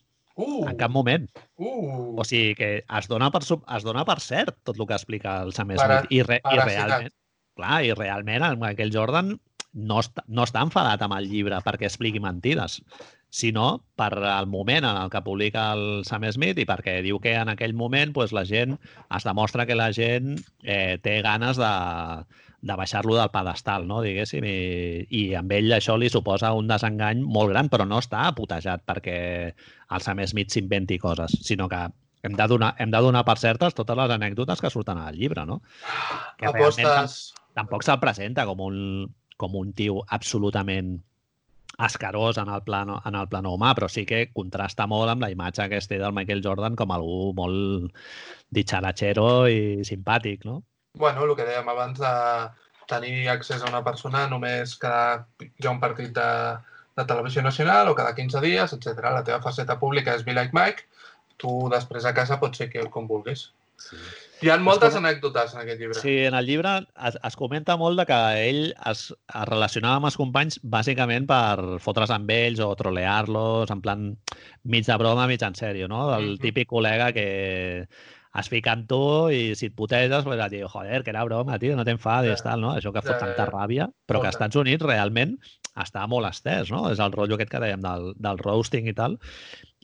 Uh, 0.41 0.63
En 0.71 0.79
cap 0.81 0.93
moment. 0.95 1.27
uh. 1.59 2.15
O 2.17 2.25
sigui 2.25 2.55
que 2.57 2.71
es 2.87 3.09
dona 3.11 3.29
per, 3.35 3.43
es 3.45 3.85
dona 3.85 4.07
per 4.09 4.17
cert 4.25 4.57
tot 4.65 4.79
el 4.79 4.87
que 4.89 4.97
explica 4.97 5.41
el 5.43 5.53
Sam 5.53 5.75
Para- 5.75 5.99
Smith. 6.07 6.15
I, 6.15 6.23
re, 6.25 6.39
i 6.41 6.61
realment, 6.63 7.13
clar, 7.59 7.83
i 7.85 7.93
realment 7.99 8.47
el 8.49 8.57
Michael 8.63 8.95
Jordan 8.95 9.35
no 9.73 10.01
està, 10.03 10.25
no 10.27 10.45
està 10.47 10.64
enfadat 10.66 11.03
amb 11.05 11.16
el 11.18 11.29
llibre 11.31 11.61
perquè 11.64 11.87
expliqui 11.89 12.21
mentides, 12.23 12.81
sinó 13.31 13.85
per 13.95 14.11
al 14.27 14.49
moment 14.51 14.85
en 14.85 14.97
el 14.99 15.11
que 15.11 15.23
publica 15.23 15.71
el 15.77 16.03
Sam 16.05 16.27
Smith 16.35 16.59
i 16.59 16.66
perquè 16.66 16.99
diu 17.07 17.21
que 17.23 17.37
en 17.39 17.53
aquell 17.53 17.77
moment 17.79 18.12
pues, 18.12 18.35
la 18.35 18.45
gent 18.45 18.75
es 18.75 19.27
demostra 19.27 19.66
que 19.66 19.79
la 19.79 19.93
gent 19.95 20.35
eh, 20.64 20.99
té 21.03 21.21
ganes 21.23 21.61
de, 21.61 21.71
de 22.61 22.77
baixar-lo 22.77 23.14
del 23.16 23.31
pedestal, 23.31 23.87
no? 23.87 24.03
diguéssim, 24.03 24.45
i, 24.45 25.07
i 25.14 25.23
amb 25.39 25.55
ell 25.55 25.71
això 25.79 25.97
li 25.97 26.11
suposa 26.11 26.53
un 26.59 26.68
desengany 26.71 27.23
molt 27.23 27.55
gran, 27.55 27.71
però 27.71 27.87
no 27.87 28.03
està 28.03 28.27
putejat 28.35 28.83
perquè 28.89 29.18
el 29.55 30.05
Sam 30.05 30.27
Smith 30.27 30.51
s'inventi 30.51 30.99
coses, 30.99 31.39
sinó 31.47 31.71
que 31.71 31.87
hem 32.23 32.35
de, 32.37 32.47
donar, 32.51 32.75
hem 32.83 32.91
de 32.91 33.01
donar 33.01 33.23
per 33.25 33.39
certes 33.41 33.79
totes 33.79 33.97
les 33.97 34.11
anècdotes 34.18 34.61
que 34.61 34.75
surten 34.75 34.99
al 34.99 35.16
llibre, 35.16 35.47
no? 35.47 35.62
Que 36.37 36.51
Apostes... 36.51 37.31
tampoc 37.57 37.87
se'l 37.87 38.03
presenta 38.03 38.45
com 38.47 38.61
un, 38.66 38.77
com 39.41 39.57
un 39.59 39.72
tio 39.76 40.03
absolutament 40.16 40.99
escarós 41.80 42.38
en 42.38 42.49
el, 42.53 42.62
plano, 42.62 43.01
en 43.07 43.16
el 43.16 43.28
plano 43.28 43.55
humà, 43.57 43.72
però 43.76 43.88
sí 43.88 44.05
que 44.09 44.26
contrasta 44.36 44.86
molt 44.91 45.12
amb 45.12 45.24
la 45.24 45.30
imatge 45.32 45.68
que 45.70 45.78
es 45.80 45.88
té 45.88 46.01
del 46.01 46.14
Michael 46.16 46.43
Jordan 46.45 46.76
com 46.76 46.93
algú 46.93 47.30
molt 47.36 47.95
ditxaratxero 48.53 49.28
i 49.49 49.61
simpàtic, 49.86 50.45
no? 50.49 50.61
Bueno, 51.01 51.24
el 51.24 51.36
que 51.38 51.47
dèiem 51.47 51.68
abans 51.70 52.01
de 52.03 52.14
tenir 52.91 53.28
accés 53.30 53.62
a 53.62 53.70
una 53.70 53.84
persona 53.86 54.26
només 54.28 54.74
cada 54.82 55.24
hi 55.41 55.66
ha 55.66 55.72
un 55.72 55.80
partit 55.82 56.12
de, 56.16 56.30
de 56.99 57.07
televisió 57.07 57.43
nacional 57.47 57.88
o 57.88 57.97
cada 57.99 58.14
15 58.16 58.43
dies, 58.45 58.74
etc. 58.76 59.05
La 59.07 59.24
teva 59.26 59.41
faceta 59.45 59.78
pública 59.78 60.16
és 60.18 60.26
Be 60.26 60.34
Like 60.36 60.57
Mike, 60.57 60.88
tu 61.41 61.55
després 61.72 62.05
a 62.05 62.14
casa 62.16 62.41
pots 62.43 62.61
ser 62.61 62.68
que 62.72 62.84
com 62.93 63.09
vulguis. 63.09 63.49
Sí. 63.80 63.97
Hi 64.43 64.49
ha 64.51 64.57
moltes 64.62 64.95
com- 64.95 65.05
anècdotes 65.05 65.55
en 65.55 65.61
aquest 65.62 65.80
llibre. 65.80 65.99
Sí, 66.01 66.14
en 66.24 66.34
el 66.34 66.47
llibre 66.47 66.74
es, 67.09 67.18
es 67.28 67.36
comenta 67.36 67.76
molt 67.76 67.99
de 68.01 68.07
que 68.09 68.20
ell 68.49 68.62
es, 68.91 69.03
es 69.12 69.49
relacionava 69.51 69.97
amb 70.01 70.09
els 70.11 70.16
companys 70.16 70.61
bàsicament 70.62 71.26
per 71.28 71.78
fotre's 71.84 72.11
amb 72.14 72.30
ells 72.30 72.61
o 72.64 72.70
trolear-los, 72.78 73.70
en 73.74 73.82
plan 73.84 74.07
mig 74.64 74.86
de 74.86 74.97
broma, 75.03 75.26
mig 75.28 75.43
en 75.43 75.55
sèrio, 75.59 75.88
no? 75.88 76.07
El 76.16 76.32
Mhm. 76.32 76.41
típic 76.47 76.68
col·lega 76.70 77.12
que 77.12 77.26
es 78.32 78.49
fica 78.49 78.72
en 78.72 78.86
tu 78.86 79.28
i 79.34 79.57
si 79.59 79.66
et 79.66 79.74
puteges, 79.74 80.22
pues, 80.24 80.38
et 80.41 80.51
diu, 80.53 80.68
joder, 80.68 81.03
que 81.03 81.11
era 81.11 81.24
broma, 81.24 81.59
tio, 81.59 81.74
no 81.76 81.84
t'enfadis, 81.84 82.38
Ja. 82.38 82.51
tal, 82.53 82.61
no? 82.61 82.74
Això 82.76 82.93
que 82.93 83.03
fot 83.03 83.18
ja, 83.18 83.26
tanta 83.26 83.47
ràbia, 83.51 83.91
però 84.07 84.20
que 84.20 84.28
als. 84.28 84.36
Estats 84.36 84.57
Units 84.57 84.84
realment 84.84 85.36
està 85.74 86.07
molt 86.07 86.26
estès, 86.28 86.70
no? 86.70 86.88
És 86.93 86.99
el 87.01 87.11
rotllo 87.12 87.34
aquest 87.34 87.51
que 87.51 87.59
dèiem 87.59 87.80
del, 87.82 88.14
del 88.16 88.38
roasting 88.38 88.86
i 88.86 88.95
tal, 88.95 89.18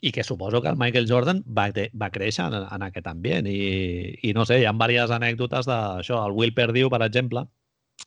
i 0.06 0.12
que 0.12 0.22
suposo 0.22 0.62
que 0.62 0.68
el 0.68 0.76
Michael 0.78 1.08
Jordan 1.10 1.42
va, 1.50 1.66
va 1.98 2.12
créixer 2.14 2.46
en, 2.46 2.54
en 2.62 2.84
aquest 2.86 3.08
ambient 3.10 3.48
i, 3.50 4.14
i 4.22 4.32
no 4.36 4.44
sé, 4.46 4.60
hi 4.60 4.68
ha 4.68 4.74
diverses 4.76 5.14
anècdotes 5.16 5.66
d'això. 5.66 6.20
El 6.28 6.36
Will 6.38 6.54
Perdiu, 6.54 6.90
per 6.92 7.02
exemple, 7.02 7.42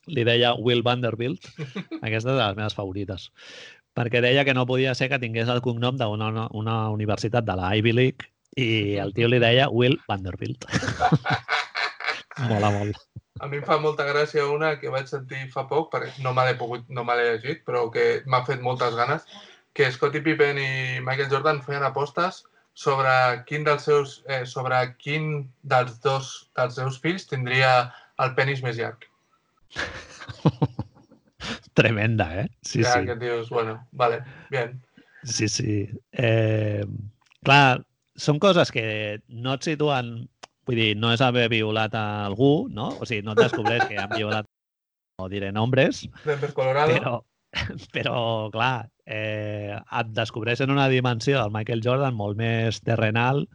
li 0.07 0.23
deia 0.23 0.53
Will 0.55 0.83
Vanderbilt, 0.85 1.49
aquesta 2.05 2.31
és 2.31 2.37
de 2.37 2.39
les 2.39 2.55
meves 2.55 2.77
favorites, 2.77 3.27
perquè 3.97 4.23
deia 4.23 4.45
que 4.47 4.55
no 4.55 4.67
podia 4.69 4.95
ser 4.95 5.09
que 5.11 5.19
tingués 5.19 5.51
el 5.51 5.59
cognom 5.65 5.99
d'una 5.99 6.31
una, 6.31 6.47
una 6.55 6.77
universitat 6.95 7.43
de 7.43 7.57
la 7.59 7.73
Ivy 7.75 7.95
League 7.97 8.31
i 8.55 8.95
el 9.01 9.11
tio 9.13 9.27
li 9.27 9.41
deia 9.43 9.67
Will 9.69 9.99
Vanderbilt. 10.07 10.65
Mola 12.49 12.71
molt. 12.71 12.95
A 13.43 13.47
mi 13.47 13.59
em 13.59 13.63
fa 13.67 13.75
molta 13.79 14.07
gràcia 14.07 14.47
una 14.51 14.73
que 14.79 14.91
vaig 14.91 15.07
sentir 15.11 15.45
fa 15.51 15.65
poc, 15.67 15.91
perquè 15.91 16.23
no 16.23 16.31
me 16.35 16.47
l'he 16.47 16.55
pogut, 16.59 16.87
no 16.87 17.03
me 17.07 17.15
l'he 17.15 17.27
llegit, 17.33 17.65
però 17.67 17.87
que 17.91 18.21
m'ha 18.27 18.45
fet 18.47 18.63
moltes 18.63 18.95
ganes, 18.95 19.27
que 19.79 19.87
Scottie 19.95 20.19
Pippen 20.19 20.57
i 20.59 20.99
Michael 20.99 21.29
Jordan 21.31 21.61
feien 21.63 21.85
apostes 21.87 22.41
sobre 22.75 23.11
quin 23.47 23.63
dels 23.63 23.85
seus, 23.87 24.17
eh, 24.27 24.41
sobre 24.43 24.75
quin 24.99 25.45
dels 25.63 26.01
dos 26.03 26.49
dels 26.59 26.75
seus 26.75 26.97
fills 26.99 27.23
tindria 27.29 27.69
el 28.19 28.33
penis 28.35 28.59
més 28.65 28.75
llarg. 28.75 29.07
Tremenda, 31.79 32.27
eh? 32.41 32.45
Sí, 32.59 32.83
ja 32.83 32.97
sí. 32.97 33.07
que 33.07 33.15
dius, 33.23 33.47
bueno, 33.55 33.77
vale, 33.95 34.19
bien. 34.51 34.75
Sí, 35.23 35.47
sí. 35.47 35.77
Eh, 36.11 36.83
clar, 37.47 37.79
són 38.19 38.43
coses 38.43 38.75
que 38.75 38.85
no 39.31 39.55
et 39.55 39.71
situen... 39.71 40.27
Vull 40.67 40.77
dir, 40.77 40.91
no 40.99 41.09
és 41.15 41.21
haver 41.25 41.47
violat 41.49 41.95
a 41.97 42.27
algú, 42.27 42.67
no? 42.69 42.91
O 42.99 43.07
sigui, 43.07 43.23
no 43.25 43.33
et 43.33 43.39
descobreix 43.41 43.87
que 43.89 43.95
han 43.97 44.11
violat, 44.11 44.45
no 45.17 45.25
diré 45.31 45.49
nombres, 45.55 46.03
Denver, 46.27 46.51
Colorado. 46.53 46.93
però, 46.93 47.13
però 47.95 48.19
clar, 48.53 48.89
eh, 49.09 49.73
et 49.75 50.09
descobreixen 50.13 50.69
una 50.69 50.87
dimensió 50.91 51.39
del 51.41 51.51
Michael 51.51 51.81
Jordan 51.83 52.13
molt 52.15 52.37
més 52.37 52.81
terrenal 52.85 53.47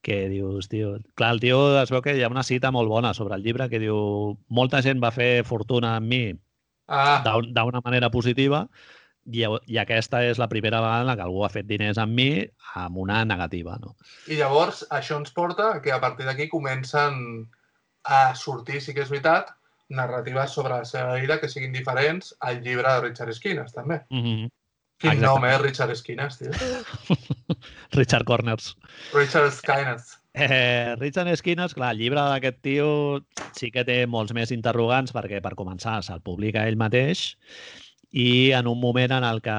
que 0.00 0.28
dius, 0.30 0.68
tio... 0.70 0.94
Clar, 1.18 1.32
el 1.34 1.40
tio 1.42 1.58
es 1.82 1.90
veu 1.90 2.00
que 2.04 2.14
hi 2.16 2.22
ha 2.22 2.30
una 2.30 2.46
cita 2.46 2.70
molt 2.70 2.88
bona 2.88 3.10
sobre 3.18 3.34
el 3.34 3.42
llibre 3.42 3.66
que 3.68 3.80
diu 3.82 4.38
molta 4.48 4.80
gent 4.86 5.02
va 5.02 5.10
fer 5.10 5.42
fortuna 5.44 5.96
amb 5.98 6.06
mi 6.08 6.22
Ah, 6.88 7.20
d'un- 7.20 7.50
d'una 7.52 7.82
manera 7.84 8.08
positiva 8.08 8.62
i, 9.28 9.42
i 9.44 9.76
aquesta 9.76 10.22
és 10.24 10.38
la 10.40 10.46
primera 10.48 10.78
vegada 10.80 11.02
en 11.02 11.10
la 11.10 11.16
que 11.18 11.24
algú 11.26 11.42
ha 11.44 11.50
fet 11.52 11.66
diners 11.68 11.98
amb 12.00 12.14
mi 12.16 12.30
amb 12.80 12.96
una 13.02 13.18
negativa, 13.28 13.74
no? 13.82 13.92
I 14.32 14.38
llavors 14.38 14.86
això 14.88 15.18
ens 15.20 15.34
porta 15.36 15.82
que 15.84 15.92
a 15.92 16.00
partir 16.00 16.24
d'aquí 16.24 16.46
comencen 16.48 17.50
a 18.04 18.34
sortir, 18.34 18.80
sí 18.80 18.94
que 18.96 19.02
és 19.04 19.10
veritat, 19.12 19.50
narratives 19.90 20.54
sobre 20.56 20.78
la 20.78 20.86
seva 20.88 21.18
vida 21.20 21.36
que 21.42 21.48
siguin 21.52 21.72
diferents 21.76 22.32
al 22.40 22.62
llibre 22.64 22.88
de 22.88 23.00
Richard 23.04 23.34
Skinner, 23.36 23.68
també. 23.70 24.00
Mm 24.08 24.24
-hmm. 24.24 24.50
Quin 24.98 25.12
Exactament. 25.12 25.22
nom, 25.22 25.44
eh, 25.46 25.58
Richard 25.62 25.94
Skinner, 25.94 26.28
tio. 26.34 26.50
Richard 27.98 28.24
Corners. 28.26 28.76
Richard 29.14 29.52
Skinner. 29.52 29.98
Eh, 30.34 30.96
Richard 30.98 31.36
Skinner, 31.36 31.68
clar, 31.70 31.92
el 31.94 32.02
llibre 32.02 32.22
d'aquest 32.32 32.58
tio 32.66 32.88
sí 33.54 33.70
que 33.74 33.84
té 33.86 34.00
molts 34.10 34.34
més 34.34 34.50
interrogants 34.54 35.14
perquè, 35.14 35.38
per 35.42 35.54
començar, 35.58 36.00
se'l 36.02 36.24
publica 36.26 36.66
ell 36.66 36.78
mateix 36.78 37.28
i 38.10 38.52
en 38.56 38.66
un 38.66 38.80
moment 38.80 39.12
en 39.12 39.24
el 39.24 39.42
que 39.44 39.54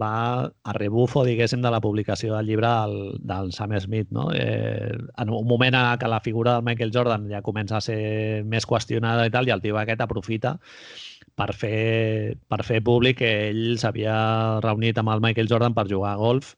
va 0.00 0.14
a 0.50 0.72
rebufo, 0.74 1.22
diguéssim, 1.24 1.62
de 1.62 1.70
la 1.70 1.80
publicació 1.80 2.34
del 2.34 2.48
llibre 2.48 2.66
del, 2.66 2.96
del 3.22 3.52
Sam 3.54 3.76
Smith, 3.78 4.08
no? 4.10 4.30
Eh, 4.34 4.90
en 4.90 5.30
un 5.30 5.46
moment 5.46 5.74
en 5.78 5.98
que 5.98 6.08
la 6.10 6.20
figura 6.20 6.54
del 6.54 6.64
Michael 6.64 6.90
Jordan 6.92 7.28
ja 7.30 7.42
comença 7.42 7.78
a 7.78 7.84
ser 7.84 8.42
més 8.44 8.66
qüestionada 8.66 9.26
i 9.26 9.30
tal, 9.30 9.46
i 9.46 9.54
el 9.54 9.62
tio 9.62 9.78
aquest 9.78 10.02
aprofita 10.02 10.58
per 11.34 11.50
fer, 11.58 12.36
per 12.48 12.62
fer 12.66 12.80
públic 12.86 13.18
que 13.22 13.30
ell 13.50 13.78
s'havia 13.82 14.14
reunit 14.64 14.98
amb 15.00 15.10
el 15.14 15.22
Michael 15.24 15.50
Jordan 15.50 15.74
per 15.74 15.88
jugar 15.90 16.14
a 16.14 16.20
golf 16.20 16.54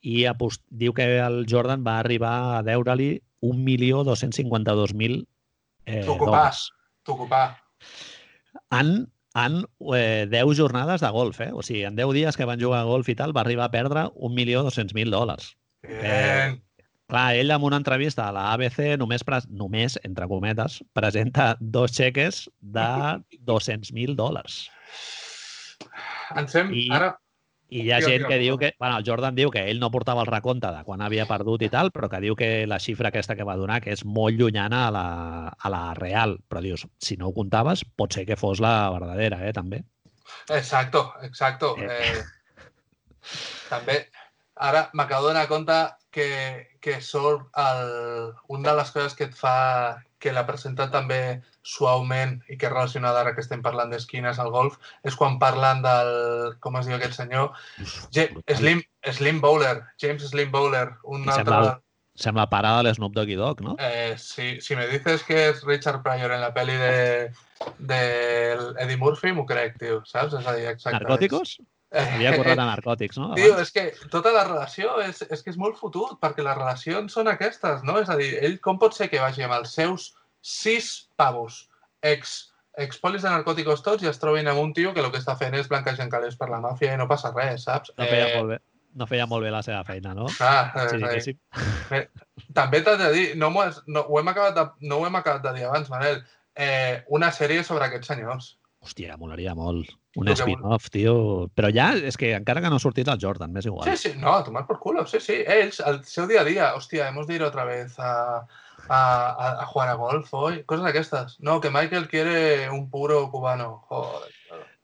i 0.00 0.24
apost... 0.28 0.62
diu 0.70 0.94
que 0.96 1.06
el 1.20 1.44
Jordan 1.48 1.84
va 1.86 1.98
arribar 2.00 2.34
a 2.58 2.62
deure-li 2.64 3.12
1.252.000 3.44 5.24
eh, 5.86 6.04
dòlars. 6.04 6.68
T'ocupar. 7.04 7.44
En, 8.76 9.08
en 9.40 9.60
eh, 9.96 10.26
10 10.30 10.56
jornades 10.56 11.04
de 11.04 11.10
golf, 11.16 11.40
eh? 11.40 11.50
O 11.52 11.64
sigui, 11.64 11.84
en 11.88 11.96
10 11.96 12.16
dies 12.16 12.36
que 12.36 12.48
van 12.48 12.60
jugar 12.60 12.82
a 12.84 12.88
golf 12.88 13.08
i 13.08 13.16
tal, 13.16 13.36
va 13.36 13.44
arribar 13.44 13.68
a 13.68 13.74
perdre 13.74 14.08
1.200.000 14.16 15.12
dòlars. 15.12 15.54
Bien. 15.86 16.60
Clar, 17.10 17.34
ell 17.36 17.50
en 17.50 17.64
una 17.66 17.78
entrevista 17.80 18.28
a 18.28 18.32
la 18.34 18.48
ABC 18.54 18.94
només, 19.00 19.24
només 19.48 19.98
entre 20.06 20.28
cometes, 20.30 20.80
presenta 20.96 21.56
dos 21.60 21.92
xeques 21.96 22.44
de 22.60 22.86
200.000 23.50 24.14
dòlars. 24.18 24.62
Ens. 26.36 26.54
I- 26.54 26.86
Ara, 26.94 27.10
I 27.70 27.84
hi 27.84 27.90
ha 27.94 28.00
gent 28.02 28.24
que 28.26 28.38
diu 28.40 28.56
que... 28.58 28.72
Bueno, 28.80 28.96
el 28.98 29.04
Jordan 29.06 29.36
diu 29.36 29.50
que 29.54 29.62
ell 29.70 29.78
no 29.78 29.92
portava 29.94 30.24
el 30.24 30.30
recompte 30.30 30.70
de 30.74 30.80
quan 30.86 31.02
havia 31.06 31.26
perdut 31.30 31.62
i 31.62 31.68
tal, 31.70 31.92
però 31.94 32.08
que 32.10 32.18
diu 32.22 32.34
que 32.38 32.66
la 32.66 32.80
xifra 32.82 33.12
aquesta 33.12 33.36
que 33.38 33.46
va 33.46 33.54
donar 33.60 33.76
que 33.84 33.92
és 33.94 34.02
molt 34.04 34.34
llunyana 34.40 34.88
a 34.88 34.90
la, 34.94 35.04
a 35.54 35.70
la 35.70 35.82
real. 35.94 36.34
Però 36.50 36.62
dius, 36.64 36.82
si 36.98 37.16
no 37.16 37.28
ho 37.30 37.34
comptaves, 37.36 37.84
pot 37.94 38.10
ser 38.18 38.24
que 38.26 38.38
fos 38.40 38.58
la 38.62 38.90
verdadera, 38.90 39.38
eh, 39.46 39.52
també. 39.54 39.84
exacto, 40.48 41.12
exacto. 41.22 41.76
Eh. 41.78 41.86
Eh, 41.90 42.24
també, 43.70 44.00
ara 44.60 44.88
m'acabo 44.92 45.28
de 45.28 45.32
donar 45.32 45.48
compte 45.48 45.80
que, 46.10 46.68
que 46.80 47.00
sort 47.00 47.48
el, 47.56 48.32
una 48.48 48.72
de 48.72 48.76
les 48.76 48.90
coses 48.92 49.14
que 49.16 49.30
et 49.30 49.36
fa 49.36 50.02
que 50.20 50.34
la 50.36 50.44
presenta 50.46 50.90
també 50.92 51.40
suaument 51.64 52.36
i 52.52 52.58
que 52.60 52.68
és 52.68 52.72
relacionada 52.72 53.22
ara 53.22 53.32
que 53.34 53.40
estem 53.40 53.62
parlant 53.64 53.92
d'esquines 53.92 54.38
al 54.42 54.50
golf, 54.52 54.76
és 55.06 55.16
quan 55.16 55.38
parlen 55.40 55.80
del, 55.84 56.10
com 56.60 56.76
es 56.76 56.88
diu 56.88 56.98
aquest 56.98 57.16
senyor, 57.22 57.54
Ge 58.12 58.28
Slim, 58.52 58.82
Slim 59.16 59.40
Bowler, 59.40 59.78
James 60.02 60.28
Slim 60.28 60.52
Bowler, 60.52 60.90
un 61.04 61.24
I 61.24 61.32
altre... 61.32 61.40
sembla, 61.40 61.74
sembla 62.26 62.48
pare 62.52 62.74
de 62.76 62.90
l'Snoop 62.90 63.16
Doggy 63.16 63.40
Dogg, 63.40 63.64
no? 63.64 63.78
Eh, 63.80 64.14
si, 64.20 64.58
si 64.60 64.76
me 64.76 64.86
dices 64.92 65.24
que 65.24 65.46
és 65.54 65.64
Richard 65.64 66.04
Pryor 66.04 66.36
en 66.36 66.44
la 66.44 66.52
pel·li 66.52 66.76
de, 66.84 66.94
de 67.78 68.00
Eddie 68.76 69.00
Murphy, 69.00 69.32
m'ho 69.32 69.48
crec, 69.48 69.80
tio, 69.80 70.02
saps? 70.04 70.36
És 70.36 70.44
a 70.44 70.56
dir, 70.58 70.68
exactament. 70.68 71.08
Narcòticos? 71.08 71.56
Havia 71.90 72.36
corret 72.36 72.58
a 72.58 72.66
narcòtics, 72.68 73.18
no? 73.18 73.32
Tio, 73.34 73.56
és 73.58 73.72
que 73.74 73.88
tota 74.12 74.30
la 74.34 74.44
relació 74.46 75.00
és, 75.02 75.24
és 75.26 75.42
que 75.42 75.50
és 75.50 75.56
molt 75.58 75.76
fotut, 75.80 76.20
perquè 76.22 76.44
les 76.46 76.54
relacions 76.56 77.12
són 77.12 77.26
aquestes, 77.32 77.82
no? 77.82 77.96
És 77.98 78.08
a 78.12 78.16
dir, 78.20 78.30
ell 78.46 78.60
com 78.62 78.78
pot 78.78 78.94
ser 78.94 79.08
que 79.10 79.18
vagi 79.22 79.42
amb 79.42 79.56
els 79.58 79.74
seus 79.74 80.12
sis 80.40 81.08
pavos 81.18 81.64
ex, 82.06 82.52
expolis 82.78 83.22
de 83.26 83.32
narcòticos 83.32 83.82
tots 83.82 84.04
i 84.04 84.08
es 84.08 84.18
trobin 84.22 84.46
amb 84.48 84.62
un 84.62 84.70
tio 84.72 84.94
que 84.94 85.02
el 85.02 85.10
que 85.10 85.18
està 85.18 85.34
fent 85.36 85.54
és 85.58 85.68
blanquejant 85.68 86.08
calés 86.12 86.38
per 86.38 86.48
la 86.48 86.60
màfia 86.62 86.94
i 86.94 87.00
no 87.00 87.08
passa 87.10 87.32
res, 87.34 87.64
saps? 87.66 87.90
No 87.98 88.06
feia, 88.06 88.30
molt 88.38 88.54
bé, 88.54 88.60
no 88.94 89.06
feia 89.10 89.26
molt 89.26 89.44
bé 89.44 89.50
la 89.50 89.62
seva 89.66 89.82
feina, 89.84 90.14
no? 90.14 90.30
Clar, 90.38 90.70
Sí, 90.70 90.78
a 90.78 90.86
dir, 90.86 91.02
diguéssim. 91.02 92.06
també 92.54 92.80
t'he 92.86 92.96
de 93.02 93.10
dir, 93.12 93.26
no, 93.36 93.50
m'ho 93.50 93.62
has- 93.66 93.82
no, 93.86 94.06
ho 94.08 94.18
hem 94.20 94.28
acabat 94.30 94.54
de, 94.54 94.64
no 94.88 95.00
ho 95.00 95.06
hem 95.06 95.16
acabat 95.18 95.42
de 95.42 95.52
dir 95.58 95.66
abans, 95.66 95.90
Manel, 95.90 96.22
eh, 96.54 97.02
una 97.08 97.30
sèrie 97.32 97.64
sobre 97.64 97.84
aquests 97.86 98.06
senyors. 98.14 98.56
Hòstia, 98.80 99.16
molaria 99.20 99.52
molt. 99.54 99.90
Un 100.16 100.26
El 100.26 100.34
que 100.34 100.42
spin-off, 100.42 100.88
tio. 100.90 101.14
Però 101.54 101.68
ja, 101.74 101.90
és 101.94 102.16
que 102.18 102.32
encara 102.34 102.62
que 102.64 102.70
no 102.72 102.78
ha 102.80 102.82
sortit 102.82 103.08
el 103.12 103.20
Jordan, 103.20 103.52
m'és 103.52 103.68
igual. 103.68 103.86
Sí, 103.90 104.08
sí, 104.08 104.12
no, 104.18 104.32
a 104.32 104.44
tomar 104.44 104.66
por 104.66 104.80
culo, 104.80 105.04
sí, 105.06 105.20
sí. 105.20 105.36
Ells, 105.44 105.82
el 105.86 106.00
seu 106.08 106.26
día 106.30 106.40
a 106.40 106.48
día, 106.48 106.72
hostia, 106.74 107.08
hemos 107.08 107.28
de 107.28 107.36
ir 107.36 107.44
otra 107.44 107.64
vez 107.68 107.98
a, 107.98 108.46
a, 108.88 109.60
a, 109.60 109.66
jugar 109.66 109.88
a 109.90 109.94
golf 110.00 110.32
hoy, 110.34 110.64
cosas 110.64 110.88
d'aquestes. 110.88 111.36
No, 111.40 111.60
que 111.60 111.70
Michael 111.70 112.08
quiere 112.08 112.70
un 112.70 112.88
puro 112.90 113.30
cubano, 113.30 113.84
joder. 113.86 114.32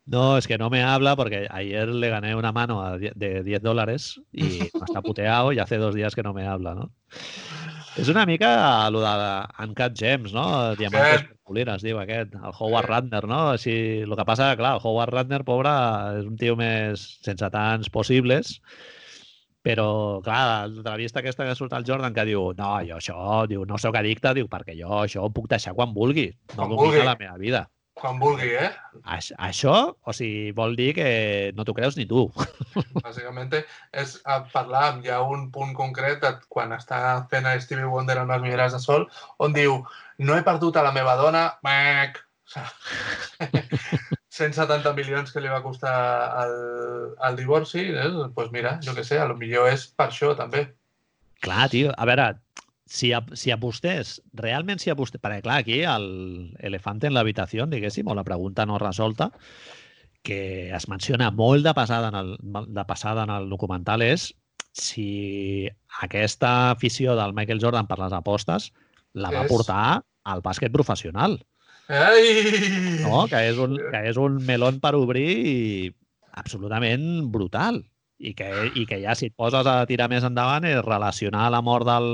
No, 0.06 0.39
es 0.39 0.47
que 0.47 0.56
no 0.56 0.70
me 0.70 0.85
habla 0.85 1.16
porque 1.16 1.48
ayer 1.51 1.89
le 1.89 2.09
gané 2.09 2.36
una 2.36 2.52
mano 2.52 2.97
de 2.97 3.43
10 3.43 3.62
dólares 3.62 4.20
y 4.31 4.60
está 4.86 5.02
puteado 5.02 5.52
y 5.52 5.59
hace 5.59 5.78
dos 5.78 5.94
días 5.94 6.14
que 6.14 6.23
no 6.23 6.32
me 6.32 6.47
habla, 6.47 6.74
¿no? 6.74 6.93
És 7.97 8.09
una 8.12 8.27
mica 8.28 8.48
el 8.86 8.97
de 9.01 9.12
Uncut 9.64 9.94
Gems, 9.97 10.32
no? 10.36 10.74
Diamantes 10.77 11.20
Sí. 11.23 11.27
per 11.31 11.36
polir, 11.48 11.68
es 11.73 11.82
diu 11.82 11.98
aquest, 12.02 12.35
el 12.35 12.52
Howard 12.59 12.85
Sí. 12.86 12.90
Ratner, 12.93 13.23
no? 13.31 13.39
Així, 13.55 13.77
el 14.05 14.16
que 14.16 14.24
passa, 14.28 14.51
clar, 14.59 14.74
el 14.77 14.81
Howard 14.85 15.14
Ratner, 15.14 15.43
pobre, 15.44 15.73
és 16.20 16.27
un 16.27 16.36
tio 16.36 16.56
més 16.56 17.06
sense 17.24 17.48
tants 17.51 17.89
possibles, 17.89 18.60
però, 19.64 20.20
clar, 20.23 20.68
l'entrevista 20.68 21.20
aquesta 21.20 21.47
que 21.48 21.55
surt 21.59 21.73
el 21.73 21.85
Jordan 21.89 22.12
que 22.14 22.24
diu 22.28 22.52
no, 22.59 22.73
jo 22.86 22.98
això, 23.01 23.47
diu, 23.48 23.64
no 23.66 23.78
sóc 23.78 23.97
addicte, 23.97 24.35
diu, 24.35 24.47
perquè 24.47 24.77
jo 24.78 25.01
això 25.02 25.24
ho 25.24 25.31
puc 25.32 25.48
deixar 25.48 25.73
quan 25.74 25.94
vulgui, 25.94 26.28
no 26.56 26.66
Quan 26.66 26.77
vulgui. 26.77 27.02
la 27.02 27.16
meva 27.18 27.39
vida. 27.39 27.64
Quan 27.97 28.18
vulgui, 28.20 28.51
eh? 28.60 28.68
Aix- 29.09 29.32
Això, 29.40 29.73
o 30.05 30.12
sigui, 30.12 30.51
vol 30.56 30.74
dir 30.77 30.90
que 30.98 31.06
no 31.56 31.64
t'ho 31.64 31.73
creus 31.77 31.97
ni 31.97 32.05
tu. 32.10 32.27
Bàsicament 33.06 33.55
és 33.56 34.18
a 34.28 34.43
parlar, 34.52 34.98
hi 35.01 35.09
ha 35.14 35.23
un 35.24 35.47
punt 35.55 35.73
concret 35.78 36.20
de 36.20 36.35
quan 36.52 36.74
està 36.77 37.01
fent 37.32 37.48
Stevie 37.64 37.89
Wonder 37.89 38.18
amb 38.20 38.35
les 38.35 38.44
milleres 38.44 38.77
de 38.77 38.82
sol, 38.85 39.09
on 39.40 39.56
diu, 39.56 39.78
no 40.18 40.36
he 40.36 40.44
perdut 40.44 40.77
a 40.77 40.85
la 40.85 40.93
meva 40.93 41.16
dona, 41.16 41.47
mac, 41.64 42.20
170 44.28 44.93
milions 44.98 45.32
que 45.32 45.40
li 45.40 45.48
va 45.51 45.62
costar 45.64 45.97
el, 46.44 46.52
el 47.31 47.36
divorci, 47.40 47.81
eh? 47.97 48.10
pues 48.36 48.52
mira, 48.52 48.77
jo 48.85 48.93
què 48.94 49.05
sé, 49.09 49.18
a 49.18 49.27
lo 49.31 49.40
millor 49.40 49.73
és 49.73 49.89
per 49.97 50.10
això 50.10 50.35
també. 50.36 50.66
Clar, 51.40 51.66
tio, 51.73 51.97
a 51.97 52.05
veure, 52.09 52.28
si, 52.86 53.12
ap- 53.12 53.34
si 53.34 53.50
apostés, 53.50 54.20
realment 54.32 54.78
si 54.80 54.90
apostés, 54.92 55.20
perquè 55.20 55.42
clar, 55.42 55.58
aquí 55.64 55.80
el 55.82 56.56
elefante 56.60 57.08
en 57.10 57.14
l'habitació, 57.16 57.66
diguéssim, 57.66 58.06
o 58.08 58.14
la 58.14 58.24
pregunta 58.24 58.64
no 58.66 58.78
resolta, 58.78 59.32
que 60.22 60.70
es 60.74 60.88
menciona 60.90 61.30
molt 61.30 61.64
de 61.66 61.74
passada 61.74 62.08
en 62.08 62.16
el, 62.18 62.30
de 62.74 62.84
passada 62.86 63.24
en 63.26 63.30
el 63.30 63.48
documental 63.50 64.02
és 64.02 64.32
si 64.76 65.68
aquesta 66.02 66.70
afició 66.72 67.14
del 67.16 67.32
Michael 67.34 67.60
Jordan 67.62 67.86
per 67.88 67.98
les 68.00 68.12
apostes 68.12 68.72
la 69.14 69.30
va 69.32 69.44
És- 69.46 69.50
portar 69.52 70.02
al 70.26 70.42
bàsquet 70.42 70.72
professional, 70.74 71.38
Ai! 71.88 72.98
no? 73.04 73.26
que, 73.30 73.44
és 73.48 73.58
un, 73.62 73.76
que 73.78 74.00
és 74.10 74.16
un 74.18 74.40
melón 74.44 74.80
per 74.82 74.96
obrir 74.98 75.94
absolutament 76.34 77.30
brutal. 77.30 77.84
I 78.18 78.32
que, 78.34 78.47
I 78.74 78.86
que 78.88 78.97
ja 79.02 79.14
si 79.14 79.26
et 79.28 79.34
poses 79.36 79.66
a 79.68 79.74
tirar 79.86 80.06
més 80.09 80.24
endavant 80.24 80.64
és 80.64 80.78
relacionar 80.84 81.51
la 81.52 81.60
mort 81.60 81.84
del, 81.84 82.06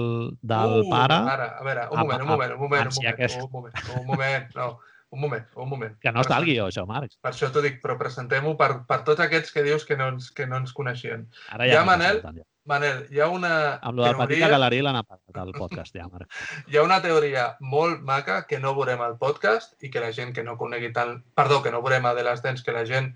del 0.43 0.81
Uh, 0.83 0.89
pare 0.91 1.15
Ara, 1.15 1.51
a 1.61 1.63
veure, 1.63 1.85
un 1.93 1.99
amb- 1.99 2.09
moment, 2.11 2.23
un 2.23 2.29
moment, 2.33 2.53
un 2.57 2.61
moment, 2.65 2.89
amb 2.89 2.91
un 2.91 2.97
moment, 2.97 3.13
aquest- 3.15 3.43
un 3.43 3.51
moment, 3.53 3.75
un 4.01 4.07
moment, 4.07 4.49
no, 4.57 4.67
un 5.13 5.21
moment, 5.21 5.45
un 5.55 5.69
moment. 5.69 5.95
Que 6.01 6.11
no 6.11 6.23
està 6.25 6.39
al 6.41 6.45
guió, 6.49 6.67
això, 6.73 6.87
Marc. 6.89 7.13
Per 7.21 7.31
això 7.31 7.51
t'ho 7.53 7.61
dic, 7.63 7.79
però 7.83 7.95
presentem-ho 8.01 8.57
per, 8.57 8.71
per 8.89 9.03
tots 9.05 9.21
aquests 9.21 9.53
que 9.53 9.63
dius 9.63 9.85
que 9.85 9.97
no 9.97 10.09
ens, 10.09 10.31
que 10.33 10.47
no 10.49 10.57
ens 10.57 10.73
coneixien. 10.73 11.29
Ara 11.53 11.67
Ja, 11.69 11.75
ja, 11.81 11.85
Manel. 11.85 12.23
Manel, 12.65 13.05
hi 13.11 13.19
ha 13.21 13.27
una 13.29 13.53
Amb 13.83 13.99
lo 13.99 14.05
del 14.05 14.15
Petit 14.17 14.39
teoria, 14.39 14.49
Galerí 14.49 14.81
l'han 14.83 14.97
apagat 14.97 15.37
al 15.43 15.51
podcast, 15.53 15.95
ja, 15.99 16.07
Marc. 16.09 16.27
hi 16.71 16.77
ha 16.79 16.83
una 16.87 17.01
teoria 17.03 17.57
molt 17.61 18.03
maca 18.07 18.45
que 18.47 18.59
no 18.63 18.75
veurem 18.75 19.01
al 19.03 19.17
podcast 19.19 19.75
i 19.83 19.91
que 19.91 20.01
la 20.01 20.13
gent 20.15 20.33
que 20.35 20.43
no 20.47 20.57
conegui 20.57 20.93
tant... 20.93 21.23
Perdó, 21.35 21.61
que 21.63 21.71
no 21.75 21.83
veurem 21.83 22.07
a 22.07 22.15
de 22.15 22.23
les 22.23 22.41
dents, 22.43 22.63
que 22.63 22.73
la 22.73 22.85
gent 22.87 23.15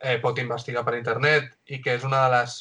eh, 0.00 0.18
pot 0.22 0.38
investigar 0.38 0.84
per 0.86 0.96
internet 0.98 1.52
i 1.66 1.80
que 1.82 1.96
és 1.98 2.06
una 2.06 2.26
de 2.26 2.38
les... 2.38 2.56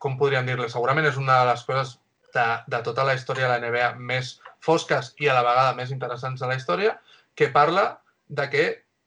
Com 0.00 0.16
podríem 0.16 0.46
dir-li? 0.48 0.68
Segurament 0.72 1.06
és 1.10 1.18
una 1.20 1.42
de 1.42 1.50
les 1.50 1.64
coses 1.68 1.98
de, 2.34 2.44
de 2.72 2.82
tota 2.86 3.04
la 3.04 3.14
història 3.18 3.48
de 3.48 3.52
la 3.52 3.60
NBA 3.60 3.88
més 4.10 4.38
fosques 4.64 5.14
i 5.20 5.28
a 5.28 5.34
la 5.36 5.44
vegada 5.46 5.74
més 5.76 5.90
interessants 5.92 6.40
de 6.40 6.48
la 6.48 6.56
història, 6.56 6.94
que 7.36 7.50
parla 7.52 7.84
de 8.28 8.46
que, 8.52 8.64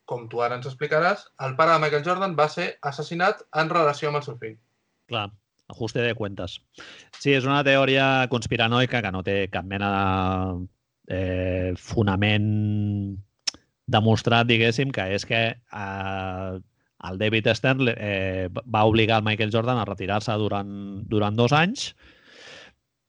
com 0.09 0.27
tu 0.29 0.43
ara 0.43 0.57
ens 0.59 0.67
explicaràs, 0.69 1.25
el 1.45 1.55
pare 1.57 1.73
de 1.73 1.81
Michael 1.81 2.05
Jordan 2.05 2.35
va 2.37 2.49
ser 2.51 2.73
assassinat 2.81 3.41
en 3.61 3.71
relació 3.71 4.09
amb 4.09 4.19
el 4.19 4.25
seu 4.27 4.37
fill. 4.41 4.57
Clar, 5.09 5.29
ajuste 5.73 6.03
de 6.03 6.13
cuentas. 6.19 6.59
Sí, 7.19 7.33
és 7.33 7.47
una 7.47 7.63
teoria 7.65 8.27
conspiranoica 8.31 9.01
que 9.01 9.13
no 9.15 9.23
té 9.25 9.37
cap 9.53 9.65
mena 9.69 9.91
de 9.93 11.17
eh, 11.17 11.71
fonament 11.79 12.49
demostrat, 13.93 14.47
diguéssim, 14.47 14.91
que 14.95 15.07
és 15.15 15.25
que 15.27 15.41
eh, 15.53 16.51
el 17.09 17.17
David 17.19 17.47
Stern 17.53 17.87
eh, 17.97 18.49
va 18.53 18.85
obligar 18.85 19.19
el 19.19 19.25
Michael 19.27 19.51
Jordan 19.53 19.77
a 19.81 19.85
retirar-se 19.85 20.33
durant, 20.39 20.73
durant 21.09 21.35
dos 21.35 21.51
anys 21.53 21.93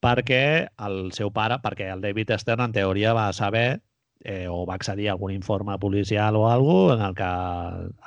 perquè 0.04 0.68
el 0.84 1.12
seu 1.16 1.30
pare, 1.32 1.56
perquè 1.64 1.88
el 1.92 2.02
David 2.04 2.34
Stern 2.38 2.66
en 2.66 2.72
teoria 2.76 3.14
va 3.16 3.30
saber 3.32 3.80
eh, 4.24 4.46
o 4.48 4.64
va 4.68 4.74
accedir 4.76 5.08
a 5.08 5.14
algun 5.14 5.32
informe 5.32 5.78
policial 5.80 6.36
o 6.36 6.44
alguna 6.50 6.94
en 6.98 7.04
el 7.08 7.14
que 7.16 7.30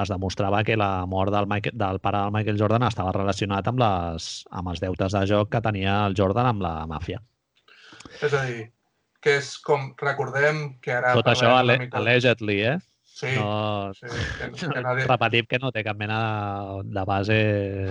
es 0.03 0.09
demostrava 0.13 0.63
que 0.63 0.77
la 0.77 1.05
mort 1.09 1.33
del, 1.33 1.47
Michael, 1.49 1.77
del 1.77 1.99
pare 1.99 2.21
del 2.21 2.33
Michael 2.35 2.59
Jordan 2.61 2.85
estava 2.87 3.13
relacionat 3.15 3.67
amb, 3.69 3.81
les, 3.81 4.29
amb 4.51 4.73
els 4.73 4.81
deutes 4.83 5.13
de 5.17 5.25
joc 5.29 5.51
que 5.55 5.61
tenia 5.65 6.03
el 6.07 6.17
Jordan 6.17 6.51
amb 6.53 6.65
la 6.65 6.73
màfia. 6.89 7.21
És 8.21 8.33
a 8.33 8.43
dir, 8.45 8.67
que 9.21 9.37
és 9.39 9.55
com, 9.65 9.91
recordem 10.01 10.77
que 10.81 10.93
ara... 10.93 11.15
Tot 11.17 11.31
això 11.33 11.55
ale 11.57 11.79
mica- 11.81 11.97
allegedly, 12.01 12.59
eh? 12.75 12.77
Sí, 13.17 13.31
No, 13.33 13.93
sí, 13.95 14.05
que, 14.37 14.51
que 14.73 14.81
nadie... 14.81 15.07
repetim 15.09 15.47
que 15.49 15.57
no 15.57 15.71
té 15.73 15.81
cap 15.81 15.97
mena 15.97 16.17
de, 16.83 16.91
de 16.93 17.03
base 17.09 17.37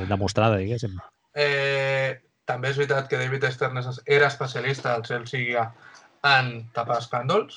demostrada, 0.07 0.61
diguéssim. 0.61 0.93
Eh, 1.35 2.12
també 2.47 2.70
és 2.70 2.78
veritat 2.78 3.09
que 3.11 3.19
David 3.19 3.48
Stern 3.51 3.81
era 3.82 4.28
especialista 4.28 4.93
al 4.94 5.03
Chelsea 5.09 5.65
en 6.31 6.53
tapar 6.77 7.01
escàndols, 7.03 7.57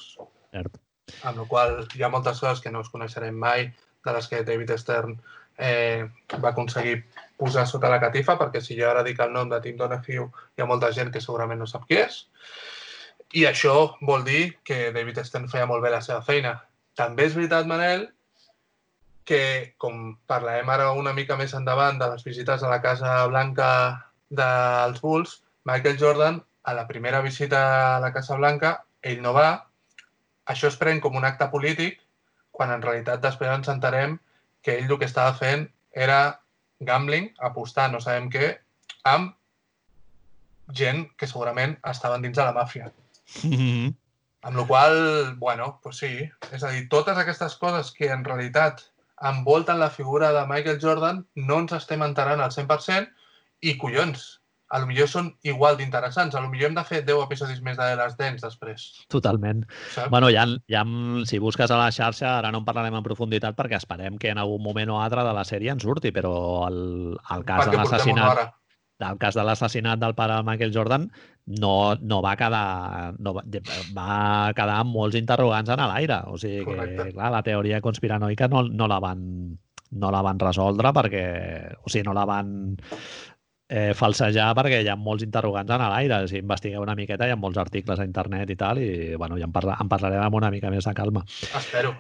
Cert. 0.50 0.80
amb 1.22 1.44
la 1.44 1.46
qual 1.52 1.76
hi 1.94 2.02
ha 2.02 2.10
moltes 2.10 2.42
coses 2.42 2.64
que 2.64 2.74
no 2.74 2.82
us 2.82 2.90
coneixerem 2.90 3.38
mai, 3.38 3.68
de 4.06 4.16
les 4.16 4.30
que 4.32 4.42
David 4.48 4.74
Stern 4.82 5.14
eh, 5.60 6.10
va 6.42 6.50
aconseguir 6.50 7.04
posar 7.38 7.68
sota 7.70 7.92
la 7.94 8.02
catifa, 8.02 8.34
perquè 8.40 8.64
si 8.66 8.80
jo 8.80 8.90
ara 8.90 9.04
dic 9.06 9.22
el 9.22 9.36
nom 9.36 9.52
de 9.52 9.62
Tim 9.62 9.78
Donahue, 9.78 10.26
hi 10.26 10.66
ha 10.66 10.68
molta 10.72 10.90
gent 10.96 11.14
que 11.14 11.22
segurament 11.22 11.62
no 11.62 11.70
sap 11.70 11.86
qui 11.86 12.02
és. 12.02 12.24
I 13.38 13.46
això 13.46 13.76
vol 14.10 14.26
dir 14.26 14.58
que 14.66 14.90
David 14.96 15.22
Stern 15.22 15.46
feia 15.54 15.70
molt 15.70 15.86
bé 15.86 15.94
la 15.94 16.02
seva 16.02 16.24
feina. 16.26 16.56
També 17.00 17.30
és 17.30 17.36
veritat, 17.38 17.68
Manel, 17.70 18.10
que, 19.30 19.42
com 19.80 20.18
parlarem 20.28 20.70
ara 20.74 20.90
una 21.00 21.14
mica 21.16 21.38
més 21.40 21.54
endavant 21.56 22.00
de 22.02 22.10
les 22.12 22.26
visites 22.28 22.64
a 22.64 22.72
la 22.72 22.82
Casa 22.84 23.14
Blanca 23.32 23.70
dels 24.30 25.00
Bulls, 25.04 25.38
Michael 25.70 26.00
Jordan, 26.02 26.42
a 26.64 26.74
la 26.76 26.86
primera 26.90 27.22
visita 27.22 27.62
a 27.96 28.00
la 28.04 28.12
Casa 28.16 28.36
Blanca, 28.36 28.74
ell 29.02 29.22
no 29.24 29.34
va. 29.38 29.50
Això 30.52 30.68
es 30.68 30.80
pren 30.82 31.00
com 31.00 31.16
un 31.16 31.28
acte 31.30 31.48
polític, 31.54 32.02
quan 32.52 32.74
en 32.76 32.84
realitat 32.84 33.24
després 33.24 33.54
ens 33.54 33.72
entarem 33.72 34.18
que 34.66 34.76
ell 34.76 34.92
el 34.92 35.00
que 35.00 35.08
estava 35.08 35.38
fent 35.40 35.70
era 35.96 36.20
gambling, 36.90 37.30
apostar, 37.52 37.88
no 37.94 38.04
sabem 38.04 38.28
què, 38.34 38.52
amb 39.08 39.32
gent 40.76 41.06
que 41.16 41.32
segurament 41.32 41.78
estaven 41.94 42.28
dins 42.28 42.36
de 42.36 42.44
la 42.44 42.56
màfia. 42.60 42.92
Amb 44.48 44.56
la 44.56 44.66
qual 44.68 45.36
bueno, 45.40 45.80
pues 45.84 46.00
sí, 46.00 46.14
és 46.56 46.64
a 46.64 46.72
dir, 46.72 46.88
totes 46.92 47.18
aquestes 47.20 47.58
coses 47.60 47.92
que 47.92 48.12
en 48.14 48.24
realitat 48.24 48.86
envolten 49.30 49.80
la 49.80 49.90
figura 49.92 50.32
de 50.32 50.46
Michael 50.48 50.80
Jordan 50.82 51.26
no 51.36 51.58
ens 51.60 51.76
estem 51.76 52.06
enterant 52.06 52.40
al 52.40 52.54
100% 52.56 53.10
i 53.68 53.76
collons, 53.78 54.40
a 54.70 54.80
lo 54.80 54.86
millor 54.86 55.10
són 55.10 55.32
igual 55.48 55.78
d'interessants. 55.80 56.36
A 56.38 56.42
lo 56.44 56.50
millor 56.52 56.70
hem 56.70 56.76
de 56.78 56.84
fer 56.86 57.02
10 57.06 57.24
episodis 57.26 57.62
més 57.66 57.78
de 57.80 57.88
les 57.98 58.16
dents 58.20 58.44
després. 58.44 58.86
Totalment. 59.10 59.64
Saps? 59.96 60.12
Bueno, 60.14 60.30
ja, 60.34 60.46
ja, 60.70 60.84
si 61.26 61.42
busques 61.42 61.74
a 61.74 61.80
la 61.80 61.90
xarxa, 61.96 62.36
ara 62.38 62.52
no 62.54 62.62
en 62.62 62.68
parlarem 62.68 63.00
en 63.00 63.06
profunditat 63.06 63.58
perquè 63.58 63.80
esperem 63.80 64.20
que 64.22 64.30
en 64.30 64.42
algun 64.42 64.62
moment 64.64 64.94
o 64.94 65.02
altre 65.02 65.26
de 65.26 65.34
la 65.34 65.46
sèrie 65.48 65.74
en 65.74 65.82
surti, 65.82 66.14
però 66.14 66.34
el, 66.68 66.80
el 67.18 67.46
cas 67.50 67.66
perquè 67.66 67.74
de 67.74 67.82
l'assassinat 67.82 68.30
hora. 68.30 68.46
el 69.10 69.18
cas 69.18 69.36
de 69.40 69.48
l'assassinat 69.48 70.00
del 70.00 70.14
pare 70.14 70.38
de 70.38 70.46
Michael 70.46 70.76
Jordan 70.76 71.10
no, 71.58 71.96
no 72.02 72.20
va 72.22 72.36
quedar 72.38 73.16
no 73.18 73.34
va, 73.34 73.44
va 73.96 74.20
quedar 74.58 74.78
amb 74.84 74.94
molts 74.94 75.18
interrogants 75.18 75.72
en 75.74 75.82
l'aire. 75.82 76.22
O 76.30 76.38
sigui 76.38 76.62
que, 76.62 76.70
Correcte. 76.70 77.10
clar, 77.16 77.32
la 77.34 77.44
teoria 77.46 77.82
conspiranoica 77.82 78.50
no, 78.52 78.64
no 78.70 78.88
la 78.88 79.00
van 79.02 79.26
no 79.90 80.12
la 80.14 80.22
van 80.22 80.38
resoldre 80.38 80.92
perquè, 80.94 81.26
o 81.82 81.90
sigui, 81.90 82.06
no 82.06 82.14
la 82.14 82.26
van 82.30 82.52
eh, 83.70 83.94
falsejar 83.98 84.52
perquè 84.58 84.84
hi 84.84 84.90
ha 84.92 84.98
molts 85.00 85.26
interrogants 85.26 85.74
en 85.74 85.86
l'aire. 85.86 86.22
Si 86.30 86.42
investigueu 86.44 86.86
una 86.86 86.98
miqueta, 86.98 87.26
hi 87.26 87.34
ha 87.34 87.40
molts 87.40 87.58
articles 87.62 88.00
a 88.00 88.06
internet 88.06 88.54
i 88.54 88.60
tal, 88.60 88.84
i 88.84 89.16
bueno, 89.16 89.40
ja 89.42 89.50
en, 89.50 89.56
parla, 89.56 89.78
en 89.82 89.90
parlarem 89.90 90.26
amb 90.26 90.42
una 90.42 90.52
mica 90.54 90.70
més 90.74 90.86
de 90.86 90.94
calma. 90.98 91.26
Espero. 91.50 91.96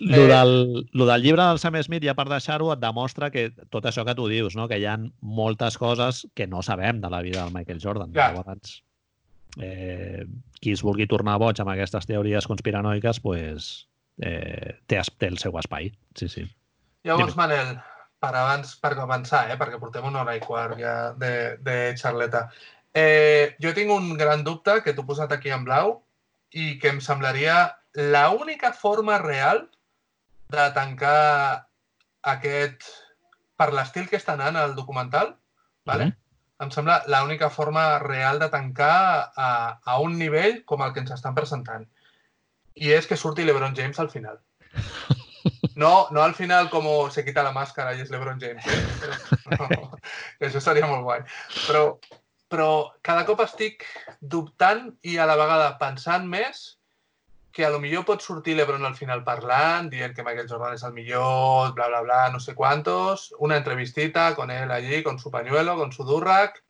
Lo, 0.00 0.16
Eh. 0.16 0.26
del, 0.28 0.88
lo 0.92 1.06
del 1.06 1.22
llibre 1.22 1.42
del 1.44 1.58
Sam 1.58 1.76
Smith, 1.82 2.04
ja 2.04 2.14
per 2.16 2.26
deixar-ho, 2.28 2.72
et 2.72 2.80
demostra 2.80 3.30
que 3.30 3.50
tot 3.68 3.84
això 3.84 4.04
que 4.06 4.14
tu 4.16 4.28
dius, 4.28 4.56
no? 4.56 4.66
que 4.68 4.78
hi 4.80 4.86
ha 4.88 4.96
moltes 5.20 5.76
coses 5.78 6.26
que 6.34 6.46
no 6.46 6.62
sabem 6.62 7.00
de 7.02 7.10
la 7.10 7.20
vida 7.20 7.44
del 7.44 7.52
Michael 7.52 7.80
Jordan. 7.82 8.12
Clar. 8.12 8.32
Llavors, 8.34 8.82
eh, 9.60 10.24
qui 10.60 10.72
es 10.72 10.82
vulgui 10.82 11.06
tornar 11.06 11.38
boig 11.38 11.60
amb 11.60 11.74
aquestes 11.74 12.06
teories 12.08 12.46
conspiranoiques, 12.48 13.20
pues, 13.20 13.88
eh, 14.22 14.78
té, 14.86 15.00
té 15.18 15.28
el 15.28 15.38
seu 15.38 15.56
espai. 15.58 15.92
Sí, 16.16 16.28
sí. 16.28 16.46
Llavors, 17.04 17.34
Dime. 17.34 17.42
Manel, 17.42 17.74
per 18.20 18.34
abans, 18.36 18.76
per 18.76 18.92
avançar, 18.98 19.50
eh, 19.50 19.58
perquè 19.60 19.78
portem 19.80 20.04
una 20.04 20.22
hora 20.22 20.36
i 20.36 20.40
quart 20.40 20.78
ja 20.80 21.12
de, 21.16 21.56
de 21.64 21.76
xarleta, 21.96 22.46
eh, 22.94 23.56
jo 23.60 23.72
tinc 23.76 23.92
un 23.92 24.14
gran 24.16 24.44
dubte 24.44 24.80
que 24.84 24.92
t'ho 24.94 25.04
he 25.04 25.10
posat 25.12 25.32
aquí 25.32 25.52
en 25.54 25.64
blau 25.64 25.98
i 26.52 26.78
que 26.78 26.88
em 26.88 27.00
semblaria 27.00 27.76
la 27.94 28.30
única 28.30 28.72
forma 28.72 29.18
real 29.18 29.68
de 30.50 30.66
tancar 30.76 31.66
aquest... 32.34 32.88
per 33.60 33.72
l'estil 33.76 34.06
que 34.08 34.16
està 34.16 34.32
anant 34.38 34.56
el 34.56 34.74
documental, 34.74 35.34
vale? 35.84 36.06
Mhm. 36.06 36.16
em 36.64 36.70
sembla 36.72 36.98
l'única 37.08 37.48
forma 37.48 37.98
real 37.98 38.38
de 38.38 38.48
tancar 38.52 39.32
a, 39.36 39.48
a 39.80 39.98
un 40.00 40.18
nivell 40.18 40.58
com 40.68 40.82
el 40.84 40.92
que 40.92 41.00
ens 41.00 41.12
estan 41.14 41.34
presentant. 41.34 41.86
I 42.76 42.92
és 42.96 43.06
que 43.08 43.16
surti 43.16 43.44
LeBron 43.44 43.76
James 43.76 44.00
al 44.00 44.10
final. 44.10 44.40
No, 45.80 46.08
no 46.10 46.20
al 46.20 46.34
final 46.34 46.68
com 46.68 46.84
se 47.10 47.22
quita 47.24 47.44
la 47.46 47.54
màscara 47.56 47.94
i 47.96 48.02
és 48.02 48.10
LeBron 48.12 48.40
James, 48.40 48.66
eh? 48.68 48.80
Però, 49.46 49.68
no, 49.70 50.00
això 50.44 50.60
seria 50.60 50.88
molt 50.90 51.06
guai. 51.06 51.22
Però, 51.66 51.84
però 52.52 52.68
cada 53.06 53.24
cop 53.24 53.40
estic 53.46 53.86
dubtant 54.20 54.90
i 55.00 55.16
a 55.16 55.28
la 55.30 55.38
vegada 55.40 55.70
pensant 55.80 56.26
més 56.28 56.60
que 57.60 57.66
a 57.68 57.70
lo 57.70 57.78
millor 57.78 58.06
pot 58.08 58.24
sortir 58.24 58.54
LeBron 58.56 58.88
al 58.88 58.96
final 58.96 59.20
parlant, 59.20 59.90
dient 59.92 60.14
que 60.16 60.24
Michael 60.24 60.48
Jordan 60.48 60.78
és 60.78 60.84
el 60.88 60.94
millor, 60.96 61.74
bla, 61.76 61.90
bla, 61.92 62.00
bla, 62.06 62.22
no 62.32 62.40
sé 62.40 62.54
cuántos, 62.56 63.34
una 63.38 63.58
entrevistita 63.60 64.34
con 64.34 64.50
él 64.50 64.70
allí, 64.72 65.02
con 65.02 65.18
su 65.18 65.30
pañuelo, 65.30 65.76
con 65.76 65.92
su 65.92 66.08
durrac, 66.08 66.62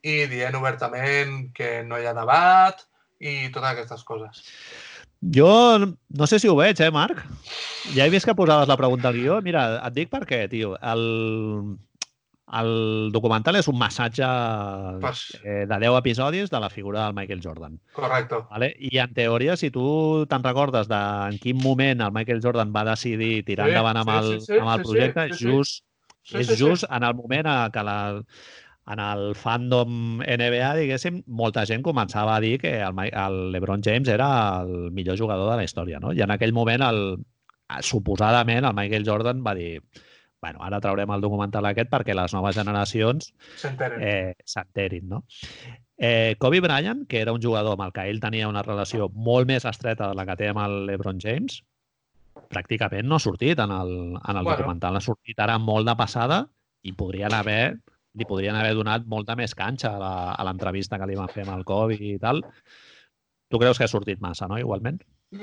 i 0.00 0.24
dient 0.30 0.56
obertament 0.56 1.50
que 1.52 1.82
no 1.84 1.98
hi 1.98 2.06
ha 2.06 2.14
debat 2.16 2.80
i 3.18 3.50
totes 3.52 3.72
aquestes 3.72 4.04
coses. 4.08 4.44
Jo 5.34 5.50
no 5.82 6.26
sé 6.30 6.38
si 6.38 6.48
ho 6.48 6.54
veig, 6.56 6.80
eh, 6.80 6.92
Marc? 6.94 7.24
Ja 7.94 8.06
he 8.06 8.10
vist 8.10 8.24
que 8.24 8.36
posaves 8.38 8.70
la 8.70 8.78
pregunta 8.78 9.10
al 9.10 9.18
guió. 9.18 9.40
Mira, 9.42 9.82
et 9.82 9.96
dic 9.96 10.12
per 10.12 10.22
què, 10.30 10.44
tio. 10.48 10.76
El, 10.78 11.04
el 12.60 13.10
documental 13.12 13.56
és 13.60 13.68
un 13.68 13.76
massatge 13.78 14.24
Pues, 15.00 15.38
eh, 15.44 15.66
de 15.68 15.78
10 15.78 15.98
episodis 15.98 16.50
de 16.50 16.60
la 16.60 16.70
figura 16.70 17.04
del 17.06 17.14
Michael 17.14 17.40
Jordan. 17.44 17.80
correcte. 17.92 18.36
Vale? 18.50 18.74
I 18.78 18.98
en 18.98 19.12
teoria, 19.14 19.56
si 19.56 19.70
tu 19.70 20.24
te'n 20.28 20.42
recordes 20.44 20.88
de 20.88 21.00
en 21.32 21.38
quin 21.38 21.58
moment 21.62 22.00
el 22.00 22.12
Michael 22.12 22.40
Jordan 22.42 22.72
va 22.74 22.84
decidir 22.84 23.44
tirar 23.44 23.66
Sí, 23.68 23.72
endavant 23.74 23.96
amb 24.00 24.10
sí, 24.10 24.16
el, 24.18 24.40
sí, 24.40 24.46
sí, 24.46 24.58
amb 24.58 24.70
el 24.72 24.78
sí, 24.78 24.84
sí, 24.84 24.88
projecte, 24.88 25.28
sí, 25.34 25.38
sí. 25.44 25.50
just, 25.52 25.84
Sí, 26.28 26.36
és 26.38 26.46
sí, 26.46 26.56
sí. 26.56 26.64
just 26.64 26.84
en 26.90 27.02
el 27.04 27.14
moment 27.14 27.46
que 27.72 27.82
la, 27.82 28.22
en 28.92 29.00
el 29.00 29.34
fandom 29.34 30.20
NBA, 30.24 30.74
diguéssim, 30.76 31.22
molta 31.26 31.64
gent 31.68 31.82
començava 31.84 32.34
a 32.36 32.40
dir 32.40 32.58
que 32.60 32.80
el, 32.80 32.98
el 33.12 33.38
LeBron 33.52 33.82
James 33.84 34.08
era 34.08 34.62
el 34.62 34.90
millor 34.92 35.18
jugador 35.18 35.50
de 35.50 35.56
la 35.56 35.64
història, 35.64 36.00
no? 36.00 36.12
I 36.12 36.20
en 36.24 36.30
aquell 36.30 36.52
moment, 36.52 36.82
el, 36.84 37.02
suposadament, 37.84 38.64
el 38.64 38.74
Michael 38.76 39.04
Jordan 39.06 39.42
va 39.46 39.54
dir 39.54 39.82
bueno, 40.40 40.60
ara 40.62 40.80
traurem 40.80 41.10
el 41.10 41.20
documental 41.24 41.66
aquest 41.66 41.90
perquè 41.90 42.14
les 42.14 42.32
noves 42.34 42.54
generacions 42.56 43.32
S'entenen. 43.56 44.02
eh, 44.02 44.34
s'enterin, 44.44 45.08
no? 45.08 45.24
Eh, 45.98 46.36
Kobe 46.38 46.60
Bryant, 46.60 47.06
que 47.08 47.20
era 47.20 47.32
un 47.32 47.42
jugador 47.42 47.72
amb 47.74 47.82
el 47.88 47.92
que 47.92 48.04
ell 48.08 48.20
tenia 48.22 48.46
una 48.48 48.62
relació 48.62 49.08
molt 49.14 49.48
més 49.50 49.64
estreta 49.66 50.08
de 50.08 50.14
la 50.14 50.24
que 50.26 50.36
té 50.36 50.48
amb 50.52 50.60
el 50.62 50.86
LeBron 50.86 51.18
James, 51.20 51.62
pràcticament 52.48 53.04
no 53.04 53.16
ha 53.18 53.22
sortit 53.24 53.58
en 53.58 53.70
el, 53.74 53.90
en 54.16 54.36
el 54.36 54.44
Bueno. 54.44 54.56
documental. 54.56 54.96
Ha 54.96 55.00
sortit 55.00 55.38
ara 55.40 55.58
molt 55.58 55.86
de 55.88 55.96
passada 55.96 56.44
i 56.82 56.92
podrien 56.92 57.34
haver, 57.34 57.78
li 58.14 58.24
podrien 58.24 58.54
haver 58.54 58.74
donat 58.78 59.04
molta 59.06 59.34
més 59.36 59.54
canxa 59.58 59.96
a 59.98 60.44
l'entrevista 60.46 60.98
que 60.98 61.06
li 61.10 61.16
van 61.18 61.28
fer 61.28 61.42
amb 61.46 61.56
el 61.58 61.64
Kobe 61.64 61.98
i 61.98 62.16
tal. 62.18 62.44
Tu 63.50 63.58
creus 63.58 63.78
que 63.78 63.84
ha 63.84 63.88
sortit 63.88 64.20
massa, 64.20 64.46
no? 64.46 64.58
Igualment. 64.58 65.02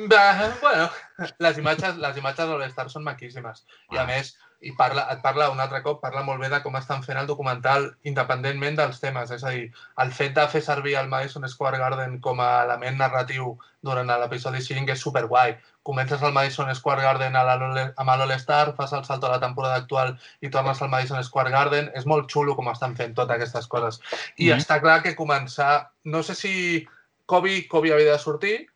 Va, 0.10 0.54
bueno, 0.62 0.88
les 1.40 1.58
imatges, 1.60 1.98
les 1.98 2.18
imatges 2.18 2.48
de 2.50 2.58
l'Star 2.58 2.88
són 2.90 3.04
maquíssimes. 3.04 3.66
I 3.94 3.98
a 3.98 4.04
Ah. 4.04 4.06
més, 4.08 4.38
i 4.62 4.72
parla, 4.72 5.06
et 5.12 5.22
parla 5.22 5.50
un 5.52 5.60
altre 5.60 5.82
cop, 5.84 6.00
parla 6.02 6.24
molt 6.24 6.40
bé 6.42 6.50
de 6.50 6.62
com 6.64 6.76
estan 6.80 7.04
fent 7.04 7.20
el 7.20 7.28
documental 7.28 7.90
independentment 8.04 8.78
dels 8.80 9.00
temes. 9.02 9.32
És 9.32 9.44
a 9.44 9.52
dir, 9.54 9.68
el 10.02 10.12
fet 10.16 10.34
de 10.38 10.48
fer 10.50 10.62
servir 10.64 10.96
el 11.00 11.10
Madison 11.12 11.48
Square 11.50 11.78
Garden 11.78 12.20
com 12.24 12.40
a 12.42 12.64
element 12.64 12.98
narratiu 12.98 13.58
durant 13.86 14.08
l'episodi 14.08 14.62
5 14.66 14.90
és 14.96 15.02
superguai. 15.02 15.56
Comences 15.86 16.24
al 16.24 16.34
Madison 16.34 16.74
Square 16.74 17.04
Garden 17.04 17.36
a 17.36 17.44
amb 17.46 18.10
l'All-Star, 18.18 18.74
fas 18.76 18.94
el 18.94 19.06
salto 19.06 19.28
a 19.28 19.36
la 19.36 19.40
temporada 19.40 19.76
actual 19.76 20.18
i 20.42 20.50
tornes 20.50 20.82
al 20.82 20.90
Madison 20.90 21.24
Square 21.24 21.52
Garden. 21.52 21.92
És 21.94 22.06
molt 22.06 22.32
xulo 22.32 22.56
com 22.56 22.72
estan 22.72 22.96
fent 22.96 23.14
totes 23.14 23.36
aquestes 23.36 23.68
coses. 23.68 24.02
I 24.38 24.50
Mhm. 24.50 24.60
està 24.60 24.82
clar 24.82 25.04
que 25.04 25.16
començar... 25.16 25.92
No 26.04 26.24
sé 26.24 26.36
si 26.36 26.88
Kobe, 27.26 27.68
Kobe 27.68 27.92
havia 27.94 28.12
de 28.12 28.20
sortir 28.20 28.68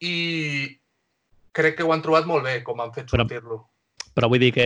i 0.00 0.78
crec 1.52 1.76
que 1.76 1.82
ho 1.82 1.92
han 1.92 2.02
trobat 2.02 2.26
molt 2.26 2.44
bé, 2.44 2.62
com 2.64 2.80
han 2.80 2.92
fet 2.92 3.08
sortir-lo. 3.10 3.71
Però 4.14 4.28
vull 4.28 4.42
dir 4.42 4.50
que 4.52 4.64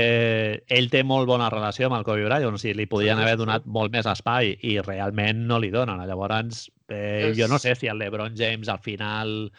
ell 0.66 0.89
té 0.90 1.05
molt 1.06 1.28
bona 1.31 1.47
relació 1.52 1.86
amb 1.86 1.97
el 2.01 2.05
Kobe 2.05 2.24
Bryant, 2.27 2.55
o 2.55 2.59
sigui, 2.59 2.74
li 2.74 2.86
podien 2.90 3.16
Sí, 3.16 3.23
haver 3.23 3.36
sí. 3.36 3.43
donat 3.44 3.66
molt 3.66 3.93
més 3.94 4.06
espai 4.10 4.56
i 4.66 4.81
realment 4.82 5.44
no 5.47 5.60
li 5.62 5.70
donen. 5.70 6.01
Llavors, 6.06 6.64
eh, 6.89 7.28
És- 7.31 7.39
jo 7.39 7.47
no 7.48 7.59
sé 7.59 7.74
si 7.77 7.86
el 7.86 7.98
LeBron 7.98 8.35
James 8.36 8.68
al 8.68 8.81
final 8.81 9.52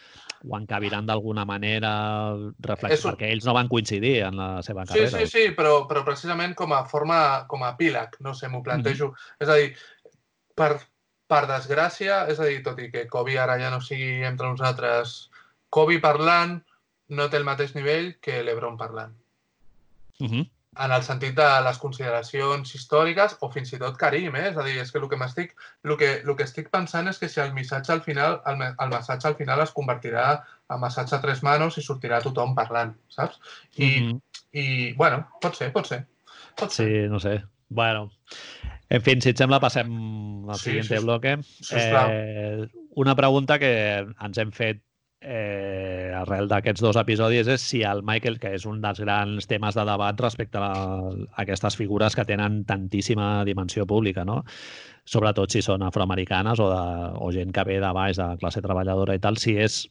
ho 0.44 0.56
encabiran 0.58 1.06
d'alguna 1.06 1.44
manera, 1.44 2.34
reflex... 2.60 3.04
Un- 3.04 3.12
perquè 3.14 3.30
ells 3.32 3.46
no 3.46 3.54
van 3.54 3.66
coincidir 3.68 4.22
en 4.26 4.36
la 4.36 4.62
seva 4.62 4.84
Sí, 4.86 4.92
carrera. 4.92 5.18
sí, 5.18 5.26
sí, 5.26 5.48
però, 5.56 5.86
però 5.88 6.04
precisament 6.04 6.54
com 6.54 6.72
a 6.72 6.84
forma, 6.84 7.46
com 7.48 7.62
a 7.64 7.70
epíleg, 7.72 8.20
no 8.20 8.34
sé, 8.34 8.48
m'ho 8.48 8.62
plantejo. 8.62 9.14
És 9.40 9.48
a 9.48 9.54
dir, 9.56 9.72
per, 10.54 10.76
per 11.26 11.46
desgràcia, 11.48 12.26
és 12.28 12.38
a 12.38 12.44
dir, 12.44 12.62
tot 12.62 12.78
i 12.78 12.90
que 12.92 13.06
Kobe 13.08 13.38
ara 13.38 13.56
ja 13.58 13.70
no 13.70 13.80
sigui 13.80 14.22
entre 14.24 14.48
nosaltres, 14.52 15.30
Kobe 15.70 15.98
parlant 15.98 16.62
no 17.08 17.28
té 17.30 17.36
el 17.40 17.44
mateix 17.48 17.74
nivell 17.74 18.18
que 18.20 18.42
l'Ebron 18.44 18.76
parlant. 18.76 19.16
Mhm. 20.20 20.46
en 20.78 20.92
el 20.92 21.02
sentit 21.02 21.34
de 21.34 21.46
les 21.64 21.78
consideracions 21.82 22.74
històriques 22.74 23.32
o 23.40 23.48
fins 23.50 23.72
i 23.72 23.78
tot 23.80 23.96
Karim, 23.98 24.36
eh? 24.36 24.48
És 24.50 24.56
a 24.56 24.62
dir, 24.62 24.76
és 24.78 24.92
que 24.92 24.98
el 25.00 25.08
que 25.08 25.16
m'estic 25.16 25.54
el 25.82 25.96
que, 25.98 26.10
el 26.20 26.36
que 26.36 26.44
estic 26.44 26.68
pensant 26.70 27.08
és 27.08 27.18
que 27.18 27.28
si 27.28 27.40
el 27.40 27.52
missatge 27.52 27.90
al 27.92 28.02
final 28.02 28.40
el, 28.46 28.62
el 28.62 28.88
massatge 28.92 29.26
al 29.26 29.34
final 29.34 29.60
es 29.64 29.72
convertirà 29.74 30.44
en 30.70 30.78
massatge 30.80 31.16
a 31.16 31.20
tres 31.20 31.42
manos 31.42 31.78
i 31.78 31.82
sortirà 31.82 32.20
tothom 32.22 32.54
parlant, 32.54 32.94
saps? 33.08 33.40
I, 33.76 33.88
Mhm. 34.00 34.20
i 34.52 34.92
bueno, 34.92 35.24
pot 35.40 35.56
ser, 35.56 35.72
pot 35.72 35.86
ser. 35.86 36.04
Pot 36.54 36.70
ser. 36.70 36.86
Sí, 36.86 37.08
no 37.08 37.18
sé. 37.18 37.42
Bueno, 37.68 38.10
en 38.88 39.02
fi, 39.02 39.20
si 39.20 39.30
et 39.30 39.36
sembla, 39.38 39.58
passem 39.60 40.48
al 40.48 40.56
Sí, 40.58 40.64
siguiente 40.70 40.94
sis- 40.96 41.04
bloque. 41.04 41.38
sisplau. 41.42 42.08
Eh, 42.12 42.68
una 42.94 43.16
pregunta 43.16 43.58
que 43.58 44.06
ens 44.20 44.38
hem 44.38 44.52
fet 44.52 44.80
eh, 45.20 46.12
arrel 46.14 46.48
d'aquests 46.50 46.82
dos 46.84 46.98
episodis 47.00 47.48
és 47.50 47.62
si 47.62 47.82
el 47.86 48.02
Michael, 48.06 48.38
que 48.38 48.52
és 48.56 48.66
un 48.70 48.80
dels 48.82 49.00
grans 49.02 49.48
temes 49.50 49.76
de 49.78 49.84
debat 49.88 50.20
respecte 50.20 50.62
a, 50.62 50.70
a 50.70 51.42
aquestes 51.44 51.76
figures 51.78 52.16
que 52.16 52.26
tenen 52.28 52.62
tantíssima 52.68 53.44
dimensió 53.48 53.86
pública, 53.86 54.24
no? 54.24 54.44
sobretot 55.08 55.52
si 55.52 55.62
són 55.64 55.82
afroamericanes 55.86 56.60
o, 56.60 56.68
de, 56.68 56.82
o 57.24 57.30
gent 57.32 57.52
que 57.56 57.64
ve 57.64 57.78
de 57.80 57.92
baix, 57.96 58.18
de 58.18 58.36
classe 58.40 58.60
treballadora 58.64 59.16
i 59.16 59.22
tal, 59.22 59.40
si 59.40 59.56
és 59.56 59.86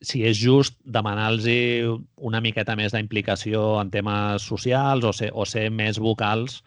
si 0.00 0.22
és 0.22 0.38
just 0.38 0.76
demanar-los 0.86 1.48
una 2.22 2.40
miqueta 2.40 2.76
més 2.78 2.94
d'implicació 2.94 3.80
en 3.80 3.90
temes 3.90 4.46
socials 4.46 5.04
o 5.04 5.12
ser, 5.12 5.32
o 5.34 5.42
ser 5.42 5.68
més 5.74 5.98
vocals 5.98 6.60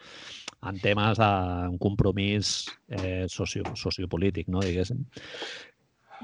en 0.68 0.78
temes 0.78 1.18
d'un 1.18 1.78
compromís 1.82 2.68
eh, 2.88 3.26
socio, 3.28 3.64
sociopolític, 3.74 4.46
no, 4.52 4.60
diguéssim. 4.62 5.00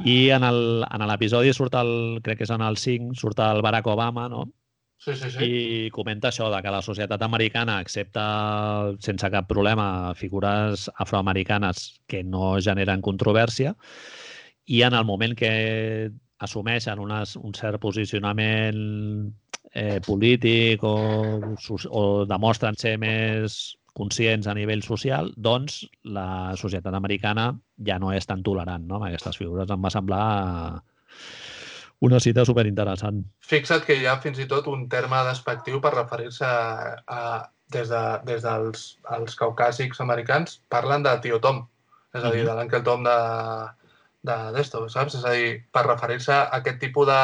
I 0.04 0.30
en 0.30 0.44
el- 0.44 0.84
en 0.90 1.06
l'episodi 1.08 1.52
surt 1.52 1.74
el, 1.74 2.20
crec 2.22 2.38
que 2.38 2.44
és 2.44 2.50
en 2.54 2.62
el 2.62 2.76
5, 2.76 3.14
surt 3.14 3.38
el 3.40 3.62
Barack 3.62 3.86
Obama, 3.86 4.28
no? 4.28 4.46
Sí, 4.98 5.14
sí, 5.14 5.30
sí. 5.30 5.44
i 5.44 5.90
comenta 5.94 6.28
això, 6.28 6.48
de 6.50 6.60
que 6.60 6.70
la 6.74 6.82
societat 6.82 7.22
americana 7.22 7.78
accepta 7.78 8.92
sense 8.98 9.30
cap 9.30 9.46
problema 9.46 10.12
figures 10.18 10.88
afroamericanes 10.96 12.00
que 12.08 12.24
no 12.24 12.56
generen 12.60 13.00
controvèrsia 13.00 13.76
i 14.66 14.82
en 14.82 14.94
el 14.94 15.04
moment 15.04 15.36
que 15.38 16.10
assumeixen 16.40 16.98
unes, 16.98 17.36
un 17.36 17.54
cert 17.54 17.78
posicionament 17.80 19.32
eh, 19.72 20.00
polític 20.04 20.82
o, 20.82 20.96
o 21.90 22.26
demostren 22.26 22.74
ser 22.76 22.98
més 22.98 23.77
conscients 23.98 24.46
a 24.46 24.54
nivell 24.56 24.82
social, 24.86 25.32
doncs 25.36 25.82
la 26.06 26.54
societat 26.56 26.94
americana 26.94 27.50
ja 27.86 27.98
no 27.98 28.12
és 28.14 28.26
tan 28.26 28.42
tolerant 28.46 28.86
no? 28.86 28.96
amb 28.98 29.08
aquestes 29.10 29.36
figures. 29.40 29.70
Em 29.70 29.82
va 29.84 29.90
semblar 29.90 30.24
una 32.06 32.20
cita 32.22 32.44
superinteressant. 32.46 33.24
Fixa't 33.42 33.84
que 33.86 33.96
hi 33.98 34.06
ha 34.06 34.18
fins 34.22 34.38
i 34.38 34.46
tot 34.50 34.68
un 34.70 34.86
terme 34.92 35.18
despectiu 35.26 35.80
per 35.82 35.96
referir-se 35.96 36.46
a, 36.46 36.94
a, 37.06 37.22
des, 37.74 37.90
de, 37.90 38.02
des 38.28 38.44
dels 38.44 38.84
els 39.18 39.34
caucàsics 39.40 40.00
americans, 40.04 40.60
parlen 40.70 41.02
de 41.02 41.16
tio 41.24 41.40
Tom, 41.42 41.64
és 42.14 42.22
a 42.22 42.30
dir, 42.30 42.44
Mhm. 42.44 42.48
de 42.48 42.54
l'Uncle 42.54 42.82
Tom 42.86 43.02
de 43.04 43.18
de 44.28 44.34
d'esto, 44.52 44.80
saps? 44.90 45.14
És 45.14 45.24
a 45.24 45.30
dir, 45.32 45.50
per 45.72 45.84
referir-se 45.86 46.32
a 46.34 46.48
aquest 46.58 46.80
tipus 46.82 47.06
de... 47.06 47.18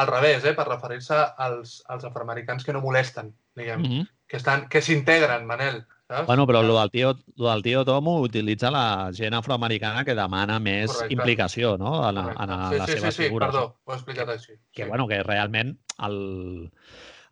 Al 0.00 0.06
revés, 0.08 0.44
eh? 0.48 0.54
Per 0.56 0.64
referir-se 0.66 1.16
als, 1.44 1.82
als 1.92 2.04
afroamericans 2.08 2.64
que 2.64 2.72
no 2.72 2.80
molesten, 2.80 3.34
diguem, 3.54 3.80
Mm 3.80 3.84
-hmm. 3.90 4.08
que 4.26 4.36
estan 4.36 4.68
que 4.68 4.80
s'integren, 4.80 5.44
Manel, 5.46 5.84
saps? 6.08 6.26
Bueno, 6.26 6.46
però 6.46 6.62
lo 6.62 6.78
del, 6.80 6.90
tio, 6.90 7.14
lo 7.36 7.50
del 7.50 7.62
tio 7.62 7.84
Tom 7.84 8.08
ho 8.08 8.20
utilitza 8.24 8.70
la 8.70 9.10
gent 9.12 9.34
afroamericana 9.34 10.04
que 10.04 10.14
demana 10.16 10.58
més 10.58 10.90
Correcte. 10.92 11.14
implicació 11.14 11.76
no? 11.78 11.92
en, 12.08 12.16
Correcte. 12.16 12.42
en, 12.42 12.50
en 12.50 12.70
sí, 12.70 12.78
les 12.78 12.86
sí, 12.86 12.92
sí, 12.92 12.98
seves 12.98 13.14
sí, 13.14 13.22
figures. 13.24 13.48
perdó, 13.52 13.66
ho 13.84 13.92
he 13.92 13.96
explicat 13.96 14.28
així. 14.34 14.52
que, 14.72 14.82
sí. 14.84 14.88
bueno, 14.88 15.06
que 15.08 15.22
realment 15.22 15.76
el... 16.08 16.72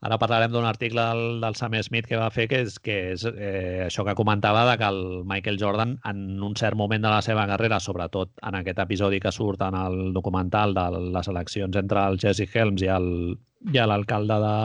ara 0.06 0.18
parlarem 0.20 0.52
d'un 0.52 0.66
article 0.68 1.00
del, 1.00 1.40
del 1.40 1.54
Sam 1.56 1.72
Smith 1.82 2.06
que 2.06 2.18
va 2.20 2.28
fer 2.30 2.44
que 2.50 2.58
és, 2.66 2.74
que 2.84 2.96
és 3.14 3.22
eh, 3.26 3.86
això 3.86 4.04
que 4.04 4.14
comentava 4.14 4.66
de 4.68 4.74
que 4.78 4.84
el 4.92 5.00
Michael 5.24 5.56
Jordan 5.58 5.96
en 6.04 6.20
un 6.44 6.54
cert 6.54 6.76
moment 6.76 7.02
de 7.02 7.08
la 7.10 7.22
seva 7.24 7.46
carrera, 7.48 7.80
sobretot 7.80 8.30
en 8.44 8.58
aquest 8.60 8.78
episodi 8.84 9.18
que 9.24 9.32
surt 9.32 9.64
en 9.64 9.74
el 9.74 10.12
documental 10.12 10.74
de 10.76 10.84
les 11.16 11.28
eleccions 11.32 11.74
entre 11.80 12.04
el 12.12 12.20
Jesse 12.22 12.46
Helms 12.52 12.84
i 12.84 12.92
el 12.92 13.08
i 13.72 13.80
l'alcalde 13.80 14.36
de, 14.44 14.56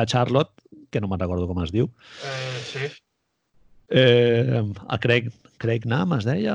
de 0.00 0.06
Charlotte, 0.06 0.64
que 0.90 1.00
no 1.04 1.12
me'n 1.12 1.20
recordo 1.20 1.46
com 1.46 1.60
es 1.62 1.70
diu, 1.70 1.92
Eh, 2.24 2.62
sí, 2.64 2.88
eh, 3.88 4.62
a 4.88 4.98
Craig, 4.98 5.30
Craig 5.58 5.84
Nam 5.86 6.12
es 6.18 6.24
deia? 6.24 6.54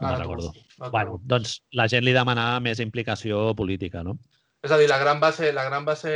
No 0.00 0.14
tu- 0.14 0.18
recordo. 0.20 0.52
no 0.78 0.90
Bueno, 0.90 1.20
doncs 1.24 1.62
la 1.72 1.88
gent 1.88 2.04
li 2.04 2.12
demanava 2.12 2.60
més 2.60 2.80
implicació 2.80 3.54
política, 3.54 4.02
no? 4.02 4.18
És 4.62 4.70
a 4.70 4.78
dir, 4.78 4.88
la 4.88 4.98
gran 4.98 5.20
base, 5.20 5.52
la 5.52 5.64
gran 5.64 5.84
base 5.84 6.10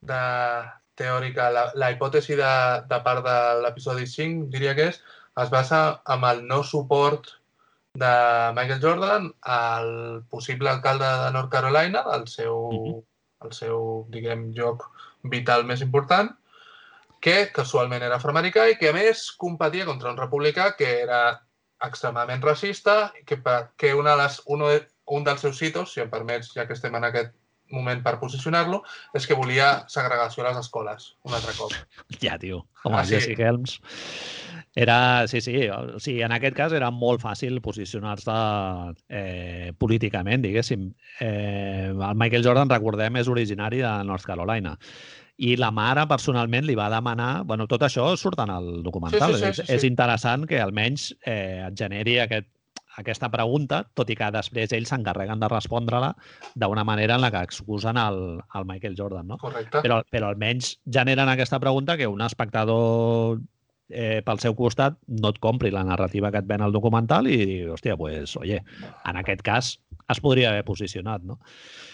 de 0.00 0.22
teòrica, 0.94 1.48
la, 1.50 1.64
la 1.74 1.90
hipòtesi 1.94 2.36
de, 2.38 2.50
de 2.90 2.98
part 3.02 3.24
de 3.26 3.36
l'episodi 3.64 4.06
5, 4.06 4.48
diria 4.52 4.74
que 4.78 4.88
és, 4.92 5.00
es 5.42 5.50
basa 5.50 6.00
amb 6.14 6.26
el 6.30 6.44
no 6.46 6.62
suport 6.62 7.32
de 7.94 8.10
Michael 8.54 8.80
Jordan 8.82 9.28
al 9.42 10.22
possible 10.30 10.70
alcalde 10.70 11.06
de 11.24 11.30
North 11.34 11.50
Carolina, 11.50 12.04
el 12.14 12.26
seu, 12.28 12.54
Mhm. 12.72 13.02
el 13.46 13.52
seu 13.52 14.06
diguem, 14.10 14.52
lloc 14.54 14.86
vital 15.22 15.64
més 15.64 15.80
important, 15.82 16.30
que 17.24 17.36
casualment 17.56 18.02
era 18.04 18.18
afroamericà 18.20 18.66
i 18.68 18.76
que 18.76 18.90
a 18.90 18.96
més 18.96 19.30
competia 19.40 19.86
contra 19.88 20.10
un 20.12 20.18
republicà 20.20 20.74
que 20.76 20.90
era 21.06 21.22
extremadament 21.84 22.42
racista 22.44 23.12
i 23.20 23.24
que, 23.24 23.38
que 23.80 23.94
una 23.96 24.12
de 24.12 24.22
les, 24.22 24.42
uno, 24.52 24.68
de- 24.74 24.84
un 25.16 25.24
dels 25.24 25.40
seus 25.40 25.56
citos, 25.60 25.92
si 25.94 26.00
em 26.04 26.10
permets, 26.12 26.52
ja 26.56 26.66
que 26.68 26.76
estem 26.76 26.94
en 26.96 27.04
aquest 27.08 27.32
moment 27.72 28.02
per 28.04 28.18
posicionar-lo, 28.20 28.82
és 29.16 29.24
que 29.26 29.34
volia 29.36 29.86
segregació 29.88 30.44
a 30.44 30.50
les 30.50 30.60
escoles, 30.60 31.06
un 31.24 31.32
altre 31.34 31.52
cop. 31.56 31.72
Ja, 32.20 32.36
tio. 32.38 32.66
Home, 32.84 32.98
Ah, 33.00 33.04
sí? 33.08 33.16
Jesse 33.16 33.34
Helms. 33.40 33.78
Era, 34.76 35.26
sí, 35.30 35.40
sí, 35.40 35.54
o 35.70 35.98
sigui, 36.02 36.20
en 36.26 36.32
aquest 36.34 36.56
cas 36.58 36.72
era 36.76 36.90
molt 36.92 37.22
fàcil 37.22 37.60
posicionar-se 37.64 38.34
eh, 39.08 39.72
políticament, 39.78 40.42
diguéssim. 40.44 40.88
Eh, 41.20 41.88
el 41.94 42.16
Michael 42.20 42.44
Jordan, 42.44 42.68
recordem, 42.72 43.16
és 43.20 43.28
originari 43.32 43.80
de 43.84 43.92
North 44.04 44.26
Carolina. 44.28 44.76
I 45.42 45.56
la 45.58 45.70
mare, 45.74 46.06
personalment, 46.06 46.66
li 46.66 46.76
va 46.78 46.90
demanar... 46.92 47.44
bueno, 47.44 47.66
tot 47.66 47.82
això 47.82 48.12
surt 48.16 48.38
en 48.44 48.52
el 48.54 48.82
documental. 48.84 49.34
Sí, 49.34 49.40
sí, 49.40 49.40
sí, 49.40 49.48
és, 49.48 49.56
sí, 49.56 49.66
sí. 49.66 49.72
és 49.78 49.86
interessant 49.88 50.46
que 50.46 50.60
almenys 50.62 51.08
eh, 51.26 51.64
et 51.66 51.78
generi 51.78 52.20
aquest, 52.22 52.46
aquesta 52.96 53.30
pregunta, 53.32 53.82
tot 53.98 54.10
i 54.10 54.16
que 54.18 54.28
després 54.34 54.72
ells 54.76 54.92
s'encarreguen 54.92 55.40
de 55.42 55.48
respondre-la 55.50 56.12
d'una 56.54 56.84
manera 56.86 57.16
en 57.18 57.24
la 57.24 57.32
que 57.34 57.42
excusen 57.42 57.98
el, 57.98 58.20
el 58.54 58.68
Michael 58.68 58.94
Jordan, 58.98 59.26
no? 59.32 59.38
Correcte. 59.42 59.82
però, 59.82 60.02
però 60.10 60.30
almenys 60.30 60.76
generen 60.86 61.30
aquesta 61.32 61.60
pregunta 61.62 61.98
que 61.98 62.06
un 62.10 62.22
espectador 62.22 63.40
eh, 63.88 64.22
pel 64.26 64.42
seu 64.42 64.56
costat 64.58 64.98
no 65.20 65.34
et 65.34 65.40
compri 65.42 65.72
la 65.74 65.84
narrativa 65.86 66.30
que 66.32 66.42
et 66.42 66.50
ven 66.50 66.64
el 66.64 66.74
documental 66.74 67.28
i 67.28 67.38
digui, 67.40 67.62
hòstia, 67.74 67.98
pues, 68.00 68.36
oye, 68.40 68.62
en 69.04 69.22
aquest 69.22 69.42
cas 69.44 69.74
es 70.10 70.20
podria 70.20 70.52
haver 70.52 70.64
posicionat, 70.64 71.24
no? 71.24 71.40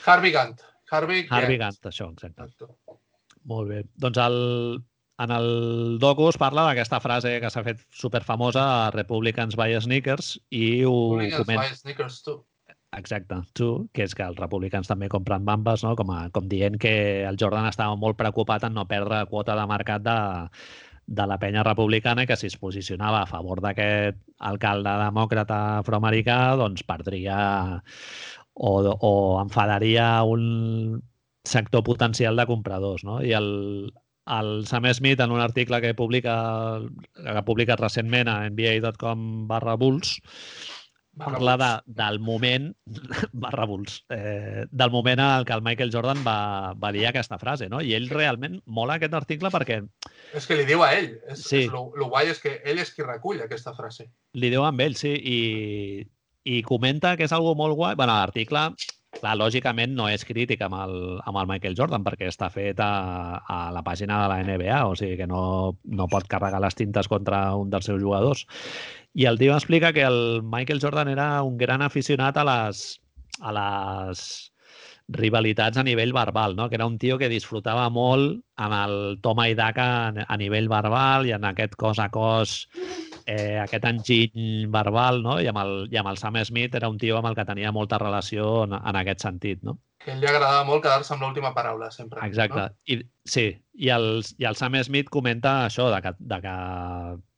Harvey 0.06 0.34
Gantt. 0.34 0.66
Harvey, 0.90 1.26
Harvey 1.30 1.56
Gantt. 1.56 1.80
Gantt, 1.80 1.94
això, 1.94 2.10
exacte. 2.12 2.50
Exacte. 2.50 2.99
Molt 3.48 3.70
bé. 3.70 3.80
Doncs 4.02 4.20
el, 4.20 4.36
en 5.24 5.32
el 5.36 5.98
docu 6.02 6.28
es 6.30 6.38
parla 6.40 6.66
d'aquesta 6.68 7.00
frase 7.00 7.38
que 7.40 7.50
s'ha 7.52 7.64
fet 7.66 7.82
superfamosa 8.02 8.66
a 8.86 8.92
Republicans 8.94 9.56
buy 9.56 9.76
sneakers 9.80 10.36
i 10.50 10.82
ho 10.84 10.94
Hooligans 11.14 11.42
comenta... 11.44 11.66
buy 11.66 11.76
sneakers 11.82 12.22
too. 12.26 12.44
Exacte, 12.98 13.36
tu, 13.54 13.66
que 13.94 14.02
és 14.02 14.14
que 14.18 14.24
els 14.26 14.38
republicans 14.40 14.88
també 14.90 15.06
compren 15.08 15.44
bambes, 15.46 15.84
no? 15.86 15.92
com, 15.98 16.08
a, 16.10 16.24
com 16.34 16.48
dient 16.50 16.74
que 16.82 17.22
el 17.22 17.38
Jordan 17.38 17.68
estava 17.68 17.94
molt 17.94 18.18
preocupat 18.18 18.66
en 18.66 18.74
no 18.74 18.88
perdre 18.90 19.20
quota 19.30 19.54
de 19.54 19.66
mercat 19.70 20.02
de, 20.02 20.16
de 21.06 21.26
la 21.30 21.38
penya 21.38 21.62
republicana 21.66 22.26
que 22.26 22.36
si 22.36 22.48
es 22.50 22.56
posicionava 22.58 23.22
a 23.22 23.28
favor 23.30 23.62
d'aquest 23.62 24.18
alcalde 24.50 24.96
demòcrata 25.04 25.60
afroamericà, 25.84 26.40
doncs 26.58 26.82
perdria 26.86 27.38
o, 28.54 28.72
o 28.90 29.12
enfadaria 29.42 30.10
un 30.26 31.00
sector 31.44 31.82
potencial 31.84 32.36
de 32.36 32.46
compradors. 32.46 33.04
No? 33.04 33.22
I 33.24 33.32
el, 33.32 33.92
el 34.26 34.66
Sam 34.66 34.86
Smith, 34.94 35.20
en 35.20 35.30
un 35.32 35.40
article 35.40 35.80
que 35.80 35.94
publica 35.94 36.80
que 37.14 37.38
ha 37.38 37.44
publicat 37.44 37.80
recentment 37.80 38.28
a 38.28 38.42
nba.com 38.50 39.48
barra 39.48 39.74
Bulls, 39.80 40.18
parla 41.20 41.56
de, 41.58 41.70
del 42.00 42.20
moment 42.20 42.70
barra 43.32 43.66
Bulls, 43.66 44.04
eh, 44.14 44.64
del 44.70 44.90
moment 44.92 45.20
en 45.20 45.44
que 45.44 45.52
el 45.52 45.62
Michael 45.62 45.90
Jordan 45.92 46.22
va, 46.26 46.72
va 46.74 46.92
dir 46.92 47.06
aquesta 47.08 47.38
frase, 47.38 47.68
no? 47.68 47.80
I 47.82 47.94
ell 47.98 48.08
realment 48.12 48.60
mola 48.66 48.94
aquest 49.00 49.16
article 49.18 49.50
perquè 49.52 49.80
És 50.36 50.46
que 50.46 50.56
li 50.60 50.64
diu 50.68 50.84
a 50.86 50.92
ell. 50.94 51.10
És, 51.28 51.42
Sí. 51.48 51.64
és 51.64 51.72
lo, 51.72 51.90
lo 51.98 52.06
guai 52.12 52.30
és 52.30 52.38
que 52.40 52.60
ell 52.64 52.78
és 52.78 52.92
qui 52.94 53.02
recull 53.02 53.42
aquesta 53.42 53.74
frase. 53.74 54.06
li 54.38 54.50
diu 54.52 54.62
amb 54.64 54.80
ell, 54.80 54.94
sí, 54.96 55.10
i, 55.18 56.06
i 56.46 56.62
comenta 56.62 57.16
que 57.18 57.24
és 57.26 57.32
algo 57.32 57.56
molt 57.58 57.74
guai. 57.76 57.96
bueno, 57.96 58.14
l'article, 58.14 58.68
clar, 59.18 59.34
lògicament 59.36 59.94
no 59.98 60.06
és 60.08 60.22
crític 60.24 60.60
amb 60.62 60.76
el, 60.78 60.94
amb 61.26 61.40
el 61.40 61.48
Michael 61.50 61.74
Jordan 61.78 62.04
perquè 62.06 62.28
està 62.30 62.50
fet 62.52 62.78
a, 62.84 63.40
a 63.42 63.58
la 63.74 63.82
pàgina 63.86 64.20
de 64.22 64.28
la 64.30 64.38
NBA, 64.46 64.78
o 64.86 64.94
sigui 64.98 65.16
que 65.18 65.26
no, 65.30 65.42
no 65.84 66.06
pot 66.12 66.28
carregar 66.30 66.60
les 66.62 66.78
tintes 66.78 67.08
contra 67.10 67.54
un 67.58 67.70
dels 67.72 67.88
seus 67.90 68.00
jugadors. 68.02 68.46
I 69.18 69.26
el 69.26 69.38
tio 69.40 69.56
explica 69.56 69.92
que 69.92 70.04
el 70.06 70.42
Michael 70.46 70.80
Jordan 70.80 71.08
era 71.10 71.42
un 71.42 71.58
gran 71.58 71.82
aficionat 71.82 72.36
a 72.38 72.46
les, 72.46 73.00
a 73.40 73.50
les 73.56 74.24
rivalitats 75.10 75.76
a 75.76 75.82
nivell 75.82 76.12
verbal, 76.14 76.54
no? 76.54 76.68
que 76.68 76.76
era 76.78 76.86
un 76.86 76.98
tio 77.02 77.18
que 77.18 77.28
disfrutava 77.28 77.88
molt 77.90 78.44
amb 78.56 78.76
el 78.78 78.94
toma 79.22 79.48
i 79.50 79.56
daca 79.58 79.86
a- 80.12 80.26
a 80.28 80.36
nivell 80.38 80.68
verbal 80.70 81.26
i 81.26 81.32
en 81.34 81.44
aquest 81.50 81.74
cos 81.74 81.98
a 81.98 82.08
cos, 82.14 82.68
eh, 83.26 83.58
aquest 83.62 83.84
enginy 83.88 84.66
verbal, 84.72 85.22
no? 85.24 85.38
I, 85.40 85.48
amb 85.50 85.60
el, 85.62 85.72
i 85.92 86.00
amb 86.00 86.10
el 86.12 86.18
Sam 86.20 86.38
Smith 86.44 86.74
era 86.78 86.90
un 86.92 86.98
tio 86.98 87.18
amb 87.18 87.30
el 87.30 87.38
que 87.38 87.46
tenia 87.48 87.72
molta 87.72 87.98
relació 88.02 88.64
en, 88.64 88.74
en 88.78 89.00
aquest 89.00 89.26
sentit. 89.26 89.62
No? 89.66 89.78
Que 90.00 90.14
ell 90.14 90.20
li 90.22 90.28
agradava 90.30 90.64
molt 90.68 90.84
quedar-se 90.84 91.12
amb 91.14 91.26
l'última 91.26 91.52
paraula, 91.56 91.90
sempre. 91.92 92.24
Exacte. 92.26 92.66
No? 92.66 92.84
I, 92.88 93.00
sí, 93.28 93.46
i 93.76 93.92
el, 93.92 94.10
i 94.40 94.48
el 94.48 94.56
Sam 94.56 94.78
Smith 94.86 95.12
comenta 95.12 95.66
això, 95.66 95.90
de 95.92 96.00
que, 96.04 96.14
de 96.32 96.40
que 96.44 96.54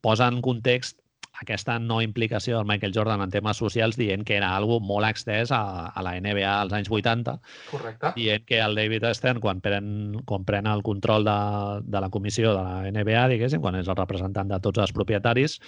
posa 0.02 0.30
en 0.30 0.40
context 0.44 1.01
aquesta 1.42 1.78
no 1.82 2.00
implicació 2.02 2.56
del 2.56 2.68
Michael 2.68 2.94
Jordan 2.94 3.22
en 3.24 3.32
temes 3.34 3.58
socials 3.60 3.98
dient 3.98 4.24
que 4.26 4.36
era 4.38 4.52
algo 4.56 4.78
molt 4.80 5.08
extès 5.08 5.52
a, 5.54 5.90
a 5.90 6.04
la 6.06 6.14
NBA 6.20 6.48
als 6.48 6.74
anys 6.76 6.90
80, 6.90 7.36
Correcte. 7.70 8.12
dient 8.16 8.46
que 8.48 8.60
el 8.62 8.78
David 8.78 9.08
Stern, 9.18 9.42
quan 9.42 9.60
pren, 9.64 10.20
quan 10.28 10.46
pren 10.48 10.70
el 10.70 10.84
control 10.86 11.26
de, 11.28 11.38
de 11.84 12.04
la 12.04 12.10
comissió 12.10 12.54
de 12.56 12.62
la 12.62 12.90
NBA, 12.90 13.26
diguéssim, 13.34 13.62
quan 13.64 13.78
és 13.80 13.90
el 13.90 13.98
representant 13.98 14.50
de 14.50 14.60
tots 14.62 14.82
els 14.82 14.94
propietaris, 14.96 15.58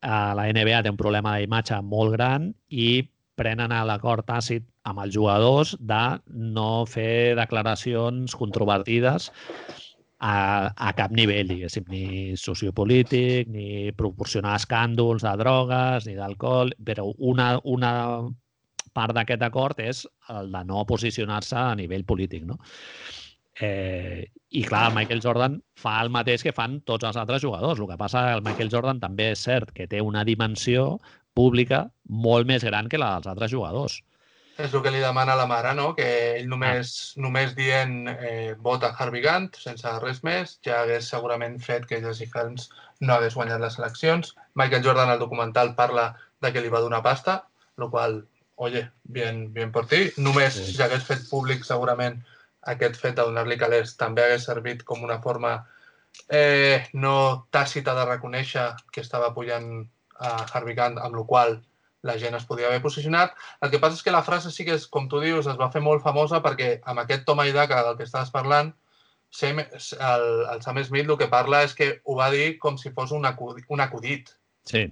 eh, 0.00 0.32
la 0.38 0.48
NBA 0.50 0.84
té 0.84 0.92
un 0.92 1.00
problema 1.00 1.36
d'imatge 1.38 1.80
molt 1.82 2.14
gran 2.16 2.52
i 2.70 3.02
prenen 3.40 3.72
l'acord 3.88 4.26
tàcit 4.28 4.66
amb 4.84 5.00
els 5.04 5.14
jugadors 5.14 5.74
de 5.80 6.02
no 6.28 6.84
fer 6.88 7.36
declaracions 7.38 8.34
controvertides 8.36 9.30
a, 10.20 10.34
a 10.76 10.92
cap 10.98 11.14
nivell, 11.16 11.48
diguéssim, 11.48 11.86
ni 11.88 12.36
sociopolític, 12.36 13.48
ni 13.48 13.90
proporcionar 13.96 14.58
escàndols 14.60 15.24
de 15.24 15.32
drogues, 15.40 16.06
ni 16.06 16.16
d'alcohol, 16.18 16.74
però 16.84 17.08
una, 17.32 17.54
una 17.64 17.92
part 18.92 19.16
d'aquest 19.16 19.42
acord 19.46 19.80
és 19.80 20.04
el 20.34 20.50
de 20.52 20.62
no 20.68 20.84
posicionar-se 20.88 21.56
a 21.56 21.74
nivell 21.78 22.04
polític, 22.04 22.44
no? 22.44 22.58
Eh, 23.60 24.26
I 24.56 24.62
clar, 24.64 24.86
el 24.88 24.94
Michael 24.96 25.20
Jordan 25.24 25.58
fa 25.76 25.98
el 26.02 26.12
mateix 26.12 26.44
que 26.44 26.54
fan 26.56 26.78
tots 26.88 27.04
els 27.08 27.16
altres 27.20 27.42
jugadors. 27.44 27.80
El 27.80 27.88
que 27.88 27.98
passa 28.00 28.26
que 28.28 28.36
el 28.38 28.44
Michael 28.44 28.70
Jordan 28.72 29.00
també 29.00 29.30
és 29.34 29.42
cert 29.46 29.72
que 29.76 29.86
té 29.88 30.00
una 30.00 30.24
dimensió 30.24 30.98
pública 31.36 31.84
molt 32.08 32.48
més 32.48 32.64
gran 32.64 32.88
que 32.88 32.98
la 33.00 33.14
dels 33.16 33.28
altres 33.30 33.52
jugadors. 33.52 34.00
És 34.60 34.74
el 34.74 34.82
que 34.84 34.92
li 34.92 35.00
demana 35.02 35.36
la 35.38 35.46
mare, 35.50 35.72
no? 35.78 35.90
Que 35.96 36.08
ell 36.38 36.48
només, 36.50 36.90
ah. 36.90 37.20
només 37.24 37.54
dient 37.58 37.94
eh, 38.12 38.54
vota 38.68 38.92
Harvey 38.96 39.22
Gantt, 39.24 39.58
sense 39.62 39.92
res 40.02 40.22
més, 40.26 40.58
ja 40.66 40.82
hagués 40.82 41.08
segurament 41.14 41.58
fet 41.64 41.86
que 41.90 42.00
Jesse 42.04 42.28
Helms 42.34 42.68
no 43.00 43.14
hagués 43.14 43.36
guanyat 43.38 43.62
les 43.62 43.78
eleccions. 43.80 44.34
Michael 44.54 44.84
Jordan 44.84 45.12
al 45.12 45.22
documental 45.22 45.74
parla 45.78 46.10
de 46.40 46.52
que 46.52 46.62
li 46.64 46.72
va 46.72 46.82
donar 46.84 47.02
pasta, 47.06 47.40
el 47.78 47.88
qual, 47.92 48.20
oye, 48.56 48.84
bien, 49.04 49.46
bien 49.54 49.72
por 49.72 49.88
ti. 49.88 50.08
Només 50.16 50.58
sí. 50.58 50.66
si 50.74 50.82
hagués 50.82 51.06
fet 51.08 51.24
públic 51.30 51.64
segurament 51.64 52.20
aquest 52.74 52.98
fet 53.00 53.16
de 53.16 53.24
donar-li 53.24 53.56
calés 53.60 53.96
també 53.96 54.24
hagués 54.24 54.44
servit 54.44 54.84
com 54.84 55.04
una 55.06 55.20
forma 55.24 55.54
eh, 56.28 56.84
no 56.92 57.46
tàcita 57.54 57.94
de 57.96 58.04
reconèixer 58.08 58.66
que 58.92 59.00
estava 59.00 59.32
pujant 59.34 59.70
a 60.20 60.34
Harvey 60.52 60.76
Gantt, 60.76 61.00
amb 61.00 61.16
la 61.16 61.24
qual 61.24 61.60
la 62.02 62.16
gent 62.18 62.36
es 62.36 62.46
podia 62.48 62.68
haver 62.68 62.82
posicionat. 62.82 63.34
El 63.60 63.72
que 63.72 63.80
passa 63.82 63.98
és 63.98 64.04
que 64.06 64.14
la 64.14 64.24
frase 64.26 64.52
sí 64.54 64.64
que 64.64 64.76
és, 64.78 64.86
com 64.88 65.08
tu 65.08 65.20
dius, 65.20 65.48
es 65.50 65.58
va 65.60 65.70
fer 65.72 65.82
molt 65.84 66.04
famosa 66.04 66.40
perquè 66.44 66.78
amb 66.88 67.02
aquest 67.04 67.26
toma 67.28 67.46
i 67.48 67.52
daca 67.56 67.82
del 67.86 67.98
que 67.98 68.08
estaves 68.08 68.32
parlant, 68.34 68.72
Sam, 69.30 69.60
el, 69.60 70.24
el 70.50 70.62
Sam 70.62 70.80
Smith 70.82 71.06
el 71.06 71.18
que 71.18 71.28
parla 71.30 71.62
és 71.62 71.76
que 71.78 71.92
ho 72.02 72.16
va 72.18 72.32
dir 72.34 72.56
com 72.58 72.78
si 72.80 72.90
fos 72.90 73.12
un, 73.14 73.28
acudit. 73.28 73.68
Un 73.70 73.82
acudit. 73.84 74.32
Sí, 74.66 74.88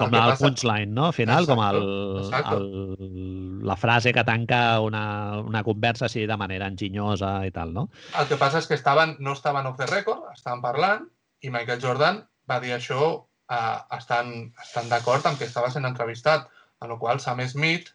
com 0.00 0.14
el, 0.14 0.30
el 0.30 0.38
punchline, 0.38 0.94
no? 0.94 1.06
Al 1.06 1.16
final, 1.16 1.44
exacto, 1.44 1.56
com 1.56 1.64
el, 1.66 3.08
el, 3.08 3.64
la 3.66 3.76
frase 3.76 4.12
que 4.16 4.24
tanca 4.24 4.80
una, 4.80 5.40
una 5.42 5.64
conversa 5.66 6.06
així 6.06 6.26
de 6.30 6.38
manera 6.40 6.70
enginyosa 6.70 7.32
i 7.46 7.50
tal, 7.54 7.74
no? 7.74 7.88
El 8.20 8.30
que 8.30 8.38
passa 8.40 8.62
és 8.62 8.70
que 8.70 8.78
estaven, 8.78 9.16
no 9.18 9.34
estaven 9.36 9.68
off 9.68 9.80
the 9.80 9.90
record, 9.90 10.30
estaven 10.32 10.62
parlant, 10.64 11.10
i 11.42 11.50
Michael 11.52 11.82
Jordan 11.82 12.22
va 12.48 12.60
dir 12.62 12.76
això 12.76 13.10
eh, 13.50 13.78
estan, 13.98 14.34
estan 14.62 14.88
d'acord 14.92 15.26
amb 15.26 15.38
que 15.38 15.48
estava 15.48 15.70
sent 15.74 15.88
entrevistat, 15.88 16.48
en 16.80 16.94
el 16.94 16.98
qual 16.98 17.20
Sam 17.20 17.42
Smith 17.48 17.90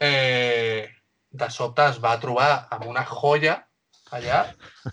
eh, 0.00 0.88
de 1.30 1.50
sobte 1.50 1.90
es 1.90 2.00
va 2.02 2.16
trobar 2.20 2.66
amb 2.72 2.86
una 2.88 3.04
joia 3.08 3.58
allà 4.16 4.44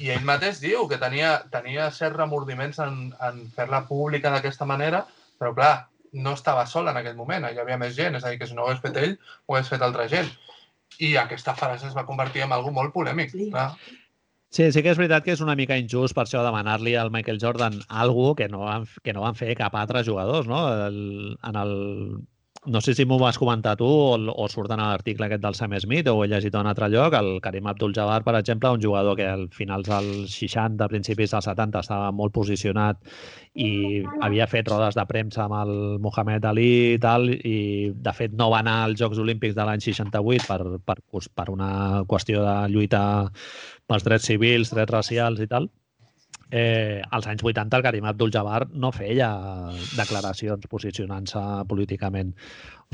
i 0.02 0.10
ell 0.10 0.26
mateix 0.26 0.60
diu 0.60 0.88
que 0.90 1.00
tenia, 1.00 1.36
tenia 1.54 1.90
certs 1.94 2.18
remordiments 2.18 2.80
en, 2.84 3.12
en 3.22 3.44
fer-la 3.56 3.84
pública 3.88 4.32
d'aquesta 4.34 4.66
manera, 4.66 5.04
però 5.40 5.54
clar, 5.56 5.74
no 6.14 6.34
estava 6.38 6.66
sol 6.70 6.90
en 6.90 6.98
aquell 6.98 7.18
moment, 7.18 7.46
hi 7.50 7.62
havia 7.62 7.78
més 7.82 7.96
gent, 7.98 8.18
és 8.18 8.26
a 8.26 8.34
dir, 8.34 8.40
que 8.42 8.50
si 8.50 8.58
no 8.58 8.66
ho 8.66 8.70
hagués 8.72 8.82
fet 8.84 8.98
ell, 9.02 9.16
ho 9.46 9.56
hagués 9.56 9.72
fet 9.74 9.86
altra 9.86 10.08
gent. 10.10 10.30
I 11.02 11.16
aquesta 11.18 11.56
frase 11.58 11.88
es 11.90 11.96
va 11.98 12.06
convertir 12.06 12.44
en 12.46 12.54
algo 12.54 12.74
molt 12.74 12.94
polèmic. 12.94 13.34
Clar. 13.34 13.72
Sí, 13.74 14.03
sí 14.54 14.84
que 14.86 14.92
és 14.94 15.00
veritat 15.00 15.26
que 15.26 15.34
és 15.34 15.42
una 15.42 15.56
mica 15.58 15.78
injust 15.82 16.14
per 16.14 16.28
això 16.28 16.44
demanar-li 16.46 16.94
al 17.00 17.10
Michael 17.14 17.40
Jordan 17.42 17.80
algo 17.90 18.34
que 18.38 18.48
no 18.52 18.66
van, 18.68 18.86
que 19.04 19.14
no 19.16 19.24
van 19.26 19.38
fer 19.40 19.56
cap 19.58 19.74
altre 19.76 20.04
jugadors, 20.06 20.48
no? 20.50 20.62
El, 20.88 21.00
en 21.42 21.58
el, 21.64 21.74
no 22.66 22.82
sé 22.82 22.94
si 22.96 23.06
m'ho 23.06 23.18
vas 23.20 23.38
comentar 23.38 23.76
tu 23.78 23.86
o, 23.88 24.16
o 24.16 24.46
surt 24.50 24.72
en 24.72 24.82
l'article 24.82 25.28
aquest 25.28 25.42
del 25.44 25.56
Sam 25.58 25.74
Smith 25.84 26.08
o 26.08 26.24
he 26.24 26.30
llegit 26.32 26.56
a 26.56 26.62
un 26.62 26.70
altre 26.70 26.88
lloc, 26.90 27.16
el 27.18 27.40
Karim 27.44 27.68
Abdul-Jabbar, 27.68 28.24
per 28.24 28.36
exemple, 28.40 28.72
un 28.72 28.82
jugador 28.82 29.18
que 29.20 29.28
al 29.28 29.48
finals 29.52 29.90
dels 29.90 30.38
60, 30.40 30.88
principis 30.92 31.34
dels 31.36 31.50
70 31.50 31.84
estava 31.84 32.12
molt 32.16 32.34
posicionat 32.36 33.02
i 33.60 34.04
havia 34.22 34.48
fet 34.48 34.72
rodes 34.72 34.96
de 34.96 35.06
premsa 35.10 35.44
amb 35.46 35.60
el 35.60 35.76
Mohamed 36.04 36.48
Ali 36.50 36.72
i 36.96 37.00
tal, 37.04 37.30
i 37.34 37.92
de 37.94 38.16
fet 38.16 38.34
no 38.40 38.50
va 38.54 38.64
anar 38.64 38.80
als 38.86 39.00
Jocs 39.02 39.20
Olímpics 39.20 39.56
de 39.60 39.68
l'any 39.68 39.84
68 39.84 40.48
per, 40.48 40.60
per, 40.86 41.00
per 41.36 41.50
una 41.52 42.04
qüestió 42.08 42.44
de 42.48 42.58
lluita 42.72 43.04
pels 43.88 44.08
drets 44.08 44.32
civils, 44.32 44.72
drets 44.72 44.94
racials 44.94 45.44
i 45.44 45.50
tal, 45.52 45.68
eh, 46.54 47.02
als 47.10 47.26
anys 47.28 47.42
80 47.44 47.78
el 47.78 47.84
Karim 47.84 48.06
Abdul-Jabbar 48.06 48.68
no 48.78 48.92
feia 48.94 49.30
declaracions 49.98 50.68
posicionant-se 50.70 51.42
políticament. 51.70 52.36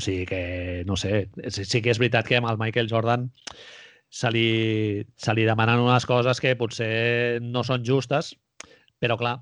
sigui 0.00 0.24
que, 0.30 0.40
no 0.88 0.96
sé, 0.96 1.26
sí 1.52 1.82
que 1.84 1.92
és 1.92 2.00
veritat 2.00 2.24
que 2.30 2.40
amb 2.40 2.48
el 2.48 2.58
Michael 2.62 2.88
Jordan 2.88 3.28
se 4.08 4.32
li, 4.32 5.04
se 5.20 5.36
li 5.36 5.44
demanen 5.44 5.84
unes 5.84 6.08
coses 6.08 6.40
que 6.40 6.56
potser 6.56 7.42
no 7.44 7.60
són 7.68 7.84
justes, 7.84 8.32
però 8.98 9.18
clar, 9.20 9.36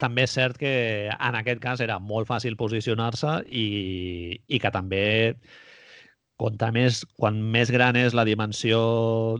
també 0.00 0.24
és 0.24 0.38
cert 0.40 0.56
que 0.58 0.72
en 1.12 1.36
aquest 1.36 1.60
cas 1.60 1.84
era 1.84 2.00
molt 2.00 2.26
fàcil 2.32 2.56
posicionar-se 2.56 3.42
i, 3.52 3.68
i 4.48 4.58
que 4.58 4.72
també 4.72 5.04
Conta 6.40 6.72
més, 6.74 7.04
quan 7.14 7.36
més 7.54 7.70
gran 7.70 7.94
és 7.94 8.14
la 8.18 8.24
dimensió 8.26 8.78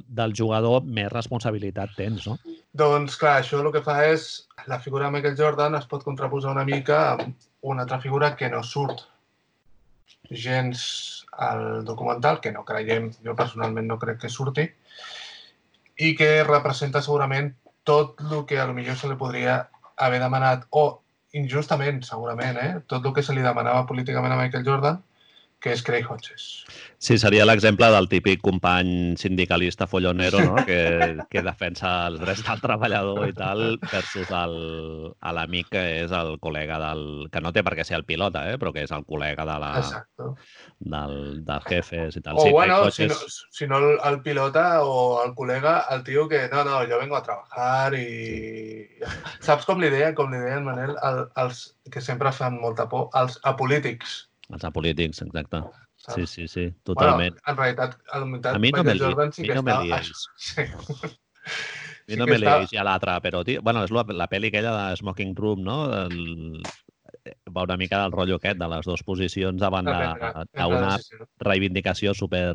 del 0.06 0.34
jugador, 0.38 0.84
més 0.86 1.10
responsabilitat 1.10 1.96
tens, 1.98 2.28
no? 2.30 2.36
Doncs 2.74 3.16
clar, 3.18 3.40
això 3.40 3.58
el 3.62 3.72
que 3.74 3.82
fa 3.82 4.02
és... 4.10 4.44
La 4.70 4.78
figura 4.80 5.08
de 5.08 5.12
Michael 5.12 5.34
Jordan 5.36 5.74
es 5.76 5.84
pot 5.90 6.06
contraposar 6.06 6.54
una 6.54 6.62
mica 6.64 7.00
amb 7.10 7.34
una 7.68 7.82
altra 7.84 7.98
figura 8.00 8.30
que 8.38 8.48
no 8.48 8.62
surt 8.64 9.02
gens 10.30 11.26
al 11.36 11.84
documental, 11.84 12.40
que 12.40 12.52
no 12.52 12.64
creiem, 12.64 13.10
jo 13.26 13.34
personalment 13.36 13.90
no 13.90 13.98
crec 14.00 14.22
que 14.22 14.30
surti, 14.32 14.64
i 16.00 16.14
que 16.16 16.30
representa 16.46 17.02
segurament 17.04 17.52
tot 17.84 18.22
el 18.30 18.46
que 18.48 18.58
a 18.58 18.66
lo 18.70 18.74
millor 18.78 18.96
se 18.96 19.10
li 19.10 19.18
podria 19.20 19.58
haver 19.96 20.22
demanat, 20.22 20.64
o 20.70 21.02
injustament, 21.36 22.00
segurament, 22.06 22.56
eh? 22.62 22.72
tot 22.86 23.04
el 23.04 23.12
que 23.12 23.22
se 23.26 23.34
li 23.34 23.44
demanava 23.44 23.84
políticament 23.90 24.32
a 24.32 24.38
Michael 24.40 24.64
Jordan, 24.64 25.02
que 25.64 25.72
és 25.72 25.80
Craig 25.80 26.04
Hodges. 26.04 26.42
Sí, 27.00 27.16
seria 27.20 27.46
l'exemple 27.48 27.88
del 27.92 28.06
típic 28.10 28.42
company 28.44 29.14
sindicalista 29.20 29.86
follonero, 29.88 30.42
no? 30.44 30.64
que, 30.68 30.80
que 31.32 31.42
defensa 31.44 31.92
els 32.10 32.20
drets 32.20 32.42
del 32.44 32.60
treballador 32.60 33.22
i 33.30 33.34
tal, 33.36 33.62
versus 33.88 34.28
l'amic 34.28 35.70
que 35.72 35.84
és 36.02 36.12
el 36.16 36.34
col·lega 36.44 36.76
del... 36.82 37.04
que 37.32 37.40
no 37.44 37.52
té 37.56 37.64
per 37.64 37.72
què 37.78 37.86
ser 37.88 37.96
el 37.96 38.04
pilota, 38.08 38.44
eh? 38.52 38.58
però 38.60 38.74
que 38.76 38.84
és 38.84 38.92
el 38.92 39.06
col·lega 39.08 39.46
de 39.48 39.56
la, 39.62 39.70
Exacto. 39.80 40.34
del, 40.94 41.16
dels 41.48 41.70
jefes 41.72 42.20
i 42.20 42.24
tal. 42.26 42.42
O 42.42 42.44
sí, 42.44 42.52
bueno, 42.52 42.82
Hodges... 42.84 43.00
si 43.00 43.08
no, 43.08 43.32
si 43.60 43.70
no 43.72 43.80
el, 43.80 43.96
el 44.10 44.20
pilota 44.26 44.66
o 44.84 45.24
el 45.24 45.32
col·lega, 45.38 45.78
el 45.96 46.04
tio 46.04 46.28
que 46.28 46.44
no, 46.52 46.66
no, 46.68 46.82
jo 46.90 47.00
vengo 47.00 47.16
a 47.16 47.24
treballar 47.24 47.96
i... 47.96 49.00
Saps 49.40 49.64
com 49.64 49.80
li 49.80 49.88
deien, 49.88 50.12
com 50.16 50.28
li 50.28 50.44
deien, 50.44 50.68
Manel, 50.68 50.92
el, 51.08 51.24
els 51.40 51.66
que 51.88 52.04
sempre 52.04 52.36
fan 52.36 52.60
molta 52.60 52.88
por, 52.92 53.08
els 53.16 53.40
apolítics 53.48 54.24
els 54.54 54.64
apolítics, 54.66 55.22
exacte. 55.26 55.62
Sí, 56.04 56.26
sí, 56.26 56.48
sí, 56.48 56.68
totalment. 56.84 57.36
Bueno, 57.38 57.52
en 57.52 57.56
realitat, 57.56 57.98
a, 58.10 58.20
la 58.20 58.54
a 58.54 58.58
mi 58.58 58.70
no 58.70 58.84
me, 58.84 58.98
Jordan 58.98 59.32
sí 59.32 59.42
que 59.42 59.54
no 59.54 59.62
me 59.62 59.78
lies. 59.84 60.28
Sí. 60.36 60.62
A 60.62 62.12
mi 62.12 62.16
no 62.16 62.26
me 62.26 62.38
lies 62.38 62.70
ja 62.72 62.84
l'altre, 62.84 63.12
però, 63.24 63.42
tio, 63.44 63.60
bueno, 63.64 63.82
és 63.84 63.92
la, 63.92 64.04
la 64.12 64.28
pel·li 64.28 64.48
aquella 64.48 64.72
de 64.76 64.96
Smoking 65.00 65.34
Room, 65.36 65.62
no? 65.64 65.76
El, 66.04 66.60
va 67.56 67.64
una 67.64 67.76
mica 67.80 68.00
del 68.02 68.12
rotllo 68.12 68.36
aquest, 68.36 68.58
de 68.60 68.68
les 68.68 68.88
dues 68.88 69.04
posicions 69.06 69.60
davant 69.60 69.88
d'una 69.88 70.96
reivindicació 71.44 72.12
super 72.16 72.52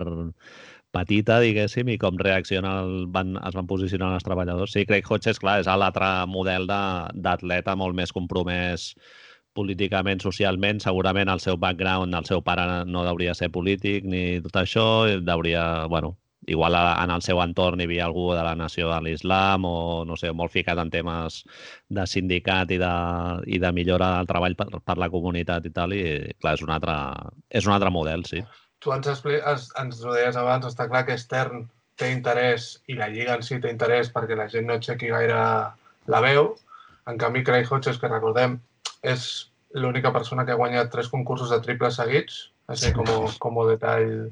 petita, 0.94 1.40
diguéssim, 1.42 1.90
i 1.94 1.98
com 2.02 2.18
reacciona 2.18 2.80
el, 2.84 3.08
van, 3.14 3.36
es 3.46 3.58
van 3.58 3.70
posicionar 3.70 4.14
els 4.18 4.26
treballadors. 4.26 4.74
Sí, 4.74 4.86
Craig 4.90 5.10
Hodges, 5.10 5.42
clar, 5.42 5.60
és 5.62 5.70
l'altre 5.70 6.10
model 6.30 6.66
d'atleta 6.70 7.76
molt 7.78 7.98
més 7.98 8.14
compromès 8.14 8.92
políticament, 9.58 10.22
socialment, 10.24 10.80
segurament 10.84 11.30
el 11.30 11.42
seu 11.44 11.58
background, 11.58 12.16
el 12.16 12.26
seu 12.30 12.42
pare 12.46 12.66
no 12.86 13.04
hauria 13.08 13.36
ser 13.36 13.50
polític 13.52 14.06
ni 14.06 14.40
tot 14.46 14.62
això, 14.62 14.86
hauria, 15.34 15.64
bueno, 15.92 16.16
igual 16.50 16.76
en 16.76 17.12
el 17.12 17.22
seu 17.22 17.42
entorn 17.44 17.82
hi 17.82 17.86
havia 17.88 18.06
algú 18.06 18.30
de 18.34 18.44
la 18.46 18.56
nació 18.56 18.90
de 18.90 19.00
l'islam 19.06 19.66
o, 19.70 20.06
no 20.08 20.16
sé, 20.18 20.32
molt 20.34 20.54
ficat 20.54 20.80
en 20.82 20.90
temes 20.94 21.44
de 21.90 22.06
sindicat 22.08 22.72
i 22.72 22.80
de, 22.82 22.94
i 23.46 23.60
de 23.62 23.72
millora 23.76 24.14
del 24.18 24.30
treball 24.30 24.56
per, 24.58 24.70
per 24.86 24.98
la 25.02 25.12
comunitat 25.14 25.68
i 25.68 25.74
tal, 25.76 25.94
i 25.94 26.06
clar, 26.40 26.56
és 26.58 26.64
un 26.66 26.74
altre, 26.74 26.96
és 27.50 27.68
un 27.68 27.76
altre 27.76 27.92
model, 27.94 28.26
sí. 28.26 28.42
Tu 28.80 28.94
ens, 28.96 29.10
ens, 29.12 29.68
ens 29.82 30.02
ho 30.06 30.16
deies 30.16 30.40
abans, 30.40 30.66
està 30.66 30.88
clar 30.88 31.04
que 31.06 31.20
Stern 31.20 31.68
té 32.00 32.14
interès 32.16 32.72
i 32.88 32.96
la 32.96 33.10
Lliga 33.12 33.36
en 33.36 33.44
si 33.44 33.60
té 33.60 33.72
interès 33.74 34.10
perquè 34.14 34.38
la 34.40 34.48
gent 34.52 34.70
no 34.70 34.78
aixequi 34.80 35.12
gaire 35.12 35.40
la 36.10 36.22
veu. 36.24 36.54
En 37.12 37.20
canvi, 37.20 37.44
Craig 37.44 37.68
Hodges, 37.68 38.00
que 38.00 38.08
recordem, 38.08 38.60
és 39.06 39.30
l'única 39.78 40.12
persona 40.16 40.46
que 40.46 40.56
ha 40.56 40.60
guanyat 40.60 40.90
tres 40.94 41.10
concursos 41.12 41.52
de 41.54 41.60
triple 41.66 41.92
seguits, 41.94 42.50
així 42.68 42.92
com, 42.96 43.08
com 43.40 43.62
detall... 43.70 44.30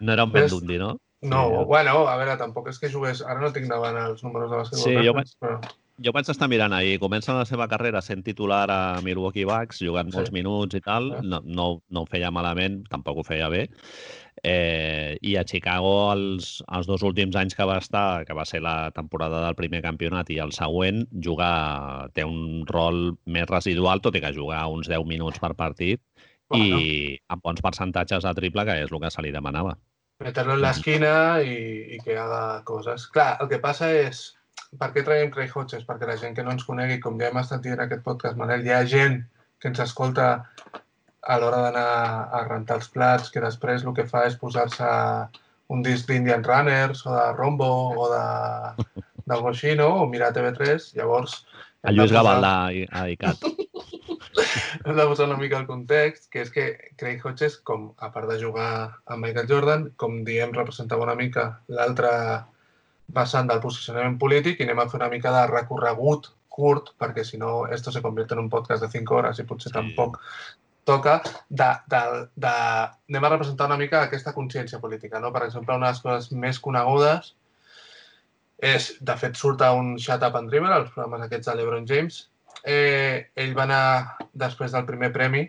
No 0.00 0.12
era 0.12 0.26
un 0.26 0.32
Bendundi, 0.34 0.78
no? 0.82 0.96
No, 1.26 1.42
sí, 1.48 1.64
bueno, 1.70 2.04
a 2.10 2.16
veure, 2.20 2.36
tampoc 2.40 2.68
és 2.70 2.78
que 2.82 2.92
jugués... 2.92 3.22
Ara 3.24 3.40
no 3.40 3.52
tinc 3.54 3.70
davant 3.70 3.96
els 4.02 4.22
números 4.26 4.52
de 4.52 4.60
bàsquet. 4.60 4.82
Sí, 4.82 4.96
jo, 5.06 5.14
però... 5.40 5.58
jo 6.02 6.12
vaig 6.12 6.28
estar 6.28 6.48
mirant 6.50 6.74
ahir. 6.76 6.98
Comença 7.00 7.34
la 7.36 7.46
seva 7.48 7.66
carrera 7.70 8.02
sent 8.04 8.22
titular 8.26 8.66
a 8.72 9.00
Milwaukee 9.04 9.46
Bucks, 9.48 9.80
jugant 9.84 10.10
sí. 10.10 10.18
molts 10.18 10.32
minuts 10.34 10.76
i 10.76 10.82
tal. 10.84 11.10
No, 11.24 11.40
no, 11.44 11.66
no 11.88 12.04
ho 12.04 12.08
feia 12.10 12.30
malament, 12.34 12.82
tampoc 12.92 13.22
ho 13.22 13.26
feia 13.26 13.48
bé. 13.52 13.66
Eh, 14.44 15.16
I 15.24 15.36
a 15.40 15.44
Chicago, 15.48 15.94
els, 16.12 16.60
els 16.76 16.86
dos 16.90 17.02
últims 17.06 17.36
anys 17.40 17.56
que 17.56 17.66
va 17.66 17.78
estar, 17.80 18.24
que 18.28 18.36
va 18.36 18.44
ser 18.48 18.60
la 18.64 18.92
temporada 18.94 19.40
del 19.46 19.56
primer 19.58 19.80
campionat 19.86 20.30
i 20.30 20.38
el 20.44 20.52
següent, 20.52 21.06
jugar, 21.24 22.10
té 22.14 22.26
un 22.28 22.66
rol 22.68 23.16
més 23.24 23.48
residual, 23.50 24.04
tot 24.04 24.16
i 24.16 24.24
que 24.24 24.34
jugar 24.36 24.66
uns 24.72 24.92
10 24.92 25.08
minuts 25.08 25.40
per 25.40 25.54
partit 25.56 26.02
bueno. 26.52 26.78
i 26.78 27.16
amb 27.32 27.42
bons 27.42 27.64
percentatges 27.64 28.28
de 28.28 28.34
triple, 28.36 28.68
que 28.68 28.80
és 28.84 28.92
el 28.92 29.00
que 29.02 29.12
se 29.12 29.24
li 29.24 29.32
demanava. 29.34 29.76
Meterlo 30.24 30.54
en 30.56 30.62
l'esquina 30.62 31.12
i, 31.44 31.56
i 31.96 31.98
que 32.04 32.16
haga 32.16 32.62
coses. 32.68 33.08
Clar, 33.12 33.34
el 33.42 33.50
que 33.50 33.60
passa 33.60 33.90
és, 33.92 34.30
per 34.80 34.90
què 34.94 35.04
traiem 35.06 35.30
Craig 35.34 35.54
Hodges? 35.54 35.86
Perquè 35.88 36.08
la 36.08 36.18
gent 36.20 36.36
que 36.36 36.44
no 36.46 36.52
ens 36.54 36.66
conegui, 36.68 36.98
com 37.02 37.18
ja 37.20 37.30
hem 37.30 37.40
estat 37.42 37.64
dient 37.64 37.78
en 37.78 37.86
aquest 37.86 38.04
podcast, 38.06 38.38
Manel, 38.40 38.64
hi 38.66 38.74
ha 38.74 38.84
gent 38.90 39.20
que 39.60 39.70
ens 39.72 39.82
escolta 39.84 40.28
a 41.26 41.38
l'hora 41.42 41.62
d'anar 41.64 41.88
a 42.38 42.44
rentar 42.46 42.78
els 42.80 42.88
plats, 42.94 43.32
que 43.34 43.42
després 43.42 43.84
el 43.84 43.94
que 43.96 44.06
fa 44.10 44.26
és 44.28 44.38
posar-se 44.38 44.88
un 45.74 45.82
disc 45.82 46.06
d'Indian 46.06 46.44
Runners 46.46 47.02
o 47.06 47.14
de 47.14 47.26
Rombo 47.34 47.70
o 47.98 48.10
de 48.12 48.24
d'algú 49.26 49.50
així, 49.50 49.74
no? 49.74 49.88
O 50.02 50.10
mirar 50.10 50.32
TV3, 50.34 50.92
llavors... 50.98 51.40
El 51.86 51.98
Lluís 51.98 52.12
Gavaldà 52.14 52.52
ha 52.70 53.02
dedicat. 53.02 53.42
hem 54.86 54.96
de 54.96 55.06
posar 55.06 55.26
una 55.26 55.38
mica 55.40 55.58
el 55.58 55.66
context, 55.66 56.28
que 56.30 56.44
és 56.44 56.52
que 56.54 56.66
Craig 57.00 57.24
Hodges, 57.26 57.58
com 57.66 57.88
a 57.98 58.10
part 58.14 58.30
de 58.30 58.38
jugar 58.38 58.70
amb 59.06 59.24
Michael 59.24 59.48
Jordan, 59.50 59.88
com 59.98 60.22
diem, 60.26 60.54
representava 60.54 61.06
una 61.06 61.16
mica 61.18 61.48
l'altre 61.66 62.12
vessant 63.14 63.48
del 63.48 63.62
posicionament 63.62 64.18
polític 64.18 64.60
i 64.60 64.66
anem 64.66 64.82
a 64.82 64.88
fer 64.90 65.00
una 65.00 65.10
mica 65.12 65.32
de 65.34 65.46
recorregut 65.50 66.30
curt, 66.56 66.94
perquè 66.98 67.24
si 67.24 67.38
no, 67.38 67.66
esto 67.72 67.92
se 67.92 68.02
convierte 68.02 68.34
en 68.34 68.40
un 68.46 68.50
podcast 68.50 68.82
de 68.82 68.90
5 68.92 69.14
hores 69.14 69.38
i 69.38 69.44
potser 69.48 69.70
sí. 69.70 69.76
tampoc 69.76 70.20
toca, 70.86 71.18
de, 71.48 71.66
de, 71.90 72.00
de, 72.36 72.52
anem 73.10 73.24
a 73.26 73.32
representar 73.32 73.66
una 73.66 73.78
mica 73.80 74.04
aquesta 74.06 74.32
consciència 74.32 74.78
política. 74.80 75.20
No? 75.20 75.32
Per 75.34 75.42
exemple, 75.48 75.74
una 75.74 75.90
de 75.90 75.96
les 75.96 76.02
coses 76.04 76.30
més 76.44 76.60
conegudes 76.62 77.34
és, 78.62 78.92
de 79.04 79.16
fet, 79.20 79.36
surt 79.36 79.64
a 79.66 79.72
un 79.76 79.96
Shut 79.98 80.22
Up 80.24 80.38
and 80.38 80.52
Dribble, 80.52 80.78
els 80.80 80.92
programes 80.94 81.26
aquests 81.26 81.50
de 81.50 81.56
l'Ebron 81.58 81.88
James. 81.90 82.20
Eh, 82.62 83.26
ell 83.36 83.52
va 83.58 83.66
anar, 83.66 83.82
després 84.46 84.72
del 84.72 84.86
primer 84.88 85.10
premi, 85.12 85.42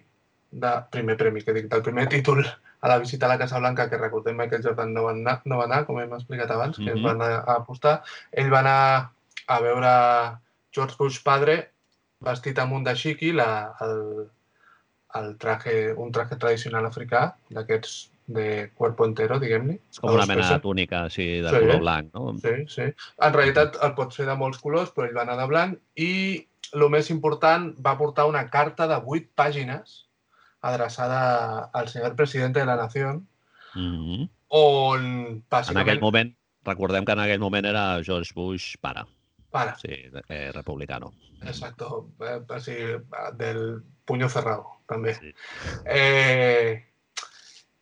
de, 0.52 0.74
primer 0.92 1.16
premi, 1.22 1.46
que 1.46 1.56
dic, 1.56 1.70
del 1.72 1.86
primer 1.86 2.08
títol 2.12 2.42
a 2.88 2.94
la 2.94 3.00
visita 3.04 3.28
a 3.28 3.30
la 3.30 3.38
Casa 3.38 3.60
Blanca, 3.60 3.90
que 3.92 4.00
recordem 4.00 4.38
Michael 4.40 4.64
Jordan 4.64 4.94
no 4.96 5.06
va 5.08 5.14
anar, 5.14 5.38
no 5.46 5.60
va 5.60 5.68
anar 5.68 5.84
com 5.86 6.00
hem 6.02 6.16
explicat 6.18 6.52
abans, 6.56 6.80
que 6.80 6.90
mm 6.90 6.98
-hmm. 6.98 7.06
va 7.06 7.12
anar 7.12 7.32
a 7.44 7.60
apostar. 7.62 8.02
Ell 8.32 8.54
va 8.54 8.60
anar 8.64 9.12
a 9.48 9.60
veure 9.62 9.94
George 10.72 10.96
Bush 11.00 11.22
padre 11.24 11.72
vestit 12.20 12.60
amb 12.60 12.74
un 12.74 12.84
dashiki, 12.84 13.32
la, 13.32 13.76
el, 13.82 14.30
el 15.20 15.38
traje, 15.38 15.94
un 15.94 16.12
traje 16.12 16.36
tradicional 16.36 16.86
africà, 16.86 17.36
d'aquests 17.50 18.12
de 18.28 18.72
cuerpo 18.76 19.06
entero, 19.06 19.40
diguem-ne. 19.40 19.78
És 19.90 20.02
com 20.04 20.12
una 20.12 20.26
mena 20.26 20.48
de 20.50 20.60
túnica 20.60 21.04
així 21.08 21.28
de 21.46 21.54
sí, 21.54 21.62
color 21.64 21.80
blanc, 21.80 22.10
no? 22.14 22.34
Sí, 22.44 22.56
sí. 22.74 22.88
En 23.28 23.38
realitat 23.38 23.78
el 23.88 23.94
pots 23.96 24.20
fer 24.20 24.26
de 24.28 24.36
molts 24.36 24.60
colors, 24.64 24.92
però 24.96 25.08
ell 25.08 25.16
va 25.16 25.24
anar 25.24 25.38
de 25.40 25.48
blanc 25.48 25.80
i 25.96 26.12
el 26.74 26.90
més 26.92 27.10
important, 27.14 27.70
va 27.84 27.96
portar 28.00 28.28
una 28.28 28.44
carta 28.52 28.90
de 28.92 29.00
vuit 29.06 29.30
pàgines 29.40 30.07
adreçada 30.70 31.70
al 31.74 31.88
senyor 31.92 32.16
president 32.16 32.56
de 32.56 32.66
la 32.66 32.76
nació, 32.76 33.22
mm 33.76 33.96
-hmm. 33.96 34.30
on 34.48 35.44
bàsicament... 35.50 35.78
En 35.78 35.84
aquell 35.84 36.02
moment, 36.02 36.36
recordem 36.64 37.06
que 37.06 37.12
en 37.12 37.20
aquell 37.20 37.40
moment 37.40 37.66
era 37.66 38.04
George 38.04 38.34
Bush 38.36 38.76
pare. 38.82 39.06
Pare. 39.50 39.74
Sí, 39.82 39.96
eh, 40.28 40.52
republicano. 40.54 41.14
Exacto, 41.42 42.10
eh, 42.20 42.42
así, 42.50 42.76
del 43.36 43.84
puño 44.06 44.30
cerrado, 44.30 44.82
també. 44.88 45.14
Sí. 45.16 45.34
Eh, 45.86 46.86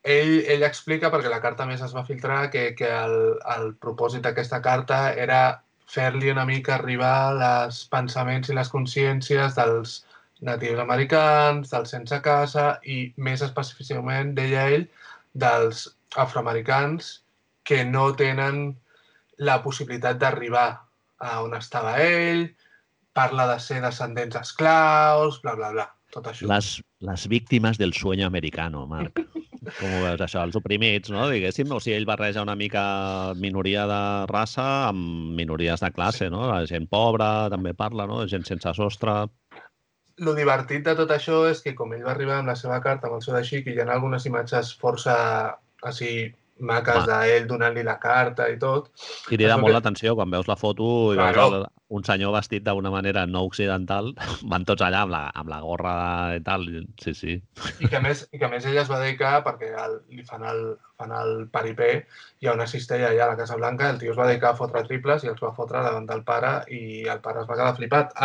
ell, 0.04 0.44
ell 0.48 0.64
explica, 0.64 1.12
perquè 1.12 1.30
la 1.30 1.42
carta 1.42 1.66
més 1.66 1.82
es 1.82 1.96
va 1.96 2.06
filtrar, 2.06 2.50
que, 2.52 2.76
que 2.76 2.90
el, 2.90 3.40
el 3.58 3.74
propòsit 3.82 4.22
d'aquesta 4.22 4.62
carta 4.62 5.14
era 5.14 5.64
fer-li 5.88 6.32
una 6.32 6.46
mica 6.46 6.76
arribar 6.76 7.16
els 7.38 7.86
pensaments 7.94 8.50
i 8.50 8.58
les 8.58 8.70
consciències 8.74 9.56
dels, 9.58 10.00
natius 10.42 10.80
americans, 10.84 11.70
dels 11.72 11.94
sense 11.96 12.20
casa 12.26 12.66
i 12.84 13.14
més 13.18 13.44
específicament, 13.46 14.34
deia 14.36 14.68
ell, 14.76 14.88
dels 15.34 15.88
afroamericans 16.16 17.22
que 17.66 17.84
no 17.86 18.12
tenen 18.16 18.76
la 19.38 19.62
possibilitat 19.64 20.20
d'arribar 20.22 20.68
a 21.24 21.40
on 21.44 21.56
estava 21.58 21.96
ell, 22.04 22.48
parla 23.16 23.48
de 23.54 23.60
ser 23.64 23.82
descendents 23.84 24.36
esclaus, 24.40 25.40
bla, 25.44 25.56
bla, 25.56 25.72
bla, 25.72 25.88
tot 26.14 26.28
això. 26.32 26.48
Les, 26.52 26.76
les 27.08 27.28
víctimes 27.32 27.80
del 27.80 27.94
sueño 27.94 28.28
americano, 28.28 28.86
Marc. 28.88 29.24
Com 29.80 29.96
ho 29.98 30.02
veus, 30.04 30.22
això? 30.22 30.44
Els 30.46 30.58
oprimits, 30.60 31.10
no? 31.10 31.26
Diguéssim, 31.32 31.72
o 31.74 31.80
sigui, 31.82 31.96
ell 31.98 32.06
barreja 32.06 32.44
una 32.46 32.58
mica 32.60 32.84
minoria 33.42 33.88
de 33.90 34.02
raça 34.30 34.66
amb 34.92 35.34
minories 35.40 35.82
de 35.82 35.90
classe, 35.96 36.30
no? 36.30 36.44
La 36.52 36.68
gent 36.70 36.86
pobra 36.92 37.48
també 37.50 37.74
parla, 37.74 38.06
no? 38.06 38.22
Gent 38.30 38.46
sense 38.46 38.76
sostre 38.78 39.24
lo 40.24 40.34
divertit 40.36 40.86
de 40.86 40.96
tot 40.96 41.12
això 41.12 41.44
és 41.50 41.62
que 41.64 41.76
com 41.76 41.94
ell 41.94 42.06
va 42.06 42.14
arribar 42.14 42.40
amb 42.40 42.52
la 42.52 42.56
seva 42.56 42.80
carta, 42.84 43.10
amb 43.10 43.18
el 43.18 43.24
seu 43.26 43.36
així, 43.36 43.62
que 43.64 43.74
hi 43.74 43.80
ha 43.82 43.88
algunes 43.92 44.26
imatges 44.30 44.74
força 44.80 45.16
així 45.84 46.32
maques 46.60 47.04
d'ell 47.10 47.48
donant-li 47.50 47.84
la 47.84 47.98
carta 48.00 48.48
i 48.48 48.58
tot. 48.60 48.88
Crida 49.28 49.58
molt 49.58 49.74
que... 49.74 49.76
l'atenció 49.76 50.16
quan 50.16 50.32
veus 50.32 50.48
la 50.48 50.56
foto 50.56 50.88
i 51.14 51.20
claro. 51.20 51.36
veus 51.42 51.58
el, 51.58 51.66
un 51.94 52.04
senyor 52.04 52.34
vestit 52.34 52.64
d'una 52.66 52.90
manera 52.90 53.26
no 53.30 53.44
occidental, 53.46 54.12
van 54.52 54.66
tots 54.66 54.82
allà 54.86 55.04
amb 55.06 55.14
la, 55.14 55.22
amb 55.38 55.52
la 55.52 55.60
gorra 55.62 55.94
i 56.38 56.42
tal, 56.46 56.66
sí, 57.02 57.14
sí. 57.14 57.36
I 57.80 57.90
que 57.92 58.02
més, 58.02 58.26
i 58.34 58.42
que 58.42 58.50
més 58.50 58.66
ella 58.66 58.82
es 58.82 58.92
va 58.92 59.02
dedicar, 59.04 59.38
perquè 59.46 59.72
el, 59.84 60.00
li 60.10 60.26
fan 60.26 60.46
el, 60.50 60.64
fan 60.98 61.14
el 61.14 61.46
paripé, 61.54 61.92
hi 62.42 62.50
ha 62.50 62.56
una 62.58 62.68
cistella 62.72 63.12
allà 63.12 63.28
a 63.28 63.32
la 63.34 63.40
Casa 63.44 63.60
Blanca, 63.60 63.92
el 63.94 64.02
tio 64.02 64.16
es 64.16 64.20
va 64.20 64.28
dedicar 64.32 64.54
a 64.54 64.60
fotre 64.60 64.86
triples 64.90 65.26
i 65.26 65.32
els 65.34 65.42
va 65.44 65.54
fotre 65.56 65.84
davant 65.86 66.10
del 66.10 66.26
pare 66.28 66.58
i 66.74 66.84
el 67.12 67.22
pare 67.26 67.44
es 67.44 67.50
va 67.50 67.60
quedar 67.60 67.78
flipat. 67.78 68.18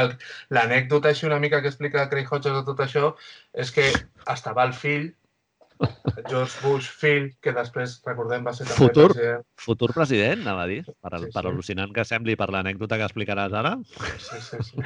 L'anècdota 0.56 1.12
així 1.12 1.28
una 1.28 1.40
mica 1.42 1.60
que 1.60 1.72
explica 1.72 2.08
Craig 2.08 2.32
Hodges 2.32 2.56
de 2.56 2.66
tot 2.68 2.84
això 2.86 3.14
és 3.52 3.72
que 3.74 3.90
estava 4.30 4.64
el 4.64 4.76
fill 4.76 5.10
George 6.30 6.60
Bush 6.62 6.88
fill, 7.02 7.30
que 7.42 7.54
després, 7.56 7.98
recordem, 8.06 8.44
va 8.46 8.54
ser 8.56 8.66
també 8.68 8.78
futur, 8.78 9.06
president. 9.12 9.46
Futur 9.60 9.90
president, 9.96 10.42
anava 10.44 10.64
a 10.66 10.70
dir, 10.70 10.80
per, 10.88 11.14
sí, 11.16 11.30
per 11.32 11.44
sí. 11.44 11.52
al·lucinant 11.52 11.94
que 11.96 12.06
sembli 12.08 12.36
per 12.40 12.50
l'anècdota 12.54 12.98
que 13.00 13.08
explicaràs 13.08 13.56
ara. 13.62 13.76
Sí, 14.18 14.42
sí, 14.48 14.60
sí. 14.68 14.84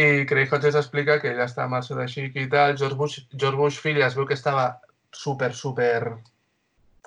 I 0.00 0.24
Craig 0.30 0.52
Hodges 0.54 0.78
explica 0.78 1.18
que 1.20 1.32
ell 1.32 1.40
està 1.44 1.66
amb 1.66 1.76
el 1.80 1.86
seu 1.86 1.98
de 1.98 2.06
xic 2.08 2.36
i 2.38 2.46
tal. 2.50 2.76
George 2.78 2.98
Bush, 2.98 3.24
George 3.34 3.58
Bush 3.58 3.80
fill 3.82 4.00
es 4.06 4.16
veu 4.16 4.28
que 4.28 4.38
estava 4.38 4.68
super, 5.12 5.50
super 5.54 6.14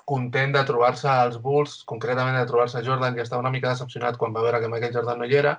content 0.04 0.52
de 0.52 0.62
trobar-se 0.68 1.08
als 1.08 1.38
Bulls, 1.40 1.78
concretament 1.88 2.36
de 2.36 2.44
trobar-se 2.48 2.78
a 2.78 2.84
Jordan, 2.84 3.16
i 3.16 3.24
estava 3.24 3.40
una 3.40 3.52
mica 3.54 3.72
decepcionat 3.72 4.18
quan 4.20 4.36
va 4.36 4.44
veure 4.44 4.60
que 4.60 4.68
Michael 4.68 4.92
Jordan 4.98 5.22
no 5.22 5.28
hi 5.28 5.38
era, 5.40 5.56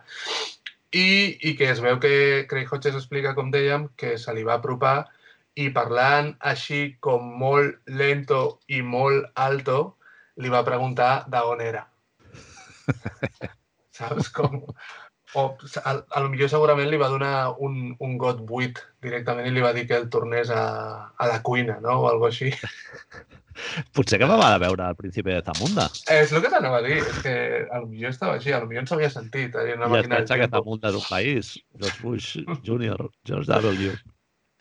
i, 0.94 1.08
i 1.50 1.56
que 1.58 1.72
es 1.74 1.82
veu 1.84 1.98
que 2.00 2.46
Craig 2.50 2.70
Hodges 2.72 2.98
explica, 3.00 3.34
com 3.38 3.50
dèiem, 3.52 3.90
que 3.98 4.16
se 4.22 4.34
li 4.38 4.46
va 4.48 4.60
apropar 4.60 5.08
i 5.56 5.69
parlant 5.76 6.34
així 6.52 6.82
com 7.03 7.27
molt 7.40 7.80
lento 7.88 8.60
i 8.68 8.82
molt 8.84 9.30
alto, 9.40 9.95
li 10.44 10.52
va 10.52 10.65
preguntar 10.68 11.26
d'on 11.32 11.64
era. 11.64 11.86
Saps 13.95 14.30
com? 14.36 14.65
O 15.36 15.45
a, 15.84 15.91
a 15.91 16.19
lo 16.23 16.30
millor 16.32 16.52
segurament 16.52 16.88
li 16.91 16.99
va 16.99 17.11
donar 17.11 17.56
un, 17.64 17.95
un 17.99 18.18
got 18.19 18.40
buit 18.48 18.80
directament 19.03 19.48
i 19.49 19.56
li 19.56 19.64
va 19.64 19.73
dir 19.76 19.84
que 19.88 19.98
el 19.99 20.07
tornés 20.11 20.52
a, 20.52 20.65
a 21.11 21.27
la 21.32 21.41
cuina, 21.44 21.80
no? 21.84 21.98
O 22.03 22.07
alguna 22.11 22.32
així. 22.32 22.52
Potser 23.95 24.19
que 24.19 24.27
va 24.27 24.49
veure 24.60 24.84
al 24.84 24.98
principi 24.99 25.32
de 25.32 25.41
Zamunda. 25.44 25.88
És 26.11 26.34
el 26.36 26.44
que 26.44 26.52
t'anava 26.52 26.82
a 26.82 26.84
dir, 26.84 26.99
és 26.99 27.22
que 27.23 27.36
a 27.72 27.80
lo 27.80 27.88
millor 27.88 28.11
estava 28.11 28.36
així, 28.36 28.52
a 28.52 28.60
lo 28.64 28.68
millor 28.68 28.84
no 28.84 28.91
s'havia 28.91 29.11
sentit. 29.11 29.56
Eh, 29.56 29.77
una 29.77 29.91
I 29.91 30.02
es 30.02 30.11
pensa 30.11 30.40
que 30.40 30.49
Zamunda 30.52 30.91
és 30.91 30.99
un 30.99 31.07
país, 31.07 31.53
George 31.80 32.03
Bush 32.03 32.60
Jr., 32.68 33.07
George 33.27 33.52
W. 33.52 33.95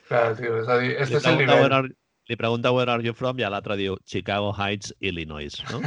Clar, 0.09 0.35
tio, 0.37 0.59
és 0.61 0.69
a 0.69 0.79
dir, 0.81 0.93
este 1.01 1.21
és 1.21 1.29
el 1.29 1.39
nivell. 1.41 1.73
Are, 1.73 1.89
li 2.29 2.37
pregunta 2.41 2.73
where 2.77 2.93
are 2.93 3.05
you 3.05 3.15
from 3.17 3.41
i 3.41 3.49
l'altre 3.49 3.77
diu 3.81 3.97
Chicago 4.09 4.53
Heights, 4.53 4.93
Illinois, 5.01 5.57
no? 5.71 5.81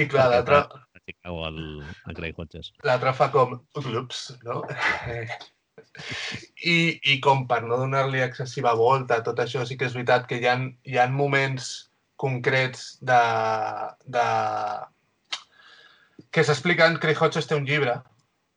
I 0.00 0.08
clar, 0.08 0.30
l'altre... 0.32 0.64
Chicago 1.02 1.42
al, 1.48 1.58
a 2.06 2.14
Craig 2.16 2.38
Hodges. 2.38 2.70
L'altre 2.86 3.12
fa 3.18 3.28
com, 3.34 3.58
ups, 3.76 4.20
no? 4.46 4.62
I, 6.72 6.76
I 7.12 7.18
com 7.24 7.44
per 7.50 7.60
no 7.66 7.76
donar-li 7.80 8.22
excessiva 8.24 8.72
volta 8.78 9.18
a 9.18 9.26
tot 9.26 9.42
això, 9.42 9.66
sí 9.68 9.76
que 9.76 9.90
és 9.90 9.96
veritat 9.98 10.28
que 10.30 10.40
hi 10.40 10.48
ha, 10.48 10.56
hi 10.88 10.96
ha 10.96 11.08
moments 11.12 11.72
concrets 12.22 12.94
de, 13.04 13.20
de... 14.16 14.26
que 16.32 16.46
s'expliquen, 16.46 17.00
Craig 17.02 17.20
Hodges 17.20 17.50
té 17.50 17.58
un 17.58 17.68
llibre, 17.68 17.98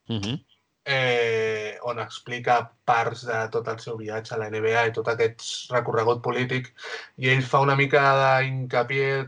uh 0.07 0.21
-huh 0.21 0.37
eh, 0.85 1.77
on 1.83 1.99
explica 1.99 2.59
parts 2.85 3.25
de 3.25 3.39
tot 3.53 3.67
el 3.71 3.79
seu 3.81 3.97
viatge 3.97 4.35
a 4.35 4.39
la 4.41 4.49
NBA 4.53 4.85
i 4.89 4.93
tot 4.93 5.09
aquest 5.09 5.71
recorregut 5.73 6.21
polític, 6.25 6.71
i 7.17 7.31
ell 7.33 7.43
fa 7.43 7.63
una 7.65 7.75
mica 7.79 8.03
d'incapié 8.21 9.25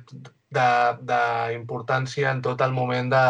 d'importància 0.58 2.32
en 2.32 2.42
tot 2.46 2.62
el 2.62 2.72
moment 2.78 3.10
de 3.12 3.26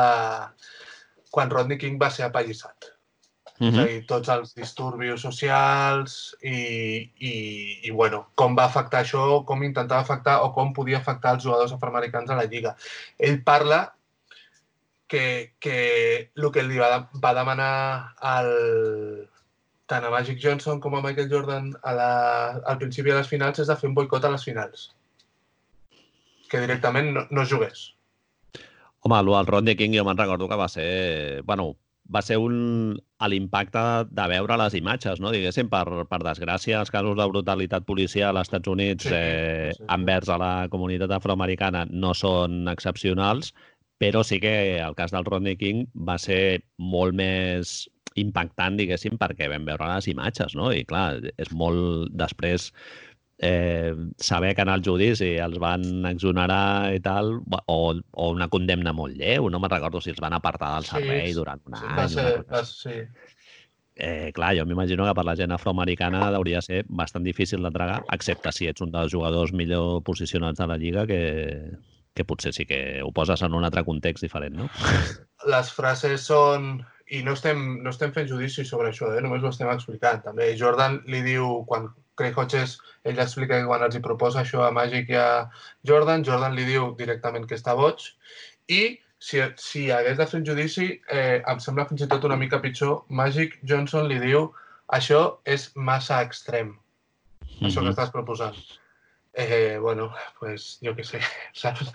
quan 1.31 1.49
Rodney 1.49 1.79
King 1.79 1.97
va 2.01 2.11
ser 2.11 2.27
apallissat. 2.27 2.93
Mm 3.59 3.67
-hmm. 3.67 3.73
És 3.73 3.77
a 3.77 3.81
mhm. 3.81 3.87
dir, 3.87 4.05
tots 4.05 4.29
els 4.29 4.53
disturbis 4.53 5.21
socials 5.21 6.35
i, 6.41 7.11
i, 7.17 7.79
i 7.83 7.91
bueno, 7.91 8.27
com 8.35 8.55
va 8.55 8.65
afectar 8.65 9.01
això, 9.01 9.43
com 9.45 9.63
intentava 9.63 10.01
afectar 10.01 10.43
o 10.43 10.53
com 10.53 10.73
podia 10.73 10.97
afectar 10.97 11.33
els 11.33 11.43
jugadors 11.43 11.73
afroamericans 11.73 12.29
a 12.29 12.35
la 12.35 12.45
Lliga. 12.45 12.75
Ell 13.17 13.43
parla 13.43 13.96
que, 15.07 15.53
que 15.59 15.77
el 16.35 16.51
que 16.51 16.63
li 16.63 16.79
va, 16.79 17.07
va 17.23 17.33
demanar 17.37 17.71
al, 18.19 18.51
tant 19.87 20.05
a 20.05 20.11
Magic 20.13 20.39
Johnson 20.43 20.81
com 20.83 20.95
a 20.95 21.01
Michael 21.01 21.31
Jordan 21.31 21.71
a 21.81 21.95
la, 21.95 22.11
al 22.67 22.77
principi 22.77 23.11
de 23.11 23.17
les 23.21 23.31
finals 23.31 23.63
és 23.63 23.71
de 23.71 23.79
fer 23.79 23.89
un 23.89 23.95
boicot 23.97 24.27
a 24.27 24.33
les 24.35 24.45
finals. 24.47 24.89
Que 26.51 26.63
directament 26.63 27.13
no, 27.15 27.25
no 27.31 27.47
jugués. 27.47 27.89
Home, 29.07 29.19
el 29.19 29.47
Rodney 29.47 29.75
King 29.79 29.95
jo 29.95 30.07
me'n 30.07 30.19
recordo 30.19 30.47
que 30.51 30.59
va 30.59 30.67
ser... 30.71 31.41
Bueno, 31.47 31.75
va 32.13 32.21
ser 32.23 32.37
un, 32.39 32.95
l'impacte 33.27 33.81
de 34.07 34.25
veure 34.31 34.57
les 34.61 34.75
imatges, 34.79 35.19
no? 35.19 35.31
diguéssim, 35.35 35.67
per, 35.71 35.83
per 36.07 36.21
desgràcia, 36.23 36.79
els 36.79 36.91
casos 36.91 37.17
de 37.19 37.25
brutalitat 37.27 37.83
policial 37.87 38.37
als 38.37 38.47
Estats 38.47 38.71
Units 38.71 39.09
sí, 39.09 39.15
eh, 39.15 39.73
sí. 39.75 39.83
envers 39.91 40.31
a 40.31 40.37
la 40.39 40.51
comunitat 40.71 41.11
afroamericana 41.17 41.83
no 41.91 42.13
són 42.15 42.67
excepcionals, 42.71 43.51
però 43.97 44.23
sí 44.23 44.39
que 44.39 44.79
el 44.79 44.95
cas 44.95 45.11
del 45.11 45.25
Rodney 45.25 45.57
King 45.57 45.87
va 46.07 46.17
ser 46.21 46.61
molt 46.77 47.17
més 47.17 47.87
impactant, 48.17 48.77
diguéssim, 48.77 49.17
perquè 49.21 49.49
vam 49.49 49.65
veure 49.67 49.89
les 49.91 50.07
imatges, 50.09 50.55
no? 50.57 50.71
I 50.73 50.85
clar, 50.89 51.19
és 51.37 51.51
molt... 51.53 52.09
Després 52.17 52.71
eh, 53.37 53.93
saber 54.17 54.55
que 54.55 54.65
en 54.65 54.73
el 54.73 54.83
judici 54.85 55.35
els 55.41 55.59
van 55.61 56.05
exonerar 56.09 56.93
i 56.95 57.01
tal, 57.05 57.35
o, 57.67 57.79
o 57.93 58.29
una 58.33 58.49
condemna 58.49 58.93
molt 58.97 59.17
lleu, 59.17 59.49
no 59.49 59.61
me'n 59.61 59.73
recordo 59.73 60.01
si 60.01 60.13
els 60.13 60.21
van 60.23 60.37
apartar 60.37 60.75
del 60.75 60.89
servei 60.89 61.27
sí, 61.29 61.37
durant 61.37 61.61
un 61.65 61.77
sí, 61.77 61.85
any. 61.85 61.97
Va 61.99 62.07
ser, 62.13 62.29
va, 62.49 62.63
sí. 62.65 62.95
Eh, 63.97 64.29
clar, 64.33 64.53
jo 64.57 64.65
m'imagino 64.69 65.05
que 65.07 65.13
per 65.17 65.25
la 65.25 65.33
gent 65.37 65.53
afroamericana 65.55 66.27
hauria 66.37 66.61
ser 66.61 66.83
bastant 66.87 67.25
difícil 67.25 67.63
de 67.65 67.73
tragar, 67.73 68.03
excepte 68.13 68.53
si 68.53 68.69
ets 68.69 68.85
un 68.85 68.93
dels 68.93 69.13
jugadors 69.13 69.53
millor 69.57 70.03
posicionats 70.05 70.61
de 70.61 70.67
la 70.69 70.77
Lliga, 70.77 71.05
que, 71.09 71.21
que 72.17 72.25
potser 72.27 72.53
sí 72.55 72.65
que 72.69 72.81
ho 73.05 73.11
poses 73.15 73.43
en 73.45 73.55
un 73.57 73.67
altre 73.67 73.85
context 73.87 74.25
diferent, 74.25 74.57
no? 74.57 74.69
Les 75.53 75.73
frases 75.73 76.27
són... 76.33 76.77
I 77.07 77.21
no 77.23 77.37
estem, 77.37 77.61
no 77.85 77.91
estem 77.93 78.11
fent 78.11 78.25
judici 78.27 78.65
sobre 78.67 78.89
això, 78.89 79.13
eh? 79.15 79.21
només 79.23 79.39
ho 79.39 79.47
estem 79.53 79.69
explicant. 79.71 80.19
També 80.25 80.49
Jordan 80.59 80.97
li 81.07 81.21
diu, 81.23 81.61
quan 81.69 81.85
Craig 82.19 82.35
Hodges, 82.35 82.73
ell 83.07 83.21
explica 83.23 83.61
que 83.61 83.69
quan 83.69 83.85
els 83.85 83.95
hi 83.95 84.01
proposa 84.03 84.41
això 84.41 84.65
a 84.65 84.73
Magic 84.75 85.13
i 85.13 85.19
a 85.21 85.29
Jordan, 85.87 86.25
Jordan 86.27 86.57
li 86.57 86.65
diu 86.67 86.89
directament 86.99 87.45
que 87.47 87.55
està 87.55 87.77
boig 87.79 88.09
i 88.67 88.81
si, 89.19 89.41
si 89.57 89.85
hagués 89.91 90.17
de 90.17 90.27
fer 90.29 90.41
un 90.41 90.47
judici, 90.49 90.87
eh, 91.13 91.43
em 91.47 91.61
sembla 91.63 91.87
fins 91.89 92.03
i 92.03 92.09
tot 92.11 92.25
una 92.27 92.37
mica 92.39 92.59
pitjor, 92.63 93.03
Magic 93.21 93.57
Johnson 93.63 94.09
li 94.09 94.19
diu 94.21 94.49
això 94.97 95.21
és 95.45 95.69
massa 95.75 96.21
extrem, 96.25 96.73
mm 96.73 97.47
-hmm. 97.47 97.67
això 97.67 97.79
que 97.79 97.87
mhm. 97.87 97.95
estàs 97.95 98.11
proposant. 98.11 98.55
Eh, 99.39 99.77
bueno, 99.77 100.07
pues 100.39 100.79
jo 100.81 100.95
què 100.97 101.03
sé, 101.05 101.19
saps? 101.53 101.91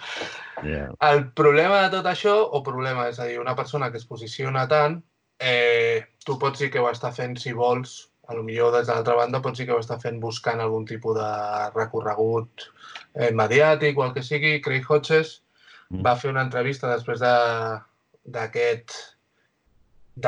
Yeah. 0.63 0.93
El 1.03 1.25
problema 1.35 1.81
de 1.83 1.97
tot 1.97 2.07
això, 2.07 2.37
o 2.39 2.61
problema, 2.63 3.09
és 3.11 3.19
a 3.19 3.27
dir, 3.27 3.41
una 3.43 3.57
persona 3.59 3.89
que 3.91 3.99
es 3.99 4.07
posiciona 4.07 4.63
tant, 4.71 5.01
eh, 5.43 6.05
tu 6.23 6.39
pots 6.39 6.63
dir 6.63 6.71
que 6.71 6.79
ho 6.79 6.87
està 6.87 7.11
fent, 7.17 7.35
si 7.43 7.51
vols, 7.59 7.97
a 8.31 8.35
lo 8.39 8.45
millor 8.47 8.71
des 8.77 8.87
de 8.87 8.95
l'altra 8.95 9.17
banda 9.19 9.41
pot 9.43 9.59
sí 9.59 9.67
que 9.67 9.75
ho 9.75 9.81
està 9.83 9.99
fent 9.99 10.21
buscant 10.23 10.61
algun 10.63 10.85
tipus 10.87 11.17
de 11.19 11.31
recorregut 11.75 12.69
eh, 13.15 13.33
mediàtic 13.35 13.99
o 13.99 14.05
el 14.07 14.13
que 14.15 14.23
sigui. 14.23 14.61
Craig 14.63 14.87
Hodges 14.89 15.41
mm. 15.91 16.05
va 16.07 16.15
fer 16.21 16.31
una 16.31 16.45
entrevista 16.47 16.93
després 16.93 17.19
d'aquest 17.25 18.95
de, 18.95 19.03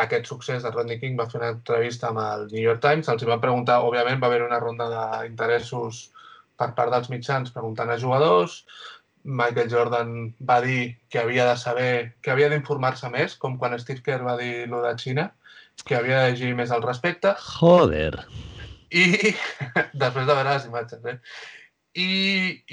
d'aquest 0.00 0.26
succés 0.26 0.66
de 0.66 0.74
Rodney 0.74 0.98
King, 0.98 1.14
va 1.20 1.28
fer 1.30 1.40
una 1.44 1.52
entrevista 1.54 2.10
amb 2.10 2.24
el 2.24 2.48
New 2.50 2.64
York 2.64 2.82
Times, 2.82 3.08
els 3.12 3.24
van 3.30 3.42
preguntar, 3.42 3.82
òbviament 3.86 4.18
va 4.18 4.32
haver 4.32 4.42
una 4.42 4.58
ronda 4.58 4.90
d'interessos 4.90 6.08
per 6.60 6.72
part 6.76 6.92
dels 6.94 7.10
mitjans 7.12 7.52
preguntant 7.54 7.90
a 7.90 7.98
jugadors, 8.00 8.62
Michael 9.24 9.70
Jordan 9.72 10.10
va 10.44 10.60
dir 10.60 10.98
que 11.08 11.18
havia 11.18 11.46
de 11.48 11.56
saber, 11.56 12.14
que 12.20 12.30
havia 12.30 12.50
d'informar-se 12.52 13.08
més, 13.10 13.36
com 13.40 13.56
quan 13.58 13.76
Steve 13.80 14.04
Kerr 14.04 14.26
va 14.26 14.36
dir 14.40 14.68
lo 14.68 14.82
de 14.84 14.92
Xina, 15.00 15.30
que 15.84 15.96
havia 15.96 16.22
de 16.22 16.32
llegir 16.34 16.54
més 16.54 16.70
al 16.70 16.84
respecte. 16.84 17.32
Joder. 17.58 18.12
I 18.94 19.04
després 20.02 20.26
de 20.28 20.34
veure 20.34 20.50
les 20.50 20.66
imatges, 20.68 21.06
eh? 21.08 21.18
I, 21.94 22.10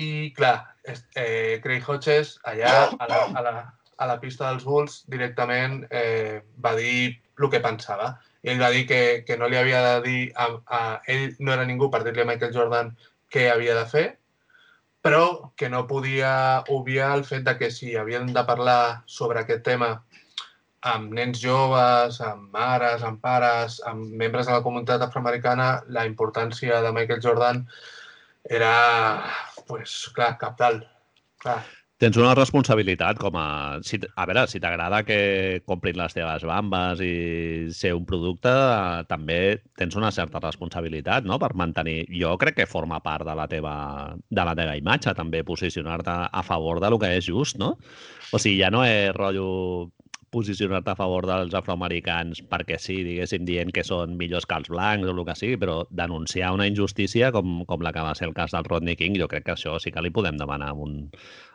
i 0.01 0.09
clar, 0.37 0.55
eh, 0.83 1.59
Craig 1.63 1.87
Hodges 1.87 2.35
allà 2.49 2.73
a 2.89 3.07
la, 3.07 3.21
a, 3.37 3.43
la, 3.45 3.53
a 4.01 4.07
la 4.09 4.17
pista 4.21 4.49
dels 4.49 4.65
Bulls 4.65 5.03
directament 5.13 5.83
eh, 5.93 6.41
va 6.57 6.73
dir 6.77 7.13
el 7.41 7.49
que 7.53 7.61
pensava. 7.63 8.15
I 8.41 8.53
ell 8.53 8.61
va 8.61 8.71
dir 8.73 8.87
que, 8.89 9.01
que 9.25 9.37
no 9.37 9.47
li 9.49 9.57
havia 9.57 9.81
de 9.85 9.95
dir... 10.07 10.21
A, 10.35 10.49
a, 10.65 10.81
ell 11.13 11.35
no 11.39 11.53
era 11.53 11.65
ningú 11.69 11.91
per 11.93 12.01
dir-li 12.03 12.25
a 12.25 12.27
Michael 12.29 12.53
Jordan 12.55 12.91
què 13.31 13.47
havia 13.51 13.75
de 13.77 13.85
fer, 13.89 14.05
però 15.01 15.53
que 15.57 15.69
no 15.69 15.87
podia 15.89 16.63
obviar 16.69 17.13
el 17.17 17.25
fet 17.25 17.45
de 17.47 17.55
que 17.57 17.71
si 17.73 17.95
havien 17.97 18.33
de 18.35 18.43
parlar 18.45 19.03
sobre 19.09 19.41
aquest 19.41 19.63
tema 19.65 19.95
amb 20.91 21.13
nens 21.13 21.41
joves, 21.41 22.19
amb 22.25 22.53
mares, 22.53 23.03
amb 23.05 23.21
pares, 23.21 23.79
amb 23.85 24.13
membres 24.21 24.47
de 24.49 24.55
la 24.55 24.63
comunitat 24.65 25.01
afroamericana, 25.05 25.71
la 25.87 26.05
importància 26.09 26.81
de 26.81 26.93
Michael 26.93 27.21
Jordan 27.21 27.61
era, 28.49 28.73
pues, 29.67 30.09
clar, 30.15 30.35
capdalt. 30.41 30.87
Clar. 31.41 31.61
Tens 32.01 32.17
una 32.17 32.31
responsabilitat 32.33 33.19
com 33.21 33.35
a... 33.37 33.77
Si, 33.85 33.99
a 34.01 34.23
veure, 34.25 34.47
si 34.49 34.57
t'agrada 34.57 35.03
que 35.05 35.61
comprin 35.69 35.99
les 35.99 36.15
teves 36.17 36.41
bambes 36.49 37.03
i 37.05 37.11
ser 37.77 37.91
un 37.93 38.07
producte, 38.09 38.49
també 39.05 39.37
tens 39.77 39.93
una 39.99 40.09
certa 40.09 40.41
responsabilitat, 40.41 41.29
no?, 41.29 41.37
per 41.37 41.51
mantenir... 41.61 42.07
Jo 42.09 42.33
crec 42.41 42.57
que 42.57 42.65
forma 42.65 43.03
part 43.05 43.27
de 43.29 43.37
la 43.37 43.45
teva, 43.51 43.75
de 44.17 44.47
la 44.49 44.57
teva 44.57 44.73
imatge, 44.81 45.13
també, 45.13 45.43
posicionar-te 45.45 46.17
a 46.25 46.41
favor 46.47 46.81
de 46.81 46.89
lo 46.89 46.97
que 46.97 47.13
és 47.19 47.29
just, 47.29 47.61
no? 47.61 47.75
O 48.33 48.41
sigui, 48.41 48.57
ja 48.63 48.73
no 48.73 48.81
és 48.81 49.13
rotllo 49.13 49.91
posicionar-te 50.31 50.93
a 50.93 50.95
favor 50.95 51.27
dels 51.27 51.53
afroamericans 51.53 52.39
perquè 52.49 52.77
sí, 52.79 53.01
diguéssim, 53.03 53.43
dient 53.45 53.69
que 53.75 53.83
són 53.83 54.15
millors 54.17 54.47
que 54.47 54.57
els 54.57 54.71
blancs 54.71 55.05
o 55.05 55.13
el 55.13 55.25
que 55.27 55.35
sigui, 55.37 55.59
però 55.59 55.81
denunciar 55.91 56.53
una 56.55 56.65
injustícia 56.71 57.33
com, 57.35 57.65
com 57.67 57.83
la 57.83 57.91
que 57.93 58.05
va 58.07 58.15
ser 58.15 58.29
el 58.29 58.33
cas 58.37 58.55
del 58.55 58.65
Rodney 58.65 58.95
King, 58.95 59.19
jo 59.19 59.27
crec 59.29 59.45
que 59.49 59.57
això 59.57 59.75
sí 59.83 59.91
que 59.91 60.01
li 60.01 60.13
podem 60.15 60.39
demanar 60.39 60.71
un, 60.71 61.01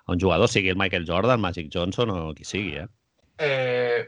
un 0.07 0.20
jugador, 0.20 0.49
sigui 0.49 0.70
el 0.70 0.78
Michael 0.78 1.07
Jordan, 1.09 1.41
Magic 1.41 1.70
Johnson 1.73 2.12
o 2.15 2.35
qui 2.35 2.45
sigui, 2.45 2.77
eh? 2.83 2.89
eh 3.39 4.07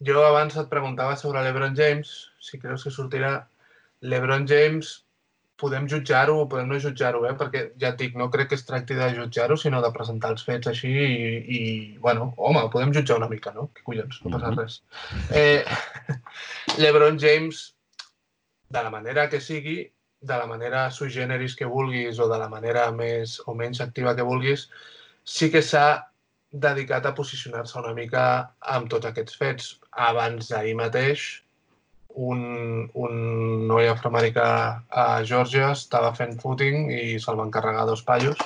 jo 0.00 0.22
abans 0.24 0.56
et 0.56 0.68
preguntava 0.70 1.16
sobre 1.20 1.42
l'Ebron 1.44 1.74
James, 1.76 2.12
si 2.40 2.58
creus 2.58 2.86
que 2.86 2.92
sortirà 2.94 3.34
l'Ebron 4.00 4.46
James 4.48 4.94
podem 5.60 5.86
jutjar-ho 5.92 6.38
o 6.40 6.46
podem 6.48 6.70
no 6.70 6.78
jutjar-ho, 6.80 7.20
eh? 7.28 7.34
perquè 7.36 7.64
ja 7.80 7.90
et 7.92 7.98
dic, 8.00 8.14
no 8.16 8.30
crec 8.32 8.48
que 8.50 8.56
es 8.56 8.64
tracti 8.64 8.96
de 8.96 9.10
jutjar-ho, 9.18 9.58
sinó 9.60 9.82
de 9.84 9.90
presentar 9.92 10.30
els 10.32 10.44
fets 10.46 10.70
així 10.70 10.88
i, 10.88 11.26
i 11.56 11.60
bueno, 12.00 12.30
home, 12.38 12.62
podem 12.72 12.94
jutjar 12.96 13.18
una 13.20 13.28
mica, 13.28 13.52
no? 13.52 13.68
Que 13.76 13.84
collons, 13.84 14.22
no 14.24 14.32
passa 14.32 14.54
res. 14.56 14.78
Eh, 15.36 15.60
L'Ebron 16.80 17.20
James, 17.20 17.60
de 18.72 18.84
la 18.86 18.94
manera 18.94 19.28
que 19.28 19.42
sigui, 19.44 19.82
de 20.20 20.36
la 20.36 20.46
manera 20.46 20.86
sui 20.92 21.12
generis 21.12 21.56
que 21.56 21.68
vulguis 21.68 22.18
o 22.20 22.28
de 22.28 22.38
la 22.40 22.48
manera 22.48 22.88
més 22.92 23.38
o 23.48 23.54
menys 23.56 23.80
activa 23.84 24.16
que 24.16 24.24
vulguis, 24.24 24.68
sí 25.24 25.50
que 25.50 25.62
s'ha 25.62 26.06
dedicat 26.50 27.06
a 27.06 27.14
posicionar-se 27.14 27.78
una 27.78 27.94
mica 27.94 28.24
amb 28.60 28.90
tots 28.90 29.06
aquests 29.06 29.38
fets. 29.38 29.70
Abans 29.90 30.50
d'ahir 30.50 30.74
mateix, 30.78 31.28
un, 32.14 32.90
un 32.94 33.14
noi 33.70 33.88
afroamericà 33.88 34.48
a 34.90 35.06
Georgia 35.24 35.70
estava 35.72 36.12
fent 36.14 36.36
footing 36.42 36.90
i 36.90 37.18
se'l 37.22 37.38
van 37.38 37.52
carregar 37.54 37.86
dos 37.86 38.02
paios. 38.02 38.36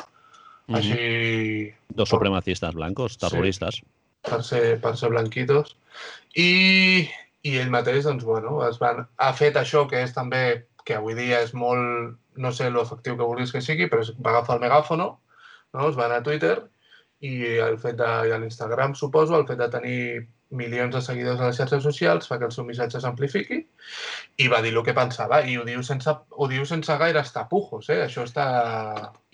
Mm 0.66 0.74
-hmm. 0.74 0.76
Així... 0.76 1.74
Dos 1.88 2.08
supremacistes 2.08 2.74
blancos, 2.74 3.18
terroristes. 3.18 3.74
Sí, 3.76 3.84
per 4.30 4.42
ser, 4.42 4.80
per 4.80 4.96
ser 4.96 5.10
blanquitos. 5.10 5.76
I, 6.36 7.08
I 7.42 7.56
ell 7.60 7.70
mateix, 7.70 8.04
doncs, 8.04 8.24
bueno, 8.24 8.66
es 8.68 8.78
van, 8.78 9.06
ha 9.16 9.32
fet 9.32 9.56
això 9.56 9.88
que 9.88 10.02
és 10.02 10.14
també, 10.16 10.64
que 10.84 10.96
avui 10.96 11.14
dia 11.14 11.40
és 11.44 11.54
molt, 11.54 12.16
no 12.36 12.52
sé 12.52 12.70
l'efectiu 12.70 13.16
que 13.16 13.28
vulguis 13.28 13.52
que 13.52 13.62
sigui, 13.64 13.88
però 13.88 14.02
va 14.18 14.30
agafar 14.30 14.56
el 14.56 14.64
megàfono, 14.64 15.18
no? 15.74 15.88
es 15.90 15.98
va 15.98 16.06
anar 16.08 16.22
a 16.22 16.26
Twitter 16.28 16.54
i 17.24 17.34
el 17.66 17.78
fet 17.82 17.98
de, 18.00 18.10
i 18.28 18.34
a 18.34 18.40
l'Instagram, 18.40 18.94
suposo, 18.98 19.36
el 19.38 19.46
fet 19.48 19.60
de 19.60 19.68
tenir 19.72 20.00
milions 20.50 20.94
de 20.94 21.00
seguidors 21.02 21.40
a 21.40 21.50
les 21.50 21.58
xarxes 21.58 21.82
socials, 21.82 22.28
fa 22.28 22.38
que 22.38 22.48
el 22.48 22.54
seu 22.54 22.66
missatge 22.66 23.00
s'amplifiqui 23.02 23.64
i 24.42 24.48
va 24.50 24.60
dir 24.64 24.72
el 24.74 24.82
que 24.82 24.94
pensava 24.96 25.42
i 25.46 25.56
ho 25.58 25.64
diu 25.66 25.82
sense, 25.86 26.10
ho 26.10 26.46
diu 26.50 26.64
sense 26.66 26.94
gaires 26.98 27.30
tapujos, 27.34 27.90
eh? 27.92 28.00
Això 28.06 28.24
està... 28.26 28.46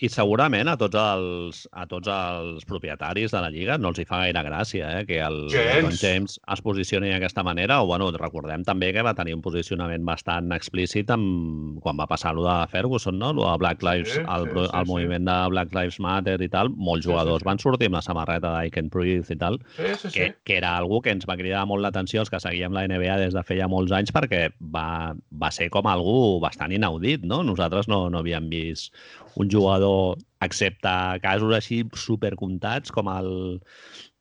I 0.01 0.09
segurament 0.09 0.69
a 0.69 0.79
tots 0.81 0.97
els, 0.97 1.63
a 1.77 1.85
tots 1.89 2.09
els 2.09 2.65
propietaris 2.69 3.35
de 3.35 3.41
la 3.45 3.51
Lliga 3.53 3.77
no 3.77 3.91
els 3.93 4.01
hi 4.01 4.07
fa 4.09 4.23
gaire 4.23 4.41
gràcia 4.47 4.89
eh? 4.97 5.03
que 5.05 5.19
el 5.21 5.43
Gens. 5.53 5.99
James 6.01 6.39
es 6.41 6.63
posicioni 6.65 7.11
d'aquesta 7.13 7.45
manera 7.45 7.83
o, 7.83 7.89
bueno, 7.89 8.09
recordem 8.17 8.65
també 8.65 8.95
que 8.97 9.05
va 9.05 9.13
tenir 9.17 9.37
un 9.37 9.45
posicionament 9.45 10.07
bastant 10.09 10.53
explícit 10.57 11.13
amb, 11.13 11.81
quan 11.85 12.01
va 12.01 12.09
passar 12.09 12.33
allò 12.33 12.47
de 12.49 12.71
Ferguson, 12.73 13.19
no? 13.21 13.35
Allò 13.35 13.51
de 13.53 13.61
Black 13.61 13.85
Lives, 13.85 14.15
sí, 14.17 14.25
el, 14.25 14.49
sí, 14.49 14.65
el 14.65 14.73
sí, 14.73 14.89
moviment 14.89 15.25
sí. 15.25 15.29
de 15.29 15.39
Black 15.53 15.77
Lives 15.77 16.01
Matter 16.01 16.39
i 16.41 16.51
tal, 16.53 16.73
molts 16.77 17.05
jugadors 17.05 17.41
sí, 17.41 17.45
sí, 17.45 17.45
sí. 17.45 17.51
van 17.51 17.65
sortir 17.67 17.91
amb 17.93 18.01
la 18.01 18.05
samarreta 18.05 18.55
d'I 18.57 18.73
Can 18.77 18.89
Breathe 18.93 19.37
i 19.37 19.41
tal, 19.41 19.61
sí, 19.77 19.93
sí, 19.95 20.09
sí. 20.09 20.15
Que, 20.17 20.31
que 20.49 20.59
era 20.61 20.73
algú 20.79 21.00
que 21.05 21.13
ens 21.15 21.27
va 21.29 21.37
cridar 21.39 21.63
molt 21.69 21.85
l'atenció 21.85 22.23
els 22.23 22.31
que 22.33 22.41
seguíem 22.43 22.75
la 22.77 22.87
NBA 22.89 23.17
des 23.23 23.37
de 23.37 23.43
feia 23.47 23.69
molts 23.71 23.93
anys 23.97 24.13
perquè 24.15 24.43
va, 24.75 25.15
va 25.43 25.51
ser 25.55 25.71
com 25.75 25.89
algú 25.91 26.39
bastant 26.43 26.73
inaudit, 26.73 27.25
no? 27.27 27.43
Nosaltres 27.47 27.89
no, 27.91 28.03
no 28.13 28.21
havíem 28.23 28.49
vist 28.53 28.97
un 29.41 29.51
jugador, 29.53 30.19
excepte 30.45 30.93
casos 31.25 31.55
així 31.57 31.83
supercomptats 31.95 32.93
com 32.95 33.11
el 33.13 33.33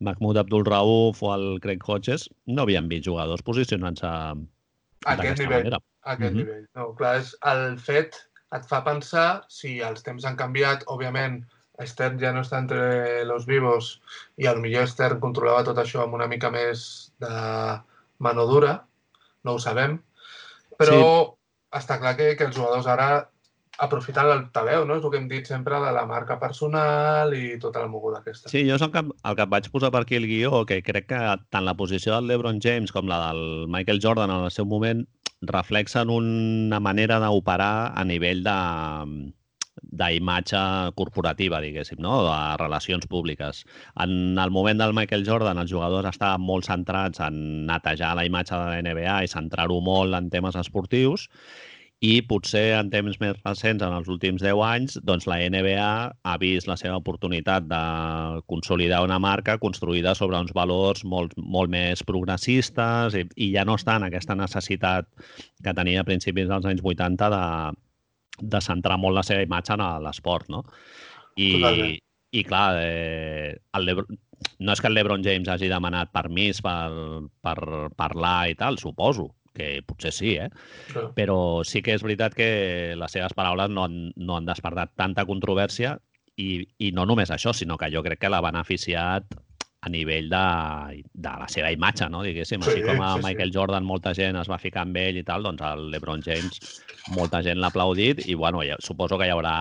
Mahmoud 0.06 0.40
Abdul 0.44 0.66
Rauf 0.68 1.24
o 1.24 1.34
el 1.36 1.48
Craig 1.64 1.84
Hodges, 1.86 2.30
no 2.48 2.64
havíem 2.64 2.90
vist 2.92 3.08
jugadors 3.08 3.46
posicionant-se 3.46 4.10
d'aquesta 5.06 5.50
manera. 5.50 5.80
A 6.04 6.14
aquest 6.16 6.34
mm 6.34 6.38
-hmm. 6.38 6.46
nivell. 6.46 6.66
No, 6.76 6.94
clar, 6.96 7.20
és 7.20 7.36
el 7.44 7.78
fet 7.78 8.16
et 8.58 8.66
fa 8.66 8.82
pensar 8.86 9.44
si 9.54 9.80
els 9.86 10.04
temps 10.06 10.26
han 10.26 10.38
canviat, 10.40 10.86
òbviament, 10.88 11.44
Stern 11.88 12.20
ja 12.20 12.34
no 12.36 12.44
està 12.44 12.60
entre 12.60 13.24
los 13.28 13.46
vivos 13.48 14.00
i 14.38 14.48
a 14.48 14.54
lo 14.56 14.64
millor 14.64 14.88
Stern 14.92 15.22
controlava 15.24 15.64
tot 15.68 15.80
això 15.80 16.04
amb 16.04 16.18
una 16.18 16.28
mica 16.28 16.52
més 16.52 17.12
de 17.24 17.34
mano 18.20 18.46
dura, 18.50 18.76
no 19.48 19.56
ho 19.56 19.60
sabem, 19.64 20.00
però 20.80 20.98
sí. 21.00 21.28
està 21.80 22.00
clar 22.02 22.16
que, 22.20 22.34
que 22.36 22.50
els 22.50 22.58
jugadors 22.58 22.88
ara 22.88 23.10
aprofiten 23.80 24.28
l'altaveu, 24.28 24.84
no? 24.84 24.98
És 25.00 25.06
el 25.06 25.14
que 25.14 25.20
hem 25.22 25.30
dit 25.32 25.48
sempre 25.48 25.80
de 25.80 25.92
la 25.96 26.04
marca 26.08 26.36
personal 26.42 27.32
i 27.36 27.56
tota 27.64 27.80
la 27.80 27.88
moguda 27.92 28.20
aquesta. 28.20 28.52
Sí, 28.52 28.66
jo 28.68 28.76
és 28.76 28.84
el 28.84 28.92
que, 28.92 29.06
el 29.08 29.38
que 29.40 29.48
vaig 29.54 29.70
posar 29.72 29.92
per 29.96 30.04
aquí 30.04 30.20
el 30.20 30.28
guió, 30.28 30.66
que 30.68 30.82
crec 30.84 31.08
que 31.14 31.22
tant 31.54 31.66
la 31.68 31.78
posició 31.80 32.18
del 32.18 32.28
LeBron 32.28 32.60
James 32.64 32.92
com 32.92 33.08
la 33.08 33.22
del 33.30 33.70
Michael 33.72 34.04
Jordan 34.04 34.36
en 34.36 34.50
el 34.50 34.52
seu 34.52 34.68
moment 34.68 35.06
reflexen 35.48 36.12
una 36.12 36.82
manera 36.84 37.22
d'operar 37.24 37.94
a 37.96 38.04
nivell 38.04 38.44
de 38.44 38.58
d'imatge 39.92 40.62
corporativa, 41.00 41.62
diguéssim, 41.64 42.00
no? 42.04 42.22
de 42.28 42.38
relacions 42.62 43.08
públiques. 43.10 43.64
En 44.00 44.38
el 44.38 44.52
moment 44.52 44.80
del 44.82 44.94
Michael 44.94 45.26
Jordan, 45.28 45.62
els 45.62 45.72
jugadors 45.72 46.12
estaven 46.12 46.46
molt 46.46 46.70
centrats 46.70 47.22
en 47.26 47.66
netejar 47.70 48.16
la 48.18 48.28
imatge 48.28 48.56
de 48.56 48.70
la 48.70 48.86
NBA 48.86 49.18
i 49.26 49.34
centrar-ho 49.34 49.82
molt 49.82 50.16
en 50.18 50.30
temes 50.34 50.58
esportius, 50.60 51.30
i 52.00 52.22
potser 52.24 52.78
en 52.78 52.88
temps 52.92 53.18
més 53.20 53.36
recents, 53.44 53.84
en 53.84 53.94
els 53.98 54.08
últims 54.12 54.40
10 54.44 54.62
anys, 54.64 54.96
doncs 55.04 55.26
la 55.28 55.42
NBA 55.52 55.90
ha 56.24 56.36
vist 56.40 56.70
la 56.70 56.78
seva 56.80 56.96
oportunitat 57.02 57.68
de 57.68 57.82
consolidar 58.48 59.02
una 59.04 59.20
marca 59.20 59.58
construïda 59.60 60.14
sobre 60.16 60.40
uns 60.40 60.54
valors 60.56 61.04
molt, 61.04 61.36
molt 61.36 61.72
més 61.74 62.04
progressistes 62.08 63.20
i, 63.20 63.26
i 63.36 63.52
ja 63.58 63.68
no 63.68 63.76
està 63.76 63.98
en 64.00 64.08
aquesta 64.08 64.38
necessitat 64.40 65.10
que 65.64 65.76
tenia 65.76 66.06
a 66.06 66.08
principis 66.08 66.48
dels 66.48 66.70
anys 66.72 66.86
80 66.88 67.32
de, 67.36 67.44
de 68.42 68.62
centrar 68.64 68.98
molt 69.02 69.20
la 69.20 69.26
seva 69.26 69.46
imatge 69.46 69.76
en 69.76 69.86
l'esport, 70.04 70.50
no? 70.50 70.64
I, 71.36 71.54
Totalment. 71.58 72.00
i 72.32 72.44
clar, 72.48 72.66
eh, 72.84 73.54
el 73.78 73.88
Lebron, 73.88 74.20
no 74.60 74.74
és 74.74 74.82
que 74.82 74.88
el 74.88 74.96
LeBron 74.96 75.24
James 75.24 75.50
hagi 75.52 75.70
demanat 75.72 76.12
permís 76.16 76.62
per, 76.64 76.92
per 77.44 77.58
parlar 78.00 78.50
i 78.52 78.56
tal, 78.60 78.80
suposo, 78.80 79.30
que 79.56 79.82
potser 79.88 80.12
sí, 80.16 80.36
eh? 80.40 80.50
Però 81.18 81.66
sí 81.68 81.82
que 81.84 81.96
és 81.98 82.06
veritat 82.06 82.36
que 82.38 82.50
les 83.00 83.16
seves 83.16 83.36
paraules 83.36 83.72
no 83.74 83.88
han, 83.88 84.00
no 84.16 84.38
han 84.38 84.48
despertat 84.48 84.96
tanta 85.00 85.26
controvèrsia 85.28 85.98
i, 86.40 86.64
i 86.80 86.92
no 86.96 87.06
només 87.10 87.32
això, 87.34 87.54
sinó 87.54 87.78
que 87.78 87.92
jo 87.92 88.04
crec 88.06 88.22
que 88.22 88.32
l'ha 88.32 88.44
beneficiat 88.46 89.36
a 89.82 89.90
nivell 89.90 90.28
de, 90.32 90.44
de 91.14 91.34
la 91.42 91.48
seva 91.52 91.72
imatge, 91.72 92.10
no? 92.12 92.24
diguéssim. 92.26 92.64
Sí, 92.66 92.74
Així 92.74 92.84
com 92.84 93.00
a 93.00 93.14
sí, 93.16 93.24
Michael 93.24 93.54
sí. 93.54 93.56
Jordan 93.56 93.88
molta 93.88 94.14
gent 94.18 94.40
es 94.40 94.52
va 94.52 94.60
ficar 94.60 94.84
amb 94.84 95.00
ell 95.00 95.22
i 95.22 95.24
tal, 95.28 95.46
doncs 95.48 95.64
el 95.70 95.88
LeBron 95.94 96.24
James 96.26 96.60
molta 97.16 97.42
gent 97.46 97.62
l'ha 97.62 97.72
aplaudit 97.72 98.26
i 98.28 98.36
bueno, 98.36 98.64
ja, 98.68 98.78
suposo 98.84 99.18
que 99.20 99.30
hi 99.30 99.34
haurà 99.34 99.56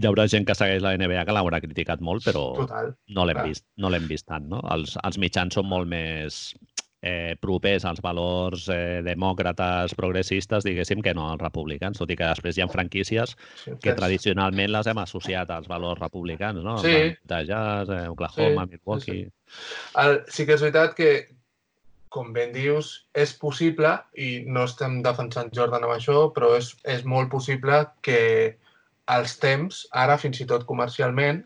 hi 0.00 0.06
haurà 0.08 0.24
gent 0.32 0.46
que 0.48 0.56
segueix 0.56 0.80
la 0.84 0.94
NBA 0.96 1.26
que 1.28 1.34
l'haurà 1.36 1.60
criticat 1.60 2.00
molt, 2.00 2.24
però 2.24 2.44
Total. 2.62 2.94
no 3.16 3.26
l'hem 3.28 3.42
vist, 3.44 3.66
no 3.76 3.90
l'hem 3.92 4.06
vist 4.08 4.28
tant, 4.30 4.46
no? 4.48 4.62
Els, 4.72 4.96
els 5.04 5.20
mitjans 5.20 5.58
són 5.58 5.68
molt 5.68 5.90
més 5.90 6.40
eh, 7.02 7.36
propers 7.40 7.84
als 7.88 8.00
valors 8.04 8.68
eh, 8.72 9.00
demòcrates 9.04 9.94
progressistes, 9.96 10.64
diguéssim, 10.66 11.00
que 11.02 11.14
no 11.16 11.26
als 11.30 11.42
republicans, 11.42 11.98
tot 11.98 12.12
i 12.12 12.16
que 12.18 12.28
després 12.28 12.58
hi 12.58 12.64
ha 12.64 12.68
franquícies 12.70 13.34
sí, 13.64 13.74
que 13.82 13.96
tradicionalment 13.96 14.72
les 14.74 14.90
hem 14.90 15.00
associat 15.02 15.50
als 15.54 15.68
valors 15.70 16.00
republicans, 16.00 16.62
no? 16.64 16.78
Sí. 16.84 17.10
De 17.24 17.42
Jazz, 17.48 17.90
eh, 17.90 18.06
Oklahoma, 18.12 18.66
sí, 18.66 18.76
Milwaukee... 18.76 19.12
Sí, 19.12 19.28
sí. 19.28 19.92
El, 20.02 20.18
sí 20.30 20.46
que 20.46 20.56
és 20.58 20.64
veritat 20.66 20.96
que, 20.98 21.12
com 22.12 22.34
ben 22.34 22.52
dius, 22.54 22.92
és 23.14 23.32
possible, 23.38 23.94
i 24.18 24.44
no 24.46 24.66
estem 24.68 25.00
defensant 25.06 25.52
Jordan 25.56 25.86
amb 25.86 25.96
això, 25.96 26.26
però 26.34 26.52
és, 26.58 26.74
és 26.84 27.06
molt 27.08 27.30
possible 27.32 27.84
que 28.06 28.20
els 29.10 29.38
temps, 29.42 29.86
ara 29.96 30.18
fins 30.20 30.42
i 30.42 30.46
tot 30.46 30.66
comercialment, 30.68 31.42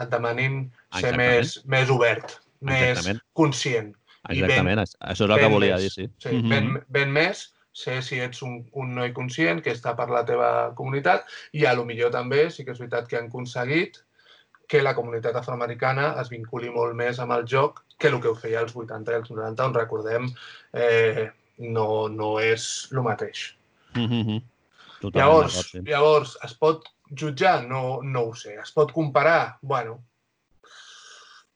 et 0.00 0.12
demanin 0.12 0.62
ser 1.00 1.16
més, 1.18 1.56
més 1.68 1.90
obert, 1.92 2.38
més 2.64 3.02
conscient. 3.36 3.94
Exactament, 4.28 4.76
ben, 4.76 4.84
això 4.84 5.24
és 5.24 5.30
el 5.30 5.40
que 5.40 5.48
volia 5.48 5.78
més, 5.78 5.82
dir, 5.82 5.90
sí. 5.90 6.10
sí 6.18 6.34
mm 6.34 6.42
-hmm. 6.42 6.50
ben, 6.50 6.84
ben 6.88 7.12
més, 7.12 7.54
sé 7.72 8.02
si 8.02 8.18
ets 8.20 8.42
un, 8.42 8.66
un 8.72 8.94
noi 8.94 9.12
conscient 9.12 9.62
que 9.62 9.72
està 9.72 9.94
per 9.96 10.08
la 10.10 10.24
teva 10.24 10.74
comunitat 10.74 11.24
i 11.52 11.64
a 11.64 11.74
lo 11.74 11.84
millor 11.84 12.10
també 12.10 12.50
sí 12.50 12.64
que 12.64 12.72
és 12.72 12.78
veritat 12.78 13.08
que 13.08 13.16
han 13.16 13.30
aconseguit 13.30 14.02
que 14.70 14.82
la 14.82 14.94
comunitat 14.94 15.36
afroamericana 15.36 16.14
es 16.20 16.28
vinculi 16.30 16.70
molt 16.70 16.94
més 16.94 17.18
amb 17.18 17.32
el 17.32 17.46
joc 17.46 17.84
que 17.98 18.08
el 18.08 18.20
que 18.20 18.28
ho 18.28 18.34
feia 18.34 18.60
als 18.60 18.76
80 18.76 19.12
i 19.12 19.14
als 19.14 19.30
90, 19.30 19.64
on 19.66 19.74
recordem 19.74 20.28
eh, 20.72 21.30
no, 21.58 22.08
no 22.08 22.38
és 22.40 22.88
el 22.92 23.02
mateix. 23.02 23.56
Mm 23.94 24.06
-hmm. 24.06 24.42
llavors, 25.14 25.58
sí. 25.70 25.82
llavors, 25.84 26.36
es 26.44 26.54
pot 26.54 26.86
jutjar? 27.10 27.66
No, 27.66 28.00
no 28.02 28.22
ho 28.28 28.34
sé. 28.34 28.54
Es 28.62 28.72
pot 28.72 28.92
comparar? 28.92 29.58
Bueno, 29.60 30.04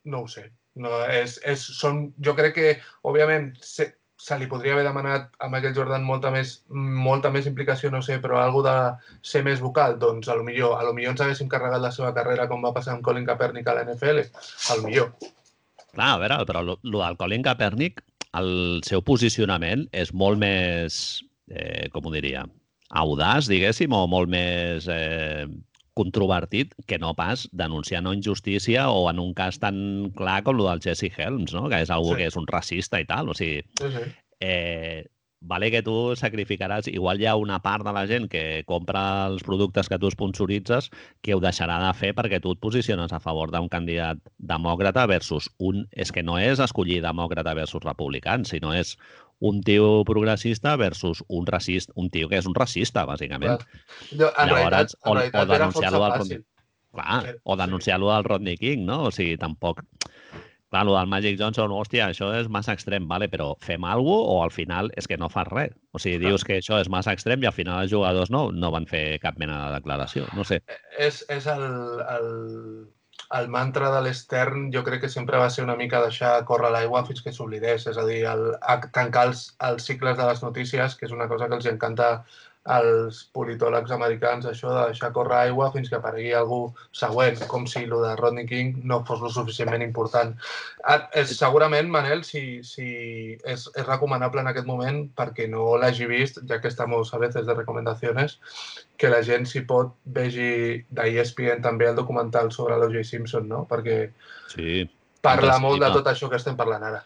no 0.05 0.23
ho 0.23 0.29
sé. 0.29 0.51
No, 0.75 0.91
és, 1.07 1.37
és, 1.47 1.63
són, 1.79 2.09
jo 2.27 2.35
crec 2.35 2.57
que, 2.57 2.71
òbviament, 3.07 3.53
se, 3.63 3.93
se 4.25 4.39
li 4.41 4.49
podria 4.51 4.73
haver 4.75 4.87
demanat 4.87 5.29
a 5.39 5.49
Michael 5.53 5.75
Jordan 5.77 6.07
molta 6.07 6.33
més, 6.35 6.57
molta 6.71 7.31
més 7.35 7.47
implicació, 7.51 7.91
no 7.93 8.01
sé, 8.03 8.17
però 8.23 8.41
algo 8.41 8.63
de 8.65 8.75
ser 9.23 9.45
més 9.47 9.63
vocal, 9.63 9.99
doncs 10.03 10.31
a 10.33 10.37
lo 10.39 10.47
millor, 10.47 10.79
a 10.79 10.87
lo 10.87 10.95
millor 10.97 11.15
ens 11.15 11.23
haguéssim 11.23 11.51
carregat 11.53 11.83
la 11.83 11.93
seva 11.95 12.15
carrera 12.17 12.49
com 12.51 12.65
va 12.65 12.73
passar 12.75 12.95
amb 12.95 13.05
Colin 13.07 13.27
Kaepernick 13.29 13.71
a 13.71 13.77
la 13.79 13.85
NFL, 13.87 14.25
a 14.25 14.79
lo 14.79 14.87
millor. 14.89 15.13
Clar, 15.95 16.11
a 16.11 16.19
veure, 16.23 16.41
però 16.49 16.65
el 16.65 16.75
del 16.83 17.21
Colin 17.21 17.47
Kaepernick, 17.47 18.03
el 18.35 18.51
seu 18.87 19.05
posicionament 19.07 19.87
és 19.95 20.11
molt 20.11 20.41
més, 20.43 20.97
eh, 21.53 21.87
com 21.95 22.09
ho 22.09 22.15
diria, 22.15 22.43
audaç, 22.91 23.47
diguéssim, 23.51 23.95
o 23.95 24.07
molt 24.11 24.33
més 24.33 24.89
eh, 24.91 25.47
controvertit 25.95 26.75
que 26.87 26.99
no 26.99 27.15
pas 27.15 27.49
denunciar 27.53 28.03
una 28.03 28.15
injustícia 28.15 28.91
o 28.91 29.09
en 29.11 29.23
un 29.23 29.33
cas 29.35 29.61
tan 29.63 30.11
clar 30.19 30.43
com 30.43 30.59
el 30.61 30.67
del 30.67 30.85
Jesse 30.85 31.13
Helms, 31.17 31.55
no? 31.55 31.69
que 31.71 31.81
és 31.87 31.91
algú 31.95 32.13
sí. 32.15 32.21
que 32.23 32.31
és 32.31 32.39
un 32.41 32.51
racista 32.51 33.01
i 33.01 33.07
tal. 33.09 33.31
O 33.31 33.39
sigui, 33.39 33.63
sí, 33.81 33.91
sí. 33.95 34.07
Eh, 34.45 35.07
vale 35.45 35.71
que 35.71 35.83
tu 35.85 36.17
sacrificaràs, 36.17 36.89
igual 36.89 37.21
hi 37.21 37.27
ha 37.29 37.37
una 37.37 37.61
part 37.63 37.85
de 37.85 37.93
la 37.93 38.07
gent 38.09 38.27
que 38.33 38.65
compra 38.67 39.03
els 39.29 39.45
productes 39.45 39.91
que 39.93 39.99
tu 40.01 40.11
sponsoritzes 40.11 40.89
que 41.23 41.37
ho 41.37 41.43
deixarà 41.43 41.77
de 41.83 41.93
fer 41.99 42.15
perquè 42.17 42.41
tu 42.41 42.55
et 42.57 42.63
posiciones 42.63 43.13
a 43.13 43.21
favor 43.21 43.53
d'un 43.53 43.69
candidat 43.69 44.23
demòcrata 44.39 45.07
versus 45.11 45.51
un... 45.59 45.85
És 45.93 46.13
que 46.13 46.25
no 46.25 46.39
és 46.41 46.65
escollir 46.65 47.03
demòcrata 47.05 47.55
versus 47.55 47.85
republicans, 47.85 48.55
sinó 48.57 48.73
és 48.75 48.97
un 49.45 49.61
tio 49.61 50.05
progressista 50.09 50.77
versus 50.77 51.23
un 51.29 51.47
racista, 51.47 51.93
un 51.97 52.09
tio 52.09 52.31
que 52.31 52.39
és 52.41 52.47
un 52.49 52.55
racista, 52.57 53.05
bàsicament. 53.05 53.61
Jo, 54.09 54.31
en 54.31 54.49
Llavors, 54.49 54.55
realitat, 54.55 54.95
en 55.03 55.11
o, 55.11 55.15
realitat 55.19 55.43
o 55.43 55.53
denunciar-lo 55.53 56.01
del 56.01 56.15
Rodney, 56.15 56.39
clar, 56.95 57.19
sí, 57.27 57.35
o 57.43 57.57
denunciar-lo 57.61 58.11
del 58.15 58.25
Rodney 58.25 58.57
King, 58.57 58.87
no? 58.89 59.03
O 59.11 59.13
sigui, 59.13 59.37
tampoc... 59.37 59.85
Clar, 60.73 60.87
el 60.89 60.95
del 60.97 61.11
Magic 61.13 61.37
Johnson, 61.39 61.71
hòstia, 61.77 62.09
això 62.11 62.33
és 62.35 62.49
massa 62.51 62.73
extrem, 62.75 63.05
vale? 63.07 63.29
però 63.31 63.53
fem 63.63 63.85
alguna 63.85 64.25
cosa 64.25 64.33
o 64.33 64.41
al 64.43 64.51
final 64.51 64.89
és 64.99 65.07
que 65.07 65.21
no 65.21 65.29
fas 65.31 65.47
res. 65.53 65.77
O 65.93 66.01
sigui, 66.03 66.25
dius 66.25 66.43
que 66.43 66.57
això 66.59 66.81
és 66.83 66.91
massa 66.91 67.13
extrem 67.15 67.45
i 67.45 67.47
al 67.47 67.55
final 67.55 67.85
els 67.85 67.93
jugadors 67.93 68.33
no, 68.33 68.49
no 68.51 68.73
van 68.75 68.89
fer 68.91 69.21
cap 69.23 69.37
mena 69.39 69.61
de 69.67 69.77
declaració. 69.77 70.25
No 70.35 70.43
sé. 70.49 70.65
Eh, 70.67 70.81
és, 71.07 71.21
és 71.31 71.47
el, 71.53 71.63
el, 72.17 72.27
el 73.39 73.49
mantra 73.55 73.91
de 73.95 74.01
l'Estern 74.05 74.69
jo 74.75 74.83
crec 74.87 75.05
que 75.05 75.13
sempre 75.13 75.41
va 75.43 75.51
ser 75.51 75.65
una 75.65 75.77
mica 75.81 76.03
deixar 76.05 76.33
córrer 76.51 76.71
l'aigua 76.75 77.05
fins 77.09 77.23
que 77.25 77.33
s'oblidés, 77.35 77.87
és 77.91 77.99
a 77.99 78.07
dir, 78.09 78.21
el, 78.31 78.45
a 78.61 78.77
tancar 78.99 79.29
els, 79.31 79.45
els 79.69 79.87
cicles 79.91 80.19
de 80.21 80.29
les 80.31 80.43
notícies, 80.45 80.97
que 80.99 81.09
és 81.09 81.15
una 81.17 81.29
cosa 81.33 81.49
que 81.51 81.59
els 81.59 81.71
encanta 81.73 82.11
als 82.65 83.19
politòlegs 83.37 83.93
americans, 83.93 84.47
això 84.49 84.71
de 84.73 84.85
deixar 84.89 85.11
córrer 85.13 85.37
aigua 85.51 85.71
fins 85.73 85.91
que 85.91 85.99
aparegui 85.99 86.33
algú 86.33 86.61
següent, 86.97 87.43
com 87.51 87.67
si 87.69 87.83
el 87.85 87.93
de 87.93 88.15
Rodney 88.17 88.47
King 88.49 88.79
no 88.89 89.03
fos 89.05 89.21
lo 89.21 89.29
suficientment 89.29 89.85
important. 89.85 90.33
Ah, 90.83 91.11
és, 91.13 91.35
segurament, 91.37 91.91
Manel, 91.93 92.25
si, 92.25 92.63
si 92.65 92.89
és, 93.45 93.67
és 93.69 93.87
recomanable 93.87 94.41
en 94.41 94.49
aquest 94.49 94.69
moment, 94.69 95.03
perquè 95.17 95.49
no 95.53 95.75
l'hagi 95.77 96.09
vist, 96.09 96.41
ja 96.49 96.61
que 96.61 96.73
estem 96.73 96.97
a 96.97 97.19
veces 97.21 97.47
de 97.47 97.55
recomanacions, 97.55 98.39
que 98.97 99.13
la 99.13 99.21
gent, 99.23 99.45
si 99.51 99.61
pot, 99.69 99.93
vegi 100.05 100.85
d'ESPN 100.89 101.61
també 101.63 101.91
el 101.91 102.01
documental 102.01 102.51
sobre 102.53 102.79
l'O.J. 102.81 103.05
Simpson, 103.05 103.49
no? 103.49 103.65
Perquè 103.69 103.99
sí, 104.55 104.89
parla 105.21 105.59
molt 105.61 105.85
de 105.85 105.93
tot 105.93 106.09
això 106.09 106.33
que 106.33 106.41
estem 106.41 106.57
parlant 106.57 106.89
ara. 106.93 107.05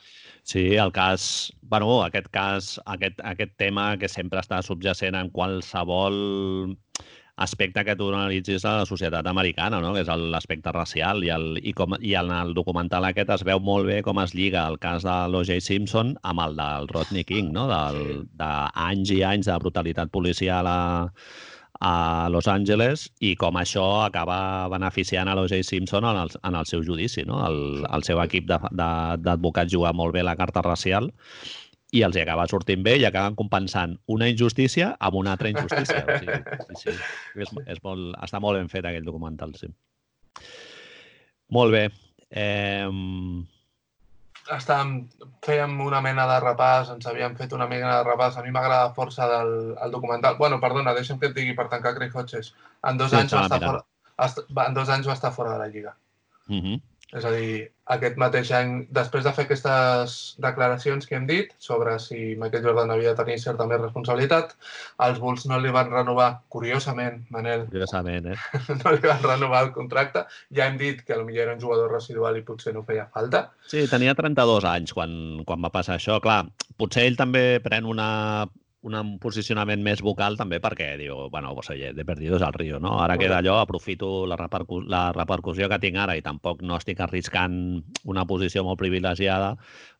Sí, 0.49 0.77
el 0.77 0.93
cas, 0.93 1.53
bueno, 1.61 2.03
aquest 2.03 2.29
cas, 2.33 2.69
aquest, 2.87 3.19
aquest 3.21 3.51
tema 3.61 3.83
que 4.01 4.09
sempre 4.09 4.41
està 4.41 4.63
subjacent 4.65 5.19
en 5.19 5.29
qualsevol 5.35 6.17
aspecte 7.37 7.85
que 7.85 7.95
tu 8.01 8.09
analitzis 8.09 8.65
a 8.65 8.79
la 8.79 8.87
societat 8.89 9.29
americana, 9.29 9.83
no? 9.85 9.93
que 9.93 10.07
és 10.07 10.09
l'aspecte 10.33 10.73
racial, 10.73 11.21
i, 11.27 11.29
el, 11.35 11.61
i, 11.61 11.75
com, 11.77 11.99
i 12.01 12.15
en 12.17 12.33
el 12.33 12.55
documental 12.57 13.05
aquest 13.11 13.35
es 13.37 13.45
veu 13.45 13.61
molt 13.61 13.91
bé 13.93 14.01
com 14.07 14.23
es 14.25 14.33
lliga 14.33 14.65
el 14.73 14.81
cas 14.81 15.05
de 15.05 15.19
l'O.J. 15.29 15.61
Simpson 15.69 16.17
amb 16.33 16.47
el 16.47 16.57
del 16.63 16.89
Rodney 16.97 17.29
King, 17.29 17.53
no? 17.53 17.69
del, 17.69 18.25
d'anys 18.41 19.13
i 19.19 19.21
anys 19.35 19.53
de 19.53 19.61
brutalitat 19.61 20.09
policial 20.17 20.73
a, 20.73 20.81
a 21.81 22.29
Los 22.31 22.49
Angeles 22.51 23.07
i 23.23 23.35
com 23.39 23.57
això 23.61 23.85
acaba 24.03 24.67
beneficiant 24.73 25.29
a 25.31 25.37
l'O.J. 25.39 25.63
Simpson 25.63 26.07
en 26.09 26.19
el, 26.25 26.33
en 26.43 26.59
el 26.59 26.67
seu 26.67 26.83
judici. 26.85 27.25
No? 27.29 27.39
El, 27.47 27.87
el 27.87 28.07
seu 28.07 28.21
equip 28.25 28.49
d'advocats 28.51 29.73
juga 29.73 29.95
molt 29.95 30.17
bé 30.17 30.25
la 30.27 30.37
carta 30.39 30.65
racial 30.67 31.13
i 31.95 32.03
els 32.05 32.19
hi 32.19 32.23
acaba 32.25 32.49
sortint 32.51 32.83
bé 32.85 32.99
i 33.01 33.07
acaben 33.09 33.37
compensant 33.39 33.95
una 34.13 34.29
injustícia 34.29 34.91
amb 35.01 35.21
una 35.23 35.37
altra 35.37 35.53
injustícia. 35.55 36.03
O 36.05 36.19
sigui, 36.19 36.41
sí, 36.67 36.81
sí. 36.83 36.97
És, 37.45 37.55
és 37.77 37.85
molt, 37.85 38.11
està 38.27 38.43
molt 38.45 38.61
ben 38.61 38.69
fet 38.73 38.89
aquell 38.89 39.07
documental, 39.07 39.55
sí. 39.57 39.71
Molt 41.55 41.73
bé. 41.73 41.87
Eh, 42.29 42.91
estàvem, 44.57 45.09
fèiem 45.45 45.81
una 45.85 46.01
mena 46.01 46.27
de 46.31 46.39
repàs, 46.45 46.91
ens 46.95 47.07
havíem 47.07 47.37
fet 47.37 47.53
una 47.53 47.67
mena 47.69 47.99
de 47.99 48.05
repàs. 48.09 48.37
A 48.39 48.43
mi 48.43 48.51
m'agrada 48.55 48.95
força 48.97 49.29
del 49.29 49.77
el 49.85 49.91
documental. 49.91 50.37
Bueno, 50.39 50.61
perdona, 50.61 50.95
deixa'm 50.95 51.19
que 51.21 51.27
et 51.31 51.35
digui 51.37 51.55
per 51.55 51.69
tancar 51.69 51.95
Craig 51.95 52.15
Hodges. 52.15 52.55
En 52.85 52.97
dos, 52.99 53.11
Sí, 53.11 53.17
anys 53.17 53.35
va 53.35 53.43
estar 53.43 53.61
fora, 53.61 53.85
en 54.67 54.75
dos 54.75 54.89
anys 54.89 55.09
va 55.09 55.13
estar 55.19 55.33
fora 55.33 55.53
de 55.53 55.59
la 55.59 55.69
Lliga. 55.69 55.97
uh 56.49 56.55
-huh. 56.55 56.81
És 57.17 57.25
a 57.25 57.31
dir, 57.33 57.61
aquest 57.89 58.19
mateix 58.21 58.51
any, 58.53 58.73
després 58.93 59.25
de 59.25 59.31
fer 59.33 59.47
aquestes 59.47 60.17
declaracions 60.45 61.09
que 61.09 61.17
hem 61.17 61.25
dit 61.31 61.55
sobre 61.65 61.95
si 62.05 62.35
Michael 62.41 62.67
Jordan 62.67 62.93
havia 62.93 63.15
de 63.15 63.23
tenir 63.23 63.39
certa 63.41 63.65
més 63.71 63.81
responsabilitat, 63.81 64.53
els 65.07 65.21
Bulls 65.23 65.47
no 65.49 65.57
li 65.63 65.73
van 65.73 65.89
renovar, 65.95 66.29
curiosament, 66.53 67.23
Manel, 67.33 67.65
Curiosament, 67.73 68.29
eh? 68.35 68.37
no 68.83 68.93
li 68.93 69.01
van 69.07 69.25
renovar 69.25 69.65
el 69.65 69.73
contracte. 69.73 70.27
Ja 70.53 70.69
hem 70.69 70.77
dit 70.81 71.01
que 71.07 71.17
potser 71.17 71.47
era 71.47 71.57
un 71.57 71.65
jugador 71.65 71.97
residual 71.97 72.37
i 72.37 72.45
potser 72.45 72.77
no 72.77 72.85
feia 72.85 73.09
falta. 73.15 73.47
Sí, 73.73 73.87
tenia 73.89 74.17
32 74.19 74.69
anys 74.69 74.93
quan, 74.93 75.13
quan 75.49 75.65
va 75.65 75.73
passar 75.73 75.97
això. 75.97 76.21
Clar, 76.21 76.43
potser 76.77 77.09
ell 77.09 77.17
també 77.17 77.47
pren 77.65 77.89
una, 77.89 78.11
un 78.87 79.19
posicionament 79.19 79.83
més 79.83 80.01
vocal 80.07 80.37
també 80.39 80.61
perquè 80.63 80.93
diu, 81.01 81.29
bueno, 81.33 81.51
pues 81.57 81.71
oye, 81.71 81.93
de 81.93 82.05
perdidos 82.07 82.43
al 82.43 82.53
río, 82.55 82.79
no? 82.79 83.01
Ara 83.03 83.17
queda 83.19 83.39
allò, 83.39 83.57
aprofito 83.61 84.27
la, 84.27 84.37
repercu 84.39 84.81
la 84.87 85.11
repercussió 85.13 85.69
que 85.69 85.79
tinc 85.83 85.97
ara 85.99 86.15
i 86.17 86.23
tampoc 86.23 86.63
no 86.63 86.77
estic 86.79 87.01
arriscant 87.01 87.83
una 88.05 88.25
posició 88.25 88.63
molt 88.65 88.79
privilegiada, 88.79 89.57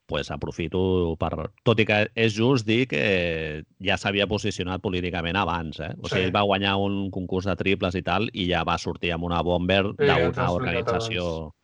pues 0.07 0.31
aprofito 0.31 1.17
per... 1.19 1.51
Tot 1.67 1.81
i 1.83 1.85
que 1.85 1.99
és 2.15 2.33
just 2.33 2.65
dir 2.67 2.87
que 2.89 3.65
ja 3.85 3.99
s'havia 3.99 4.27
posicionat 4.31 4.81
políticament 4.81 5.37
abans, 5.37 5.81
eh? 5.81 5.91
O 5.99 6.07
sigui, 6.09 6.23
Sí. 6.23 6.25
ell 6.31 6.33
va 6.39 6.47
guanyar 6.47 6.77
un 6.81 7.11
concurs 7.11 7.45
de 7.51 7.57
triples 7.57 7.95
i 7.99 8.03
tal 8.07 8.31
i 8.33 8.47
ja 8.49 8.63
va 8.65 8.79
sortir 8.79 9.13
amb 9.13 9.25
una 9.25 9.43
bomber 9.43 9.83
Sí, 9.99 10.07
ja 10.07 10.15
d'una 10.15 10.29
explicat 10.29 10.51
organització... 10.55 11.55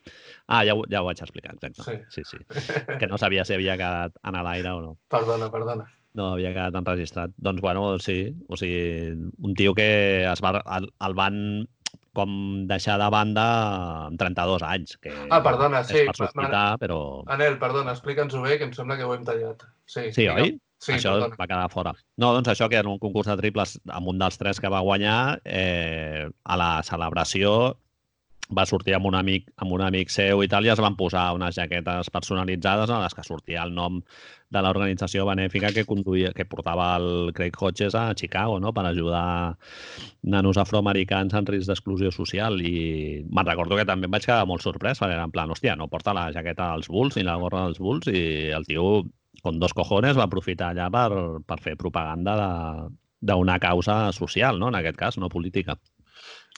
Ah, 0.47 0.61
ja, 0.67 0.75
ho- 0.75 0.85
ja 0.91 1.01
ho 1.01 1.07
vaig 1.07 1.23
explicar, 1.25 1.55
exacte. 1.55 1.83
Sí. 2.11 2.21
sí, 2.21 2.23
sí 2.37 2.99
que 2.99 3.07
no 3.07 3.17
sabia 3.17 3.47
si 3.47 3.55
havia 3.55 3.79
quedat 3.79 4.13
en 4.23 4.37
l'aire 4.45 4.75
o 4.77 4.81
no. 4.83 4.99
Perdona, 5.09 5.49
perdona. 5.51 5.87
No 6.15 6.33
havia 6.35 6.53
quedat 6.55 6.77
enregistrat. 6.79 7.33
Doncs, 7.43 7.61
bueno, 7.65 7.99
sí. 7.99 8.19
O 8.49 8.57
sigui, 8.57 9.15
un 9.43 9.55
tio 9.59 9.75
que 9.75 9.89
es 10.31 10.43
va, 10.45 10.57
el, 10.79 10.91
el 11.09 11.17
van 11.19 11.39
com 12.15 12.35
deixar 12.71 12.95
de 13.03 13.09
banda 13.11 13.45
amb 14.07 14.19
32 14.21 14.63
anys. 14.63 14.97
Que 15.03 15.11
Ah, 15.35 15.41
perdona, 15.43 15.81
és 15.83 15.91
sí, 15.91 16.05
per 16.07 16.15
sospitar, 16.15 16.77
però... 16.79 16.99
Manel, 17.27 17.59
perdona, 17.59 17.91
explica'ns-ho 17.97 18.45
bé, 18.45 18.59
que 18.61 18.69
em 18.69 18.75
sembla 18.77 18.97
que 19.01 19.09
ho 19.09 19.15
hem 19.17 19.25
tallat. 19.27 19.67
Sí, 19.91 20.13
Sí, 20.15 20.29
oi? 20.31 20.55
Sí, 20.85 20.93
això 20.95 21.15
perdona. 21.17 21.37
va 21.41 21.47
quedar 21.49 21.69
fora. 21.73 21.93
No, 22.21 22.31
doncs 22.37 22.53
això, 22.53 22.69
que 22.71 22.79
en 22.79 22.87
un 22.93 23.01
concurs 23.03 23.27
de 23.31 23.37
triples, 23.41 23.79
amb 23.91 24.11
un 24.13 24.19
dels 24.23 24.39
tres 24.39 24.61
que 24.61 24.71
va 24.71 24.83
guanyar, 24.85 25.41
eh, 25.45 26.29
a 26.45 26.57
la 26.61 26.71
celebració 26.87 27.79
va 28.53 28.67
sortir 28.69 28.95
amb 28.97 29.07
un 29.09 29.15
amic, 29.17 29.47
amb 29.57 29.73
un 29.73 29.83
amic 29.85 30.11
seu 30.13 30.43
i 30.45 30.49
tal, 30.49 30.67
i 30.67 30.73
es 30.73 30.81
van 30.83 30.97
posar 30.97 31.33
unes 31.37 31.57
jaquetes 31.57 32.11
personalitzades 32.13 32.91
en 32.91 33.01
les 33.01 33.15
que 33.17 33.25
sortia 33.25 33.63
el 33.65 33.73
nom 33.75 34.03
de 34.55 34.63
l'organització 34.63 35.25
benèfica 35.27 35.73
que 35.75 35.87
conduïa, 35.89 36.33
que 36.37 36.45
portava 36.45 36.91
el 36.99 37.33
Craig 37.35 37.57
Hodges 37.59 37.97
a 37.99 38.05
Chicago, 38.15 38.61
no?, 38.61 38.73
per 38.77 38.85
ajudar 38.87 39.57
nanos 40.23 40.61
afroamericans 40.61 41.35
en 41.35 41.49
risc 41.49 41.71
d'exclusió 41.71 42.13
social. 42.15 42.61
I 42.61 43.25
me'n 43.25 43.49
recordo 43.49 43.81
que 43.81 43.89
també 43.89 44.07
em 44.11 44.15
vaig 44.15 44.27
quedar 44.29 44.47
molt 44.47 44.63
sorprès, 44.63 45.01
perquè 45.01 45.17
era 45.17 45.25
en 45.27 45.35
plan, 45.35 45.51
hòstia, 45.51 45.77
no 45.81 45.89
porta 45.91 46.15
la 46.15 46.29
jaqueta 46.37 46.71
dels 46.75 46.91
Bulls 46.93 47.17
ni 47.17 47.25
la 47.27 47.39
gorra 47.41 47.65
dels 47.67 47.81
Bulls, 47.83 48.13
i 48.13 48.53
el 48.55 48.69
tio, 48.69 49.03
con 49.43 49.59
dos 49.59 49.75
cojones, 49.75 50.19
va 50.21 50.29
aprofitar 50.29 50.71
allà 50.73 50.91
per, 50.93 51.41
per 51.49 51.59
fer 51.65 51.75
propaganda 51.81 52.37
d'una 53.25 53.59
causa 53.59 54.13
social, 54.13 54.61
no? 54.61 54.69
en 54.69 54.79
aquest 54.79 55.01
cas, 55.01 55.19
no 55.19 55.33
política. 55.33 55.79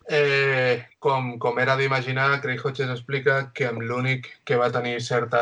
Eh, 0.09 0.87
com, 1.03 1.39
com 1.39 1.59
era 1.59 1.75
d'imaginar, 1.77 2.41
Craig 2.41 2.63
Hodges 2.63 2.93
explica 2.93 3.51
que 3.55 3.67
amb 3.67 3.83
l'únic 3.83 4.29
que 4.47 4.59
va 4.61 4.71
tenir 4.71 5.01
certa 5.03 5.41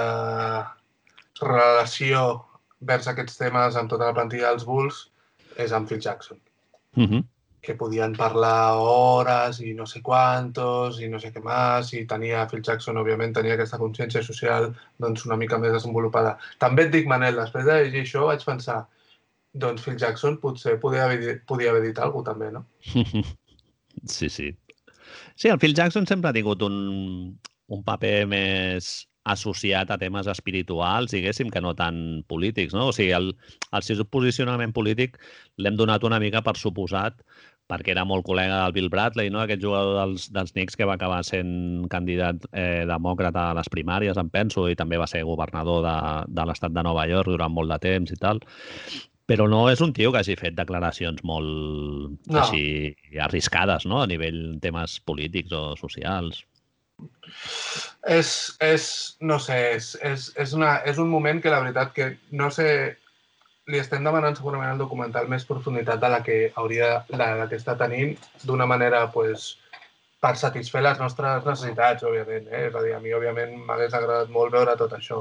relació 1.40 2.24
vers 2.80 3.08
aquests 3.10 3.36
temes 3.36 3.76
amb 3.76 3.90
tota 3.92 4.08
la 4.08 4.16
plantilla 4.16 4.52
dels 4.52 4.64
Bulls 4.64 5.04
és 5.60 5.72
amb 5.72 5.88
Phil 5.88 6.00
Jackson, 6.00 6.40
Uh 6.96 7.04
-huh. 7.04 7.24
que 7.60 7.74
podien 7.74 8.14
parlar 8.14 8.76
hores 8.76 9.60
i 9.60 9.74
no 9.74 9.86
sé 9.86 10.00
quantos 10.02 11.00
i 11.00 11.08
no 11.08 11.18
sé 11.18 11.32
què 11.32 11.42
més, 11.42 11.92
i 11.92 12.06
tenia 12.06 12.46
Phil 12.46 12.62
Jackson, 12.62 12.96
òbviament, 12.96 13.34
tenia 13.34 13.54
aquesta 13.54 13.78
consciència 13.78 14.22
social 14.22 14.74
doncs, 14.98 15.24
una 15.26 15.36
mica 15.36 15.58
més 15.58 15.72
desenvolupada. 15.72 16.38
També 16.58 16.84
et 16.84 16.90
dic, 16.90 17.06
Manel, 17.06 17.36
després 17.36 17.64
de 17.64 17.72
llegir 17.84 18.02
això 18.02 18.26
vaig 18.26 18.44
pensar 18.44 18.86
doncs 19.52 19.82
Phil 19.82 19.96
Jackson 19.96 20.36
potser 20.38 20.80
podia 20.80 21.04
haver, 21.04 21.42
podia 21.46 21.70
haver 21.70 21.82
dit 21.82 21.98
alguna 21.98 22.24
cosa 22.24 22.30
també, 22.32 22.52
no? 22.52 22.64
Sí, 24.06 24.28
sí. 24.28 24.52
Sí, 25.36 25.48
el 25.48 25.58
Phil 25.58 25.74
Jackson 25.74 26.06
sempre 26.06 26.30
ha 26.30 26.36
tingut 26.36 26.62
un, 26.62 27.38
un 27.68 27.82
paper 27.86 28.24
més 28.30 28.94
associat 29.24 29.88
a 29.90 29.96
temes 29.98 30.28
espirituals, 30.28 31.14
diguéssim, 31.14 31.48
que 31.50 31.62
no 31.64 31.72
tan 31.74 32.24
polítics, 32.28 32.74
no? 32.76 32.90
O 32.90 32.92
sigui, 32.92 33.14
el, 33.16 33.32
el 33.72 33.86
seu 33.86 34.04
posicionament 34.04 34.74
polític 34.76 35.16
l'hem 35.56 35.78
donat 35.80 36.04
una 36.04 36.20
mica 36.20 36.44
per 36.44 36.58
suposat 36.60 37.22
perquè 37.70 37.94
era 37.94 38.04
molt 38.04 38.26
col·lega 38.26 38.58
del 38.60 38.74
Bill 38.76 38.90
Bradley, 38.92 39.30
no? 39.32 39.40
aquest 39.40 39.62
jugador 39.62 39.96
dels, 39.96 40.26
dels 40.36 40.52
Knicks 40.52 40.76
que 40.76 40.84
va 40.84 40.98
acabar 40.98 41.22
sent 41.24 41.86
candidat 41.92 42.44
eh, 42.52 42.84
demòcrata 42.88 43.46
a 43.50 43.54
les 43.56 43.70
primàries, 43.72 44.20
em 44.20 44.28
penso, 44.28 44.66
i 44.68 44.76
també 44.76 45.00
va 45.00 45.08
ser 45.08 45.24
governador 45.24 45.80
de, 45.86 45.96
de 46.28 46.44
l'estat 46.44 46.74
de 46.76 46.84
Nova 46.84 47.06
York 47.08 47.32
durant 47.32 47.54
molt 47.54 47.72
de 47.72 47.80
temps 47.86 48.12
i 48.12 48.20
tal. 48.20 48.42
Però 49.30 49.46
no 49.48 49.62
és 49.72 49.80
un 49.80 49.94
tio 49.96 50.10
que 50.12 50.20
hagi 50.20 50.36
fet 50.36 50.56
declaracions 50.56 51.22
molt 51.24 52.18
No. 52.28 52.42
així 52.42 52.94
arriscades, 53.20 53.86
no? 53.88 54.02
A 54.02 54.08
nivell 54.10 54.58
temes 54.60 54.98
polítics 55.00 55.52
o 55.56 55.62
socials. 55.80 56.42
És, 58.06 58.28
és 58.60 58.84
no 59.20 59.38
sé, 59.42 59.56
és, 59.78 59.94
és, 60.04 60.28
és, 60.36 60.52
una, 60.52 60.76
és 60.86 61.00
un 61.00 61.08
moment 61.10 61.40
que 61.42 61.50
la 61.50 61.62
veritat 61.64 61.94
que 61.96 62.10
no 62.36 62.50
sé, 62.52 62.68
li 63.66 63.80
estem 63.80 64.04
demanant 64.04 64.36
segurament 64.36 64.74
al 64.74 64.82
documental 64.82 65.28
més 65.32 65.46
profunditat 65.48 66.02
de 66.02 66.10
la 66.12 66.20
que 66.22 66.38
hauria, 66.60 66.98
de 67.08 67.16
la 67.18 67.48
que 67.48 67.56
està 67.56 67.78
tenint 67.80 68.12
d'una 68.44 68.68
manera, 68.68 69.06
pues, 69.12 69.54
per 70.24 70.38
satisfer 70.40 70.80
les 70.80 71.00
nostres 71.02 71.44
necessitats, 71.44 72.04
òbviament. 72.08 72.46
Eh? 72.48 72.62
És 72.70 72.76
a 72.78 72.82
dir, 72.84 72.94
a 72.96 73.00
mi, 73.02 73.12
òbviament, 73.12 73.50
m'hagués 73.68 73.92
agradat 73.96 74.30
molt 74.32 74.54
veure 74.54 74.72
tot 74.80 74.94
això. 74.96 75.18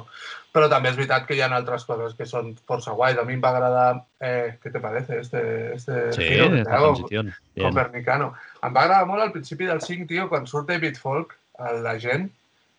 Però 0.55 0.69
també 0.71 0.93
és 0.93 0.95
veritat 0.99 1.25
que 1.27 1.35
hi 1.35 1.41
ha 1.43 1.49
altres 1.51 1.83
coses 1.89 2.13
que 2.15 2.27
són 2.29 2.53
força 2.69 2.93
guais. 2.95 3.19
A 3.19 3.25
mi 3.27 3.35
em 3.35 3.41
va 3.43 3.51
agradar... 3.51 3.87
Eh, 4.23 4.53
què 4.63 4.71
te 4.71 4.79
parece? 4.79 5.17
Este, 5.19 5.41
este 5.75 5.97
Sí, 6.15 6.29
giro 6.29 6.47
esta 6.55 6.77
hago? 6.77 6.93
transición. 6.93 7.33
Bien. 7.55 7.67
Copernicano. 7.67 8.31
Em 8.63 8.71
va 8.77 8.85
agradar 8.85 9.09
molt 9.09 9.25
al 9.25 9.33
principi 9.35 9.67
del 9.67 9.83
5, 9.83 10.07
tio, 10.07 10.29
quan 10.31 10.47
surt 10.47 10.71
David 10.71 11.01
Folk, 11.01 11.35
la 11.83 11.97
gent, 11.99 12.29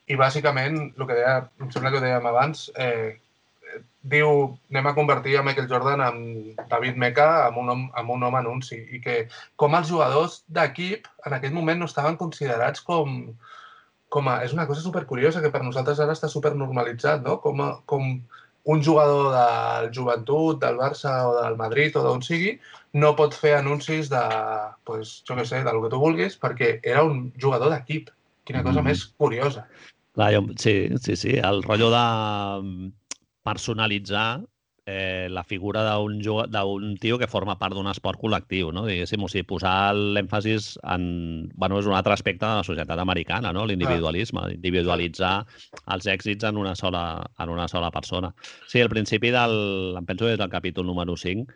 i 0.08 0.16
bàsicament, 0.20 0.80
el 0.96 1.06
que 1.08 1.18
deia, 1.20 1.36
em 1.60 1.68
sembla 1.72 1.92
que 1.92 2.00
ho 2.00 2.04
dèiem 2.04 2.26
abans, 2.32 2.70
eh, 2.80 3.18
diu, 4.04 4.58
anem 4.70 4.86
a 4.90 4.94
convertir 4.96 5.38
a 5.38 5.42
Michael 5.42 5.68
Jordan 5.70 6.02
amb 6.04 6.60
David 6.68 6.98
Meca 7.00 7.46
amb 7.46 7.58
un, 7.62 7.70
amb 7.96 8.12
un 8.12 8.22
home 8.26 8.38
anunci 8.42 8.76
i 8.92 9.00
que 9.00 9.16
com 9.60 9.74
els 9.78 9.88
jugadors 9.88 10.42
d'equip 10.52 11.08
en 11.26 11.36
aquell 11.36 11.54
moment 11.56 11.80
no 11.80 11.88
estaven 11.88 12.18
considerats 12.20 12.84
com, 12.84 13.32
com 14.12 14.28
a... 14.28 14.42
És 14.44 14.52
una 14.52 14.66
cosa 14.68 14.84
supercuriosa 14.84 15.40
que 15.40 15.50
per 15.54 15.62
nosaltres 15.64 16.02
ara 16.04 16.12
està 16.16 16.28
supernormalitzat, 16.28 17.24
no? 17.24 17.38
Com, 17.40 17.62
a, 17.64 17.70
com 17.88 18.18
un 18.64 18.82
jugador 18.84 19.30
del 19.32 19.90
joventut, 19.96 20.60
del 20.60 20.76
Barça 20.80 21.14
o 21.28 21.34
del 21.40 21.56
Madrid 21.60 21.96
o 21.96 22.04
d'on 22.04 22.22
sigui, 22.24 22.58
no 23.00 23.14
pot 23.16 23.34
fer 23.36 23.56
anuncis 23.58 24.08
de, 24.12 24.22
pues, 24.88 25.18
jo 25.28 25.36
què 25.36 25.44
sé, 25.48 25.64
del 25.64 25.80
que 25.82 25.90
tu 25.92 26.00
vulguis, 26.00 26.36
perquè 26.40 26.78
era 26.82 27.04
un 27.04 27.26
jugador 27.40 27.72
d'equip. 27.72 28.12
Quina 28.44 28.62
cosa 28.62 28.80
Mhm. 28.80 28.88
més 28.88 29.06
curiosa. 29.16 29.66
Clar, 30.14 30.32
jo, 30.34 30.42
sí, 30.56 30.88
sí, 31.02 31.16
sí. 31.16 31.32
El 31.36 31.62
rotllo 31.64 31.90
de 31.90 32.04
mm, 32.62 32.92
personalitzar 33.44 34.40
eh, 34.86 35.28
la 35.30 35.44
figura 35.44 35.82
d'un 35.96 36.96
tio 37.00 37.16
que 37.18 37.26
forma 37.30 37.54
part 37.56 37.72
d'un 37.76 37.86
esport 37.88 38.20
col·lectiu, 38.20 38.68
no? 38.72 38.82
Diguéssim, 38.84 39.22
o 39.24 39.28
sigui, 39.32 39.46
posar 39.48 39.94
l'èmfasis 39.96 40.74
en... 40.92 41.06
Bueno, 41.56 41.78
és 41.80 41.86
un 41.88 41.94
altre 41.96 42.12
aspecte 42.12 42.44
de 42.44 42.58
la 42.58 42.66
societat 42.66 43.00
americana, 43.00 43.52
no? 43.56 43.64
L'individualisme, 43.64 44.42
individualitzar 44.58 45.38
els 45.94 46.08
èxits 46.12 46.44
en 46.50 46.60
una 46.60 46.74
sola, 46.76 47.04
en 47.40 47.54
una 47.54 47.68
sola 47.68 47.88
persona. 47.94 48.34
Sí, 48.68 48.82
al 48.84 48.92
principi 48.92 49.32
del... 49.32 49.56
Em 49.96 50.04
penso 50.08 50.26
que 50.28 50.34
és 50.36 50.44
el 50.44 50.52
capítol 50.52 50.84
número 50.90 51.16
5, 51.16 51.48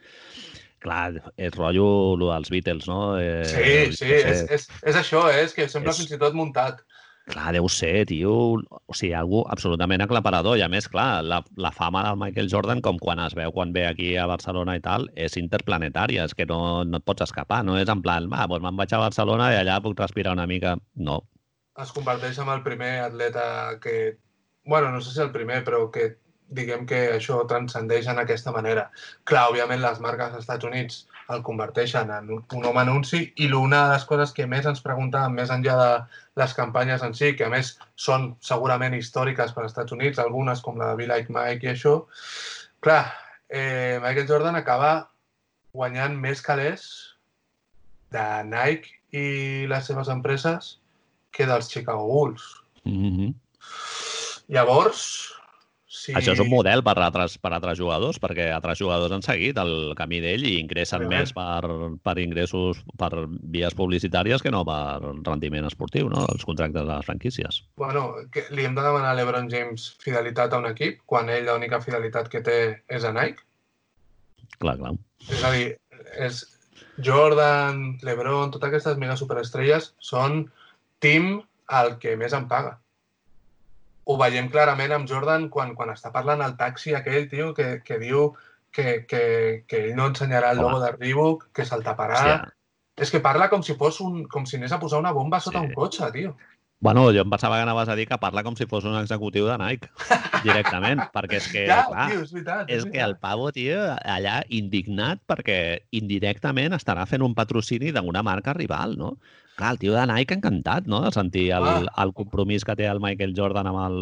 clar, 0.80 1.18
és 1.36 1.52
rotllo 1.58 2.16
lo 2.16 2.30
dels 2.32 2.48
Beatles, 2.54 2.88
no? 2.88 3.18
Eh, 3.20 3.44
Sí, 3.44 3.92
sí, 3.92 4.08
no 4.08 4.22
sé. 4.22 4.32
és, 4.32 4.44
és, 4.56 4.68
és 4.88 4.96
això, 5.04 5.26
eh? 5.28 5.42
és 5.44 5.52
que 5.52 5.68
sembla 5.68 5.92
És- 5.92 6.00
fins 6.00 6.16
i 6.16 6.20
tot 6.24 6.32
muntat. 6.38 6.80
Clar, 7.28 7.50
deu 7.52 7.66
ser, 7.68 8.06
tio, 8.08 8.32
o 8.58 8.94
sigui, 8.96 9.12
algú 9.16 9.42
absolutament 9.52 10.00
aclaparador. 10.00 10.56
I 10.56 10.64
a 10.64 10.68
més, 10.72 10.86
clar, 10.88 11.22
la, 11.24 11.42
la 11.60 11.72
fama 11.76 12.02
del 12.06 12.20
Michael 12.20 12.48
Jordan, 12.52 12.80
com 12.84 13.00
quan 13.02 13.20
es 13.20 13.36
veu 13.36 13.52
quan 13.52 13.74
ve 13.74 13.84
aquí 13.88 14.14
a 14.16 14.28
Barcelona 14.30 14.78
i 14.78 14.84
tal, 14.84 15.08
és 15.12 15.36
interplanetària, 15.40 16.24
és 16.24 16.36
que 16.38 16.46
no, 16.48 16.60
no 16.88 17.00
et 17.02 17.04
pots 17.08 17.26
escapar, 17.28 17.60
no 17.68 17.76
és 17.80 17.92
en 17.92 18.00
plan, 18.04 18.30
va, 18.32 18.46
doncs 18.48 18.64
me'n 18.64 18.80
vaig 18.80 18.94
a 18.96 19.02
Barcelona 19.04 19.50
i 19.52 19.58
allà 19.58 19.80
puc 19.84 19.98
respirar 20.00 20.32
una 20.38 20.48
mica. 20.48 20.78
No. 20.96 21.20
Es 21.78 21.92
converteix 21.94 22.40
en 22.42 22.48
el 22.54 22.64
primer 22.64 22.94
atleta 23.04 23.76
que... 23.82 24.16
bueno, 24.64 24.90
no 24.92 25.00
sé 25.00 25.12
si 25.14 25.20
el 25.20 25.30
primer, 25.32 25.62
però 25.64 25.86
que 25.92 26.16
diguem 26.48 26.86
que 26.88 26.98
això 27.14 27.42
transcendeix 27.48 28.08
en 28.08 28.20
aquesta 28.22 28.52
manera. 28.52 28.88
Clar, 29.28 29.48
òbviament 29.52 29.82
les 29.84 30.00
marques 30.00 30.32
als 30.32 30.46
Estats 30.46 30.64
Units 30.64 31.02
el 31.34 31.42
converteixen 31.44 32.10
en 32.14 32.30
un, 32.32 32.42
un 32.56 32.64
home 32.64 32.80
anunci 32.80 33.20
i 33.36 33.50
una 33.52 33.82
de 33.84 33.92
les 33.92 34.04
coses 34.08 34.32
que 34.36 34.46
més 34.48 34.66
ens 34.68 34.80
preguntàvem, 34.84 35.36
més 35.36 35.52
enllà 35.52 35.76
de 35.80 35.90
les 36.40 36.54
campanyes 36.56 37.04
en 37.04 37.14
si, 37.16 37.34
que 37.36 37.46
a 37.46 37.52
més 37.52 37.74
són 38.00 38.30
segurament 38.40 38.96
històriques 38.96 39.52
per 39.52 39.64
als 39.64 39.74
Estats 39.74 39.96
Units, 39.96 40.20
algunes 40.22 40.62
com 40.64 40.80
la 40.80 40.92
de 40.92 41.00
Be 41.00 41.08
Like 41.10 41.34
Mike 41.34 41.68
i 41.68 41.72
això, 41.74 41.98
clar, 42.84 43.02
eh, 43.48 44.00
Michael 44.04 44.28
Jordan 44.30 44.56
acaba 44.56 44.92
guanyant 45.76 46.16
més 46.16 46.40
calés 46.44 46.88
de 48.14 48.24
Nike 48.48 48.96
i 49.12 49.66
les 49.68 49.88
seves 49.88 50.08
empreses 50.08 50.78
que 51.32 51.46
dels 51.46 51.68
Chicago 51.68 52.06
Bulls. 52.08 52.44
Mm 52.84 53.12
-hmm. 53.12 53.34
Llavors, 54.48 55.34
Sí. 55.98 56.12
Això 56.14 56.34
és 56.36 56.40
un 56.42 56.48
model 56.50 56.82
per 56.86 56.94
altres, 57.02 57.34
per 57.42 57.50
altres 57.56 57.78
jugadors, 57.80 58.20
perquè 58.22 58.48
altres 58.54 58.78
jugadors 58.78 59.14
han 59.14 59.24
seguit 59.26 59.58
el 59.58 59.72
camí 59.98 60.20
d'ell 60.22 60.44
i 60.46 60.54
ingressen 60.60 61.02
sí, 61.02 61.08
més 61.10 61.32
per, 61.34 61.66
per 62.06 62.14
ingressos 62.22 62.84
per 63.00 63.10
vies 63.54 63.74
publicitàries 63.78 64.44
que 64.44 64.52
no 64.54 64.62
per 64.68 65.00
rendiment 65.26 65.66
esportiu, 65.66 66.10
no? 66.12 66.22
els 66.30 66.46
contractes 66.46 66.86
de 66.86 66.92
les 66.92 67.08
franquícies. 67.08 67.62
Bueno, 67.82 68.06
que 68.34 68.46
li 68.54 68.68
hem 68.68 68.78
de 68.78 68.86
demanar 68.86 69.10
a 69.10 69.18
l'Ebron 69.18 69.50
James 69.50 69.90
fidelitat 70.04 70.54
a 70.54 70.62
un 70.62 70.70
equip 70.70 71.02
quan 71.10 71.32
ell 71.34 71.50
l'única 71.50 71.82
fidelitat 71.82 72.30
que 72.30 72.44
té 72.46 72.58
és 72.86 73.08
a 73.08 73.14
Nike? 73.16 73.42
Clar, 74.62 74.78
clar. 74.78 74.94
És 75.26 75.44
a 75.44 75.54
dir, 75.54 75.68
és 76.22 76.44
Jordan, 77.02 77.98
LeBron, 78.06 78.52
totes 78.54 78.70
aquestes 78.70 78.98
mega 79.02 79.18
superestrelles 79.18 79.92
són 79.98 80.44
team 81.02 81.40
al 81.74 81.96
que 82.02 82.14
més 82.18 82.34
em 82.34 82.46
paga 82.50 82.78
ho 84.08 84.16
veiem 84.16 84.48
clarament 84.52 84.94
amb 84.96 85.08
Jordan 85.08 85.48
quan, 85.52 85.74
quan 85.76 85.92
està 85.92 86.10
parlant 86.14 86.40
al 86.44 86.56
taxi 86.60 86.94
aquell, 86.96 87.26
tio, 87.28 87.52
que, 87.56 87.78
que 87.84 87.98
diu 88.00 88.30
que, 88.72 89.04
que, 89.08 89.22
que 89.68 89.80
ell 89.82 89.96
no 89.96 90.08
ensenyarà 90.08 90.52
el 90.54 90.62
logo 90.62 90.78
de 90.80 90.92
Reebok, 90.94 91.48
que 91.56 91.66
se'l 91.68 91.84
taparà. 91.84 92.20
Hòstia. 92.20 92.54
És 92.98 93.12
que 93.14 93.20
parla 93.22 93.46
com 93.52 93.62
si 93.62 93.76
fos 93.78 94.00
un, 94.02 94.22
com 94.32 94.46
si 94.48 94.56
anés 94.58 94.72
a 94.74 94.80
posar 94.82 94.98
una 95.02 95.12
bomba 95.14 95.40
sota 95.40 95.60
sí. 95.60 95.68
un 95.68 95.76
cotxe, 95.76 96.08
tio. 96.14 96.32
Bueno, 96.80 97.08
jo 97.10 97.24
em 97.24 97.30
pensava 97.30 97.56
que 97.58 97.64
anaves 97.66 97.88
a 97.90 97.96
dir 97.98 98.06
que 98.06 98.16
parla 98.22 98.44
com 98.46 98.54
si 98.56 98.66
fos 98.70 98.84
un 98.86 98.94
executiu 99.00 99.48
de 99.48 99.56
Nike, 99.58 99.90
directament, 100.46 101.02
perquè 101.14 101.40
és 101.40 101.48
que, 101.50 101.64
ja, 101.66 101.80
clar, 101.88 102.06
tio, 102.12 102.22
és, 102.22 102.32
veritat, 102.36 102.70
és, 102.70 102.84
és 102.84 102.92
que 102.92 103.02
el 103.02 103.16
pavo, 103.18 103.50
tio, 103.54 103.80
allà 104.06 104.38
indignat 104.54 105.20
perquè 105.26 105.58
indirectament 105.98 106.78
estarà 106.78 107.06
fent 107.10 107.26
un 107.26 107.34
patrocini 107.38 107.90
d'una 107.94 108.22
marca 108.26 108.54
rival, 108.54 108.94
no? 109.00 109.16
Clar, 109.58 109.74
el 109.74 109.80
tio 109.82 109.96
de 109.96 110.06
Nike 110.06 110.38
encantat, 110.38 110.86
no?, 110.86 111.02
de 111.02 111.10
sentir 111.14 111.48
el, 111.56 111.66
ah. 111.66 111.82
el 112.04 112.14
compromís 112.14 112.64
que 112.64 112.76
té 112.78 112.86
el 112.86 113.02
Michael 113.02 113.34
Jordan 113.36 113.66
amb, 113.66 113.80
el, 113.82 113.98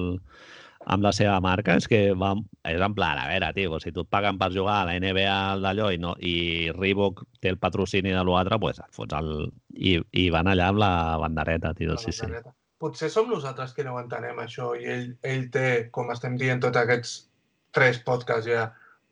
amb 0.85 1.07
la 1.07 1.13
seva 1.17 1.39
marca. 1.45 1.79
És 1.81 1.89
que 1.89 2.03
va, 2.13 2.35
és 2.69 2.83
en 2.85 2.97
plan, 2.99 3.17
a 3.23 3.31
veure, 3.31 3.49
tio, 3.57 3.81
si 3.81 3.95
tu 3.97 4.05
et 4.05 4.13
paguen 4.13 4.39
per 4.43 4.53
jugar 4.55 4.83
a 4.83 4.91
la 4.91 4.99
NBA 5.01 5.39
d'allò 5.65 5.89
i, 5.95 6.01
no, 6.03 6.13
i 6.21 6.37
Reebok 6.77 7.25
té 7.41 7.55
el 7.55 7.61
patrocini 7.63 8.13
de 8.13 8.25
l'altre, 8.29 8.61
pues 8.63 8.83
et 8.85 8.93
fots 8.95 9.17
el... 9.17 9.33
I, 9.77 9.99
I 10.17 10.29
van 10.33 10.49
allà 10.53 10.71
amb 10.73 10.81
la 10.81 10.93
bandereta, 11.21 11.75
tio, 11.77 11.95
la 11.95 12.01
sí, 12.01 12.13
bandereta. 12.13 12.53
sí. 12.53 12.63
Potser 12.81 13.09
som 13.09 13.31
nosaltres 13.33 13.73
que 13.73 13.85
no 13.85 13.95
ho 13.97 14.03
entenem, 14.03 14.37
això, 14.43 14.75
i 14.77 14.85
ell, 14.93 15.07
ell 15.25 15.47
té, 15.53 15.69
com 15.93 16.13
estem 16.13 16.37
dient 16.37 16.61
tots 16.61 16.77
aquests 16.77 17.15
tres 17.77 18.03
podcasts 18.05 18.49
ja, 18.49 18.67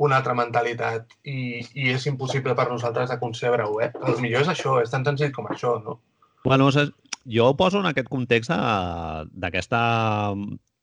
una 0.05 0.19
altra 0.21 0.35
mentalitat 0.37 1.15
i, 1.25 1.63
i 1.81 1.93
és 1.95 2.05
impossible 2.11 2.53
per 2.59 2.67
nosaltres 2.69 3.09
de 3.13 3.17
concebre-ho, 3.21 3.79
eh? 3.81 3.93
El 4.05 4.21
millor 4.21 4.45
és 4.45 4.51
això, 4.53 4.77
és 4.83 4.93
tan 4.93 5.07
senzill 5.07 5.33
com 5.33 5.49
això, 5.49 5.79
no? 5.85 6.01
Bueno, 6.45 6.69
jo 7.25 7.47
ho 7.49 7.57
poso 7.57 7.81
en 7.81 7.87
aquest 7.89 8.11
context 8.13 8.53
d'aquesta 8.53 9.81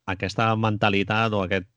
aquesta 0.10 0.48
mentalitat 0.58 1.36
o 1.38 1.44
aquest 1.46 1.68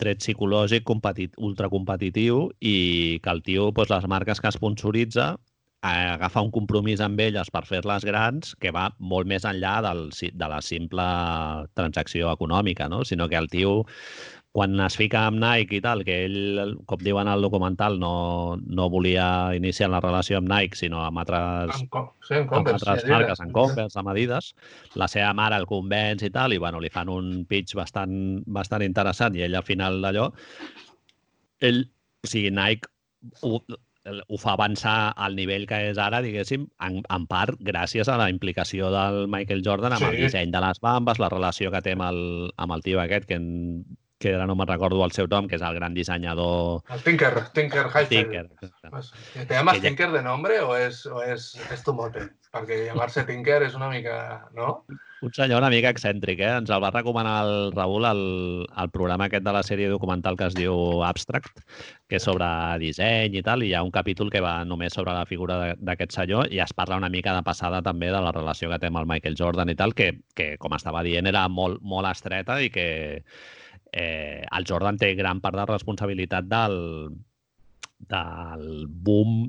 tret 0.00 0.22
psicològic 0.22 0.86
competit, 0.88 1.34
ultracompetitiu 1.38 2.48
i 2.60 2.76
que 3.22 3.34
el 3.34 3.42
tio, 3.46 3.68
doncs, 3.76 3.92
les 3.92 4.06
marques 4.10 4.40
que 4.40 4.52
sponsoritza, 4.56 5.34
eh, 5.84 6.08
agafa 6.16 6.42
un 6.42 6.50
compromís 6.54 7.02
amb 7.04 7.20
elles 7.20 7.52
per 7.52 7.64
fer-les 7.68 8.06
grans 8.08 8.54
que 8.60 8.72
va 8.74 8.88
molt 8.98 9.28
més 9.30 9.44
enllà 9.44 9.76
del, 9.84 10.08
de 10.10 10.50
la 10.50 10.60
simple 10.64 11.06
transacció 11.76 12.32
econòmica, 12.32 12.88
no? 12.88 13.04
sinó 13.04 13.28
que 13.28 13.36
el 13.36 13.50
tio 13.52 13.84
quan 14.54 14.78
es 14.84 14.94
fica 14.94 15.24
amb 15.26 15.40
Nike 15.42 15.80
i 15.80 15.82
tal, 15.82 16.04
que 16.06 16.14
ell, 16.28 16.76
com 16.86 17.00
diuen 17.02 17.26
al 17.26 17.42
documental, 17.42 17.96
no, 17.98 18.54
no 18.62 18.84
volia 18.92 19.26
iniciar 19.56 19.88
la 19.90 19.98
relació 19.98 20.38
amb 20.38 20.46
Nike, 20.52 20.78
sinó 20.78 21.00
amb 21.02 21.18
altres, 21.24 21.72
amb, 21.74 22.12
sí, 22.22 22.36
amb, 22.38 22.52
amb 22.60 22.70
altres 22.70 23.02
sí, 23.02 23.10
marques, 23.10 23.42
amb 23.42 23.50
Converse, 23.56 23.98
amb 23.98 24.12
Adidas, 24.12 24.52
la 25.00 25.08
seva 25.10 25.32
mare 25.34 25.58
el 25.58 25.66
convenç 25.66 26.22
i 26.28 26.30
tal, 26.36 26.54
i 26.54 26.60
bueno, 26.62 26.78
li 26.78 26.92
fan 26.94 27.10
un 27.10 27.32
pitch 27.50 27.74
bastant, 27.74 28.14
bastant 28.46 28.84
interessant, 28.86 29.34
i 29.34 29.42
ell 29.48 29.58
al 29.58 29.66
final 29.66 29.98
d'allò, 30.06 30.28
ell, 31.66 31.82
o 32.22 32.30
sigui, 32.30 32.54
Nike 32.54 32.92
ho, 33.42 33.58
ho 33.58 34.38
fa 34.38 34.54
avançar 34.54 34.96
al 35.26 35.34
nivell 35.34 35.66
que 35.66 35.82
és 35.88 35.98
ara, 35.98 36.22
diguéssim, 36.22 36.70
en, 36.86 37.02
en 37.18 37.26
part 37.26 37.58
gràcies 37.72 38.06
a 38.06 38.20
la 38.22 38.30
implicació 38.30 38.94
del 38.94 39.24
Michael 39.34 39.66
Jordan 39.66 39.98
amb 39.98 40.06
sí. 40.06 40.14
el 40.14 40.22
disseny 40.28 40.54
de 40.54 40.62
les 40.68 40.78
bambes, 40.78 41.18
la 41.18 41.34
relació 41.34 41.74
que 41.74 41.82
té 41.82 41.98
amb 41.98 42.06
el, 42.12 42.24
amb 42.54 42.78
el 42.78 42.86
tio 42.86 43.02
aquest, 43.02 43.26
que 43.26 43.42
en 43.42 43.52
que 44.18 44.34
ara 44.34 44.46
no 44.46 44.54
me'n 44.56 44.68
recordo 44.68 45.04
el 45.04 45.12
seu 45.12 45.28
nom, 45.30 45.48
que 45.50 45.58
és 45.58 45.64
el 45.66 45.74
gran 45.76 45.94
dissenyador... 45.96 46.82
El 46.94 47.02
Tinker, 47.04 47.32
Tinker 47.56 47.86
Heifel. 47.90 48.30
Tinker. 48.30 48.46
Pues, 48.90 49.12
¿Te 49.34 49.54
llamas 49.54 49.80
que 49.80 49.88
Tinker 49.88 50.08
ja... 50.08 50.12
de 50.18 50.22
nombre 50.22 50.60
o 50.62 50.76
és, 50.76 51.04
o 51.06 51.22
és, 51.22 51.52
és 51.74 51.82
tu 51.84 51.94
mote? 51.96 52.28
Perquè 52.54 52.84
llamar-se 52.86 53.26
Tinker 53.28 53.62
és 53.66 53.74
una 53.74 53.90
mica... 53.90 54.16
no? 54.54 54.84
Un 55.24 55.32
senyor 55.32 55.62
una 55.62 55.70
mica 55.72 55.88
excèntric, 55.88 56.40
eh? 56.44 56.50
Ens 56.60 56.68
el 56.74 56.82
va 56.84 56.90
recomanar 56.92 57.34
el 57.46 57.72
Raül 57.72 58.04
al, 58.04 58.20
al 58.76 58.90
programa 58.92 59.24
aquest 59.30 59.44
de 59.46 59.54
la 59.56 59.62
sèrie 59.64 59.88
documental 59.88 60.36
que 60.36 60.50
es 60.50 60.56
diu 60.56 61.00
Abstract, 61.06 61.62
que 62.10 62.18
és 62.18 62.26
sobre 62.28 62.46
disseny 62.82 63.38
i 63.40 63.42
tal, 63.46 63.64
i 63.64 63.70
hi 63.70 63.74
ha 63.78 63.82
un 63.86 63.92
capítol 63.94 64.28
que 64.30 64.42
va 64.44 64.58
només 64.68 64.92
sobre 64.92 65.16
la 65.16 65.24
figura 65.24 65.72
d'aquest 65.80 66.12
senyor 66.18 66.52
i 66.52 66.60
es 66.60 66.76
parla 66.76 67.00
una 67.00 67.08
mica 67.08 67.32
de 67.32 67.42
passada 67.46 67.80
també 67.82 68.12
de 68.12 68.20
la 68.20 68.34
relació 68.36 68.68
que 68.68 68.78
té 68.82 68.92
amb 68.92 69.00
el 69.00 69.08
Michael 69.08 69.38
Jordan 69.40 69.72
i 69.72 69.78
tal, 69.80 69.96
que, 69.96 70.10
que 70.36 70.54
com 70.60 70.76
estava 70.76 71.02
dient, 71.06 71.30
era 71.32 71.48
molt, 71.48 71.80
molt 71.80 72.12
estreta 72.12 72.60
i 72.60 72.68
que 72.74 72.86
eh, 73.94 74.42
el 74.50 74.66
Jordan 74.66 74.98
té 74.98 75.14
gran 75.14 75.40
part 75.44 75.60
de 75.60 75.66
responsabilitat 75.70 76.48
del, 76.50 76.78
del 78.10 78.64
boom 78.88 79.44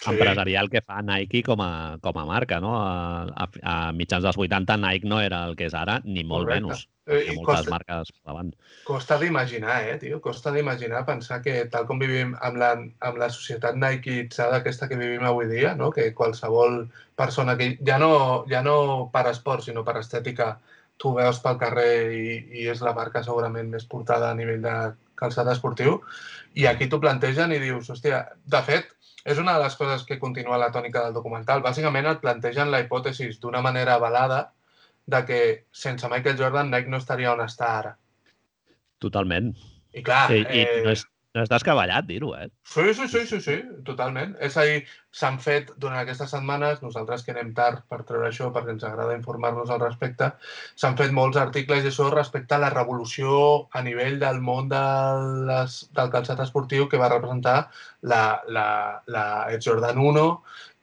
sí. 0.00 0.08
empresarial 0.14 0.70
que 0.72 0.80
fa 0.80 1.02
Nike 1.04 1.42
com 1.44 1.60
a, 1.60 1.98
com 2.02 2.16
a 2.16 2.24
marca. 2.28 2.60
No? 2.64 2.76
A, 2.80 3.26
a, 3.28 3.50
a 3.62 3.74
mitjans 3.96 4.24
dels 4.24 4.40
80 4.40 4.78
Nike 4.80 5.10
no 5.10 5.20
era 5.20 5.44
el 5.48 5.58
que 5.58 5.68
és 5.68 5.76
ara, 5.76 6.00
ni 6.04 6.24
molt 6.24 6.48
Correcte. 6.48 6.70
menys. 6.70 6.86
Eh, 7.10 7.20
hi 7.24 7.32
ha 7.32 7.36
moltes 7.36 7.64
costa, 7.64 7.74
marques 7.74 8.12
davant. 8.24 8.50
Costa 8.86 9.18
d'imaginar, 9.18 9.80
eh, 9.90 9.98
tio? 10.00 10.20
Costa 10.24 10.52
d'imaginar 10.54 11.04
pensar 11.08 11.40
que 11.44 11.56
tal 11.72 11.86
com 11.88 12.00
vivim 12.00 12.36
amb 12.40 12.60
la, 12.60 12.72
amb 13.08 13.20
la 13.20 13.30
societat 13.34 13.76
Nikeitzada 13.76 14.60
aquesta 14.60 14.88
que 14.88 14.98
vivim 15.00 15.26
avui 15.26 15.50
dia, 15.50 15.74
no? 15.74 15.90
que 15.92 16.12
qualsevol 16.14 16.84
persona 17.18 17.56
que 17.58 17.74
ja 17.86 17.98
no, 17.98 18.12
ja 18.48 18.62
no 18.64 19.10
per 19.12 19.26
esport, 19.32 19.66
sinó 19.66 19.84
per 19.84 19.98
estètica, 20.00 20.54
tu 21.00 21.14
veus 21.16 21.40
pel 21.40 21.58
carrer 21.60 21.92
i, 22.12 22.24
i 22.60 22.66
és 22.68 22.82
la 22.84 22.92
marca 22.96 23.22
segurament 23.24 23.70
més 23.72 23.86
portada 23.88 24.30
a 24.30 24.36
nivell 24.36 24.60
de 24.64 24.74
calçat 25.20 25.48
esportiu, 25.52 25.98
i 26.56 26.66
aquí 26.68 26.88
t'ho 26.88 27.00
plantegen 27.00 27.52
i 27.52 27.60
dius, 27.62 27.88
hòstia, 27.92 28.22
de 28.54 28.60
fet, 28.66 28.92
és 29.24 29.40
una 29.40 29.56
de 29.56 29.64
les 29.64 29.76
coses 29.76 30.04
que 30.08 30.18
continua 30.20 30.60
la 30.60 30.70
tònica 30.72 31.04
del 31.04 31.16
documental. 31.16 31.64
Bàsicament 31.64 32.08
et 32.08 32.22
plantegen 32.22 32.72
la 32.72 32.80
hipòtesi 32.84 33.28
d'una 33.42 33.60
manera 33.64 33.98
avalada 33.98 34.46
de 35.10 35.20
que 35.28 35.40
sense 35.72 36.08
Michael 36.08 36.38
Jordan 36.38 36.70
Nike 36.72 36.92
no 36.92 37.00
estaria 37.00 37.32
on 37.34 37.42
està 37.44 37.74
ara. 37.80 37.94
Totalment. 39.00 39.52
I 39.92 40.04
clar... 40.06 40.26
I, 40.32 40.44
i 40.44 40.62
eh... 40.64 40.80
no 40.86 40.94
és, 40.94 41.04
no 41.34 41.44
és 41.44 41.50
descabellat 41.50 42.06
dir-ho, 42.08 42.32
eh? 42.34 42.48
Sí, 42.66 42.84
sí, 42.94 43.06
sí, 43.10 43.20
sí, 43.28 43.38
sí, 43.44 43.56
totalment. 43.86 44.32
És 44.42 44.56
a 44.58 44.64
dir, 44.66 44.80
s'han 45.14 45.36
fet 45.42 45.68
durant 45.82 46.00
aquestes 46.00 46.32
setmanes, 46.34 46.80
nosaltres 46.82 47.22
que 47.22 47.30
anem 47.34 47.52
tard 47.54 47.84
per 47.90 48.00
treure 48.08 48.26
això 48.28 48.48
perquè 48.54 48.74
ens 48.74 48.86
agrada 48.88 49.14
informar-nos 49.14 49.70
al 49.70 49.82
respecte, 49.82 50.32
s'han 50.80 50.98
fet 50.98 51.14
molts 51.14 51.38
articles 51.38 51.84
i 51.84 51.90
això 51.92 52.08
respecte 52.10 52.56
a 52.56 52.62
la 52.64 52.72
revolució 52.74 53.36
a 53.70 53.82
nivell 53.86 54.18
del 54.22 54.40
món 54.42 54.72
de 54.72 54.82
les, 55.50 55.76
del 55.94 56.10
calçat 56.14 56.42
esportiu 56.46 56.88
que 56.90 56.98
va 56.98 57.12
representar 57.12 57.58
la, 58.02 58.24
la, 58.48 58.66
la 59.06 59.26
Ed 59.54 59.62
Jordan 59.66 60.02
1 60.02 60.26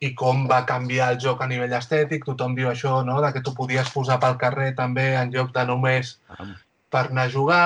i 0.07 0.14
com 0.15 0.45
va 0.48 0.61
canviar 0.69 1.10
el 1.15 1.19
joc 1.19 1.41
a 1.41 1.49
nivell 1.49 1.76
estètic, 1.76 2.24
tothom 2.24 2.56
diu 2.56 2.72
això, 2.72 3.02
no?, 3.03 3.19
de 3.26 3.34
que 3.36 3.44
tu 3.44 3.56
podies 3.57 3.91
posar 3.91 4.19
pel 4.24 4.40
carrer 4.40 4.72
també 4.80 5.10
en 5.18 5.34
lloc 5.36 5.52
de 5.56 5.65
només 5.68 6.15
per 6.89 7.09
anar 7.09 7.26
a 7.27 7.31
jugar... 7.31 7.64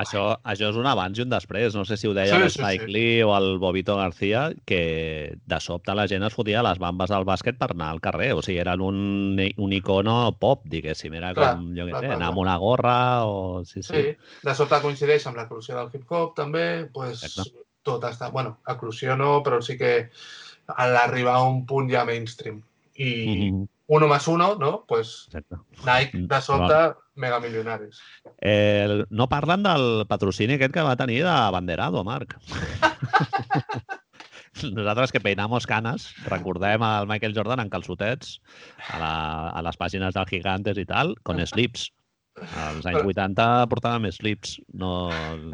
Això, 0.00 0.22
això 0.48 0.70
és 0.72 0.76
un 0.80 0.86
abans 0.88 1.18
i 1.18 1.24
un 1.24 1.32
després. 1.32 1.74
No 1.76 1.84
sé 1.88 1.98
si 2.00 2.08
ho 2.08 2.14
deia 2.16 2.38
sí, 2.40 2.54
Spike 2.56 2.86
sí, 2.86 2.88
sí. 2.88 2.94
Lee 2.94 3.24
o 3.26 3.32
el 3.36 3.58
Bobito 3.60 3.96
García, 3.98 4.46
que 4.68 5.36
de 5.36 5.58
sobte 5.60 5.94
la 5.96 6.06
gent 6.08 6.24
es 6.24 6.36
fotia 6.36 6.64
les 6.64 6.80
bambes 6.80 7.12
del 7.12 7.26
bàsquet 7.28 7.58
per 7.60 7.72
anar 7.74 7.90
al 7.92 8.00
carrer. 8.04 8.32
O 8.38 8.44
sigui, 8.44 8.62
eren 8.64 8.84
un, 8.84 9.42
un 9.42 9.74
icono 9.76 10.16
pop, 10.40 10.64
diguéssim. 10.72 11.18
Era 11.20 11.34
clar, 11.36 11.56
com, 11.58 11.68
jo 11.76 11.88
què 11.88 11.92
sé, 11.92 12.06
clar, 12.06 12.16
anar 12.16 12.30
amb 12.32 12.40
una 12.44 12.56
gorra 12.62 12.96
o... 13.28 13.36
Sí, 13.68 13.82
sí. 13.82 13.92
sí. 13.92 14.38
De 14.46 14.56
sobte 14.56 14.80
coincideix 14.84 15.28
amb 15.28 15.42
l'eclusió 15.42 15.76
del 15.76 15.92
hip-hop, 15.92 16.32
també. 16.40 16.66
pues, 16.94 17.26
Exacte. 17.28 17.66
tot 17.84 18.08
està... 18.08 18.32
Bueno, 18.32 18.56
eclusió 18.72 19.18
no, 19.20 19.40
però 19.44 19.60
sí 19.60 19.76
que 19.76 20.08
l'arribar 20.72 21.36
a 21.40 21.44
un 21.50 21.66
punt 21.68 21.92
ja 21.92 22.06
mainstream. 22.08 22.62
I, 22.96 23.12
mm 23.12 23.36
-hmm 23.36 23.68
uno 23.92 24.08
más 24.08 24.26
uno, 24.26 24.54
no? 24.56 24.84
Pues 24.88 25.24
Exacte. 25.26 25.56
Nike 25.84 26.16
Mm, 26.16 26.26
de 26.26 26.40
sobte 26.40 26.98
megamilionaris. 27.14 28.00
Eh, 28.40 29.04
no 29.10 29.28
parlen 29.28 29.62
del 29.62 30.06
patrocini 30.08 30.54
aquest 30.56 30.72
que 30.72 30.84
va 30.86 30.96
tenir 30.96 31.24
de 31.26 31.34
Banderado, 31.52 32.02
Marc. 32.02 32.38
Nosaltres 34.62 35.12
que 35.12 35.20
peinamos 35.20 35.66
canes, 35.66 36.14
recordem 36.24 36.82
el 36.84 37.06
Michael 37.06 37.34
Jordan 37.36 37.60
en 37.60 37.68
calçotets 37.72 38.38
a, 38.88 38.98
la, 39.00 39.12
a 39.50 39.62
les 39.64 39.76
pàgines 39.76 40.16
del 40.16 40.28
Gigantes 40.30 40.80
i 40.80 40.86
tal, 40.88 41.12
con 41.22 41.40
slips. 41.44 41.90
Als 42.40 42.86
anys 42.88 43.04
80 43.04 43.68
portàvem 43.68 44.08
slips, 44.12 44.56
no, 44.72 45.10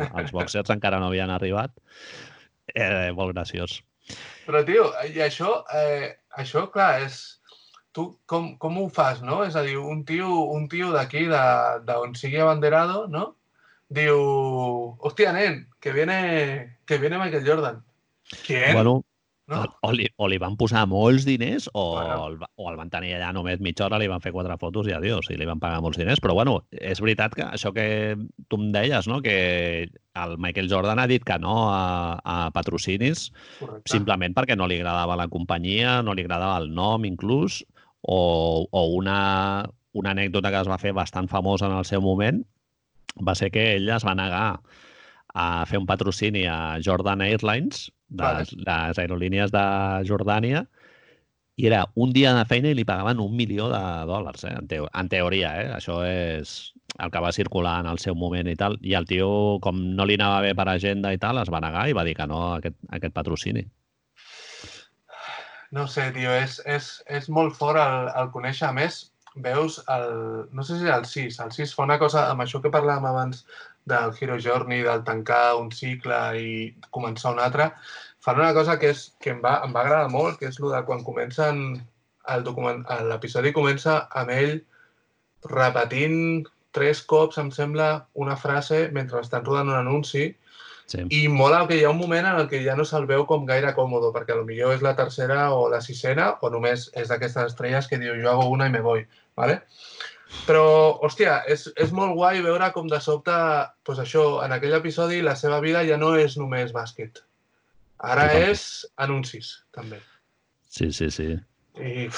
els 0.09 0.31
boxers 0.31 0.71
encara 0.71 1.01
no 1.03 1.11
havien 1.11 1.31
arribat. 1.35 1.75
Eh, 2.71 3.11
molt 3.19 3.35
graciós. 3.35 3.81
Però, 4.47 4.63
tio, 4.63 4.93
i 5.11 5.19
això, 5.27 5.65
eh, 5.75 6.15
això 6.39 6.69
clar, 6.71 7.03
és... 7.09 7.38
Tu 7.99 8.05
com, 8.31 8.53
com 8.63 8.77
ho 8.79 8.87
fas, 8.95 9.25
no? 9.27 9.41
És 9.43 9.57
a 9.59 9.65
dir, 9.67 9.75
un 9.83 10.05
tio, 10.07 10.31
un 10.55 10.69
tio 10.71 10.93
d'aquí, 10.95 11.25
d'on 11.27 12.15
sigui 12.15 12.39
abanderado, 12.39 13.09
no? 13.11 13.25
Diu, 13.91 14.21
hòstia, 15.03 15.33
nen, 15.35 15.65
que 15.83 15.91
viene, 15.97 16.79
que 16.87 16.99
viene 17.03 17.19
Michael 17.19 17.47
Jordan. 17.49 17.81
¿Quién? 18.47 18.75
Bueno, 18.77 19.01
no? 19.49 19.63
o, 19.81 19.91
li, 19.97 20.07
o 20.21 20.29
li 20.29 20.37
van 20.39 20.55
posar 20.61 20.83
molts 20.87 21.25
diners 21.25 21.71
o, 21.73 21.97
Bueno. 21.97 22.27
el, 22.27 22.37
o 22.55 22.69
el 22.71 22.77
van 22.77 22.91
tenir 22.93 23.15
allà 23.17 23.31
només 23.33 23.63
mitja 23.65 23.87
hora, 23.87 23.99
li 23.99 24.11
van 24.13 24.21
fer 24.21 24.31
quatre 24.35 24.59
fotos 24.61 24.87
i 24.87 24.93
adiós, 24.95 25.31
i 25.33 25.39
li 25.41 25.49
van 25.49 25.59
pagar 25.63 25.81
molts 25.83 25.99
diners. 25.99 26.21
Però 26.21 26.37
bueno, 26.37 26.59
és 26.71 27.01
veritat 27.01 27.35
que 27.35 27.47
això 27.49 27.73
que 27.73 27.89
tu 28.47 28.61
em 28.61 28.69
deies, 28.77 29.09
no? 29.09 29.23
que 29.25 29.89
el 29.89 30.37
Michael 30.39 30.69
Jordan 30.71 31.01
ha 31.01 31.09
dit 31.09 31.25
que 31.25 31.39
no 31.41 31.73
a, 31.73 32.21
a 32.23 32.37
patrocinis 32.53 33.31
Correcte. 33.59 33.91
simplement 33.97 34.37
perquè 34.37 34.55
no 34.55 34.69
li 34.69 34.79
agradava 34.83 35.17
la 35.17 35.27
companyia, 35.33 36.03
no 36.05 36.15
li 36.15 36.29
agradava 36.29 36.61
el 36.61 36.71
nom 36.77 37.09
inclús, 37.09 37.65
o, 38.03 38.69
o 38.71 38.85
una, 38.97 39.69
una 39.93 40.15
anècdota 40.15 40.53
que 40.53 40.63
es 40.63 40.71
va 40.71 40.79
fer 40.79 40.95
bastant 40.97 41.29
famosa 41.29 41.67
en 41.67 41.77
el 41.79 41.87
seu 41.89 42.03
moment 42.05 42.43
va 43.25 43.35
ser 43.35 43.51
que 43.51 43.75
ell 43.77 43.89
es 43.91 44.07
va 44.07 44.15
negar 44.15 44.61
a 45.35 45.67
fer 45.67 45.79
un 45.79 45.87
patrocini 45.87 46.47
a 46.47 46.79
Jordan 46.85 47.23
Airlines, 47.23 47.89
de 48.09 48.23
Vale. 48.25 48.45
les 48.65 48.99
aerolínies 48.99 49.53
de 49.53 49.65
Jordània, 50.09 50.65
i 51.59 51.67
era 51.67 51.83
un 51.99 52.13
dia 52.15 52.33
de 52.37 52.45
feina 52.47 52.71
i 52.71 52.77
li 52.79 52.85
pagaven 52.87 53.19
un 53.21 53.35
milió 53.37 53.67
de 53.73 53.83
dòlars, 54.07 54.45
eh? 54.47 54.55
en, 54.61 54.69
teo 54.71 54.87
en 54.95 55.09
teoria. 55.11 55.51
Eh? 55.61 55.67
Això 55.75 55.99
és 56.07 56.73
el 57.03 57.11
que 57.11 57.23
va 57.23 57.33
circular 57.35 57.81
en 57.83 57.89
el 57.91 57.99
seu 57.99 58.15
moment 58.15 58.47
i 58.47 58.55
tal. 58.57 58.79
I 58.87 58.95
el 58.95 59.09
tio, 59.11 59.59
com 59.63 59.81
no 59.99 60.07
li 60.07 60.15
anava 60.15 60.45
bé 60.47 60.55
per 60.55 60.69
agenda 60.71 61.13
i 61.13 61.19
tal, 61.19 61.43
es 61.43 61.51
va 61.51 61.63
negar 61.65 61.89
i 61.91 61.97
va 61.99 62.07
dir 62.07 62.15
que 62.15 62.29
no 62.31 62.45
a 62.53 62.53
aquest, 62.61 62.79
a 62.87 62.97
aquest 63.01 63.17
patrocini. 63.17 63.67
No 65.77 65.85
sé, 65.93 66.05
tio, 66.17 66.31
és, 66.33 66.59
és, 66.65 66.89
és 67.19 67.29
molt 67.29 67.57
fort 67.59 67.81
el, 67.83 68.09
el 68.21 68.31
conèixer. 68.35 68.69
A 68.71 68.75
més, 68.77 69.01
veus 69.45 69.79
el... 69.95 70.07
No 70.57 70.65
sé 70.65 70.79
si 70.79 70.87
és 70.89 70.95
el 70.95 71.05
6. 71.11 71.41
El 71.45 71.53
6 71.57 71.75
fa 71.77 71.85
una 71.89 71.99
cosa 72.01 72.25
amb 72.31 72.45
això 72.45 72.61
que 72.65 72.73
parlàvem 72.73 73.05
abans 73.11 73.43
del 73.89 74.13
Hero 74.21 74.39
Journey, 74.41 74.83
del 74.87 75.05
tancar 75.05 75.57
un 75.61 75.69
cicle 75.73 76.17
i 76.41 76.49
començar 76.95 77.35
un 77.37 77.43
altre. 77.45 77.71
Fan 78.25 78.41
una 78.41 78.55
cosa 78.57 78.79
que, 78.81 78.91
és, 78.95 79.05
que 79.21 79.35
em, 79.37 79.43
va, 79.45 79.59
em 79.67 79.73
va 79.77 79.85
agradar 79.85 80.09
molt, 80.13 80.39
que 80.41 80.49
és 80.51 80.61
el 80.61 80.73
de 80.73 80.83
quan 80.89 81.05
comencen... 81.07 81.63
el 82.29 82.43
document- 82.45 82.83
L'episodi 83.09 83.55
comença 83.57 83.93
amb 84.21 84.29
ell 84.35 84.59
repetint 85.49 86.45
tres 86.77 87.01
cops, 87.09 87.39
em 87.41 87.49
sembla, 87.55 87.87
una 88.15 88.37
frase 88.37 88.89
mentre 88.93 89.23
estan 89.23 89.45
rodant 89.47 89.71
un 89.73 89.79
anunci 89.79 90.27
Sí. 90.89 91.03
i 91.13 91.27
mola 91.29 91.67
que 91.69 91.77
hi 91.77 91.83
ha 91.85 91.91
un 91.93 91.99
moment 92.01 92.25
en 92.25 92.39
el 92.41 92.47
que 92.49 92.63
ja 92.65 92.75
no 92.77 92.85
se'l 92.89 93.05
veu 93.09 93.27
com 93.29 93.45
gaire 93.49 93.75
còmodo, 93.77 94.09
perquè 94.15 94.37
millor 94.41 94.73
és 94.73 94.81
la 94.85 94.95
tercera 94.97 95.51
o 95.53 95.67
la 95.69 95.83
sisena, 95.85 96.31
o 96.41 96.49
només 96.49 96.87
és 96.97 97.11
d'aquestes 97.13 97.53
estrelles 97.53 97.89
que 97.91 97.99
diu 98.01 98.17
jo 98.23 98.31
hago 98.31 98.49
una 98.49 98.71
i 98.71 98.73
me 98.73 98.81
voy, 98.81 99.05
¿vale? 99.37 99.61
Però, 100.47 100.65
hòstia, 101.05 101.43
és, 101.49 101.67
és 101.77 101.93
molt 101.93 102.15
guai 102.17 102.41
veure 102.45 102.71
com 102.73 102.89
de 102.89 103.01
sobte, 103.05 103.37
pues 103.85 104.01
això, 104.01 104.25
en 104.45 104.53
aquell 104.57 104.77
episodi 104.79 105.21
la 105.25 105.37
seva 105.37 105.61
vida 105.65 105.85
ja 105.89 105.97
no 106.01 106.15
és 106.17 106.37
només 106.41 106.73
bàsquet. 106.73 107.21
Ara 107.99 108.29
Totalment. 108.29 108.51
és 108.53 108.65
anuncis, 108.97 109.53
també. 109.75 110.01
Sí, 110.73 110.91
sí, 110.93 111.11
sí. 111.13 111.29
I, 111.77 112.09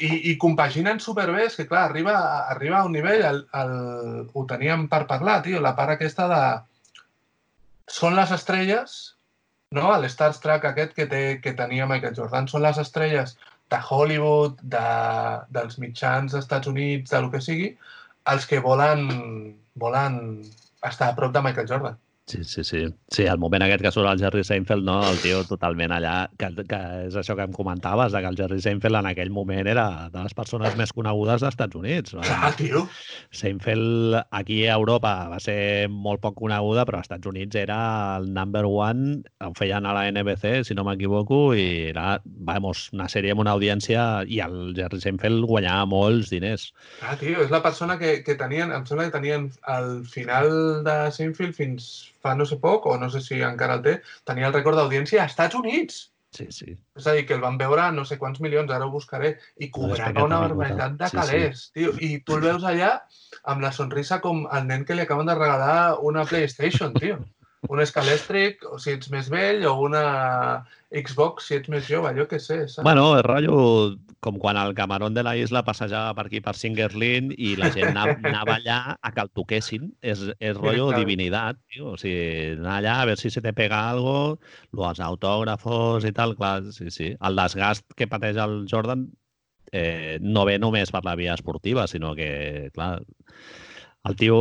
i, 0.00 0.10
i 0.32 0.36
compaginen 0.40 1.00
superbé, 1.04 1.46
és 1.48 1.56
que 1.58 1.68
clar, 1.68 1.86
arriba, 1.88 2.16
arriba 2.52 2.80
a 2.80 2.88
un 2.88 2.96
nivell, 2.96 3.24
el, 3.28 3.44
el, 3.60 3.72
ho 4.32 4.44
teníem 4.48 4.88
per 4.88 5.06
parlar, 5.10 5.40
tio, 5.44 5.60
la 5.60 5.76
part 5.76 5.98
aquesta 5.98 6.28
de... 6.32 6.42
Són 7.90 8.16
les 8.18 8.32
estrelles, 8.34 8.98
no? 9.76 9.88
El 9.94 10.06
Star 10.12 10.30
Trek 10.42 10.66
aquest 10.68 10.94
que, 10.98 11.06
té, 11.10 11.22
que 11.44 11.54
tenia 11.58 11.88
Michael 11.90 12.16
Jordan, 12.18 12.48
són 12.50 12.64
les 12.66 12.78
estrelles 12.82 13.36
de 13.70 13.80
Hollywood, 13.88 14.60
de, 14.74 14.84
dels 15.56 15.78
mitjans 15.82 16.32
dels 16.32 16.44
Estats 16.44 16.70
Units, 16.70 17.10
de 17.14 17.22
lo 17.24 17.30
que 17.34 17.42
sigui, 17.44 17.72
els 18.32 18.46
que 18.50 18.60
volen, 18.62 19.06
volen 19.84 20.20
estar 20.86 21.10
a 21.10 21.16
prop 21.18 21.34
de 21.34 21.42
Michael 21.46 21.68
Jordan. 21.70 21.98
Sí, 22.30 22.44
sí, 22.44 22.62
sí. 22.62 22.86
Sí, 23.10 23.24
el 23.26 23.38
moment 23.42 23.64
aquest 23.64 23.82
que 23.82 23.90
surt 23.90 24.06
el 24.06 24.20
Jerry 24.20 24.44
Seinfeld, 24.46 24.84
no? 24.86 25.00
El 25.08 25.16
tio 25.18 25.40
totalment 25.48 25.90
allà, 25.96 26.28
que, 26.38 26.50
que 26.68 26.78
és 27.08 27.16
això 27.18 27.34
que 27.34 27.42
em 27.42 27.54
comentaves, 27.56 28.12
de 28.14 28.20
que 28.22 28.28
el 28.30 28.36
Jerry 28.38 28.60
Seinfeld 28.62 29.00
en 29.00 29.08
aquell 29.10 29.32
moment 29.34 29.66
era 29.66 29.86
de 30.12 30.22
les 30.22 30.36
persones 30.38 30.76
més 30.78 30.92
conegudes 30.94 31.42
dels 31.42 31.56
Estats 31.56 31.78
Units. 31.80 32.14
No? 32.14 32.22
Clar, 32.22 32.52
tio. 32.54 32.84
Seinfeld 33.34 34.20
aquí 34.30 34.60
a 34.68 34.76
Europa 34.78 35.14
va 35.32 35.40
ser 35.42 35.88
molt 35.90 36.22
poc 36.22 36.36
coneguda, 36.38 36.84
però 36.86 37.00
als 37.00 37.08
Estats 37.08 37.26
Units 37.26 37.58
era 37.58 37.80
el 38.20 38.30
number 38.36 38.62
one, 38.70 39.24
ho 39.42 39.50
feien 39.58 39.90
a 39.90 39.96
la 39.96 40.06
NBC, 40.12 40.60
si 40.68 40.78
no 40.78 40.86
m'equivoco, 40.86 41.40
i 41.58 41.66
era, 41.90 42.20
vamos, 42.52 42.84
una 42.94 43.08
sèrie 43.10 43.34
amb 43.34 43.42
una 43.42 43.56
audiència, 43.58 44.06
i 44.30 44.38
el 44.46 44.70
Jerry 44.78 45.02
Seinfeld 45.02 45.48
guanyava 45.50 45.90
molts 45.90 46.30
diners. 46.30 46.68
Ah, 47.02 47.18
tio, 47.18 47.42
és 47.42 47.50
la 47.50 47.64
persona 47.66 47.98
que, 47.98 48.20
que 48.22 48.38
tenien, 48.38 48.70
em 48.70 48.86
sembla 48.86 49.10
que 49.10 49.18
tenien 49.18 49.50
al 49.66 50.04
final 50.06 50.54
de 50.86 50.96
Seinfeld 51.18 51.58
fins 51.58 51.90
fa 52.22 52.34
no 52.36 52.46
sé 52.46 52.60
poc, 52.62 52.86
o 52.86 52.96
no 53.00 53.10
sé 53.10 53.20
si 53.24 53.40
encara 53.42 53.78
el 53.80 53.84
té, 53.84 53.98
tenia 54.28 54.48
el 54.48 54.56
rècord 54.56 54.76
d'audiència 54.78 55.22
als 55.24 55.32
Estats 55.36 55.58
Units. 55.58 56.00
Sí, 56.30 56.46
sí. 56.54 56.76
És 56.94 57.06
a 57.10 57.12
dir, 57.16 57.24
que 57.26 57.34
el 57.34 57.40
van 57.42 57.56
veure 57.58 57.88
no 57.92 58.04
sé 58.06 58.16
quants 58.18 58.38
milions, 58.44 58.70
ara 58.70 58.86
ho 58.86 58.92
buscaré, 58.92 59.32
i 59.58 59.70
cobrava 59.74 60.24
una 60.24 60.38
a 60.38 60.44
barbaritat 60.44 60.94
de 61.00 61.08
Sí, 61.08 61.10
sí. 61.10 61.16
calés, 61.16 61.64
tio. 61.74 61.94
I 61.98 62.20
tu 62.22 62.36
el 62.36 62.44
veus 62.44 62.62
allà 62.62 62.92
amb 63.50 63.64
la 63.64 63.72
sonrisa 63.74 64.20
com 64.22 64.44
el 64.46 64.68
nen 64.68 64.84
que 64.86 64.94
li 64.94 65.02
acaben 65.02 65.26
de 65.26 65.34
regalar 65.34 65.98
una 66.06 66.24
PlayStation, 66.24 66.94
tio. 66.94 67.18
Un 67.68 67.82
Scalèstric, 67.84 68.62
o 68.72 68.78
si 68.80 68.94
ets 68.96 69.10
més 69.12 69.28
vell, 69.28 69.66
o 69.68 69.74
una 69.84 70.04
Xbox 70.90 71.50
si 71.50 71.58
ets 71.58 71.68
més 71.68 71.84
jove, 71.84 72.08
jo 72.16 72.24
què 72.30 72.38
sé, 72.40 72.62
saps? 72.64 72.86
Bueno, 72.86 73.10
és 73.18 73.26
rotllo 73.26 73.58
com 74.24 74.38
quan 74.40 74.56
el 74.60 74.74
Camarón 74.74 75.14
de 75.16 75.22
la 75.24 75.34
Isla 75.36 75.62
passejava 75.64 76.14
per 76.16 76.26
aquí 76.26 76.40
per 76.44 76.54
Singerlin 76.56 77.30
i 77.36 77.54
la 77.60 77.70
gent 77.72 77.96
anava, 77.96 78.56
allà 78.58 78.96
a 78.96 79.12
que 79.12 79.24
el 79.24 79.30
toquessin. 79.36 79.90
És, 80.00 80.24
és 80.40 80.56
rotllo 80.56 80.90
divinitat, 80.96 81.60
tio. 81.72 81.94
O 81.94 82.00
sigui, 82.00 82.56
anar 82.58 82.78
allà 82.80 82.96
a 82.96 83.06
veure 83.10 83.20
si 83.20 83.32
se 83.32 83.44
te 83.44 83.52
pega 83.56 83.80
algo, 83.92 84.16
los 84.76 85.00
autògrafos 85.04 86.08
i 86.08 86.12
tal, 86.16 86.36
clar, 86.40 86.58
sí, 86.76 86.90
sí. 86.92 87.14
El 87.16 87.40
desgast 87.40 87.86
que 87.96 88.08
pateix 88.08 88.40
el 88.40 88.64
Jordan 88.72 89.08
eh, 89.72 90.18
no 90.20 90.44
ve 90.48 90.58
només 90.58 90.92
per 90.92 91.04
la 91.06 91.16
via 91.16 91.36
esportiva, 91.36 91.86
sinó 91.88 92.12
que, 92.18 92.70
clar, 92.74 92.98
el 94.08 94.16
tio, 94.16 94.40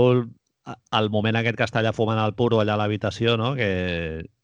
al 0.91 1.10
moment 1.10 1.36
aquest 1.40 1.58
que 1.58 1.66
està 1.68 1.80
allà 1.82 1.94
fumant 1.96 2.20
el 2.24 2.34
puro 2.38 2.60
allà 2.62 2.76
a 2.76 2.82
l'habitació, 2.82 3.38
no? 3.38 3.54
que 3.56 3.70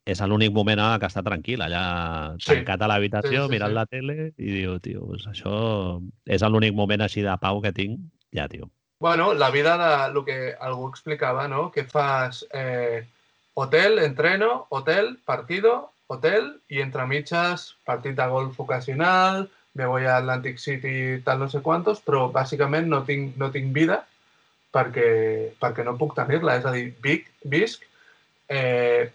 és 0.06 0.22
l'únic 0.22 0.54
moment 0.54 0.80
en 0.80 0.94
el 0.94 1.00
que 1.02 1.08
està 1.10 1.24
tranquil, 1.26 1.62
allà 1.66 2.36
Sí. 2.38 2.52
tancat 2.52 2.82
a 2.82 2.88
l'habitació, 2.88 3.46
Sí, 3.46 3.48
sí, 3.48 3.52
mirant 3.52 3.72
sí. 3.72 3.76
la 3.76 3.86
tele, 3.86 4.34
i 4.38 4.52
diu, 4.60 4.80
tio, 4.80 5.06
pues 5.08 5.26
això 5.28 6.02
és 6.26 6.42
l'únic 6.44 6.76
moment 6.76 7.02
així 7.02 7.22
de 7.26 7.36
pau 7.42 7.62
que 7.62 7.72
tinc. 7.74 8.00
Ja, 8.34 8.48
tio. 8.48 8.70
Bueno, 9.00 9.34
la 9.34 9.50
vida 9.50 9.78
de 9.78 10.14
lo 10.14 10.24
que 10.26 10.54
algú 10.60 10.88
explicava, 10.90 11.48
no? 11.48 11.72
Que 11.72 11.84
fas 11.84 12.46
eh, 12.54 13.08
hotel, 13.54 14.00
entreno, 14.00 14.68
hotel, 14.70 15.18
partido, 15.26 15.92
hotel 16.08 16.62
i 16.70 16.82
entre 16.82 17.06
mitges 17.08 17.76
partit 17.86 18.16
de 18.16 18.28
golf 18.28 18.60
ocasional, 18.60 19.50
me 19.74 19.86
voy 19.86 20.06
a 20.06 20.18
Atlantic 20.18 20.58
City 20.58 21.22
tal 21.24 21.40
no 21.40 21.50
sé 21.50 21.62
quantos, 21.62 22.00
però 22.06 22.32
bàsicament 22.32 22.88
no 22.88 23.04
tinc, 23.04 23.36
no 23.38 23.52
tinc 23.52 23.74
vida 23.74 24.06
perquè, 24.76 25.10
perquè 25.62 25.86
no 25.88 25.96
puc 26.00 26.16
tenir-la. 26.18 26.60
És 26.60 26.68
a 26.68 26.74
dir, 26.76 26.90
vic, 27.04 27.32
visc, 27.52 27.88
eh, 28.52 29.08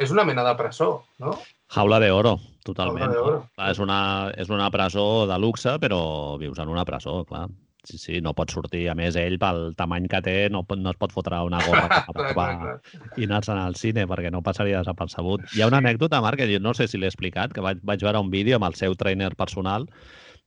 és 0.00 0.12
una 0.14 0.26
mena 0.26 0.44
de 0.46 0.54
presó, 0.58 0.92
no? 1.22 1.38
Jaula 1.70 2.00
de 2.02 2.10
oro, 2.10 2.36
totalment. 2.66 3.06
Jaula 3.06 3.14
de 3.14 3.18
no? 3.20 3.26
oro. 3.30 3.40
Clar, 3.54 3.72
és, 3.72 3.80
una, 3.82 3.98
és 4.42 4.52
una 4.52 4.70
presó 4.74 5.08
de 5.30 5.40
luxe, 5.42 5.76
però 5.82 6.00
vius 6.40 6.58
en 6.62 6.72
una 6.72 6.86
presó, 6.88 7.22
clar. 7.28 7.48
Sí, 7.88 7.96
sí, 7.96 8.18
no 8.20 8.34
pot 8.36 8.50
sortir. 8.52 8.82
A 8.92 8.94
més, 8.94 9.16
ell, 9.16 9.38
pel 9.40 9.70
tamany 9.78 10.04
que 10.12 10.20
té, 10.24 10.34
no, 10.52 10.60
no 10.76 10.92
es 10.92 10.98
pot 11.00 11.14
fotre 11.14 11.38
una 11.46 11.62
gorra 11.64 11.86
Clar, 12.10 12.32
clar, 12.34 12.50
clar. 12.60 12.74
i 13.16 13.24
anar-se'n 13.24 13.56
al 13.56 13.78
cine 13.80 14.04
perquè 14.10 14.32
no 14.32 14.42
passaria 14.44 14.82
desapercebut. 14.82 15.46
Hi 15.56 15.64
ha 15.64 15.70
una 15.70 15.80
anècdota, 15.80 16.20
Marc, 16.20 16.42
que 16.42 16.60
no 16.60 16.74
sé 16.76 16.90
si 16.90 17.00
l'he 17.00 17.08
explicat, 17.08 17.54
que 17.56 17.64
vaig, 17.64 17.80
vaig 17.86 18.04
veure 18.04 18.20
un 18.20 18.28
vídeo 18.34 18.58
amb 18.60 18.68
el 18.68 18.76
seu 18.76 18.96
trainer 19.00 19.32
personal 19.38 19.88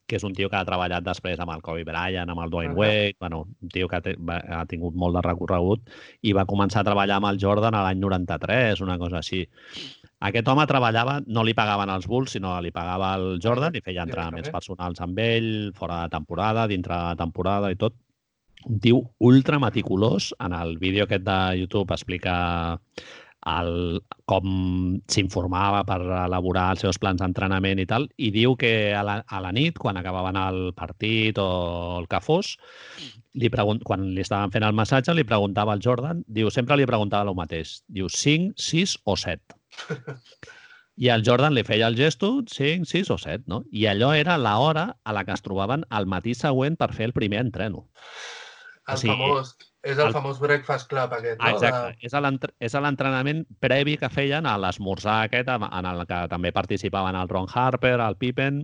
que 0.07 0.17
és 0.19 0.23
un 0.27 0.33
tio 0.35 0.49
que 0.51 0.59
ha 0.59 0.67
treballat 0.67 1.05
després 1.05 1.39
amb 1.39 1.53
el 1.53 1.61
Kobe 1.63 1.85
Bryant, 1.87 2.29
amb 2.29 2.43
el 2.43 2.51
Dwayne 2.51 2.73
Ahà. 2.73 2.79
Wade, 2.79 3.15
bueno, 3.19 3.43
un 3.63 3.71
tio 3.71 3.87
que 3.91 4.01
té, 4.03 4.15
va, 4.19 4.39
ha 4.59 4.63
tingut 4.69 4.95
molt 4.99 5.15
de 5.17 5.23
recorregut 5.25 5.91
i 6.21 6.33
va 6.35 6.47
començar 6.49 6.81
a 6.81 6.87
treballar 6.89 7.21
amb 7.21 7.31
el 7.31 7.39
Jordan 7.41 7.77
a 7.77 7.83
l'any 7.87 8.01
93, 8.03 8.83
una 8.83 8.97
cosa 9.01 9.21
així. 9.21 9.43
Aquest 10.23 10.47
home 10.47 10.63
treballava, 10.67 11.17
no 11.27 11.43
li 11.43 11.55
pagaven 11.55 11.91
els 11.91 12.07
Bulls, 12.07 12.35
sinó 12.35 12.55
li 12.63 12.71
pagava 12.71 13.13
el 13.19 13.41
Jordan 13.43 13.75
i 13.75 13.83
feia 13.83 14.05
entrenaments 14.07 14.51
personals 14.53 15.01
amb 15.03 15.19
ell, 15.19 15.49
fora 15.75 16.03
de 16.03 16.13
temporada, 16.15 16.67
dintre 16.71 16.99
de 17.09 17.19
temporada 17.19 17.71
i 17.71 17.79
tot. 17.79 17.97
Un 18.63 18.79
tio 18.79 19.01
ultra 19.19 19.59
meticulós. 19.59 20.29
En 20.39 20.53
el 20.55 20.77
vídeo 20.79 21.03
aquest 21.03 21.25
de 21.27 21.39
YouTube 21.59 21.91
explica 21.91 22.79
el, 23.49 24.01
com 24.29 24.47
s'informava 25.11 25.83
per 25.87 25.99
elaborar 26.03 26.69
els 26.73 26.83
seus 26.85 26.99
plans 27.01 27.21
d'entrenament 27.21 27.81
i 27.81 27.87
tal, 27.89 28.07
i 28.17 28.31
diu 28.35 28.55
que 28.59 28.93
a 28.95 29.03
la, 29.05 29.17
a 29.27 29.41
la 29.43 29.51
nit, 29.55 29.77
quan 29.79 29.99
acabaven 29.99 30.39
el 30.39 30.61
partit 30.77 31.39
o 31.41 31.99
el 31.99 32.07
que 32.11 32.21
fos, 32.23 32.55
li 33.39 33.49
pregunt, 33.53 33.83
quan 33.87 34.07
li 34.15 34.23
estaven 34.23 34.53
fent 34.53 34.65
el 34.67 34.77
massatge, 34.77 35.15
li 35.17 35.27
preguntava 35.27 35.73
al 35.75 35.83
Jordan, 35.83 36.23
diu, 36.27 36.51
sempre 36.53 36.77
li 36.79 36.89
preguntava 36.89 37.29
el 37.29 37.37
mateix, 37.37 37.81
diu 37.87 38.09
5, 38.09 38.53
6 38.61 38.97
o 39.05 39.17
7. 39.19 39.57
I 41.03 41.09
el 41.09 41.23
Jordan 41.25 41.55
li 41.57 41.63
feia 41.65 41.87
el 41.89 41.97
gesto 41.97 42.43
5, 42.45 42.85
6 42.85 43.09
o 43.09 43.17
7, 43.17 43.47
no? 43.49 43.63
I 43.73 43.87
allò 43.89 44.11
era 44.13 44.37
l'hora 44.37 44.91
a 45.03 45.15
la 45.17 45.23
que 45.25 45.33
es 45.33 45.41
trobaven 45.41 45.87
al 45.89 46.05
matí 46.05 46.35
següent 46.37 46.77
per 46.77 46.91
fer 46.93 47.09
el 47.09 47.17
primer 47.17 47.41
entreno. 47.41 47.87
El 48.85 48.93
O 48.93 48.99
sigui, 49.01 49.15
famós, 49.15 49.55
és 49.83 49.97
el, 49.97 50.07
el- 50.07 50.13
famós 50.15 50.39
Breakfast 50.39 50.87
Club 50.89 51.11
aquest, 51.17 51.41
no? 51.41 51.49
Exacte. 51.51 52.57
És 52.63 52.73
a 52.75 52.81
l'entrenament 52.83 53.43
previ 53.63 53.97
que 53.99 54.09
feien 54.09 54.45
a 54.47 54.55
l'esmorzar 54.57 55.23
aquest, 55.27 55.49
en 55.51 55.89
el 55.89 56.05
que 56.07 56.21
també 56.31 56.53
participaven 56.55 57.15
el 57.19 57.29
Ron 57.29 57.49
Harper, 57.53 57.97
el 57.99 58.15
Pippen 58.17 58.63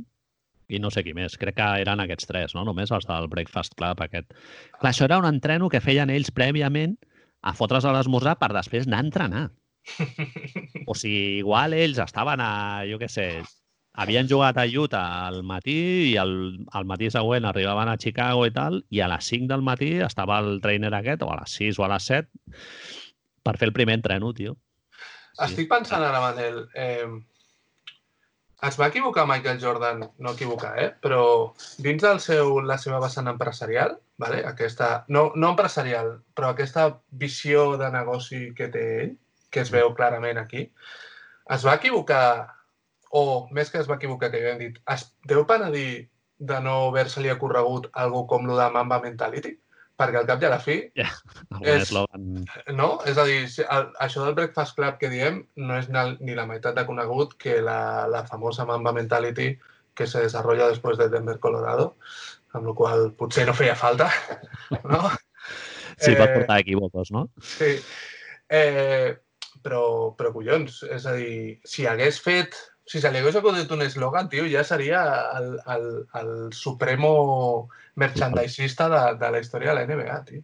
i 0.69 0.79
no 0.79 0.91
sé 0.93 1.03
qui 1.03 1.15
més. 1.17 1.35
Crec 1.41 1.55
que 1.57 1.67
eren 1.83 1.99
aquests 2.03 2.27
tres, 2.29 2.55
no? 2.55 2.63
Només 2.67 2.91
els 2.95 3.07
del 3.09 3.27
Breakfast 3.27 3.73
Club 3.75 4.01
aquest. 4.05 4.31
Clar, 4.79 4.91
això 4.93 5.07
era 5.09 5.17
un 5.19 5.25
entreno 5.27 5.67
que 5.69 5.81
feien 5.81 6.09
ells 6.13 6.31
prèviament 6.31 6.95
a 7.41 7.53
fotre's 7.57 7.85
a 7.87 7.93
l'esmorzar 7.95 8.35
per 8.39 8.51
després 8.53 8.87
anar 8.87 8.99
a 9.03 9.07
entrenar. 9.07 9.45
O 10.89 10.95
sigui, 10.97 11.39
igual 11.39 11.73
ells 11.73 11.99
estaven 12.03 12.41
a, 12.43 12.49
jo 12.89 12.97
què 13.01 13.07
sé, 13.11 13.25
havien 13.93 14.29
jugat 14.29 14.57
a 14.57 14.65
Utah 14.67 15.27
al 15.27 15.41
matí 15.43 15.79
i 16.11 16.17
al, 16.21 16.33
al 16.71 16.85
matí 16.85 17.09
següent 17.11 17.45
arribaven 17.45 17.89
a 17.89 17.97
Chicago 17.97 18.45
i 18.47 18.53
tal, 18.55 18.83
i 18.89 19.01
a 19.01 19.09
les 19.11 19.31
5 19.33 19.49
del 19.49 19.65
matí 19.65 19.95
estava 20.05 20.39
el 20.43 20.59
trainer 20.61 20.93
aquest, 20.93 21.23
o 21.25 21.31
a 21.33 21.39
les 21.41 21.57
6 21.61 21.79
o 21.79 21.85
a 21.87 21.93
les 21.95 22.11
7, 22.11 22.29
per 23.43 23.57
fer 23.57 23.69
el 23.69 23.75
primer 23.75 23.97
entreno, 23.99 24.33
tio. 24.33 24.55
Sí. 25.33 25.45
Estic 25.49 25.69
pensant 25.71 26.03
ara, 26.03 26.21
Manel, 26.21 26.65
eh, 26.75 27.07
es 28.67 28.77
va 28.79 28.89
equivocar 28.91 29.25
Michael 29.27 29.59
Jordan, 29.61 30.03
no 30.17 30.33
equivocar, 30.35 30.73
eh? 30.83 30.89
però 31.01 31.23
dins 31.79 32.03
del 32.03 32.19
seu, 32.19 32.59
la 32.59 32.77
seva 32.77 32.99
vessant 32.99 33.31
empresarial, 33.31 33.95
vale? 34.19 34.43
aquesta, 34.45 35.05
no, 35.07 35.29
no 35.35 35.53
empresarial, 35.55 36.17
però 36.35 36.51
aquesta 36.51 36.89
visió 37.21 37.77
de 37.79 37.91
negoci 37.93 38.49
que 38.55 38.67
té 38.73 38.85
ell, 39.03 39.13
que 39.49 39.63
es 39.63 39.71
veu 39.73 39.93
clarament 39.95 40.41
aquí, 40.41 40.67
es 41.55 41.65
va 41.65 41.77
equivocar, 41.79 42.58
o 43.09 43.47
més 43.55 43.71
que 43.71 43.79
es 43.81 43.89
va 43.89 43.95
equivocar, 43.97 44.29
que 44.31 44.41
ja 44.43 44.53
hem 44.53 44.59
dit, 44.61 44.77
es 44.93 45.07
deu 45.27 45.45
penedir 45.49 46.09
de 46.39 46.59
no 46.63 46.75
haver-se-li 46.89 47.31
ocorregut 47.33 47.89
algo 47.93 48.25
com 48.27 48.45
lo 48.47 48.57
de 48.57 48.69
Mamba 48.71 49.01
Mentality? 49.03 49.55
Perquè 49.99 50.15
al 50.21 50.27
cap 50.29 50.39
i 50.39 50.45
a 50.47 50.49
la 50.53 50.59
fi 50.63 50.75
Algun 50.95 51.67
És- 51.67 51.89
no? 52.71 52.99
És 53.05 53.17
a 53.19 53.25
dir, 53.27 53.41
el, 53.65 53.89
això 53.99 54.23
del 54.23 54.35
Breakfast 54.37 54.77
Club 54.77 54.95
que 55.01 55.09
diem 55.11 55.41
no 55.59 55.75
és 55.75 55.89
ni, 55.91 56.35
la 56.37 56.45
meitat 56.47 56.77
de 56.77 56.85
conegut 56.87 57.33
que 57.41 57.57
la, 57.61 58.07
la 58.07 58.21
famosa 58.29 58.63
Mamba 58.65 58.93
Mentality 58.95 59.49
que 59.93 60.07
se 60.07 60.21
desarrolla 60.23 60.69
després 60.71 60.97
de 60.97 61.09
Denver, 61.11 61.39
Colorado, 61.43 61.97
amb 62.55 62.69
la 62.69 62.73
qual 62.77 63.09
potser 63.19 63.43
no 63.49 63.53
feia 63.57 63.75
falta, 63.75 64.07
no? 64.87 65.09
Sí, 65.99 66.13
pot 66.15 66.29
Eh, 66.29 66.33
portar 66.37 66.59
equivocos, 66.61 67.11
no? 67.11 67.25
Sí. 67.43 67.73
Eh, 68.47 69.17
però, 69.61 70.15
però 70.15 70.31
collons, 70.31 70.79
és 70.87 71.05
a 71.05 71.13
dir, 71.17 71.59
si 71.67 71.83
hagués 71.89 72.21
fet, 72.23 72.55
si 72.89 73.01
se 73.03 73.11
li 73.13 73.19
hagués 73.21 73.35
acudit 73.37 73.69
un 73.75 73.83
eslògan, 73.85 74.29
tio, 74.31 74.47
ja 74.49 74.63
seria 74.65 75.03
el, 75.37 75.51
el, 75.75 75.85
el 76.21 76.31
supremo 76.57 77.69
merchandisista 78.01 78.89
de, 78.89 79.03
de 79.21 79.29
la 79.35 79.41
història 79.43 79.75
de 79.75 79.77
la 79.77 79.85
NBA, 79.85 80.17
tio. 80.25 80.41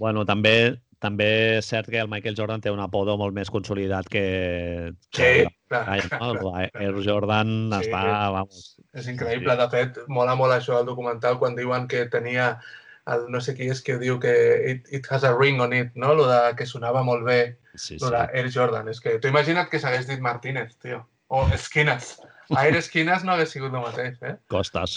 Bueno, 0.00 0.24
també 0.28 0.56
també 1.02 1.26
és 1.58 1.66
cert 1.66 1.88
que 1.90 1.98
el 1.98 2.06
Michael 2.08 2.36
Jordan 2.38 2.62
té 2.62 2.70
un 2.70 2.78
apodo 2.80 3.16
molt 3.18 3.34
més 3.34 3.48
consolidat 3.50 4.06
que... 4.08 4.92
Sí, 5.10 5.18
que 5.18 5.48
clar. 5.68 5.80
Ai, 5.90 6.02
no? 6.12 6.52
El 6.60 6.70
Air 6.78 7.00
Jordan 7.02 7.50
Sí. 7.72 7.88
està, 7.88 8.02
vamos... 8.30 8.60
És 8.94 9.08
increïble. 9.10 9.56
De 9.58 9.66
fet, 9.72 9.98
mola 10.06 10.36
molt 10.38 10.54
això 10.54 10.78
del 10.78 10.86
documental 10.92 11.40
quan 11.42 11.58
diuen 11.58 11.88
que 11.90 12.04
tenia 12.12 12.52
el 13.10 13.24
no 13.34 13.40
sé 13.42 13.56
qui 13.58 13.66
és 13.72 13.80
que 13.82 13.96
diu 13.98 14.20
que 14.22 14.32
it, 14.70 14.86
it 14.94 15.08
has 15.10 15.24
a 15.26 15.34
ring 15.34 15.58
on 15.60 15.74
it, 15.74 15.90
no? 15.98 16.14
Lo 16.14 16.28
de 16.30 16.54
que 16.54 16.68
sonava 16.70 17.02
molt 17.02 17.26
bé, 17.26 17.40
Sí, 17.74 17.96
lo 17.98 18.06
sí. 18.06 18.14
de 18.14 18.22
Air 18.38 18.52
Jordan. 18.54 18.88
És 18.92 19.00
que 19.02 19.18
tu 19.18 19.26
imagina't 19.32 19.66
que 19.72 19.80
s'hagués 19.82 20.06
dit 20.06 20.22
Martínez, 20.22 20.76
tio. 20.78 21.02
O 21.32 21.46
Esquinas. 21.56 22.18
Air 22.60 22.76
Esquinas 22.76 23.22
no 23.24 23.32
hagués 23.32 23.52
sigut 23.54 23.72
el 23.72 23.80
mateix, 23.80 24.18
eh? 24.28 24.34
Costes. 24.52 24.96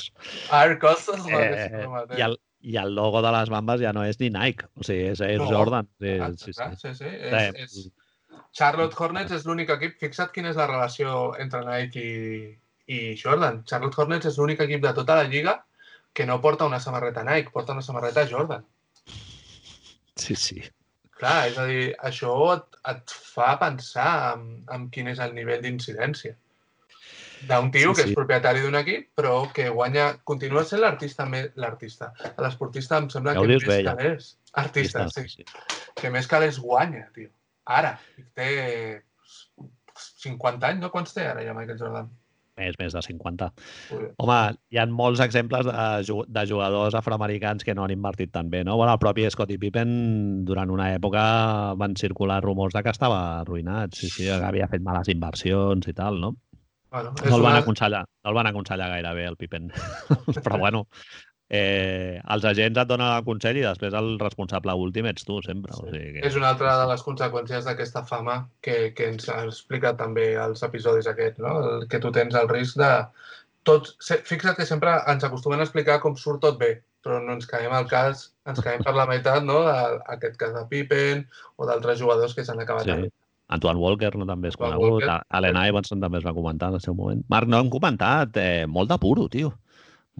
Air 0.52 0.78
Costas 0.82 1.22
no 1.24 1.32
hagués 1.38 1.62
Eh, 1.62 1.68
sigut 1.70 1.84
el 1.86 1.94
mateix. 1.94 2.20
i, 2.20 2.26
el, 2.28 2.36
I 2.66 2.80
el 2.82 2.96
logo 2.98 3.22
de 3.24 3.32
les 3.32 3.50
bambes 3.54 3.80
ja 3.86 3.94
no 3.96 4.04
és 4.04 4.20
ni 4.20 4.28
Nike, 4.34 4.66
o 4.76 4.84
sigui, 4.84 5.06
és 5.14 5.22
Air 5.22 5.40
No. 5.40 5.48
Jordan. 5.52 5.88
Sí, 6.02 6.16
Ah, 6.20 6.32
sí, 6.36 6.52
clar, 6.58 6.72
sí. 6.76 6.90
sí, 6.90 6.96
sí. 7.04 7.12
Eh, 7.12 7.52
És, 7.54 7.78
és... 7.78 7.92
Charlotte 8.56 8.96
Hornets 9.00 9.32
és 9.36 9.46
l'únic 9.48 9.70
equip... 9.70 9.96
Fixa't 10.02 10.32
quina 10.36 10.50
és 10.52 10.58
la 10.60 10.68
relació 10.68 11.36
entre 11.40 11.62
Nike 11.68 12.04
i, 12.04 12.52
i 12.88 13.00
Jordan. 13.22 13.62
Charlotte 13.68 14.00
Hornets 14.02 14.28
és 14.32 14.38
l'únic 14.40 14.60
equip 14.66 14.82
de 14.84 14.94
tota 14.98 15.16
la 15.22 15.24
lliga 15.28 15.56
que 16.16 16.26
no 16.26 16.40
porta 16.42 16.66
una 16.68 16.80
samarreta 16.80 17.24
Nike, 17.28 17.52
porta 17.52 17.74
una 17.76 17.82
samarreta 17.84 18.28
Jordan. 18.28 18.66
sí, 20.16 20.36
sí. 20.36 20.62
Clar, 21.20 21.36
és 21.50 21.60
a 21.62 21.66
dir, 21.70 21.84
això 22.10 22.34
et, 22.56 22.80
et 22.92 23.14
fa 23.36 23.54
pensar 23.62 24.10
en, 24.34 24.50
en 24.76 24.90
quin 24.92 25.08
és 25.14 25.22
el 25.24 25.36
nivell 25.38 25.62
d'incidència. 25.64 26.36
D'un 27.46 27.70
tio 27.72 27.94
Sí, 27.94 28.00
que 28.00 28.04
sí. 28.04 28.12
és 28.12 28.18
propietari 28.18 28.64
d'un 28.64 28.76
equip, 28.80 29.08
però 29.20 29.36
que 29.54 29.70
guanya, 29.70 30.10
continua 30.28 30.66
sent 30.68 30.82
l'artista 30.84 31.28
més... 31.30 31.52
L'artista. 31.62 32.12
L'esportista 32.42 33.00
em 33.00 33.10
sembla 33.14 33.36
Ja 33.38 33.44
que 33.44 33.52
més 33.54 33.68
bé, 33.68 33.80
ja. 33.86 33.96
calés. 33.96 34.34
Artista, 34.60 35.06
Està, 35.08 35.24
sí. 35.30 35.46
Que 36.00 36.12
més 36.12 36.28
calés 36.32 36.60
guanya, 36.64 37.06
tio. 37.16 37.32
Ara. 37.80 37.96
Té 38.38 38.50
50 40.26 40.72
anys, 40.72 40.84
no? 40.84 40.92
Quants 40.94 41.16
té 41.16 41.28
ara 41.28 41.44
ja 41.46 41.56
Michael 41.56 41.80
Jordan? 41.80 42.12
Més, 42.56 42.76
més 42.80 42.94
de 42.96 43.02
50. 43.04 43.50
Ui, 43.98 44.06
Home, 44.24 44.38
hi 44.72 44.80
ha 44.80 44.86
molts 44.88 45.20
exemples 45.24 45.68
de, 45.68 46.16
de 46.38 46.44
jugadors 46.48 46.96
afroamericans 46.96 47.66
que 47.68 47.76
no 47.76 47.84
han 47.84 47.92
invertit 47.92 48.32
tan 48.32 48.50
bé, 48.50 48.64
no? 48.64 48.78
Bueno, 48.80 48.94
el 48.96 49.02
propi 49.02 49.26
Scottie 49.30 49.60
Pippen, 49.60 49.92
durant 50.48 50.72
una 50.72 50.94
època 50.96 51.26
van 51.76 51.98
circular 52.00 52.40
rumors 52.46 52.78
de 52.78 52.84
que 52.86 52.94
estava 52.96 53.20
arruïnat, 53.42 53.98
sí, 54.00 54.08
sí, 54.08 54.30
que 54.30 54.40
havia 54.40 54.70
fet 54.72 54.86
males 54.86 55.12
inversions 55.12 55.92
i 55.92 55.94
tal, 55.98 56.22
no? 56.24 56.36
Bueno, 56.96 57.12
No 57.26 57.36
el 57.36 57.42
van 57.44 57.58
una... 57.58 57.60
aconsellar, 57.66 58.06
no 58.24 58.32
el 58.32 58.36
van 58.38 58.48
aconsellar 58.48 58.88
gaire 58.88 59.14
bé, 59.18 59.26
el 59.28 59.36
Pippen. 59.36 59.68
Però 60.46 60.58
bueno, 60.62 60.86
eh, 61.50 62.20
els 62.34 62.46
agents 62.50 62.80
et 62.82 62.88
donen 62.90 63.12
el 63.18 63.24
consell 63.28 63.60
i 63.60 63.66
després 63.66 63.94
el 63.94 64.16
responsable 64.22 64.74
últim 64.82 65.06
ets 65.12 65.26
tu, 65.28 65.42
sempre. 65.46 65.74
O 65.78 65.86
sigui 65.92 66.16
que... 66.18 66.24
És 66.28 66.36
una 66.40 66.50
altra 66.54 66.74
de 66.82 66.88
les 66.92 67.04
conseqüències 67.06 67.68
d'aquesta 67.68 68.06
fama 68.10 68.40
que, 68.66 68.94
que 68.98 69.12
ens 69.14 69.30
ha 69.30 69.44
explicat 69.46 69.98
també 70.02 70.32
als 70.42 70.64
episodis 70.66 71.08
aquests, 71.12 71.40
no? 71.46 71.56
El, 71.62 71.88
que 71.92 72.00
tu 72.02 72.12
tens 72.16 72.36
el 72.36 72.50
risc 72.52 72.80
de... 72.82 72.92
Tots, 73.66 73.96
se- 73.98 74.20
fixa't 74.26 74.54
que 74.60 74.66
sempre 74.70 74.92
ens 75.10 75.24
acostumen 75.26 75.60
a 75.62 75.66
explicar 75.66 75.98
com 76.04 76.14
surt 76.22 76.44
tot 76.44 76.60
bé, 76.62 76.76
però 77.02 77.18
no 77.22 77.34
ens 77.34 77.48
caiem 77.50 77.74
al 77.74 77.88
cas, 77.90 78.28
ens 78.46 78.60
caiem 78.62 78.84
per 78.86 78.94
la 78.94 79.08
meitat, 79.10 79.42
no? 79.46 79.64
Aquest 80.14 80.36
cas 80.38 80.54
de 80.54 80.62
Pippen 80.70 81.24
o 81.58 81.66
d'altres 81.66 81.98
jugadors 82.02 82.36
que 82.38 82.46
s'han 82.46 82.62
acabat 82.62 82.86
Sí. 82.86 82.98
sí. 83.06 83.10
Antoine 83.56 83.78
Walker 83.78 84.12
no 84.18 84.26
també 84.26 84.50
és 84.50 84.56
Antoine 84.58 84.78
conegut, 84.78 85.04
Walker. 85.04 85.18
Allen 85.38 85.58
Iverson 85.70 86.00
també 86.02 86.18
es 86.18 86.26
va 86.26 86.34
comentar 86.34 86.70
en 86.72 86.78
el 86.80 86.82
seu 86.82 86.94
moment. 86.98 87.22
Marc, 87.30 87.50
no 87.50 87.60
hem 87.62 87.70
comentat, 87.74 88.38
eh, 88.42 88.66
molt 88.66 88.90
de 88.90 88.98
puro, 89.02 89.28
tio. 89.30 89.52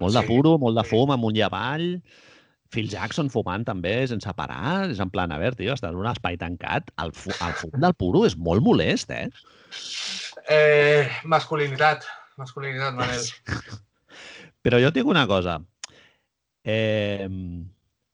Molt 0.02 0.16
de 0.16 0.22
Sí, 0.24 0.28
puro, 0.28 0.56
molt 0.60 0.76
de 0.78 0.84
fum, 0.86 1.12
amunt 1.14 1.36
i 1.38 1.44
avall. 1.46 1.86
Phil 2.74 2.88
Jackson 2.90 3.30
fumant 3.30 3.64
també, 3.66 3.94
sense 4.10 4.32
parar. 4.36 4.90
És 4.90 5.00
en 5.02 5.10
plan, 5.12 5.32
a 5.32 5.38
veure, 5.40 5.56
tio, 5.58 5.74
estàs 5.76 5.94
en 5.94 6.00
un 6.02 6.08
espai 6.10 6.38
tancat. 6.40 6.90
El, 7.02 7.14
fu 7.16 7.32
el 7.32 7.54
fum 7.60 7.74
del 7.80 7.94
puro 7.98 8.24
és 8.28 8.36
molt 8.36 8.64
molest, 8.64 9.12
eh? 9.14 9.28
Eh, 10.52 11.06
masculinitat, 11.24 12.04
masculinitat, 12.40 12.98
Manel. 12.98 13.24
Però 14.66 14.82
jo 14.82 14.90
dic 14.94 15.06
una 15.06 15.26
cosa. 15.30 15.60
Eh, 16.66 17.28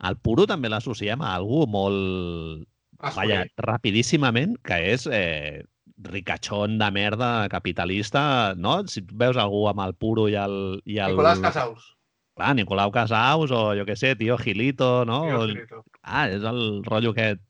el 0.02 0.18
puro 0.20 0.46
també 0.50 0.68
l'associem 0.68 1.22
a 1.24 1.34
algú 1.38 1.64
molt. 1.70 2.68
Vaya, 3.16 3.42
rapidíssimament, 3.58 4.54
que 4.62 4.76
és 4.92 5.08
eh, 5.10 5.64
ricachón 6.04 6.78
de 6.78 6.90
merda 6.90 7.48
capitalista, 7.48 8.54
no? 8.56 8.86
Si 8.88 9.02
veus 9.12 9.36
algú 9.36 9.66
amb 9.70 9.80
el 9.86 9.94
puro 9.94 10.28
i 10.28 10.34
el... 10.38 10.82
I 10.84 10.98
el 10.98 11.14
Nicolás 11.16 11.40
Casaus. 11.40 11.90
Clar, 12.36 12.54
Nicolau 12.56 12.90
Casaus 12.94 13.50
o 13.52 13.62
jo 13.76 13.84
què 13.84 13.96
sé, 13.98 14.14
Tio 14.16 14.38
Gilito, 14.40 15.04
no? 15.04 15.22
Tio 15.26 15.40
O- 15.42 15.48
Gilito. 15.50 15.82
Ah, 16.02 16.26
és 16.32 16.42
el 16.48 16.82
rotllo 16.86 17.12
aquest... 17.12 17.40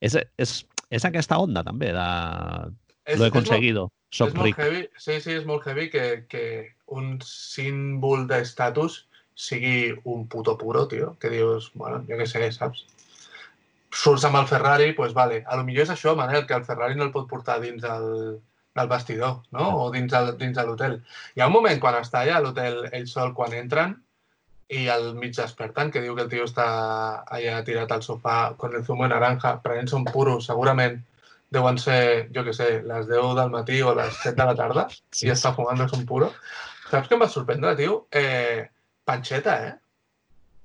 És, 0.00 0.16
és, 0.40 0.54
és 0.90 1.04
aquesta 1.04 1.38
onda, 1.38 1.62
també, 1.66 1.92
de... 1.92 2.06
És- 3.10 3.18
Lo 3.20 3.26
he 3.26 3.32
conseguido, 3.34 3.88
És 4.10 4.18
soc 4.20 4.34
ric. 4.42 4.56
heavy, 4.58 4.84
sí, 4.98 5.18
sí, 5.20 5.34
és 5.38 5.44
molt 5.46 5.66
heavy 5.66 5.88
que, 5.92 6.04
que 6.30 6.44
un 6.94 7.18
símbol 7.24 8.26
d'estatus 8.30 9.04
sigui 9.40 9.92
un 10.04 10.26
puto 10.28 10.56
puro, 10.58 10.86
tio, 10.88 11.14
que 11.20 11.30
dius, 11.32 11.70
bueno, 11.74 12.02
jo 12.08 12.18
què 12.18 12.26
sé, 12.28 12.48
saps? 12.52 12.84
Surts 13.90 14.24
amb 14.28 14.38
el 14.38 14.46
Ferrari, 14.50 14.90
doncs 14.90 14.98
pues 14.98 15.16
vale. 15.16 15.42
A 15.46 15.56
lo 15.58 15.64
millor 15.66 15.88
és 15.88 15.94
això, 15.94 16.14
Manel, 16.16 16.46
que 16.46 16.54
el 16.54 16.66
Ferrari 16.68 16.98
no 16.98 17.08
el 17.08 17.14
pot 17.14 17.26
portar 17.30 17.58
dins 17.62 17.82
el, 17.84 18.38
del 18.78 18.88
vestidor, 18.88 19.40
no? 19.56 19.66
O 19.82 19.90
dins, 19.94 20.12
el, 20.14 20.36
dins 20.38 20.56
de 20.56 20.66
l'hotel. 20.66 21.00
Hi 21.34 21.42
ha 21.42 21.50
un 21.50 21.56
moment 21.56 21.82
quan 21.82 21.98
està 21.98 22.22
allà 22.22 22.38
a 22.38 22.44
l'hotel 22.44 22.84
ell 22.92 23.08
sol, 23.10 23.34
quan 23.34 23.56
entren, 23.58 23.96
i 24.70 24.86
al 24.88 25.14
mig 25.18 25.34
desperten, 25.34 25.90
que 25.90 26.02
diu 26.04 26.14
que 26.14 26.24
el 26.26 26.30
tio 26.30 26.46
està 26.46 26.66
allà 27.26 27.60
tirat 27.66 27.90
al 27.90 28.04
sofà 28.06 28.54
con 28.58 28.76
el 28.78 28.84
zumo 28.86 29.08
de 29.08 29.14
naranja, 29.14 29.56
prenent 29.64 29.90
un 29.98 30.06
puro, 30.06 30.38
segurament 30.44 31.00
deuen 31.50 31.78
ser, 31.82 32.30
jo 32.34 32.44
que 32.46 32.54
sé, 32.54 32.68
les 32.86 33.08
10 33.10 33.34
del 33.40 33.50
matí 33.50 33.80
o 33.82 33.94
les 33.98 34.14
7 34.22 34.36
de 34.38 34.46
la 34.46 34.54
tarda 34.54 34.86
sí. 34.94 35.26
i 35.26 35.32
està 35.34 35.50
fumant 35.56 35.82
un 35.82 36.06
puro. 36.06 36.30
Saps 36.90 37.10
què 37.10 37.16
em 37.16 37.24
va 37.24 37.30
sorprendre, 37.30 37.74
tio? 37.78 38.04
Eh, 38.14 38.68
panxeta, 39.06 39.56
eh? 39.66 39.74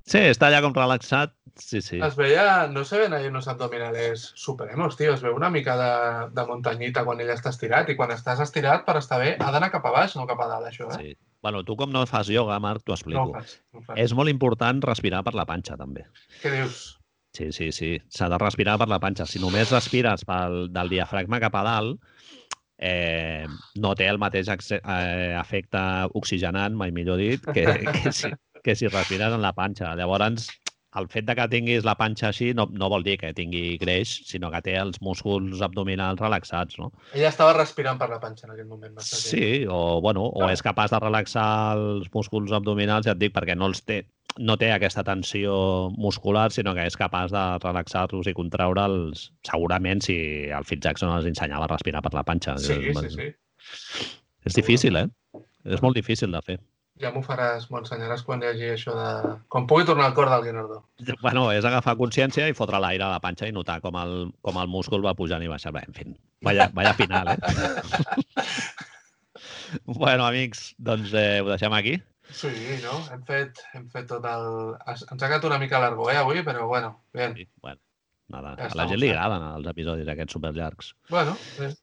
Sí, 0.06 0.22
està 0.30 0.52
allà 0.52 0.62
com 0.62 0.78
relaxat. 0.78 1.34
Sí, 1.56 1.82
sí. 1.82 2.00
Es 2.04 2.18
veia, 2.20 2.68
no 2.68 2.84
se 2.84 2.98
ven 3.00 3.14
ahí 3.14 3.28
unos 3.28 3.48
abdominales 3.48 4.32
superemos, 4.36 4.98
tio. 5.00 5.14
Es 5.14 5.22
veu 5.24 5.36
una 5.36 5.50
mica 5.50 5.78
de, 5.80 5.94
de 6.36 6.46
muntanyita 6.50 7.06
quan 7.08 7.22
ell 7.24 7.32
està 7.32 7.54
estirat 7.56 7.90
i 7.90 7.96
quan 7.96 8.12
estàs 8.12 8.42
estirat 8.44 8.84
per 8.88 8.98
estar 9.00 9.22
bé 9.22 9.38
ha 9.40 9.54
d'anar 9.56 9.72
cap 9.72 9.88
a 9.88 9.94
baix, 9.96 10.18
no 10.20 10.28
cap 10.28 10.44
a 10.44 10.50
dalt, 10.52 10.68
això, 10.68 10.90
eh? 10.92 11.00
Sí. 11.00 11.16
Bueno, 11.46 11.62
tu 11.64 11.78
com 11.80 11.92
no 11.94 12.02
fas 12.10 12.30
ioga, 12.34 12.58
Marc, 12.60 12.84
t'ho 12.84 12.96
explico. 12.96 13.22
No 13.22 13.32
ho 13.32 13.40
faig, 13.40 13.56
no 13.72 13.80
ho 13.80 13.88
faig. 13.88 14.00
És 14.04 14.16
molt 14.18 14.34
important 14.34 14.82
respirar 14.84 15.22
per 15.24 15.36
la 15.38 15.46
panxa, 15.46 15.78
també. 15.80 16.08
Què 16.42 16.52
dius? 16.52 16.80
Sí, 17.38 17.52
sí, 17.52 17.70
sí. 17.76 17.92
S'ha 18.10 18.30
de 18.32 18.40
respirar 18.42 18.80
per 18.82 18.88
la 18.90 19.00
panxa. 19.04 19.28
Si 19.30 19.40
només 19.44 19.72
respires 19.72 20.26
pel, 20.28 20.66
del 20.74 20.92
diafragma 20.92 21.40
cap 21.44 21.56
a 21.60 21.64
dalt, 21.68 22.02
eh, 22.78 23.46
no 23.80 23.94
té 23.96 24.08
el 24.12 24.20
mateix 24.20 24.50
eh, 24.50 24.80
efecte 25.38 25.82
oxigenant, 26.18 26.76
mai 26.76 26.92
millor 26.96 27.22
dit, 27.22 27.46
que, 27.54 27.66
que, 28.02 28.12
si, 28.12 28.32
que 28.64 28.76
si 28.76 28.90
respires 28.90 29.36
en 29.36 29.44
la 29.44 29.54
panxa. 29.54 29.94
Llavors, 30.00 30.50
el 31.00 31.08
fet 31.12 31.28
de 31.28 31.36
que 31.38 31.46
tinguis 31.52 31.86
la 31.88 31.96
panxa 32.00 32.30
així 32.30 32.52
no, 32.58 32.68
no 32.72 32.90
vol 32.92 33.04
dir 33.06 33.18
que 33.22 33.34
tingui 33.36 33.78
greix, 33.82 34.14
sinó 34.30 34.52
que 34.54 34.62
té 34.66 34.76
els 34.80 35.02
músculs 35.06 35.62
abdominals 35.66 36.22
relaxats, 36.24 36.80
no? 36.82 36.92
Ella 37.14 37.32
estava 37.34 37.56
respirant 37.58 38.00
per 38.02 38.10
la 38.12 38.20
panxa 38.24 38.48
en 38.48 38.56
aquell 38.56 38.70
moment. 38.70 39.00
Sí, 39.04 39.66
o, 39.70 40.00
bueno, 40.04 40.28
o 40.32 40.50
és 40.52 40.64
capaç 40.66 40.94
de 40.96 41.02
relaxar 41.04 41.48
els 41.78 42.12
músculs 42.14 42.54
abdominals, 42.56 43.08
ja 43.10 43.16
et 43.16 43.22
dic, 43.22 43.34
perquè 43.36 43.58
no 43.58 43.70
els 43.72 43.84
té, 43.84 44.04
no 44.40 44.58
té 44.60 44.72
aquesta 44.74 45.04
tensió 45.08 45.56
muscular, 45.96 46.50
sinó 46.52 46.76
que 46.78 46.86
és 46.88 47.00
capaç 47.00 47.34
de 47.36 47.46
relaxar-los 47.64 48.32
i 48.32 48.36
contraure'ls, 48.38 49.30
segurament, 49.48 50.04
si 50.04 50.18
el 50.52 50.68
Fit 50.68 50.84
Jackson 50.84 51.14
els 51.16 51.28
ensenyava 51.32 51.68
a 51.70 51.74
respirar 51.76 52.04
per 52.06 52.14
la 52.16 52.26
panxa. 52.28 52.58
Sí, 52.62 52.80
sí, 52.96 53.12
sí. 53.16 53.34
És 54.46 54.58
difícil, 54.58 55.00
eh? 55.00 55.08
És 55.66 55.82
molt 55.82 55.98
difícil 55.98 56.32
de 56.32 56.42
fer. 56.46 56.60
Ja 57.02 57.10
m'ho 57.12 57.20
faràs, 57.26 57.66
m'ho 57.68 57.82
ensenyaràs 57.82 58.22
quan 58.24 58.44
hi 58.44 58.48
hagi 58.48 58.68
això 58.72 58.94
de... 58.96 59.32
Quan 59.52 59.66
pugui 59.68 59.84
tornar 59.88 60.06
al 60.08 60.14
cor 60.16 60.30
del 60.32 60.46
Guinardó. 60.46 60.78
Bueno, 61.20 61.50
és 61.52 61.66
agafar 61.68 61.98
consciència 62.00 62.48
i 62.48 62.56
fotre 62.56 62.80
l'aire 62.80 63.04
a 63.04 63.12
la 63.12 63.20
panxa 63.24 63.50
i 63.50 63.56
notar 63.56 63.82
com 63.84 63.98
el, 64.00 64.16
com 64.46 64.60
el 64.62 64.72
múscul 64.72 65.04
va 65.04 65.16
pujant 65.20 65.44
i 65.44 65.52
baixant. 65.52 65.76
Bé, 65.76 65.84
en 65.90 65.98
fi, 65.98 66.08
vaya, 66.48 66.70
vaya 66.78 66.94
final, 66.96 67.34
eh? 67.34 67.40
bueno, 70.00 70.24
amics, 70.24 70.70
doncs 70.80 71.12
eh, 71.12 71.42
ho 71.44 71.52
deixem 71.52 71.76
aquí. 71.76 71.98
Sí, 72.32 72.54
no? 72.86 72.96
Hem 73.12 73.28
fet, 73.28 73.60
hem 73.76 73.90
fet 73.92 74.08
tot 74.14 74.24
el... 74.32 74.48
Ens 74.88 75.04
ha 75.12 75.28
quedat 75.28 75.50
una 75.52 75.60
mica 75.60 75.84
largo, 75.84 76.08
eh, 76.14 76.18
avui, 76.22 76.46
però 76.48 76.64
bueno, 76.72 76.94
bé. 77.14 77.34
Sí, 77.36 77.50
bueno, 77.60 77.82
nada. 78.32 78.56
Ja 78.62 78.72
a 78.72 78.80
la 78.80 78.88
gent 78.94 79.04
li 79.04 79.12
agraden 79.12 79.50
els 79.52 79.68
episodis 79.76 80.16
aquests 80.16 80.40
superllargs. 80.40 80.96
Bueno, 81.12 81.36
bé. 81.60 81.74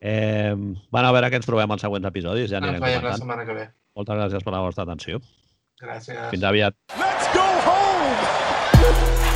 Eh, 0.00 0.54
bueno, 0.54 1.10
a 1.10 1.12
veure 1.12 1.28
què 1.28 1.42
ens 1.42 1.50
trobem 1.50 1.74
als 1.74 1.82
següents 1.84 2.08
episodis. 2.08 2.54
Ja 2.54 2.62
ens 2.62 2.80
veiem 2.80 3.04
la 3.04 3.18
setmana 3.18 3.44
que 3.50 3.58
ve. 3.58 3.68
Moltes 3.98 4.20
gràcies 4.20 4.46
per 4.46 4.54
la 4.54 4.62
vostra 4.66 4.86
atenció. 4.86 5.20
Gràcies. 5.80 6.22
Fins 6.34 6.46
aviat. 6.52 6.78
Let's 7.00 7.34
go 7.34 7.48
home! 7.66 9.29